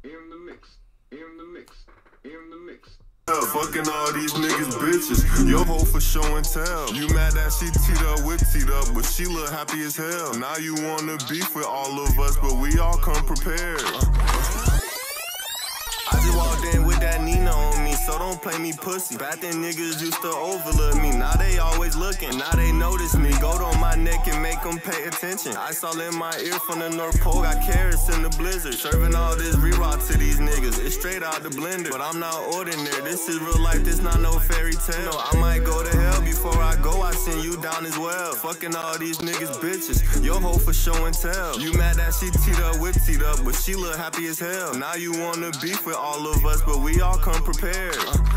In 0.03 0.29
the 0.29 0.37
mix, 0.45 0.77
in 1.11 1.37
the 1.37 1.45
mix, 1.53 1.85
in 2.23 2.49
the 2.49 2.57
mix. 2.57 2.97
Fucking 3.27 3.89
all 3.89 4.13
these 4.13 4.31
niggas 4.33 4.71
bitches. 4.79 5.49
Your 5.49 5.65
hoe 5.65 5.83
for 5.83 5.99
show 5.99 6.37
and 6.37 6.45
tell. 6.45 6.93
You 6.93 7.09
mad 7.09 7.33
that 7.33 7.51
she 7.51 7.65
teed 7.83 8.01
up 8.07 8.23
with 8.23 8.39
teed 8.53 8.69
up, 8.69 8.93
but 8.93 9.03
she 9.03 9.25
look 9.25 9.49
happy 9.49 9.81
as 9.81 9.97
hell. 9.97 10.33
Now 10.39 10.55
you 10.55 10.75
wanna 10.75 11.17
beef 11.29 11.53
with 11.53 11.65
all 11.65 11.99
of 11.99 12.17
us, 12.19 12.37
but 12.37 12.53
we 12.53 12.79
all 12.79 12.97
come 12.97 13.21
prepared. 13.25 13.81
I 16.09 16.19
just 16.23 16.37
walked 16.37 16.73
in 16.73 16.85
with 16.85 17.01
that 17.01 17.21
me, 17.21 17.37
so 18.07 18.17
don't 18.17 18.41
play 18.41 18.57
me 18.57 18.71
pussy. 18.71 19.17
Back 19.17 19.41
then 19.41 19.55
niggas 19.55 19.99
used 19.99 20.21
to 20.21 20.29
overlook 20.29 20.95
me, 20.95 21.11
now 21.11 21.33
they 21.33 21.57
always 21.57 21.93
looking, 21.97 22.37
now 22.37 22.51
they 22.51 22.71
notice 22.71 23.15
me. 23.17 23.31
Gold 23.41 23.61
on 23.61 23.77
my 23.81 23.95
neck 23.95 24.25
and 24.27 24.41
make 24.41 24.61
them 24.63 24.79
pay 24.79 25.03
attention. 25.03 25.57
Ice 25.57 25.83
all 25.83 25.99
in 25.99 26.15
my 26.15 26.33
ear 26.39 26.57
from 26.59 26.79
the 26.79 26.89
North 26.89 27.19
Pole, 27.19 27.41
got 27.41 27.61
carrots 27.61 28.07
in 28.15 28.23
the 28.23 28.29
blizzard. 28.29 28.75
Serving 28.75 29.13
all 29.13 29.35
this 29.35 29.57
re-rock 29.57 29.99
to 30.07 30.17
these 30.17 30.39
niggas, 30.39 30.79
it's 30.85 30.95
straight 30.95 31.21
out 31.21 31.43
the 31.43 31.49
blender. 31.49 31.91
But 31.91 31.99
I'm 31.99 32.19
not 32.19 32.39
ordinary, 32.55 33.01
this 33.03 33.27
is 33.27 33.41
real 33.41 33.61
life, 33.61 33.83
this 33.83 34.01
not 34.01 34.21
no 34.21 34.39
fairy 34.39 34.77
tale. 34.87 35.17
I 35.29 35.35
might 35.41 35.65
go 35.65 35.83
to 35.83 35.97
hell 35.97 36.21
before 36.21 36.57
I 36.63 36.77
go, 36.77 37.01
I 37.01 37.11
send 37.11 37.43
you 37.43 37.61
down 37.61 37.85
as 37.85 37.97
well. 37.99 38.31
Fucking 38.35 38.73
all 38.73 38.97
these 38.97 39.17
niggas 39.17 39.59
bitches, 39.59 39.99
your 40.23 40.39
hoe 40.39 40.57
for 40.57 40.71
show 40.71 41.05
and 41.05 41.13
tell. 41.13 41.59
You 41.59 41.73
mad 41.73 41.97
that 41.97 42.13
she 42.13 42.31
teed 42.31 42.61
up 42.63 42.79
with 42.79 42.95
teed 43.05 43.21
up, 43.21 43.43
but 43.43 43.55
she 43.55 43.75
look 43.75 43.97
happy 43.97 44.27
as 44.27 44.39
hell. 44.39 44.73
Now 44.75 44.95
you 44.95 45.11
wanna 45.11 45.51
beef 45.61 45.85
with 45.85 45.97
all 45.97 46.25
of 46.31 46.45
us, 46.45 46.61
but 46.61 46.79
we 46.79 47.01
all 47.01 47.17
come 47.17 47.43
prepared. 47.43 47.96
Uh, 47.99 48.36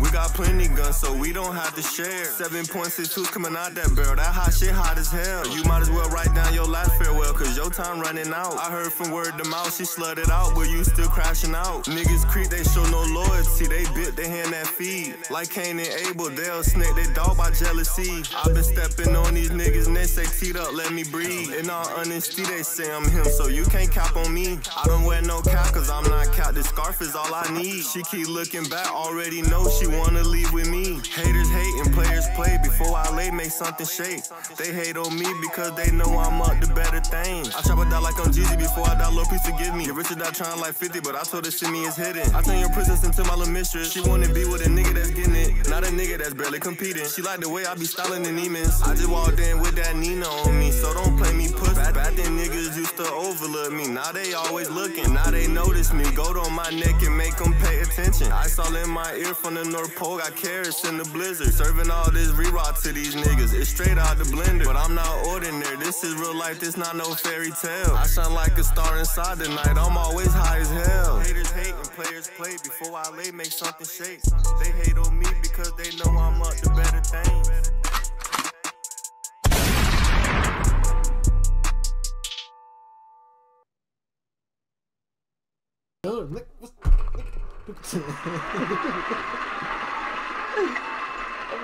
we 0.00 0.10
got 0.10 0.32
plenty 0.32 0.68
guns, 0.68 0.96
so 0.96 1.12
we 1.12 1.32
don't 1.32 1.54
have 1.54 1.74
to 1.74 1.82
share. 1.82 2.26
7.62 2.26 3.24
coming 3.32 3.56
out 3.56 3.74
that 3.74 3.94
barrel, 3.96 4.16
that 4.16 4.32
hot 4.32 4.54
shit 4.54 4.70
hot 4.70 4.96
as 4.96 5.10
hell. 5.10 5.46
You 5.48 5.64
might 5.64 5.82
as 5.82 5.90
well 5.90 6.08
write 6.10 6.32
down 6.34 6.54
your 6.54 6.66
last 6.66 6.94
farewell, 6.96 7.32
cause 7.34 7.56
your 7.56 7.70
time 7.70 8.00
running 8.00 8.32
out. 8.32 8.56
I 8.56 8.70
heard 8.70 8.92
from 8.92 9.10
word 9.10 9.36
to 9.38 9.48
mouth, 9.48 9.74
she 9.74 9.82
slutted 9.82 10.30
out, 10.30 10.54
but 10.54 10.70
you 10.70 10.84
still 10.84 11.08
crashing 11.08 11.54
out. 11.54 11.84
Niggas 11.86 12.26
creep, 12.28 12.48
they 12.48 12.62
show 12.62 12.84
no 12.90 13.02
loyalty, 13.12 13.66
they 13.66 13.84
bit 13.94 14.14
they 14.14 14.28
hand 14.28 14.52
that 14.52 14.66
feed. 14.66 15.16
Like 15.30 15.50
Cain 15.50 15.78
and 15.78 15.88
Abel, 16.06 16.30
they'll 16.30 16.62
snake 16.62 16.94
they 16.94 17.12
dog 17.12 17.36
by 17.36 17.50
jealousy. 17.50 18.22
i 18.36 18.48
been 18.52 18.62
stepping 18.62 19.16
on 19.16 19.34
these 19.34 19.50
niggas, 19.50 19.88
and 19.88 19.96
they 19.96 20.04
say 20.06 20.24
teed 20.24 20.56
up, 20.56 20.72
let 20.74 20.92
me 20.92 21.02
breathe. 21.04 21.54
In 21.54 21.68
all 21.70 21.88
honesty, 21.96 22.44
they 22.44 22.62
say 22.62 22.92
I'm 22.92 23.08
him, 23.08 23.24
so 23.24 23.48
you 23.48 23.64
can't 23.64 23.90
cap 23.90 24.14
on 24.16 24.32
me. 24.32 24.58
I 24.76 24.86
don't 24.86 25.04
wear 25.04 25.22
no 25.22 25.42
cap, 25.42 25.74
cause 25.74 25.90
I'm 25.90 26.04
not 26.04 26.32
cap. 26.32 26.54
This 26.54 26.68
scarf 26.68 27.00
is 27.00 27.16
all 27.16 27.34
I 27.34 27.50
need. 27.52 27.82
She 27.82 28.02
keep 28.04 28.28
looking 28.28 28.64
back, 28.68 28.86
already 28.92 29.42
know 29.42 29.68
she 29.68 29.87
wanna 29.88 30.22
leave 30.22 30.52
with 30.52 30.68
me. 30.68 31.00
Haters 31.14 31.50
hate 31.50 31.74
and 31.84 31.92
players 31.94 32.26
play. 32.34 32.58
Before 32.62 32.96
I 32.96 33.10
lay, 33.14 33.30
make 33.30 33.50
something 33.50 33.86
shake. 33.86 34.22
They 34.56 34.72
hate 34.72 34.96
on 34.96 35.14
me 35.18 35.26
because 35.40 35.74
they 35.76 35.90
know 35.90 36.18
I'm 36.18 36.40
up 36.40 36.60
to 36.60 36.68
better 36.74 37.00
things. 37.00 37.54
I 37.54 37.62
chop 37.62 37.78
it 37.78 37.90
down 37.90 38.02
like 38.02 38.18
I'm 38.18 38.32
Jeezy 38.32 38.58
before 38.58 38.86
I 38.86 38.94
die, 38.94 39.10
Lord, 39.10 39.28
please 39.28 39.44
forgive 39.44 39.74
me. 39.74 39.86
Get 39.86 39.94
rich 39.94 40.08
die 40.08 40.30
trying 40.30 40.60
like 40.60 40.74
50, 40.74 41.00
but 41.00 41.14
I 41.14 41.22
told 41.22 41.44
her 41.44 41.50
shit 41.50 41.70
me 41.70 41.84
is 41.84 41.96
hidden. 41.96 42.34
I 42.34 42.42
turn 42.42 42.58
your 42.58 42.70
princess 42.70 43.04
into 43.04 43.24
my 43.24 43.34
little 43.34 43.52
mistress. 43.52 43.92
She 43.92 44.00
wanna 44.00 44.28
be 44.32 44.44
with 44.44 44.66
a 44.66 44.68
nigga 44.68 44.94
that's 44.94 45.10
getting 45.10 45.36
it, 45.36 45.68
not 45.68 45.84
a 45.84 45.90
nigga 45.90 46.18
that's 46.18 46.34
barely 46.34 46.60
competing. 46.60 47.06
She 47.06 47.22
like 47.22 47.40
the 47.40 47.48
way 47.48 47.64
I 47.66 47.74
be 47.74 47.84
styling 47.84 48.22
the 48.22 48.32
demons. 48.32 48.82
I 48.82 48.94
just 48.94 49.08
walked 49.08 49.38
in 49.38 49.60
with 49.60 49.76
that 49.76 49.96
Nina 49.96 50.26
on 50.26 50.58
me, 50.58 50.70
so 50.70 50.92
don't 50.94 51.16
play 51.16 51.32
me 51.32 51.48
pussy. 51.52 51.77
Back, 51.94 52.14
then 52.16 52.36
niggas 52.38 52.76
used 52.76 52.96
to 52.98 53.10
overlook 53.12 53.72
me, 53.72 53.88
now 53.88 54.12
they 54.12 54.34
always 54.34 54.68
looking, 54.68 55.14
now 55.14 55.30
they 55.30 55.46
notice 55.48 55.92
me. 55.92 56.04
Gold 56.12 56.36
on 56.36 56.52
my 56.52 56.68
neck 56.70 57.00
and 57.02 57.16
make 57.16 57.36
them 57.36 57.54
pay 57.54 57.80
attention. 57.80 58.30
Ice 58.30 58.58
all 58.58 58.74
in 58.76 58.90
my 58.90 59.14
ear 59.14 59.32
from 59.34 59.54
the 59.54 59.64
North 59.64 59.96
Pole, 59.96 60.18
got 60.18 60.36
carrots 60.36 60.84
in 60.84 60.98
the 60.98 61.04
blizzard. 61.04 61.52
Serving 61.52 61.90
all 61.90 62.10
this 62.10 62.30
re-rock 62.32 62.78
to 62.82 62.92
these 62.92 63.14
niggas, 63.14 63.54
it's 63.54 63.70
straight 63.70 63.96
out 63.96 64.18
the 64.18 64.24
blender. 64.24 64.66
But 64.66 64.76
I'm 64.76 64.94
not 64.94 65.26
ordinary, 65.26 65.76
this 65.76 66.04
is 66.04 66.14
real 66.14 66.36
life, 66.36 66.60
this 66.60 66.76
not 66.76 66.94
no 66.94 67.14
fairy 67.14 67.50
tale. 67.50 67.96
I 67.96 68.06
shine 68.06 68.34
like 68.34 68.56
a 68.58 68.64
star 68.64 68.98
inside 68.98 69.38
the 69.38 69.48
night, 69.48 69.76
I'm 69.78 69.96
always 69.96 70.32
high 70.32 70.58
as 70.58 70.70
hell. 70.70 71.18
Haters 71.20 71.50
hate 71.52 71.74
and 71.74 71.90
players 71.92 72.30
play, 72.36 72.52
before 72.62 72.96
I 72.96 73.10
lay, 73.16 73.30
make 73.30 73.52
something 73.52 73.86
shake. 73.86 74.20
They 74.60 74.70
hate 74.82 74.98
on 74.98 75.18
me 75.18 75.26
because 75.42 75.72
they 75.74 75.90
know 75.96 76.16
I'm 76.18 76.42
up 76.42 76.54
to 76.54 76.70
I'm 86.28 86.34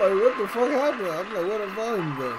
like, 0.01 0.15
what 0.23 0.39
the 0.39 0.49
fuck 0.49 0.71
happened? 0.71 1.09
I'm 1.09 1.35
like, 1.35 1.47
where 1.47 1.59
the 1.59 1.67
volume 1.75 2.17
go? 2.17 2.39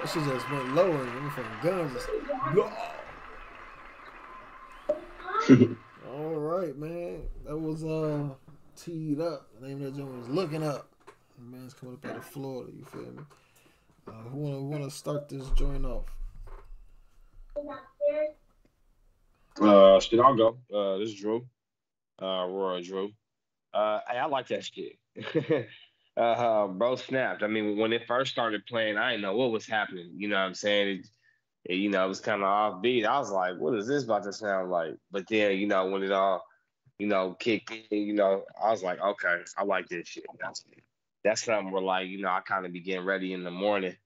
That 0.00 0.08
shit 0.08 0.24
just 0.24 0.50
went 0.50 0.74
lower 0.74 1.02
and 1.02 1.08
them 1.08 1.30
fucking 1.30 1.60
guns 1.62 1.92
just 1.94 2.08
All 6.08 6.36
right, 6.36 6.76
man. 6.76 7.22
That 7.44 7.58
was 7.58 7.82
uh 7.84 8.28
T'D 8.76 9.20
Up. 9.20 9.48
The 9.60 9.66
name 9.66 9.78
of 9.78 9.92
that 9.92 9.96
joint 9.96 10.16
was 10.16 10.28
looking 10.28 10.62
up. 10.62 10.88
The 11.38 11.44
man's 11.56 11.74
coming 11.74 11.94
up 11.96 12.06
out 12.06 12.16
of 12.18 12.24
Florida. 12.24 12.70
You 12.76 12.84
feel 12.84 13.00
me? 13.00 13.22
Uh, 14.06 14.12
who 14.30 14.38
wanna 14.38 14.56
who 14.56 14.68
wanna 14.68 14.90
start 14.90 15.28
this 15.28 15.48
joint 15.50 15.84
off? 15.84 16.04
Uh, 19.60 20.00
shit, 20.00 20.20
I'll 20.20 20.36
go. 20.36 20.58
Uh, 20.74 20.98
this 20.98 21.10
is 21.10 21.20
Drew. 21.20 21.46
Uh, 22.20 22.46
Roy 22.48 22.82
Drew. 22.82 23.12
Uh, 23.72 24.00
hey, 24.08 24.18
I 24.18 24.26
like 24.26 24.48
that 24.48 24.64
shit. 24.64 24.98
uh, 26.16 26.66
bro 26.68 26.96
snapped. 26.96 27.42
I 27.42 27.46
mean, 27.46 27.76
when 27.76 27.92
it 27.92 28.06
first 28.06 28.32
started 28.32 28.66
playing, 28.66 28.96
I 28.96 29.10
didn't 29.10 29.22
know 29.22 29.36
what 29.36 29.52
was 29.52 29.66
happening. 29.66 30.10
You 30.14 30.28
know 30.28 30.36
what 30.36 30.46
I'm 30.46 30.54
saying? 30.54 30.88
It, 30.88 31.06
it, 31.64 31.74
you 31.76 31.90
know, 31.90 32.04
it 32.04 32.08
was 32.08 32.20
kind 32.20 32.42
of 32.42 32.48
offbeat. 32.48 33.06
I 33.06 33.18
was 33.18 33.30
like, 33.30 33.58
what 33.58 33.74
is 33.74 33.86
this 33.86 34.04
about 34.04 34.24
to 34.24 34.32
sound 34.32 34.70
like? 34.70 34.94
But 35.10 35.26
then, 35.28 35.58
you 35.58 35.66
know, 35.66 35.86
when 35.88 36.02
it 36.02 36.12
all, 36.12 36.44
you 36.98 37.06
know, 37.06 37.34
kicked 37.38 37.70
in, 37.70 37.84
you 37.90 38.14
know, 38.14 38.44
I 38.62 38.70
was 38.70 38.82
like, 38.82 39.00
okay, 39.00 39.36
I 39.56 39.64
like 39.64 39.88
this 39.88 40.08
shit. 40.08 40.24
That's 40.40 40.64
that's 41.22 41.44
something 41.44 41.70
where 41.70 41.82
like, 41.82 42.08
you 42.08 42.22
know, 42.22 42.28
I 42.28 42.40
kind 42.40 42.64
of 42.64 42.72
be 42.72 42.80
getting 42.80 43.04
ready 43.04 43.32
in 43.32 43.44
the 43.44 43.50
morning. 43.50 43.96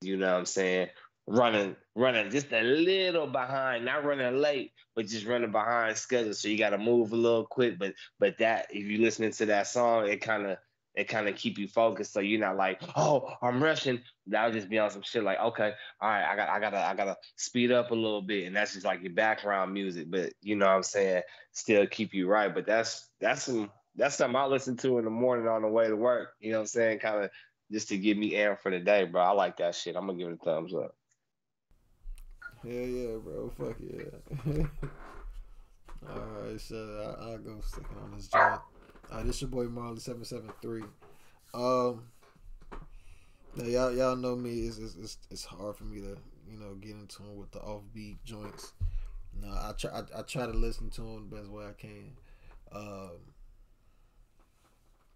You 0.00 0.16
know 0.16 0.32
what 0.32 0.38
I'm 0.38 0.46
saying? 0.46 0.88
Running, 1.28 1.76
running 1.94 2.30
just 2.30 2.52
a 2.52 2.62
little 2.62 3.28
behind, 3.28 3.84
not 3.84 4.04
running 4.04 4.38
late, 4.38 4.72
but 4.96 5.06
just 5.06 5.24
running 5.24 5.52
behind 5.52 5.96
schedule. 5.96 6.34
So 6.34 6.48
you 6.48 6.58
got 6.58 6.70
to 6.70 6.78
move 6.78 7.12
a 7.12 7.16
little 7.16 7.46
quick. 7.46 7.78
But 7.78 7.94
but 8.18 8.38
that 8.38 8.66
if 8.70 8.86
you 8.86 8.98
listening 8.98 9.30
to 9.32 9.46
that 9.46 9.68
song, 9.68 10.08
it 10.08 10.20
kind 10.20 10.46
of 10.46 10.58
it 10.94 11.04
kind 11.08 11.28
of 11.28 11.36
keep 11.36 11.58
you 11.58 11.68
focused. 11.68 12.12
So 12.12 12.20
you're 12.20 12.40
not 12.40 12.56
like, 12.56 12.82
oh, 12.96 13.34
I'm 13.40 13.62
rushing. 13.62 14.00
That'll 14.26 14.52
just 14.52 14.68
be 14.68 14.78
on 14.78 14.90
some 14.90 15.02
shit 15.02 15.24
like, 15.24 15.38
okay, 15.38 15.72
all 16.00 16.08
right, 16.08 16.24
I 16.24 16.36
got 16.36 16.48
I 16.48 16.60
gotta 16.60 16.78
I 16.78 16.94
gotta 16.94 17.16
speed 17.36 17.72
up 17.72 17.90
a 17.90 17.94
little 17.94 18.22
bit, 18.22 18.46
and 18.46 18.54
that's 18.54 18.74
just 18.74 18.84
like 18.84 19.02
your 19.02 19.12
background 19.12 19.72
music. 19.72 20.10
But 20.10 20.32
you 20.42 20.56
know 20.56 20.66
what 20.66 20.76
I'm 20.76 20.82
saying, 20.82 21.22
still 21.52 21.86
keep 21.86 22.12
you 22.14 22.28
right. 22.28 22.54
But 22.54 22.66
that's 22.66 23.08
that's 23.20 23.44
some 23.44 23.70
that's 23.96 24.16
something 24.16 24.36
I 24.36 24.46
listen 24.46 24.76
to 24.78 24.98
in 24.98 25.04
the 25.04 25.10
morning 25.10 25.48
on 25.48 25.62
the 25.62 25.68
way 25.68 25.88
to 25.88 25.96
work. 25.96 26.30
You 26.40 26.52
know 26.52 26.58
what 26.58 26.62
I'm 26.62 26.68
saying, 26.68 26.98
kind 26.98 27.24
of 27.24 27.30
just 27.70 27.88
to 27.88 27.96
get 27.96 28.18
me 28.18 28.34
air 28.34 28.56
for 28.56 28.70
the 28.70 28.80
day, 28.80 29.04
bro. 29.04 29.22
I 29.22 29.30
like 29.30 29.58
that 29.58 29.74
shit. 29.74 29.96
I'm 29.96 30.06
gonna 30.06 30.18
give 30.18 30.28
it 30.28 30.38
a 30.40 30.44
thumbs 30.44 30.74
up. 30.74 30.94
Hell 32.62 32.72
yeah, 32.72 33.16
bro. 33.16 33.50
Fuck 33.58 33.76
yeah. 33.80 34.64
All 36.08 36.26
right, 36.42 36.60
so 36.60 36.76
I, 36.76 37.24
I'll 37.24 37.38
go 37.38 37.60
sticking 37.60 37.96
on 38.02 38.12
this 38.16 38.28
joint. 38.28 38.60
Uh, 39.10 39.22
this 39.24 39.40
your 39.40 39.50
boy 39.50 39.64
Marley 39.64 39.98
seven 39.98 40.24
seven 40.24 40.50
three. 40.60 40.84
Um, 41.54 42.04
now 43.56 43.64
y'all 43.64 43.92
y'all 43.92 44.16
know 44.16 44.36
me. 44.36 44.66
It's, 44.66 44.78
it's 44.78 44.96
it's 44.96 45.18
it's 45.30 45.44
hard 45.44 45.76
for 45.76 45.84
me 45.84 46.00
to 46.00 46.16
you 46.48 46.58
know 46.58 46.74
get 46.74 46.92
into 46.92 47.18
tune 47.18 47.36
with 47.36 47.50
the 47.50 47.58
offbeat 47.58 48.18
joints. 48.24 48.72
No, 49.40 49.48
I 49.48 49.72
try 49.76 49.90
I, 49.90 50.20
I 50.20 50.22
try 50.22 50.46
to 50.46 50.52
listen 50.52 50.88
to 50.90 51.00
them 51.00 51.28
the 51.28 51.36
best 51.36 51.50
way 51.50 51.64
I 51.64 51.72
can. 51.72 52.12
Um, 52.72 53.10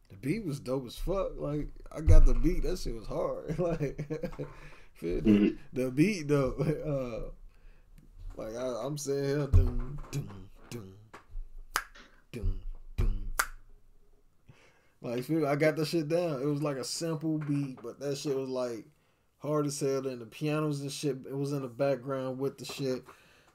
the 0.09 0.17
beat 0.17 0.45
was 0.45 0.61
dope 0.61 0.87
as 0.87 0.97
fuck. 0.97 1.33
Like 1.37 1.69
I 1.93 2.01
got 2.01 2.27
the 2.27 2.35
beat. 2.35 2.65
That 2.65 2.79
shit 2.79 2.95
was 2.95 3.07
hard. 3.07 3.59
like 3.59 4.09
feel 4.97 5.21
the, 5.21 5.57
the 5.73 5.91
beat 5.91 6.29
though. 6.29 6.55
Uh, 6.87 7.31
like 8.37 8.55
I, 8.55 8.85
I'm 8.85 8.99
saying 8.99 9.25
here, 9.25 9.47
dum 9.47 9.99
dum 10.11 10.29
dum 10.69 10.95
dum 12.33 12.61
dum. 12.97 13.29
Like 15.01 15.25
feel, 15.25 15.47
I 15.47 15.57
got 15.57 15.77
the 15.77 15.87
shit 15.87 16.09
down. 16.09 16.43
It 16.43 16.47
was 16.47 16.63
like 16.63 16.77
a 16.77 16.85
simple 16.85 17.39
beat, 17.39 17.79
but 17.83 17.99
that 18.01 18.19
shit 18.19 18.37
was 18.37 18.51
like 18.51 18.85
hard 19.39 19.67
as 19.67 19.81
hell. 19.81 20.07
And 20.07 20.21
the 20.21 20.27
pianos 20.27 20.81
and 20.81 20.93
shit, 20.93 21.17
it 21.27 21.37
was 21.37 21.53
in 21.53 21.63
the 21.63 21.69
background 21.69 22.39
with 22.39 22.59
the 22.59 22.67
shit. 22.67 23.05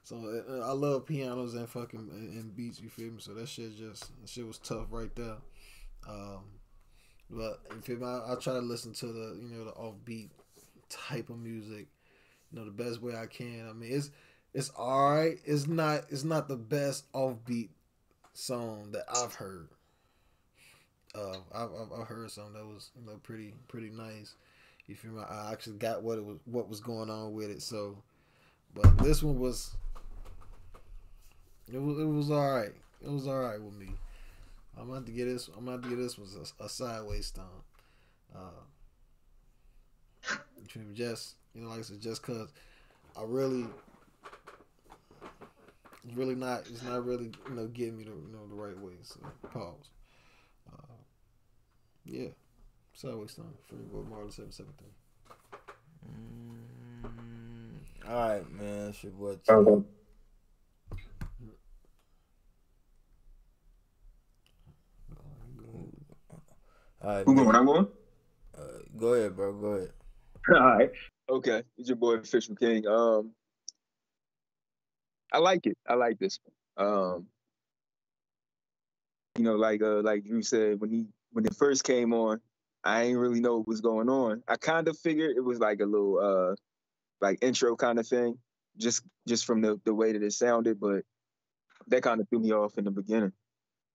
So 0.02 0.16
uh, 0.16 0.68
I 0.68 0.72
love 0.72 1.06
pianos 1.06 1.54
and 1.54 1.68
fucking 1.68 2.10
and 2.10 2.56
beats. 2.56 2.80
You 2.80 2.88
feel 2.88 3.12
me? 3.12 3.20
So 3.20 3.34
that 3.34 3.48
shit 3.48 3.76
just 3.76 4.10
that 4.20 4.28
shit 4.28 4.46
was 4.46 4.58
tough 4.58 4.86
right 4.90 5.14
there. 5.14 5.36
Um, 6.08 6.40
but 7.30 7.60
you 7.72 7.82
feel 7.82 7.98
me? 7.98 8.06
I, 8.06 8.32
I 8.32 8.34
try 8.34 8.54
to 8.54 8.58
listen 8.60 8.92
to 8.94 9.06
the 9.06 9.38
you 9.40 9.56
know 9.56 9.64
the 9.64 9.72
offbeat 9.72 10.30
type 11.08 11.30
of 11.30 11.38
music, 11.38 11.86
you 12.50 12.58
know 12.58 12.64
the 12.64 12.70
best 12.70 13.02
way 13.02 13.14
I 13.16 13.26
can. 13.26 13.66
I 13.68 13.72
mean 13.72 13.92
it's 13.92 14.10
it's 14.54 14.70
all 14.70 15.14
right. 15.14 15.38
It's 15.44 15.66
not 15.66 16.04
it's 16.10 16.24
not 16.24 16.48
the 16.48 16.56
best 16.56 17.10
offbeat 17.12 17.70
song 18.34 18.92
that 18.92 19.04
I've 19.08 19.34
heard. 19.34 19.68
Uh, 21.14 21.36
I've, 21.54 21.68
I've, 22.00 22.06
heard 22.06 22.30
something 22.30 22.54
that 22.54 22.64
was 22.64 22.90
you 22.98 23.06
know 23.06 23.18
pretty 23.22 23.54
pretty 23.68 23.90
nice. 23.90 24.34
You 24.86 24.94
feel 24.94 25.12
me? 25.12 25.22
I 25.28 25.52
actually 25.52 25.76
got 25.76 26.02
what 26.02 26.18
it 26.18 26.24
was 26.24 26.38
what 26.44 26.68
was 26.68 26.80
going 26.80 27.10
on 27.10 27.32
with 27.32 27.50
it. 27.50 27.62
So, 27.62 27.98
but 28.74 28.96
this 28.98 29.22
one 29.22 29.38
was 29.38 29.76
it 31.72 31.78
was 31.78 31.98
it 31.98 32.06
was 32.06 32.30
all 32.30 32.54
right. 32.54 32.72
It 33.02 33.10
was 33.10 33.26
all 33.26 33.40
right 33.40 33.60
with 33.60 33.74
me. 33.74 33.88
I'm 34.78 34.90
about 34.90 35.06
to 35.06 35.12
get 35.12 35.26
this. 35.26 35.50
I'm 35.56 35.68
about 35.68 35.82
to 35.82 35.88
get 35.88 35.98
this 35.98 36.18
was 36.18 36.36
a, 36.36 36.64
a 36.64 36.68
sideways 36.68 37.26
stomp. 37.26 37.64
Uh, 38.34 38.64
just 40.94 41.34
you 41.54 41.62
know, 41.62 41.70
like 41.70 41.80
I 41.80 41.82
said, 41.82 42.00
just 42.00 42.22
cause 42.22 42.52
I 43.16 43.22
really, 43.24 43.66
it's 46.04 46.16
really 46.16 46.34
not. 46.34 46.60
It's 46.70 46.82
not 46.82 47.04
really 47.04 47.30
you 47.48 47.54
know 47.54 47.66
getting 47.66 47.98
me 47.98 48.04
the 48.04 48.10
you 48.10 48.28
know 48.32 48.46
the 48.48 48.54
right 48.54 48.78
way. 48.78 48.92
So 49.02 49.20
pause. 49.52 49.90
Uh, 50.72 50.94
yeah, 52.04 52.28
sideways 52.94 53.32
stomp. 53.32 53.48
Free 53.68 53.78
boy 53.78 54.02
Marley 54.08 54.30
seven 54.30 54.52
seven 54.52 54.72
three. 54.78 54.88
Mm, 56.08 58.08
all 58.08 58.28
right, 58.28 58.50
man. 58.50 58.88
It's 58.88 59.02
your 59.04 59.12
boy. 59.12 59.36
Okay. 59.48 59.82
All 67.04 67.10
right, 67.10 67.26
Who 67.26 67.34
man. 67.34 67.44
going? 67.44 67.56
I'm 67.56 67.66
going. 67.66 67.86
Uh, 68.56 68.62
go 68.96 69.14
ahead, 69.14 69.34
bro. 69.34 69.52
Go 69.54 69.66
ahead. 69.68 69.90
All 70.54 70.60
right. 70.60 70.90
Okay. 71.30 71.62
It's 71.78 71.88
your 71.88 71.96
boy 71.96 72.14
Official 72.14 72.56
King. 72.56 72.86
Um 72.86 73.32
I 75.32 75.38
like 75.38 75.66
it. 75.66 75.78
I 75.88 75.94
like 75.94 76.18
this 76.18 76.38
one. 76.76 76.86
Um 76.88 77.26
you 79.36 79.44
know, 79.44 79.56
like 79.56 79.82
uh 79.82 80.02
like 80.02 80.24
Drew 80.24 80.42
said, 80.42 80.80
when 80.80 80.90
he 80.90 81.06
when 81.32 81.46
it 81.46 81.54
first 81.54 81.84
came 81.84 82.12
on, 82.12 82.40
I 82.84 83.04
ain't 83.04 83.18
really 83.18 83.40
know 83.40 83.58
what 83.58 83.68
was 83.68 83.80
going 83.80 84.08
on. 84.08 84.42
I 84.48 84.56
kind 84.56 84.88
of 84.88 84.98
figured 84.98 85.36
it 85.36 85.40
was 85.44 85.58
like 85.58 85.80
a 85.80 85.86
little 85.86 86.18
uh 86.18 86.56
like 87.20 87.38
intro 87.42 87.76
kind 87.76 87.98
of 87.98 88.06
thing, 88.06 88.38
just 88.78 89.04
just 89.28 89.44
from 89.46 89.60
the, 89.62 89.80
the 89.84 89.94
way 89.94 90.12
that 90.12 90.22
it 90.22 90.32
sounded, 90.32 90.80
but 90.80 91.04
that 91.88 92.02
kind 92.02 92.20
of 92.20 92.28
threw 92.28 92.40
me 92.40 92.52
off 92.52 92.78
in 92.78 92.84
the 92.84 92.90
beginning. 92.90 93.32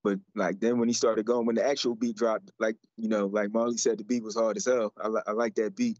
But 0.03 0.19
like 0.35 0.59
then 0.59 0.79
when 0.79 0.87
he 0.89 0.93
started 0.93 1.25
going, 1.25 1.45
when 1.45 1.55
the 1.55 1.67
actual 1.67 1.95
beat 1.95 2.15
dropped, 2.15 2.51
like 2.59 2.77
you 2.97 3.09
know, 3.09 3.27
like 3.27 3.53
Marley 3.53 3.77
said, 3.77 3.97
the 3.99 4.03
beat 4.05 4.23
was 4.23 4.35
hard 4.35 4.57
as 4.57 4.65
hell. 4.65 4.93
I, 5.01 5.07
li- 5.09 5.21
I 5.27 5.31
like 5.33 5.55
that 5.55 5.75
beat. 5.75 5.99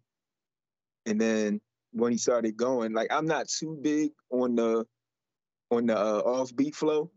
And 1.07 1.19
then 1.19 1.61
when 1.93 2.11
he 2.11 2.17
started 2.17 2.57
going, 2.57 2.93
like 2.93 3.07
I'm 3.11 3.25
not 3.25 3.47
too 3.47 3.79
big 3.81 4.11
on 4.29 4.55
the 4.55 4.85
on 5.71 5.87
the 5.87 5.97
uh, 5.97 6.19
off 6.19 6.55
beat 6.55 6.75
flow. 6.75 7.09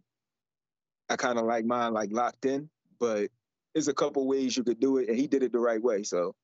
I 1.08 1.16
kind 1.16 1.38
of 1.38 1.44
like 1.44 1.64
mine 1.64 1.92
like 1.92 2.10
locked 2.12 2.44
in, 2.46 2.70
but 3.00 3.30
there's 3.74 3.88
a 3.88 3.94
couple 3.94 4.26
ways 4.28 4.56
you 4.56 4.62
could 4.62 4.78
do 4.78 4.98
it, 4.98 5.08
and 5.08 5.18
he 5.18 5.26
did 5.26 5.42
it 5.42 5.50
the 5.52 5.58
right 5.58 5.82
way. 5.82 6.04
So, 6.04 6.36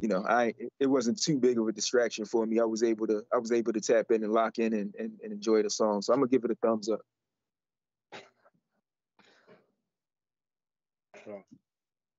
you 0.00 0.08
know, 0.08 0.24
I 0.28 0.54
it 0.78 0.86
wasn't 0.86 1.20
too 1.20 1.40
big 1.40 1.58
of 1.58 1.66
a 1.66 1.72
distraction 1.72 2.24
for 2.24 2.46
me. 2.46 2.60
I 2.60 2.64
was 2.64 2.84
able 2.84 3.08
to 3.08 3.24
I 3.34 3.38
was 3.38 3.50
able 3.50 3.72
to 3.72 3.80
tap 3.80 4.12
in 4.12 4.22
and 4.22 4.32
lock 4.32 4.58
in 4.58 4.72
and, 4.72 4.94
and, 4.96 5.18
and 5.22 5.32
enjoy 5.32 5.62
the 5.62 5.70
song. 5.70 6.02
So 6.02 6.12
I'm 6.12 6.20
gonna 6.20 6.28
give 6.28 6.44
it 6.44 6.52
a 6.52 6.56
thumbs 6.64 6.88
up. 6.88 7.00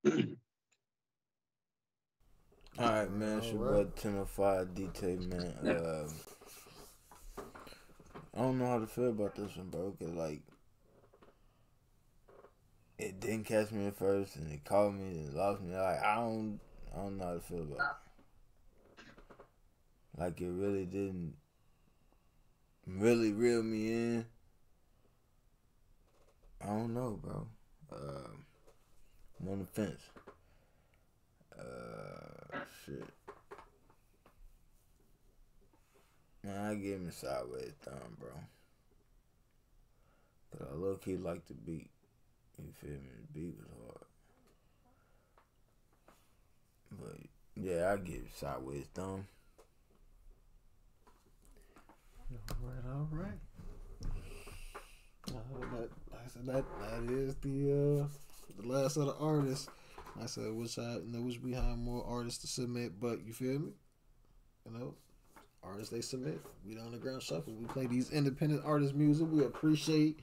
All 2.79 2.89
right, 2.89 3.11
man. 3.11 3.37
It's 3.37 3.51
your 3.51 3.71
boy 3.71 3.85
Ten 3.95 4.17
of 4.17 4.31
Five 4.31 4.73
DT, 4.73 5.29
man. 5.29 5.53
Um, 5.63 6.07
I 8.35 8.39
don't 8.39 8.57
know 8.57 8.65
how 8.65 8.79
to 8.79 8.87
feel 8.87 9.09
about 9.09 9.35
this 9.35 9.55
one, 9.55 9.69
bro. 9.69 9.95
Cause 9.99 10.09
like, 10.09 10.41
it 12.97 13.19
didn't 13.19 13.43
catch 13.43 13.71
me 13.71 13.85
at 13.85 13.95
first, 13.95 14.37
and 14.37 14.51
it 14.51 14.65
caught 14.65 14.91
me 14.91 15.19
and 15.19 15.35
lost 15.35 15.61
me. 15.61 15.75
Like, 15.75 16.01
I 16.01 16.15
don't, 16.15 16.59
I 16.91 16.97
don't 16.97 17.19
know 17.19 17.25
how 17.25 17.33
to 17.35 17.41
feel 17.41 17.61
about 17.61 17.77
it. 17.77 17.83
Like, 20.17 20.41
it 20.41 20.49
really 20.49 20.85
didn't 20.85 21.35
really 22.87 23.33
reel 23.33 23.61
me 23.61 23.91
in. 23.91 24.25
I 26.59 26.65
don't 26.67 26.95
know, 26.95 27.19
bro. 27.21 27.47
Um, 27.91 28.45
I'm 29.39 29.49
on 29.49 29.59
the 29.59 29.65
fence. 29.65 30.01
Uh, 31.63 32.57
shit. 32.85 33.09
I 36.45 36.73
give 36.75 36.99
him 36.99 37.07
a 37.07 37.11
sideways 37.11 37.73
thumb, 37.83 38.17
bro. 38.19 38.29
Cause 40.51 40.67
I 40.71 40.75
low 40.75 40.95
key 40.95 41.17
like 41.17 41.45
the 41.47 41.53
beat. 41.53 41.89
You 42.57 42.71
feel 42.81 42.91
me? 42.91 43.11
The 43.33 43.39
beat 43.39 43.55
was 43.57 43.67
hard. 43.81 44.05
But 46.99 47.63
yeah, 47.63 47.93
I 47.93 47.97
give 47.97 48.29
sideways 48.35 48.85
thumb. 48.93 49.27
All 52.31 52.57
right, 52.61 52.85
all 52.93 53.07
right. 53.11 53.39
Uh, 55.29 55.39
that, 55.71 55.89
I 56.13 56.27
said, 56.27 56.45
that 56.45 56.65
that 56.81 57.13
is 57.13 57.35
the 57.35 57.71
uh 57.71 58.07
the 58.61 58.67
last 58.67 58.97
of 58.97 59.05
the 59.05 59.15
artists. 59.15 59.69
I 60.21 60.25
said, 60.27 60.51
wish 60.53 60.77
I 60.77 60.95
you 60.95 61.03
know 61.07 61.21
wish 61.21 61.39
we 61.39 61.55
more 61.77 62.05
artists 62.07 62.41
to 62.41 62.47
submit, 62.47 62.99
but 62.99 63.25
you 63.25 63.33
feel 63.33 63.59
me? 63.59 63.71
You 64.65 64.77
know, 64.77 64.93
artists 65.63 65.89
they 65.89 66.01
submit. 66.01 66.39
We 66.65 66.75
the 66.75 66.81
underground 66.81 67.21
shuffle. 67.21 67.53
We 67.53 67.65
play 67.65 67.87
these 67.87 68.11
independent 68.11 68.63
artist 68.65 68.93
music. 68.93 69.27
We 69.31 69.43
appreciate 69.43 70.19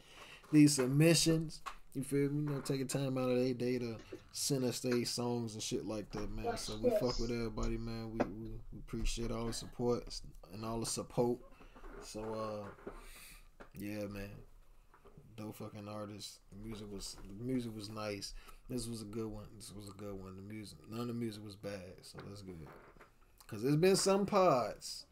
these 0.52 0.74
submissions. 0.74 1.60
You 1.94 2.04
feel 2.04 2.30
me? 2.30 2.44
You 2.44 2.56
know, 2.56 2.60
taking 2.60 2.86
time 2.86 3.18
out 3.18 3.30
of 3.30 3.36
their 3.36 3.52
day 3.54 3.78
to 3.78 3.96
send 4.32 4.64
us 4.64 4.80
their 4.80 5.04
songs 5.04 5.54
and 5.54 5.62
shit 5.62 5.86
like 5.86 6.10
that, 6.12 6.30
man. 6.30 6.56
So 6.56 6.76
we 6.80 6.90
fuck 6.90 7.18
with 7.18 7.30
everybody, 7.30 7.76
man. 7.76 8.12
We, 8.12 8.18
we, 8.26 8.50
we 8.72 8.78
appreciate 8.78 9.32
all 9.32 9.46
the 9.46 9.52
support 9.52 10.04
and 10.54 10.64
all 10.64 10.78
the 10.78 10.86
support. 10.86 11.38
So 12.02 12.20
uh 12.20 12.86
yeah, 13.78 14.06
man. 14.06 14.30
Dope 15.36 15.56
fucking 15.56 15.88
artist. 15.88 16.38
The 16.52 16.64
music 16.64 16.86
was 16.92 17.16
the 17.26 17.44
music 17.44 17.74
was 17.74 17.88
nice. 17.88 18.34
This 18.70 18.86
was 18.86 19.02
a 19.02 19.06
good 19.06 19.26
one. 19.26 19.46
This 19.56 19.72
was 19.74 19.88
a 19.88 19.92
good 19.92 20.14
one. 20.14 20.36
The 20.36 20.42
music 20.42 20.78
none 20.88 21.00
of 21.00 21.06
the 21.08 21.12
music 21.12 21.44
was 21.44 21.56
bad, 21.56 21.92
so 22.02 22.18
that's 22.28 22.40
good. 22.42 22.54
Cause 23.48 23.62
there's 23.62 23.74
been 23.74 23.96
some 23.96 24.26
pods 24.26 25.06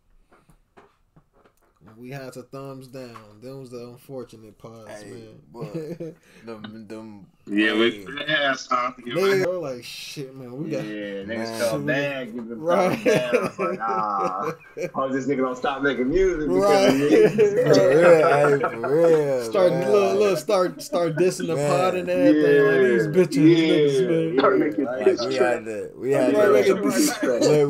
we 1.96 2.10
had 2.10 2.32
to 2.34 2.42
thumbs 2.42 2.88
down. 2.88 3.40
Them 3.40 3.60
was 3.60 3.70
the 3.70 3.86
unfortunate 3.88 4.58
pods, 4.58 5.02
Hey, 5.02 5.10
man. 5.10 5.42
but 5.52 5.72
them, 6.46 6.86
them, 6.88 7.26
Yeah, 7.46 7.72
hey, 7.72 7.78
we 7.78 8.06
yeah, 8.26 8.52
son. 8.54 8.94
They 9.04 9.44
were 9.44 9.58
like, 9.58 9.84
shit, 9.84 10.34
man. 10.34 10.56
We 10.56 10.70
got 10.70 10.84
Yeah, 10.84 11.22
niggas 11.24 11.26
Man. 11.26 11.58
felt 11.60 11.86
bad 11.86 12.34
giving 12.34 12.60
Right. 12.60 13.04
down. 13.04 13.34
I 13.36 13.40
was 13.42 13.58
like, 13.58 13.78
ah, 13.80 14.52
oh, 14.94 15.12
this 15.12 15.26
nigga 15.26 15.38
don't 15.38 15.56
stop 15.56 15.82
making 15.82 16.08
music 16.08 16.48
because 16.52 16.86
Right. 16.88 17.02
of 17.66 17.72
for 17.72 17.88
real, 17.96 18.12
hey, 18.28 18.58
for 18.60 18.80
real. 18.80 19.50
start 19.50 19.72
man. 19.72 19.92
look, 19.92 20.18
look, 20.18 20.38
start 20.38 20.82
start 20.82 21.16
dissing 21.16 21.46
the 21.46 21.54
Man. 21.56 21.70
pod 21.70 21.94
and 21.94 22.08
everything. 22.10 22.64
Like 22.64 22.80
these 22.82 23.28
bitches, 23.28 23.36
Yeah. 23.36 23.74
niggas, 23.74 24.08
man. 24.08 24.38
Start 24.38 24.58
Like, 24.88 25.20
we 25.28 25.34
had 25.34 25.64
to, 25.64 25.90
we 25.96 26.10
had 26.12 26.34
Right, 26.34 26.46
to, 26.46 26.52
making 26.52 26.82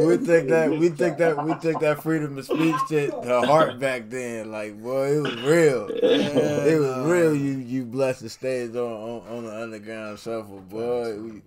we 0.06 0.16
think 0.16 0.48
that, 0.48 0.70
we 0.78 0.89
think 0.89 1.18
that, 1.18 1.43
we 1.43 1.52
think 1.55 1.80
that 1.80 2.02
freedom 2.02 2.39
of 2.39 2.44
speech 2.47 2.80
shit, 2.89 3.10
the 3.22 3.43
heart 3.43 3.78
back 3.78 3.98
then, 4.09 4.51
like, 4.51 4.81
boy, 4.81 5.16
it 5.16 5.20
was 5.20 5.37
real. 5.43 5.89
it 5.93 6.81
was 6.81 6.97
nah. 6.97 7.11
real. 7.11 7.35
You, 7.35 7.59
you 7.59 7.85
blessed 7.85 8.23
the 8.23 8.29
stage 8.29 8.70
on, 8.70 8.77
on, 8.77 9.27
on 9.29 9.45
the 9.45 9.62
underground 9.62 10.19
shuffle, 10.19 10.61
boy. 10.69 11.19
We, 11.19 11.43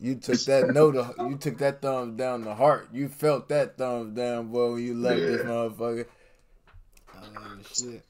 you 0.00 0.16
took 0.16 0.40
that 0.40 0.70
note, 0.74 0.96
of- 0.96 1.14
you 1.30 1.36
took 1.36 1.58
that 1.58 1.80
thumbs 1.80 2.16
down 2.18 2.44
the 2.44 2.54
heart. 2.54 2.88
You 2.92 3.08
felt 3.08 3.48
that 3.48 3.78
thumbs 3.78 4.16
down, 4.16 4.48
boy, 4.48 4.72
when 4.74 4.82
you 4.82 4.94
left 4.94 5.20
this 5.20 5.42
motherfucker. 5.42 6.06
Oh, 7.16 7.56
shit. 7.72 8.04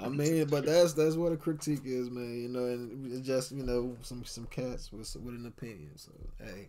I 0.00 0.08
mean, 0.08 0.46
but 0.46 0.66
that's 0.66 0.92
that's 0.92 1.14
what 1.14 1.32
a 1.32 1.36
critique 1.36 1.82
is, 1.84 2.10
man. 2.10 2.34
You 2.42 2.48
know, 2.48 2.64
and 2.64 3.24
just 3.24 3.52
you 3.52 3.62
know 3.62 3.96
some 4.02 4.24
some 4.24 4.46
cats 4.46 4.92
with 4.92 5.14
with 5.22 5.34
an 5.34 5.46
opinion. 5.46 5.92
So 5.96 6.10
hey, 6.42 6.68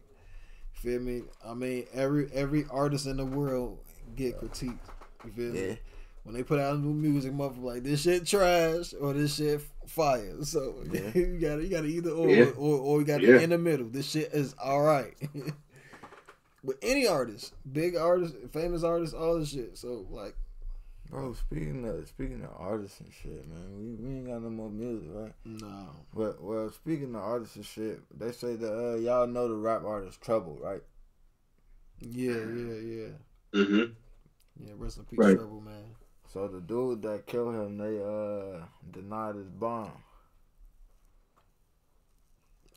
feel 0.73 1.02
me? 1.02 1.23
I 1.44 1.56
mean, 1.56 1.86
every 1.94 2.30
every 2.34 2.65
artist 2.69 3.07
in 3.07 3.18
the 3.18 3.26
world 3.26 3.80
get 4.15 4.40
critiqued. 4.40 4.77
You 5.26 5.31
feel 5.31 5.53
me? 5.53 5.68
Yeah. 5.68 5.76
When 6.23 6.34
they 6.35 6.41
put 6.43 6.60
out 6.60 6.80
new 6.80 6.93
music, 6.93 7.34
motherfucker 7.34 7.61
like 7.64 7.84
this 7.84 8.02
shit 8.02 8.26
trash 8.26 8.93
or 8.99 9.14
this 9.14 9.35
shit 9.35 9.61
fire. 9.88 10.43
So 10.43 10.76
Yeah. 10.91 11.11
you 11.14 11.38
got 11.39 11.56
to 11.57 11.64
you 11.64 11.69
got 11.69 11.81
to 11.81 11.88
either 11.88 12.10
or, 12.11 12.30
Yeah. 12.30 12.45
or 12.57 12.80
or 12.80 12.99
you 12.99 13.06
got 13.06 13.22
to 13.22 13.27
Yeah. 13.27 13.39
in 13.41 13.52
the 13.52 13.57
middle. 13.57 13.88
This 13.88 14.10
shit 14.10 14.34
is 14.34 14.56
all 14.61 14.81
right. 14.81 15.14
With 16.64 16.77
any 16.81 17.06
artist, 17.07 17.53
big 17.72 17.95
artist, 17.95 18.34
famous 18.52 18.84
artist, 18.84 19.14
all 19.14 19.38
this 19.39 19.49
shit. 19.49 19.77
So 19.77 20.07
like, 20.10 20.35
Bro, 21.11 21.35
speaking 21.35 21.88
of 21.88 22.07
speaking 22.07 22.43
of 22.43 22.49
artists 22.57 22.99
and 22.99 23.14
shit, 23.14 23.47
man, 23.47 23.77
we, 23.77 23.93
we 23.93 24.15
ain't 24.15 24.26
got 24.27 24.41
no 24.41 24.49
more 24.49 24.72
music, 24.72 25.07
right? 25.14 25.34
no. 25.45 25.89
Well, 26.15 26.35
well, 26.39 26.72
speaking 26.72 27.14
of 27.14 27.22
artists 27.22 27.56
and 27.57 27.65
shit, 27.65 27.99
they 28.18 28.31
say 28.31 28.56
that 28.56 28.73
uh, 28.73 28.95
y'all 28.95 29.27
know 29.27 29.47
the 29.47 29.53
rap 29.53 29.84
artist 29.85 30.19
Trouble, 30.22 30.57
right? 30.60 30.81
Yeah, 31.99 32.31
yeah, 32.31 32.80
yeah. 32.80 33.07
Mm-hmm. 33.53 33.91
Yeah, 34.60 34.73
rest 34.77 34.98
in 34.98 35.06
peace, 35.06 35.19
Right. 35.19 35.36
Trouble, 35.36 35.61
man. 35.61 35.95
So 36.34 36.48
the 36.48 36.61
dude 36.61 37.02
that 37.03 37.26
killed 37.27 37.56
him, 37.56 37.77
they 37.77 37.99
uh 38.02 38.65
denied 38.91 39.36
his 39.36 39.49
bond. 39.49 39.91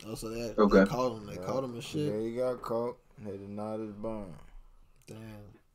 Oh, 0.07 0.15
so 0.15 0.29
that 0.29 0.59
Okay. 0.59 0.81
they 0.81 0.87
caught 0.87 1.17
him. 1.19 1.27
They 1.27 1.35
Yeah. 1.35 1.47
caught 1.47 1.65
him 1.65 1.75
and 1.75 1.83
shit. 1.83 2.13
Yeah, 2.13 2.21
he 2.21 2.35
got 2.37 2.63
caught. 2.63 2.99
They 3.19 3.37
denied 3.37 3.81
his 3.81 3.93
bond. 3.93 4.35
Damn, 5.07 5.19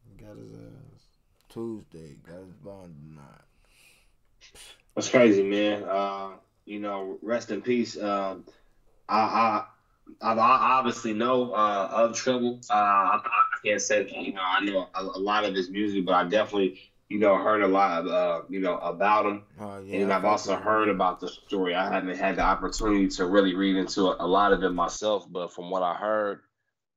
he 0.08 0.24
got 0.24 0.38
his 0.38 0.54
ass. 0.54 1.02
Tuesday, 1.50 2.16
got 2.26 2.38
his 2.40 2.54
bond 2.64 2.96
denied. 3.04 3.44
That's 4.96 5.10
crazy, 5.10 5.44
man. 5.44 5.84
Uh, 5.84 6.32
you 6.66 6.80
know, 6.80 7.18
rest 7.22 7.52
in 7.52 7.62
peace. 7.62 7.98
Um, 7.98 8.46
I, 9.10 9.20
I, 9.20 9.66
I, 10.22 10.34
I 10.34 10.78
obviously 10.78 11.14
know 11.14 11.54
uh, 11.54 11.90
of 11.92 12.16
Trouble. 12.16 12.60
Uh, 12.70 12.74
I, 12.74 13.22
I 13.26 13.53
can't 13.66 13.82
say 13.82 14.08
you 14.10 14.34
know 14.34 14.42
I 14.42 14.64
know 14.64 14.88
a, 14.94 15.04
a 15.04 15.20
lot 15.20 15.46
of 15.46 15.56
his 15.56 15.70
music, 15.70 16.06
but 16.06 16.14
I 16.14 16.24
definitely 16.26 16.80
you 17.10 17.20
know 17.20 17.36
heard 17.36 17.62
a 17.62 17.68
lot 17.68 18.08
uh, 18.08 18.42
you 18.50 18.60
know 18.60 18.78
about 18.78 19.26
him, 19.26 19.44
Oh 19.60 19.80
yeah. 19.80 20.02
and 20.02 20.14
I've 20.14 20.26
also 20.26 20.56
heard 20.56 20.90
about 20.90 21.20
the 21.20 21.28
story. 21.28 21.76
I 21.76 21.92
haven't 21.92 22.18
had 22.18 22.38
the 22.38 22.44
opportunity 22.44 23.08
to 23.10 23.26
really 23.26 23.56
read 23.56 23.76
into 23.76 24.08
a, 24.08 24.18
a 24.20 24.28
lot 24.28 24.54
of 24.54 24.64
it 24.64 24.70
myself, 24.70 25.26
but 25.30 25.54
from 25.54 25.70
what 25.70 25.84
I 25.84 25.96
heard, 25.96 26.42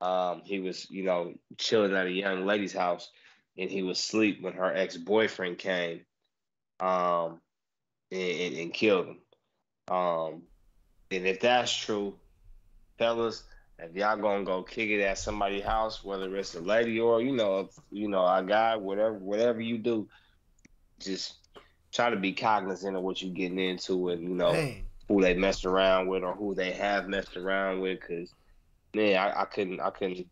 um, 0.01 0.43
he 0.45 0.61
was 0.61 0.91
you 0.91 1.05
know 1.05 1.35
chilling 1.59 1.95
at 1.95 2.07
a 2.07 2.11
young 2.11 2.47
lady's 2.47 2.73
house, 2.73 3.11
and 3.57 3.71
he 3.71 3.83
was 3.83 3.99
asleep 3.99 4.43
when 4.43 4.55
her 4.55 4.75
ex 4.75 4.97
boyfriend 4.97 5.59
came. 5.59 6.03
Um, 6.79 7.41
and, 8.13 8.21
and, 8.21 8.57
and 8.57 8.73
killed 8.75 9.07
him. 9.07 9.19
Um, 9.89 10.43
and 11.11 11.27
if 11.27 11.41
that's 11.41 11.75
true, 11.75 12.15
fellas, 12.99 13.45
if 13.79 13.95
y'all 13.95 14.17
gonna 14.17 14.45
go 14.45 14.63
kick 14.63 14.91
it 14.91 15.03
at 15.03 15.19
somebody's 15.19 15.65
house, 15.65 16.03
whether 16.03 16.35
it's 16.37 16.55
a 16.55 16.61
lady 16.61 16.99
or 16.99 17.21
you 17.21 17.33
know, 17.33 17.69
you 17.91 18.09
know, 18.09 18.27
a 18.27 18.43
guy, 18.43 18.77
whatever, 18.77 19.15
whatever 19.15 19.61
you 19.61 19.79
do, 19.79 20.09
just 20.99 21.35
try 21.93 22.11
to 22.11 22.17
be 22.17 22.33
cognizant 22.33 22.97
of 22.97 23.03
what 23.03 23.23
you're 23.23 23.35
getting 23.35 23.59
into 23.59 24.09
and 24.11 24.23
you 24.23 24.35
know 24.35 24.53
who 25.09 25.21
they 25.21 25.35
messed 25.35 25.65
around 25.65 26.09
with 26.09 26.23
or 26.23 26.35
who 26.35 26.55
they 26.55 26.73
have 26.73 27.09
messed 27.09 27.37
around 27.37 27.81
with. 27.81 28.01
Cause 28.01 28.33
man, 28.95 29.17
I, 29.17 29.43
I 29.43 29.45
couldn't, 29.45 29.81
I 29.81 29.91
couldn't, 29.91 30.27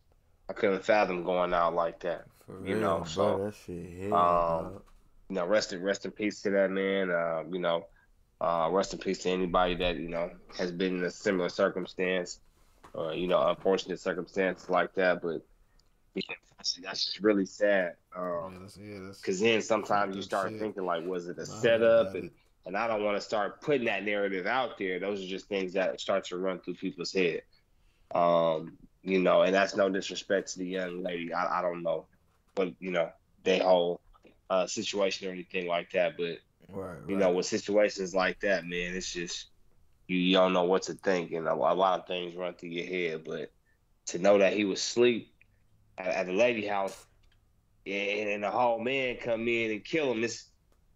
I 0.49 0.53
couldn't 0.53 0.85
fathom 0.85 1.25
going 1.25 1.55
out 1.55 1.75
like 1.75 2.01
that. 2.01 2.25
For 2.47 2.59
you 2.65 2.75
real, 2.75 2.81
know, 2.81 2.97
bro, 2.99 3.05
so, 3.05 3.45
that 3.45 3.55
shit 3.55 3.91
hit. 3.91 4.12
um, 4.12 4.81
you 5.29 5.37
know, 5.37 5.47
rest 5.47 5.73
in 5.73 5.83
rest 5.83 6.05
in 6.05 6.11
peace 6.11 6.43
to 6.43 6.51
that 6.51 6.71
man. 6.71 7.11
Uh, 7.11 7.43
you 7.51 7.59
know, 7.59 7.87
uh, 8.41 8.69
rest 8.71 8.93
in 8.93 8.99
peace 8.99 9.19
to 9.21 9.31
anybody 9.31 9.75
that 9.77 9.97
you 9.97 10.09
know 10.09 10.31
has 10.59 10.71
been 10.73 10.99
in 10.99 11.05
a 11.05 11.11
similar 11.11 11.49
circumstance, 11.49 12.41
or 12.95 13.15
you 13.15 13.29
know, 13.29 13.47
unfortunate 13.49 14.01
circumstances 14.01 14.71
like 14.71 14.95
that. 14.95 15.23
But 15.23 15.43
yeah, 16.15 16.35
that's, 16.59 16.79
that's 16.83 17.05
just 17.07 17.21
really 17.21 17.47
sad. 17.47 17.95
Yeah, 18.33 18.47
Um, 18.47 18.69
yeah, 18.79 19.12
Cause 19.25 19.41
then 19.41 19.62
sometimes 19.62 20.16
you 20.16 20.23
start 20.23 20.53
shit. 20.53 20.59
thinking 20.59 20.85
like, 20.85 21.05
was 21.07 21.29
it 21.29 21.39
a 21.39 21.47
setup? 21.47 22.15
And 22.15 22.31
and 22.66 22.77
I 22.77 22.89
don't 22.89 23.05
want 23.05 23.16
to 23.16 23.21
start 23.23 23.61
putting 23.62 23.87
that 23.87 24.05
narrative 24.05 24.47
out 24.47 24.79
there. 24.79 25.01
Those 25.01 25.23
are 25.23 25.27
just 25.29 25.49
things 25.49 25.75
that 25.75 26.01
start 26.01 26.25
to 26.27 26.39
run 26.39 26.61
through 26.61 26.75
people's 26.77 27.12
head. 27.12 27.43
Um, 28.15 28.79
you 29.03 29.21
know, 29.21 29.43
and 29.43 29.55
that's 29.55 29.77
no 29.77 29.91
disrespect 29.91 30.53
to 30.53 30.59
the 30.61 30.66
young 30.66 31.03
lady. 31.03 31.33
I, 31.35 31.61
I 31.61 31.62
don't 31.62 31.83
know, 31.83 32.09
but 32.55 32.75
you 32.81 32.91
know, 32.91 33.11
they 33.45 33.59
whole 33.59 34.01
uh, 34.51 34.66
situation 34.66 35.29
or 35.29 35.33
anything 35.33 35.66
like 35.69 35.91
that. 35.93 36.16
But 36.16 36.39
Right, 36.69 36.99
you 37.07 37.16
right. 37.16 37.19
know, 37.19 37.33
with 37.33 37.47
situations 37.47 38.15
like 38.15 38.41
that, 38.41 38.66
man, 38.66 38.95
it's 38.95 39.12
just 39.12 39.51
you, 40.06 40.16
you 40.16 40.35
don't 40.35 40.52
know 40.52 40.64
what 40.64 40.82
to 40.85 40.94
think, 40.94 41.32
and 41.32 41.47
a, 41.47 41.52
a 41.52 41.55
lot 41.55 42.01
of 42.01 42.06
things 42.06 42.35
run 42.35 42.55
through 42.55 42.70
your 42.70 42.86
head. 42.86 43.24
But 43.24 43.52
to 44.06 44.18
know 44.18 44.39
that 44.39 44.52
he 44.52 44.64
was 44.64 44.81
asleep 44.81 45.32
at, 45.98 46.06
at 46.06 46.26
the 46.26 46.32
lady 46.32 46.66
house, 46.66 47.06
and, 47.86 48.28
and 48.28 48.43
the 48.43 48.51
whole 48.51 48.78
man 48.78 49.16
come 49.16 49.48
in 49.48 49.70
and 49.70 49.85
kill 49.85 50.12
him, 50.12 50.24
it's 50.24 50.51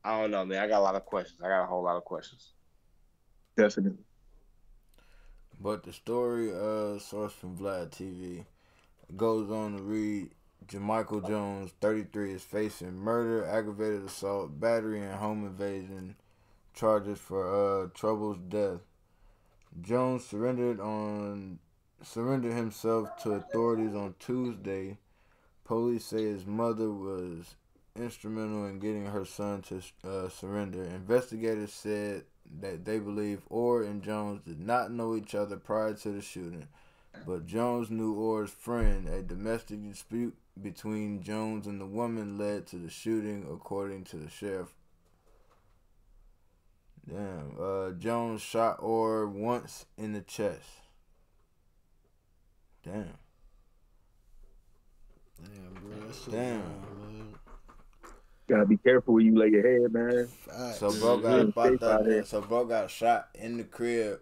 I 0.04 0.20
don't 0.20 0.30
know, 0.30 0.44
man. 0.44 0.62
I 0.62 0.68
got 0.68 0.78
a 0.78 0.82
lot 0.82 0.94
of 0.94 1.04
questions. 1.04 1.40
I 1.42 1.48
got 1.48 1.64
a 1.64 1.66
whole 1.66 1.82
lot 1.82 1.96
of 1.96 2.04
questions. 2.04 2.52
Definitely. 3.56 3.98
But 5.60 5.82
the 5.82 5.92
story, 5.92 6.52
uh, 6.52 6.98
source 6.98 7.32
from 7.32 7.56
Vlad 7.56 7.90
TV, 7.90 8.44
goes 9.16 9.50
on 9.50 9.76
to 9.76 9.82
read 9.82 10.30
Jamichael 10.66 11.26
Jones, 11.26 11.72
33, 11.80 12.32
is 12.32 12.42
facing 12.42 12.94
murder, 12.94 13.44
aggravated 13.44 14.04
assault, 14.04 14.60
battery, 14.60 15.00
and 15.00 15.14
home 15.14 15.44
invasion 15.44 16.14
charges 16.74 17.18
for 17.18 17.84
uh, 17.84 17.88
Trouble's 17.94 18.38
death. 18.48 18.80
Jones 19.80 20.24
surrendered 20.24 20.80
on 20.80 21.58
surrendered 22.02 22.52
himself 22.52 23.08
to 23.22 23.32
authorities 23.32 23.94
on 23.94 24.14
Tuesday. 24.18 24.98
Police 25.64 26.06
say 26.06 26.22
his 26.22 26.46
mother 26.46 26.90
was 26.90 27.56
instrumental 27.96 28.66
in 28.66 28.78
getting 28.78 29.06
her 29.06 29.24
son 29.24 29.62
to 29.62 29.82
uh, 30.08 30.28
surrender. 30.28 30.82
Investigators 30.82 31.72
said 31.72 32.24
that 32.60 32.84
they 32.84 32.98
believe 32.98 33.42
Orr 33.50 33.82
and 33.82 34.02
Jones 34.02 34.42
did 34.46 34.60
not 34.60 34.90
know 34.90 35.16
each 35.16 35.34
other 35.34 35.56
prior 35.56 35.94
to 35.94 36.10
the 36.10 36.22
shooting, 36.22 36.68
but 37.26 37.46
Jones 37.46 37.90
knew 37.90 38.14
Orr's 38.14 38.50
friend. 38.50 39.08
A 39.08 39.22
domestic 39.22 39.86
dispute 39.86 40.36
between 40.60 41.22
Jones 41.22 41.66
and 41.66 41.80
the 41.80 41.86
woman 41.86 42.38
led 42.38 42.66
to 42.68 42.76
the 42.76 42.90
shooting, 42.90 43.46
according 43.52 44.04
to 44.04 44.16
the 44.16 44.30
sheriff. 44.30 44.74
Damn. 47.08 47.52
Uh, 47.58 47.90
Jones 47.92 48.42
shot 48.42 48.76
Orr 48.80 49.26
once 49.26 49.86
in 49.96 50.12
the 50.12 50.20
chest. 50.20 50.68
Damn. 52.84 53.14
Damn, 55.42 55.74
bro. 55.82 56.06
That 56.06 56.14
shit 56.14 56.30
Damn. 56.32 56.60
wild, 56.60 57.12
man. 57.12 57.34
Gotta 58.48 58.66
be 58.66 58.76
careful 58.78 59.14
where 59.14 59.22
you 59.22 59.38
lay 59.38 59.48
your 59.48 59.62
head, 59.82 59.92
man. 59.92 60.26
Facts. 60.26 60.78
So 60.78 60.92
bro 60.92 61.18
got 61.18 61.36
Yeah, 61.36 61.42
about 61.42 61.70
safe 61.70 61.80
that. 61.80 62.06
here. 62.06 62.24
So 62.24 62.40
bro 62.40 62.64
got 62.64 62.90
shot 62.90 63.28
in 63.34 63.58
the 63.58 63.64
crib, 63.64 64.20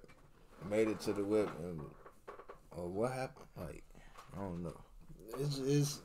made 0.69 0.89
it 0.89 1.01
to 1.01 1.13
the 1.13 1.23
whip, 1.25 1.49
and 1.61 1.81
oh, 2.77 2.87
what 2.89 3.13
happened? 3.13 3.47
Like, 3.57 3.85
I 4.37 4.41
don't 4.41 4.63
know. 4.65 4.81
It's 5.39 5.59
it's 5.59 6.01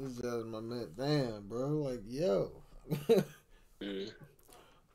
it's 0.00 0.16
just 0.16 0.46
my 0.46 0.60
man. 0.60 0.88
Damn, 0.96 1.48
bro. 1.48 1.68
Like, 1.68 2.02
yo. 2.06 2.52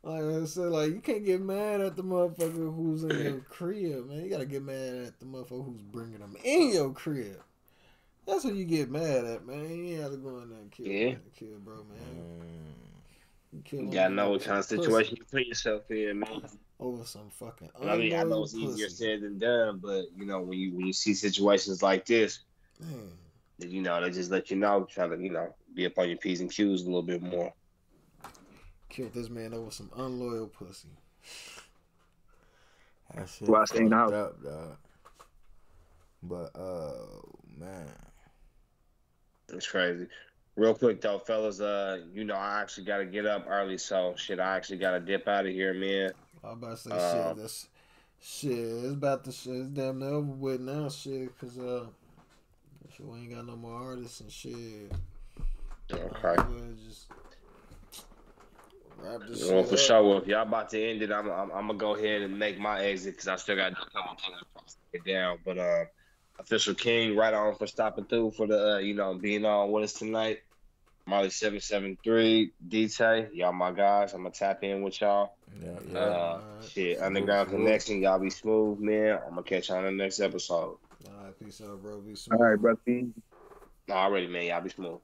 Like 0.03 0.23
I 0.23 0.45
said, 0.45 0.69
like 0.69 0.89
you 0.91 0.99
can't 0.99 1.23
get 1.23 1.41
mad 1.41 1.79
at 1.81 1.95
the 1.95 2.03
motherfucker 2.03 2.75
who's 2.75 3.03
in 3.03 3.09
your 3.19 3.39
crib, 3.49 4.09
man. 4.09 4.23
You 4.23 4.29
gotta 4.31 4.45
get 4.47 4.63
mad 4.63 4.95
at 4.95 5.19
the 5.19 5.25
motherfucker 5.25 5.63
who's 5.65 5.81
bringing 5.81 6.19
them 6.19 6.35
in 6.43 6.71
your 6.73 6.91
crib. 6.91 7.39
That's 8.25 8.43
what 8.43 8.55
you 8.55 8.65
get 8.65 8.89
mad 8.89 9.25
at, 9.25 9.45
man. 9.45 9.69
You 9.69 9.93
ain't 9.93 10.01
have 10.01 10.11
to 10.11 10.17
go 10.17 10.39
in 10.39 10.49
there 10.49 10.59
and 10.59 10.71
kill, 10.71 10.87
Yeah. 10.87 11.15
kill, 11.35 11.59
bro, 11.63 11.75
man. 11.77 11.97
Mm. 12.41 13.53
You, 13.53 13.61
kill 13.63 13.79
You 13.81 13.91
gotta 13.91 14.13
know 14.13 14.31
what 14.31 14.41
kind 14.43 14.57
of 14.59 14.65
situation 14.65 15.17
pussy. 15.17 15.19
you 15.19 15.25
put 15.39 15.47
yourself 15.47 15.91
in, 15.91 16.19
man. 16.19 16.41
over 16.79 17.03
some 17.05 17.29
fucking. 17.29 17.69
I 17.83 17.95
mean, 17.95 18.15
I 18.15 18.23
know 18.23 18.43
it's 18.43 18.55
easier 18.55 18.89
said 18.89 19.21
than 19.21 19.37
done, 19.37 19.79
but 19.83 20.05
you 20.17 20.25
know, 20.25 20.41
when 20.41 20.57
you 20.57 20.73
when 20.75 20.87
you 20.87 20.93
see 20.93 21.13
situations 21.13 21.83
like 21.83 22.05
this, 22.07 22.39
Man, 22.79 23.11
you 23.59 23.83
know, 23.83 24.01
they 24.01 24.09
just 24.09 24.31
let 24.31 24.49
you 24.49 24.57
know, 24.57 24.87
try 24.89 25.07
to, 25.07 25.15
you 25.21 25.29
know, 25.29 25.53
be 25.75 25.85
up 25.85 25.97
on 25.99 26.07
your 26.09 26.17
P's 26.17 26.41
and 26.41 26.49
Q's 26.51 26.81
a 26.81 26.85
little 26.85 27.03
bit 27.03 27.21
more. 27.21 27.53
Killed 28.91 29.13
this 29.13 29.29
man 29.29 29.53
over 29.53 29.71
some 29.71 29.89
unloyal 29.95 30.47
pussy. 30.47 30.89
That 33.15 33.27
shit 33.29 33.49
Why 33.49 33.61
I 33.61 33.65
staying 33.65 33.89
fucked 33.89 34.13
out? 34.13 34.13
up, 34.13 34.43
dog. 34.43 34.77
But 36.23 36.51
uh, 36.55 36.93
man, 37.57 37.87
It's 39.51 39.67
crazy. 39.67 40.07
Real 40.55 40.75
quick 40.75 41.01
though, 41.01 41.17
fellas, 41.17 41.61
uh, 41.61 42.01
you 42.13 42.23
know, 42.25 42.35
I 42.35 42.61
actually 42.61 42.83
gotta 42.85 43.05
get 43.05 43.25
up 43.25 43.45
early, 43.49 43.77
so 43.77 44.13
shit, 44.17 44.39
I 44.39 44.55
actually 44.55 44.77
gotta 44.77 44.99
dip 44.99 45.27
out 45.27 45.45
of 45.45 45.51
here, 45.51 45.73
man. 45.73 46.11
I'm 46.43 46.51
about 46.51 46.77
to 46.77 46.77
say 46.77 46.91
Uh, 46.91 47.27
shit. 47.29 47.37
This 47.37 47.67
shit. 48.21 48.51
It's 48.51 48.93
about 48.93 49.23
to 49.23 49.31
shit. 49.31 49.53
It's 49.55 49.69
damn 49.69 49.99
near 49.99 50.09
over 50.09 50.31
with 50.31 50.61
now, 50.61 50.89
shit. 50.89 51.37
Cause 51.39 51.57
uh, 51.57 51.85
shit, 52.95 53.05
we 53.05 53.19
ain't 53.19 53.33
got 53.33 53.47
no 53.47 53.55
more 53.55 53.81
artists 53.81 54.19
and 54.19 54.31
shit. 54.31 54.91
Okay. 55.91 56.35
We'll 56.49 56.75
just 56.87 57.07
wrap 59.03 59.21
this 59.27 59.41
Well, 59.49 59.61
shit 59.61 59.67
for 59.69 59.73
up. 59.75 59.79
sure. 59.79 60.03
Well, 60.03 60.17
if 60.19 60.27
y'all 60.27 60.41
about 60.43 60.69
to 60.71 60.83
end 60.83 61.01
it, 61.01 61.11
I'm, 61.11 61.29
I'm, 61.29 61.51
I'm 61.51 61.67
gonna 61.67 61.75
go 61.75 61.95
ahead 61.95 62.21
and 62.21 62.37
make 62.37 62.59
my 62.59 62.81
exit 62.83 63.13
because 63.13 63.27
I 63.27 63.35
still 63.37 63.55
got 63.55 63.71
a 63.71 63.75
couple 63.75 64.15
things 64.17 64.77
to 64.93 64.99
get 64.99 65.05
down. 65.05 65.37
But 65.45 65.57
uh, 65.57 65.85
official 66.39 66.73
King, 66.75 67.15
right 67.15 67.33
on 67.33 67.55
for 67.55 67.67
stopping 67.67 68.05
through 68.05 68.31
for 68.31 68.47
the 68.47 68.75
uh, 68.75 68.77
you 68.79 68.93
know 68.93 69.13
being 69.15 69.45
on 69.45 69.71
with 69.71 69.83
us 69.85 69.93
tonight. 69.93 70.39
Marley 71.07 71.31
seven 71.31 71.59
seven 71.59 71.97
three 72.03 72.51
DT, 72.69 73.29
y'all 73.33 73.51
my 73.51 73.71
guys. 73.71 74.13
I'm 74.13 74.21
gonna 74.21 74.31
tap 74.31 74.63
in 74.63 74.81
with 74.83 75.01
y'all. 75.01 75.35
yeah, 75.61 75.71
yeah. 75.91 75.97
Uh, 75.99 76.41
shit, 76.69 77.01
underground 77.01 77.49
salute. 77.49 77.65
connection. 77.65 78.01
Y'all 78.01 78.19
be 78.19 78.29
smooth, 78.29 78.79
man. 78.79 79.17
I'm 79.25 79.31
gonna 79.31 79.43
catch 79.43 79.69
y'all 79.69 79.79
on 79.79 79.85
the 79.85 79.91
next 79.91 80.19
episode. 80.19 80.77
All 81.07 81.23
right, 81.23 81.39
peace 81.39 81.59
out, 81.61 81.81
bro. 81.81 81.99
Be 82.01 82.13
smooth. 82.15 82.39
All 82.39 82.45
right, 82.47 82.59
bro. 82.59 82.75
P. 82.85 83.07
Already, 83.89 84.27
man. 84.27 84.43
Y'all 84.45 84.61
be 84.61 84.69
smooth. 84.69 84.99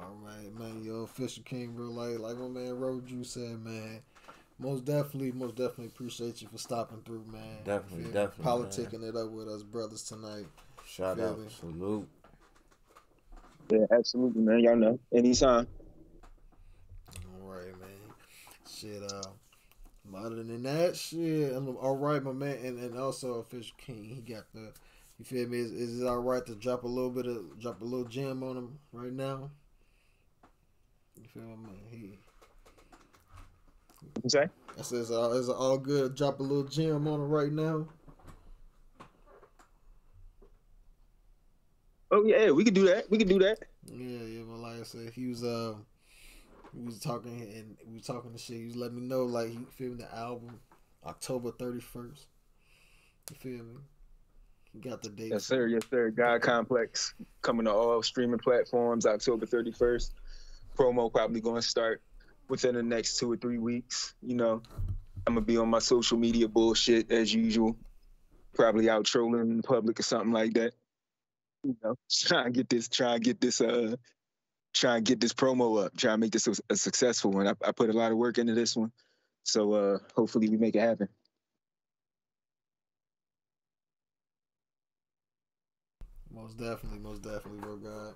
All 0.00 0.16
right, 0.22 0.52
man. 0.58 0.82
Yo, 0.82 1.02
official 1.02 1.42
king, 1.42 1.72
bro. 1.72 1.86
Like, 1.86 2.18
like 2.18 2.36
my 2.38 2.48
man 2.48 2.72
Roju 2.76 3.24
said, 3.26 3.62
man. 3.62 4.00
Most 4.58 4.84
definitely, 4.84 5.32
most 5.32 5.56
definitely 5.56 5.86
appreciate 5.86 6.40
you 6.42 6.48
for 6.48 6.58
stopping 6.58 7.00
through, 7.04 7.24
man. 7.32 7.58
Definitely, 7.64 8.04
Feel 8.04 8.06
me? 8.06 8.12
definitely, 8.12 8.84
Politicking 8.84 9.08
it 9.08 9.16
up 9.16 9.30
with 9.30 9.48
us 9.48 9.62
brothers 9.62 10.02
tonight. 10.02 10.46
shout 10.86 11.16
Feel 11.16 11.28
out, 11.28 11.38
me? 11.38 11.46
salute. 11.48 12.08
Yeah, 13.70 13.86
absolutely, 13.90 14.42
man. 14.42 14.60
Y'all 14.60 14.76
know. 14.76 14.98
Anytime. 15.14 15.66
All 17.42 17.50
right, 17.50 17.78
man. 17.80 18.14
Shit, 18.68 19.02
uh, 19.02 19.22
other 20.16 20.42
than 20.42 20.62
that, 20.62 20.96
shit, 20.96 21.52
I'm 21.54 21.76
all 21.76 21.96
right, 21.96 22.22
my 22.22 22.32
man, 22.32 22.58
and, 22.64 22.78
and 22.78 22.98
also 22.98 23.34
official 23.34 23.74
king, 23.78 24.04
he 24.04 24.20
got 24.20 24.44
the. 24.52 24.72
You 25.18 25.24
feel 25.24 25.48
me? 25.48 25.58
Is, 25.58 25.70
is 25.70 26.00
it 26.00 26.06
all 26.06 26.18
right 26.18 26.44
to 26.46 26.54
drop 26.54 26.84
a 26.84 26.88
little 26.88 27.10
bit 27.10 27.26
of 27.26 27.58
drop 27.60 27.82
a 27.82 27.84
little 27.84 28.06
gem 28.06 28.42
on 28.42 28.56
him 28.56 28.78
right 28.92 29.12
now? 29.12 29.50
Feel 31.34 31.56
me? 31.56 31.80
He. 31.90 32.18
You 34.22 34.30
say? 34.30 34.48
I 34.78 34.82
says, 34.82 35.10
uh, 35.10 35.30
is 35.30 35.48
it 35.48 35.52
all 35.52 35.78
good? 35.78 36.16
Drop 36.16 36.40
a 36.40 36.42
little 36.42 36.64
gem 36.64 37.06
on 37.06 37.20
it 37.20 37.24
right 37.24 37.52
now. 37.52 37.86
Oh 42.10 42.24
yeah, 42.24 42.50
we 42.50 42.64
could 42.64 42.74
do 42.74 42.86
that. 42.86 43.08
We 43.10 43.18
could 43.18 43.28
do 43.28 43.38
that. 43.40 43.58
Yeah, 43.86 44.24
yeah, 44.24 44.42
but 44.48 44.58
like 44.58 44.80
I 44.80 44.82
said, 44.82 45.12
he 45.14 45.26
was 45.28 45.44
uh, 45.44 45.74
he 46.74 46.82
was 46.82 46.98
talking 46.98 47.40
and 47.40 47.76
we 47.86 47.94
was 47.94 48.06
talking 48.06 48.32
to 48.32 48.38
shit. 48.38 48.56
He 48.56 48.64
was 48.64 48.76
letting 48.76 48.96
me 48.96 49.06
know 49.06 49.24
like 49.24 49.50
he 49.50 49.84
me 49.84 49.94
the 49.94 50.12
album 50.14 50.58
October 51.04 51.52
thirty 51.52 51.80
first. 51.80 52.26
You 53.30 53.36
feel 53.36 53.64
me? 53.64 53.76
He 54.72 54.78
got 54.80 55.02
the 55.02 55.08
date. 55.08 55.30
Yes, 55.32 55.44
sir. 55.44 55.66
Yes, 55.66 55.82
sir. 55.90 56.10
God 56.10 56.42
Complex 56.42 57.14
coming 57.42 57.66
to 57.66 57.72
all 57.72 58.02
streaming 58.02 58.38
platforms 58.38 59.06
October 59.06 59.46
31st. 59.46 60.10
Promo 60.80 61.12
probably 61.12 61.42
going 61.42 61.60
to 61.60 61.68
start 61.68 62.00
within 62.48 62.74
the 62.74 62.82
next 62.82 63.18
two 63.18 63.30
or 63.30 63.36
three 63.36 63.58
weeks. 63.58 64.14
You 64.22 64.34
know, 64.34 64.62
I'm 65.26 65.34
to 65.34 65.42
be 65.42 65.58
on 65.58 65.68
my 65.68 65.78
social 65.78 66.16
media 66.16 66.48
bullshit 66.48 67.12
as 67.12 67.34
usual. 67.34 67.76
Probably 68.54 68.88
out 68.88 69.04
trolling 69.04 69.50
in 69.50 69.62
public 69.62 70.00
or 70.00 70.02
something 70.02 70.32
like 70.32 70.54
that. 70.54 70.72
You 71.64 71.76
know, 71.84 71.96
try 72.10 72.44
and 72.44 72.54
get 72.54 72.70
this, 72.70 72.88
try 72.88 73.16
and 73.16 73.22
get 73.22 73.42
this, 73.42 73.60
uh, 73.60 73.94
try 74.72 74.96
and 74.96 75.04
get 75.04 75.20
this 75.20 75.34
promo 75.34 75.84
up, 75.84 75.94
try 75.98 76.12
and 76.12 76.20
make 76.22 76.32
this 76.32 76.46
a, 76.46 76.54
a 76.70 76.76
successful 76.76 77.30
one. 77.30 77.46
I, 77.46 77.52
I 77.62 77.72
put 77.72 77.90
a 77.90 77.92
lot 77.92 78.10
of 78.10 78.16
work 78.16 78.38
into 78.38 78.54
this 78.54 78.74
one. 78.74 78.90
So 79.42 79.72
uh, 79.74 79.98
hopefully 80.16 80.48
we 80.48 80.56
make 80.56 80.76
it 80.76 80.80
happen. 80.80 81.08
Most 86.32 86.56
definitely, 86.56 87.00
most 87.00 87.22
definitely, 87.22 87.58
bro. 87.58 87.76
God, 87.76 88.14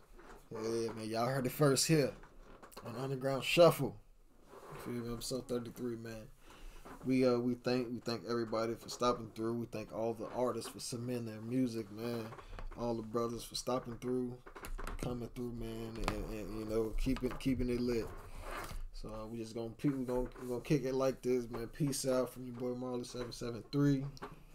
yeah, 0.51 0.93
man. 0.95 1.11
Y'all 1.11 1.27
heard 1.27 1.45
it 1.45 1.53
first 1.53 1.87
here 1.87 2.15
on 2.87 2.97
Underground 3.03 3.45
Shuffle. 3.45 3.97
You 4.73 4.81
feel 4.81 5.07
me? 5.09 5.15
Episode 5.15 5.49
thirty 5.49 5.71
three, 5.71 5.97
man. 5.97 6.27
We 7.05 7.27
uh 7.27 7.39
we 7.39 7.55
thank 7.55 7.89
we 7.91 7.99
thank 7.99 8.23
everybody 8.29 8.75
for 8.75 8.89
stopping 8.89 9.31
through. 9.35 9.55
We 9.55 9.67
thank 9.67 9.93
all 9.95 10.15
the 10.15 10.27
artists 10.35 10.71
for 10.71 10.81
submitting 10.81 11.27
their 11.27 11.41
music, 11.41 11.91
man. 11.93 12.27
All 12.81 12.95
the 12.95 13.03
brothers 13.03 13.45
for 13.45 13.55
stopping 13.55 13.97
through, 14.01 14.35
coming 15.03 15.29
through, 15.35 15.53
man, 15.53 15.93
and, 15.97 16.11
and 16.31 16.59
you 16.59 16.65
know 16.65 16.93
keeping 16.99 17.31
keeping 17.39 17.71
it 17.71 17.81
lit. 17.81 18.07
So 18.93 19.09
uh, 19.09 19.27
we 19.27 19.39
just 19.39 19.55
gonna 19.55 19.71
we 19.83 20.05
gonna 20.05 20.29
gonna 20.49 20.61
kick 20.61 20.85
it 20.85 20.95
like 20.95 21.23
this, 21.23 21.49
man. 21.51 21.69
Peace 21.69 22.07
out 22.07 22.33
from 22.33 22.47
your 22.47 22.57
boy 22.57 22.79
Marley 22.79 23.05
seven 23.05 23.33
seven 23.33 23.63
three. 23.71 24.05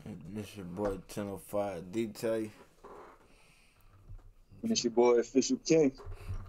And 0.05 0.19
This 0.33 0.55
your 0.55 0.65
boy 0.65 0.91
1005 1.13 1.91
Detail. 1.91 2.49
And 4.63 4.71
it's 4.71 4.83
your 4.83 4.91
boy 4.91 5.19
Official 5.19 5.57
King. 5.57 5.91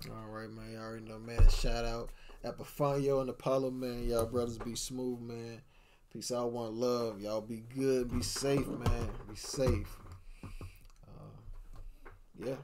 All 0.08 0.30
right, 0.30 0.50
man. 0.50 0.72
Y'all 0.72 0.82
already 0.82 1.04
know, 1.04 1.18
man. 1.18 1.46
Shout 1.50 1.84
out 1.84 2.10
Epifanio 2.44 3.20
and 3.20 3.28
Apollo, 3.28 3.70
man. 3.72 4.08
Y'all 4.08 4.24
brothers 4.24 4.58
be 4.58 4.74
smooth, 4.74 5.20
man. 5.20 5.60
Peace 6.12 6.32
out, 6.32 6.52
one 6.52 6.74
love. 6.78 7.20
Y'all 7.20 7.42
be 7.42 7.62
good. 7.76 8.10
Be 8.10 8.22
safe, 8.22 8.66
man. 8.66 9.08
Be 9.28 9.36
safe. 9.36 9.98
Uh, 10.42 12.08
yeah. 12.44 12.54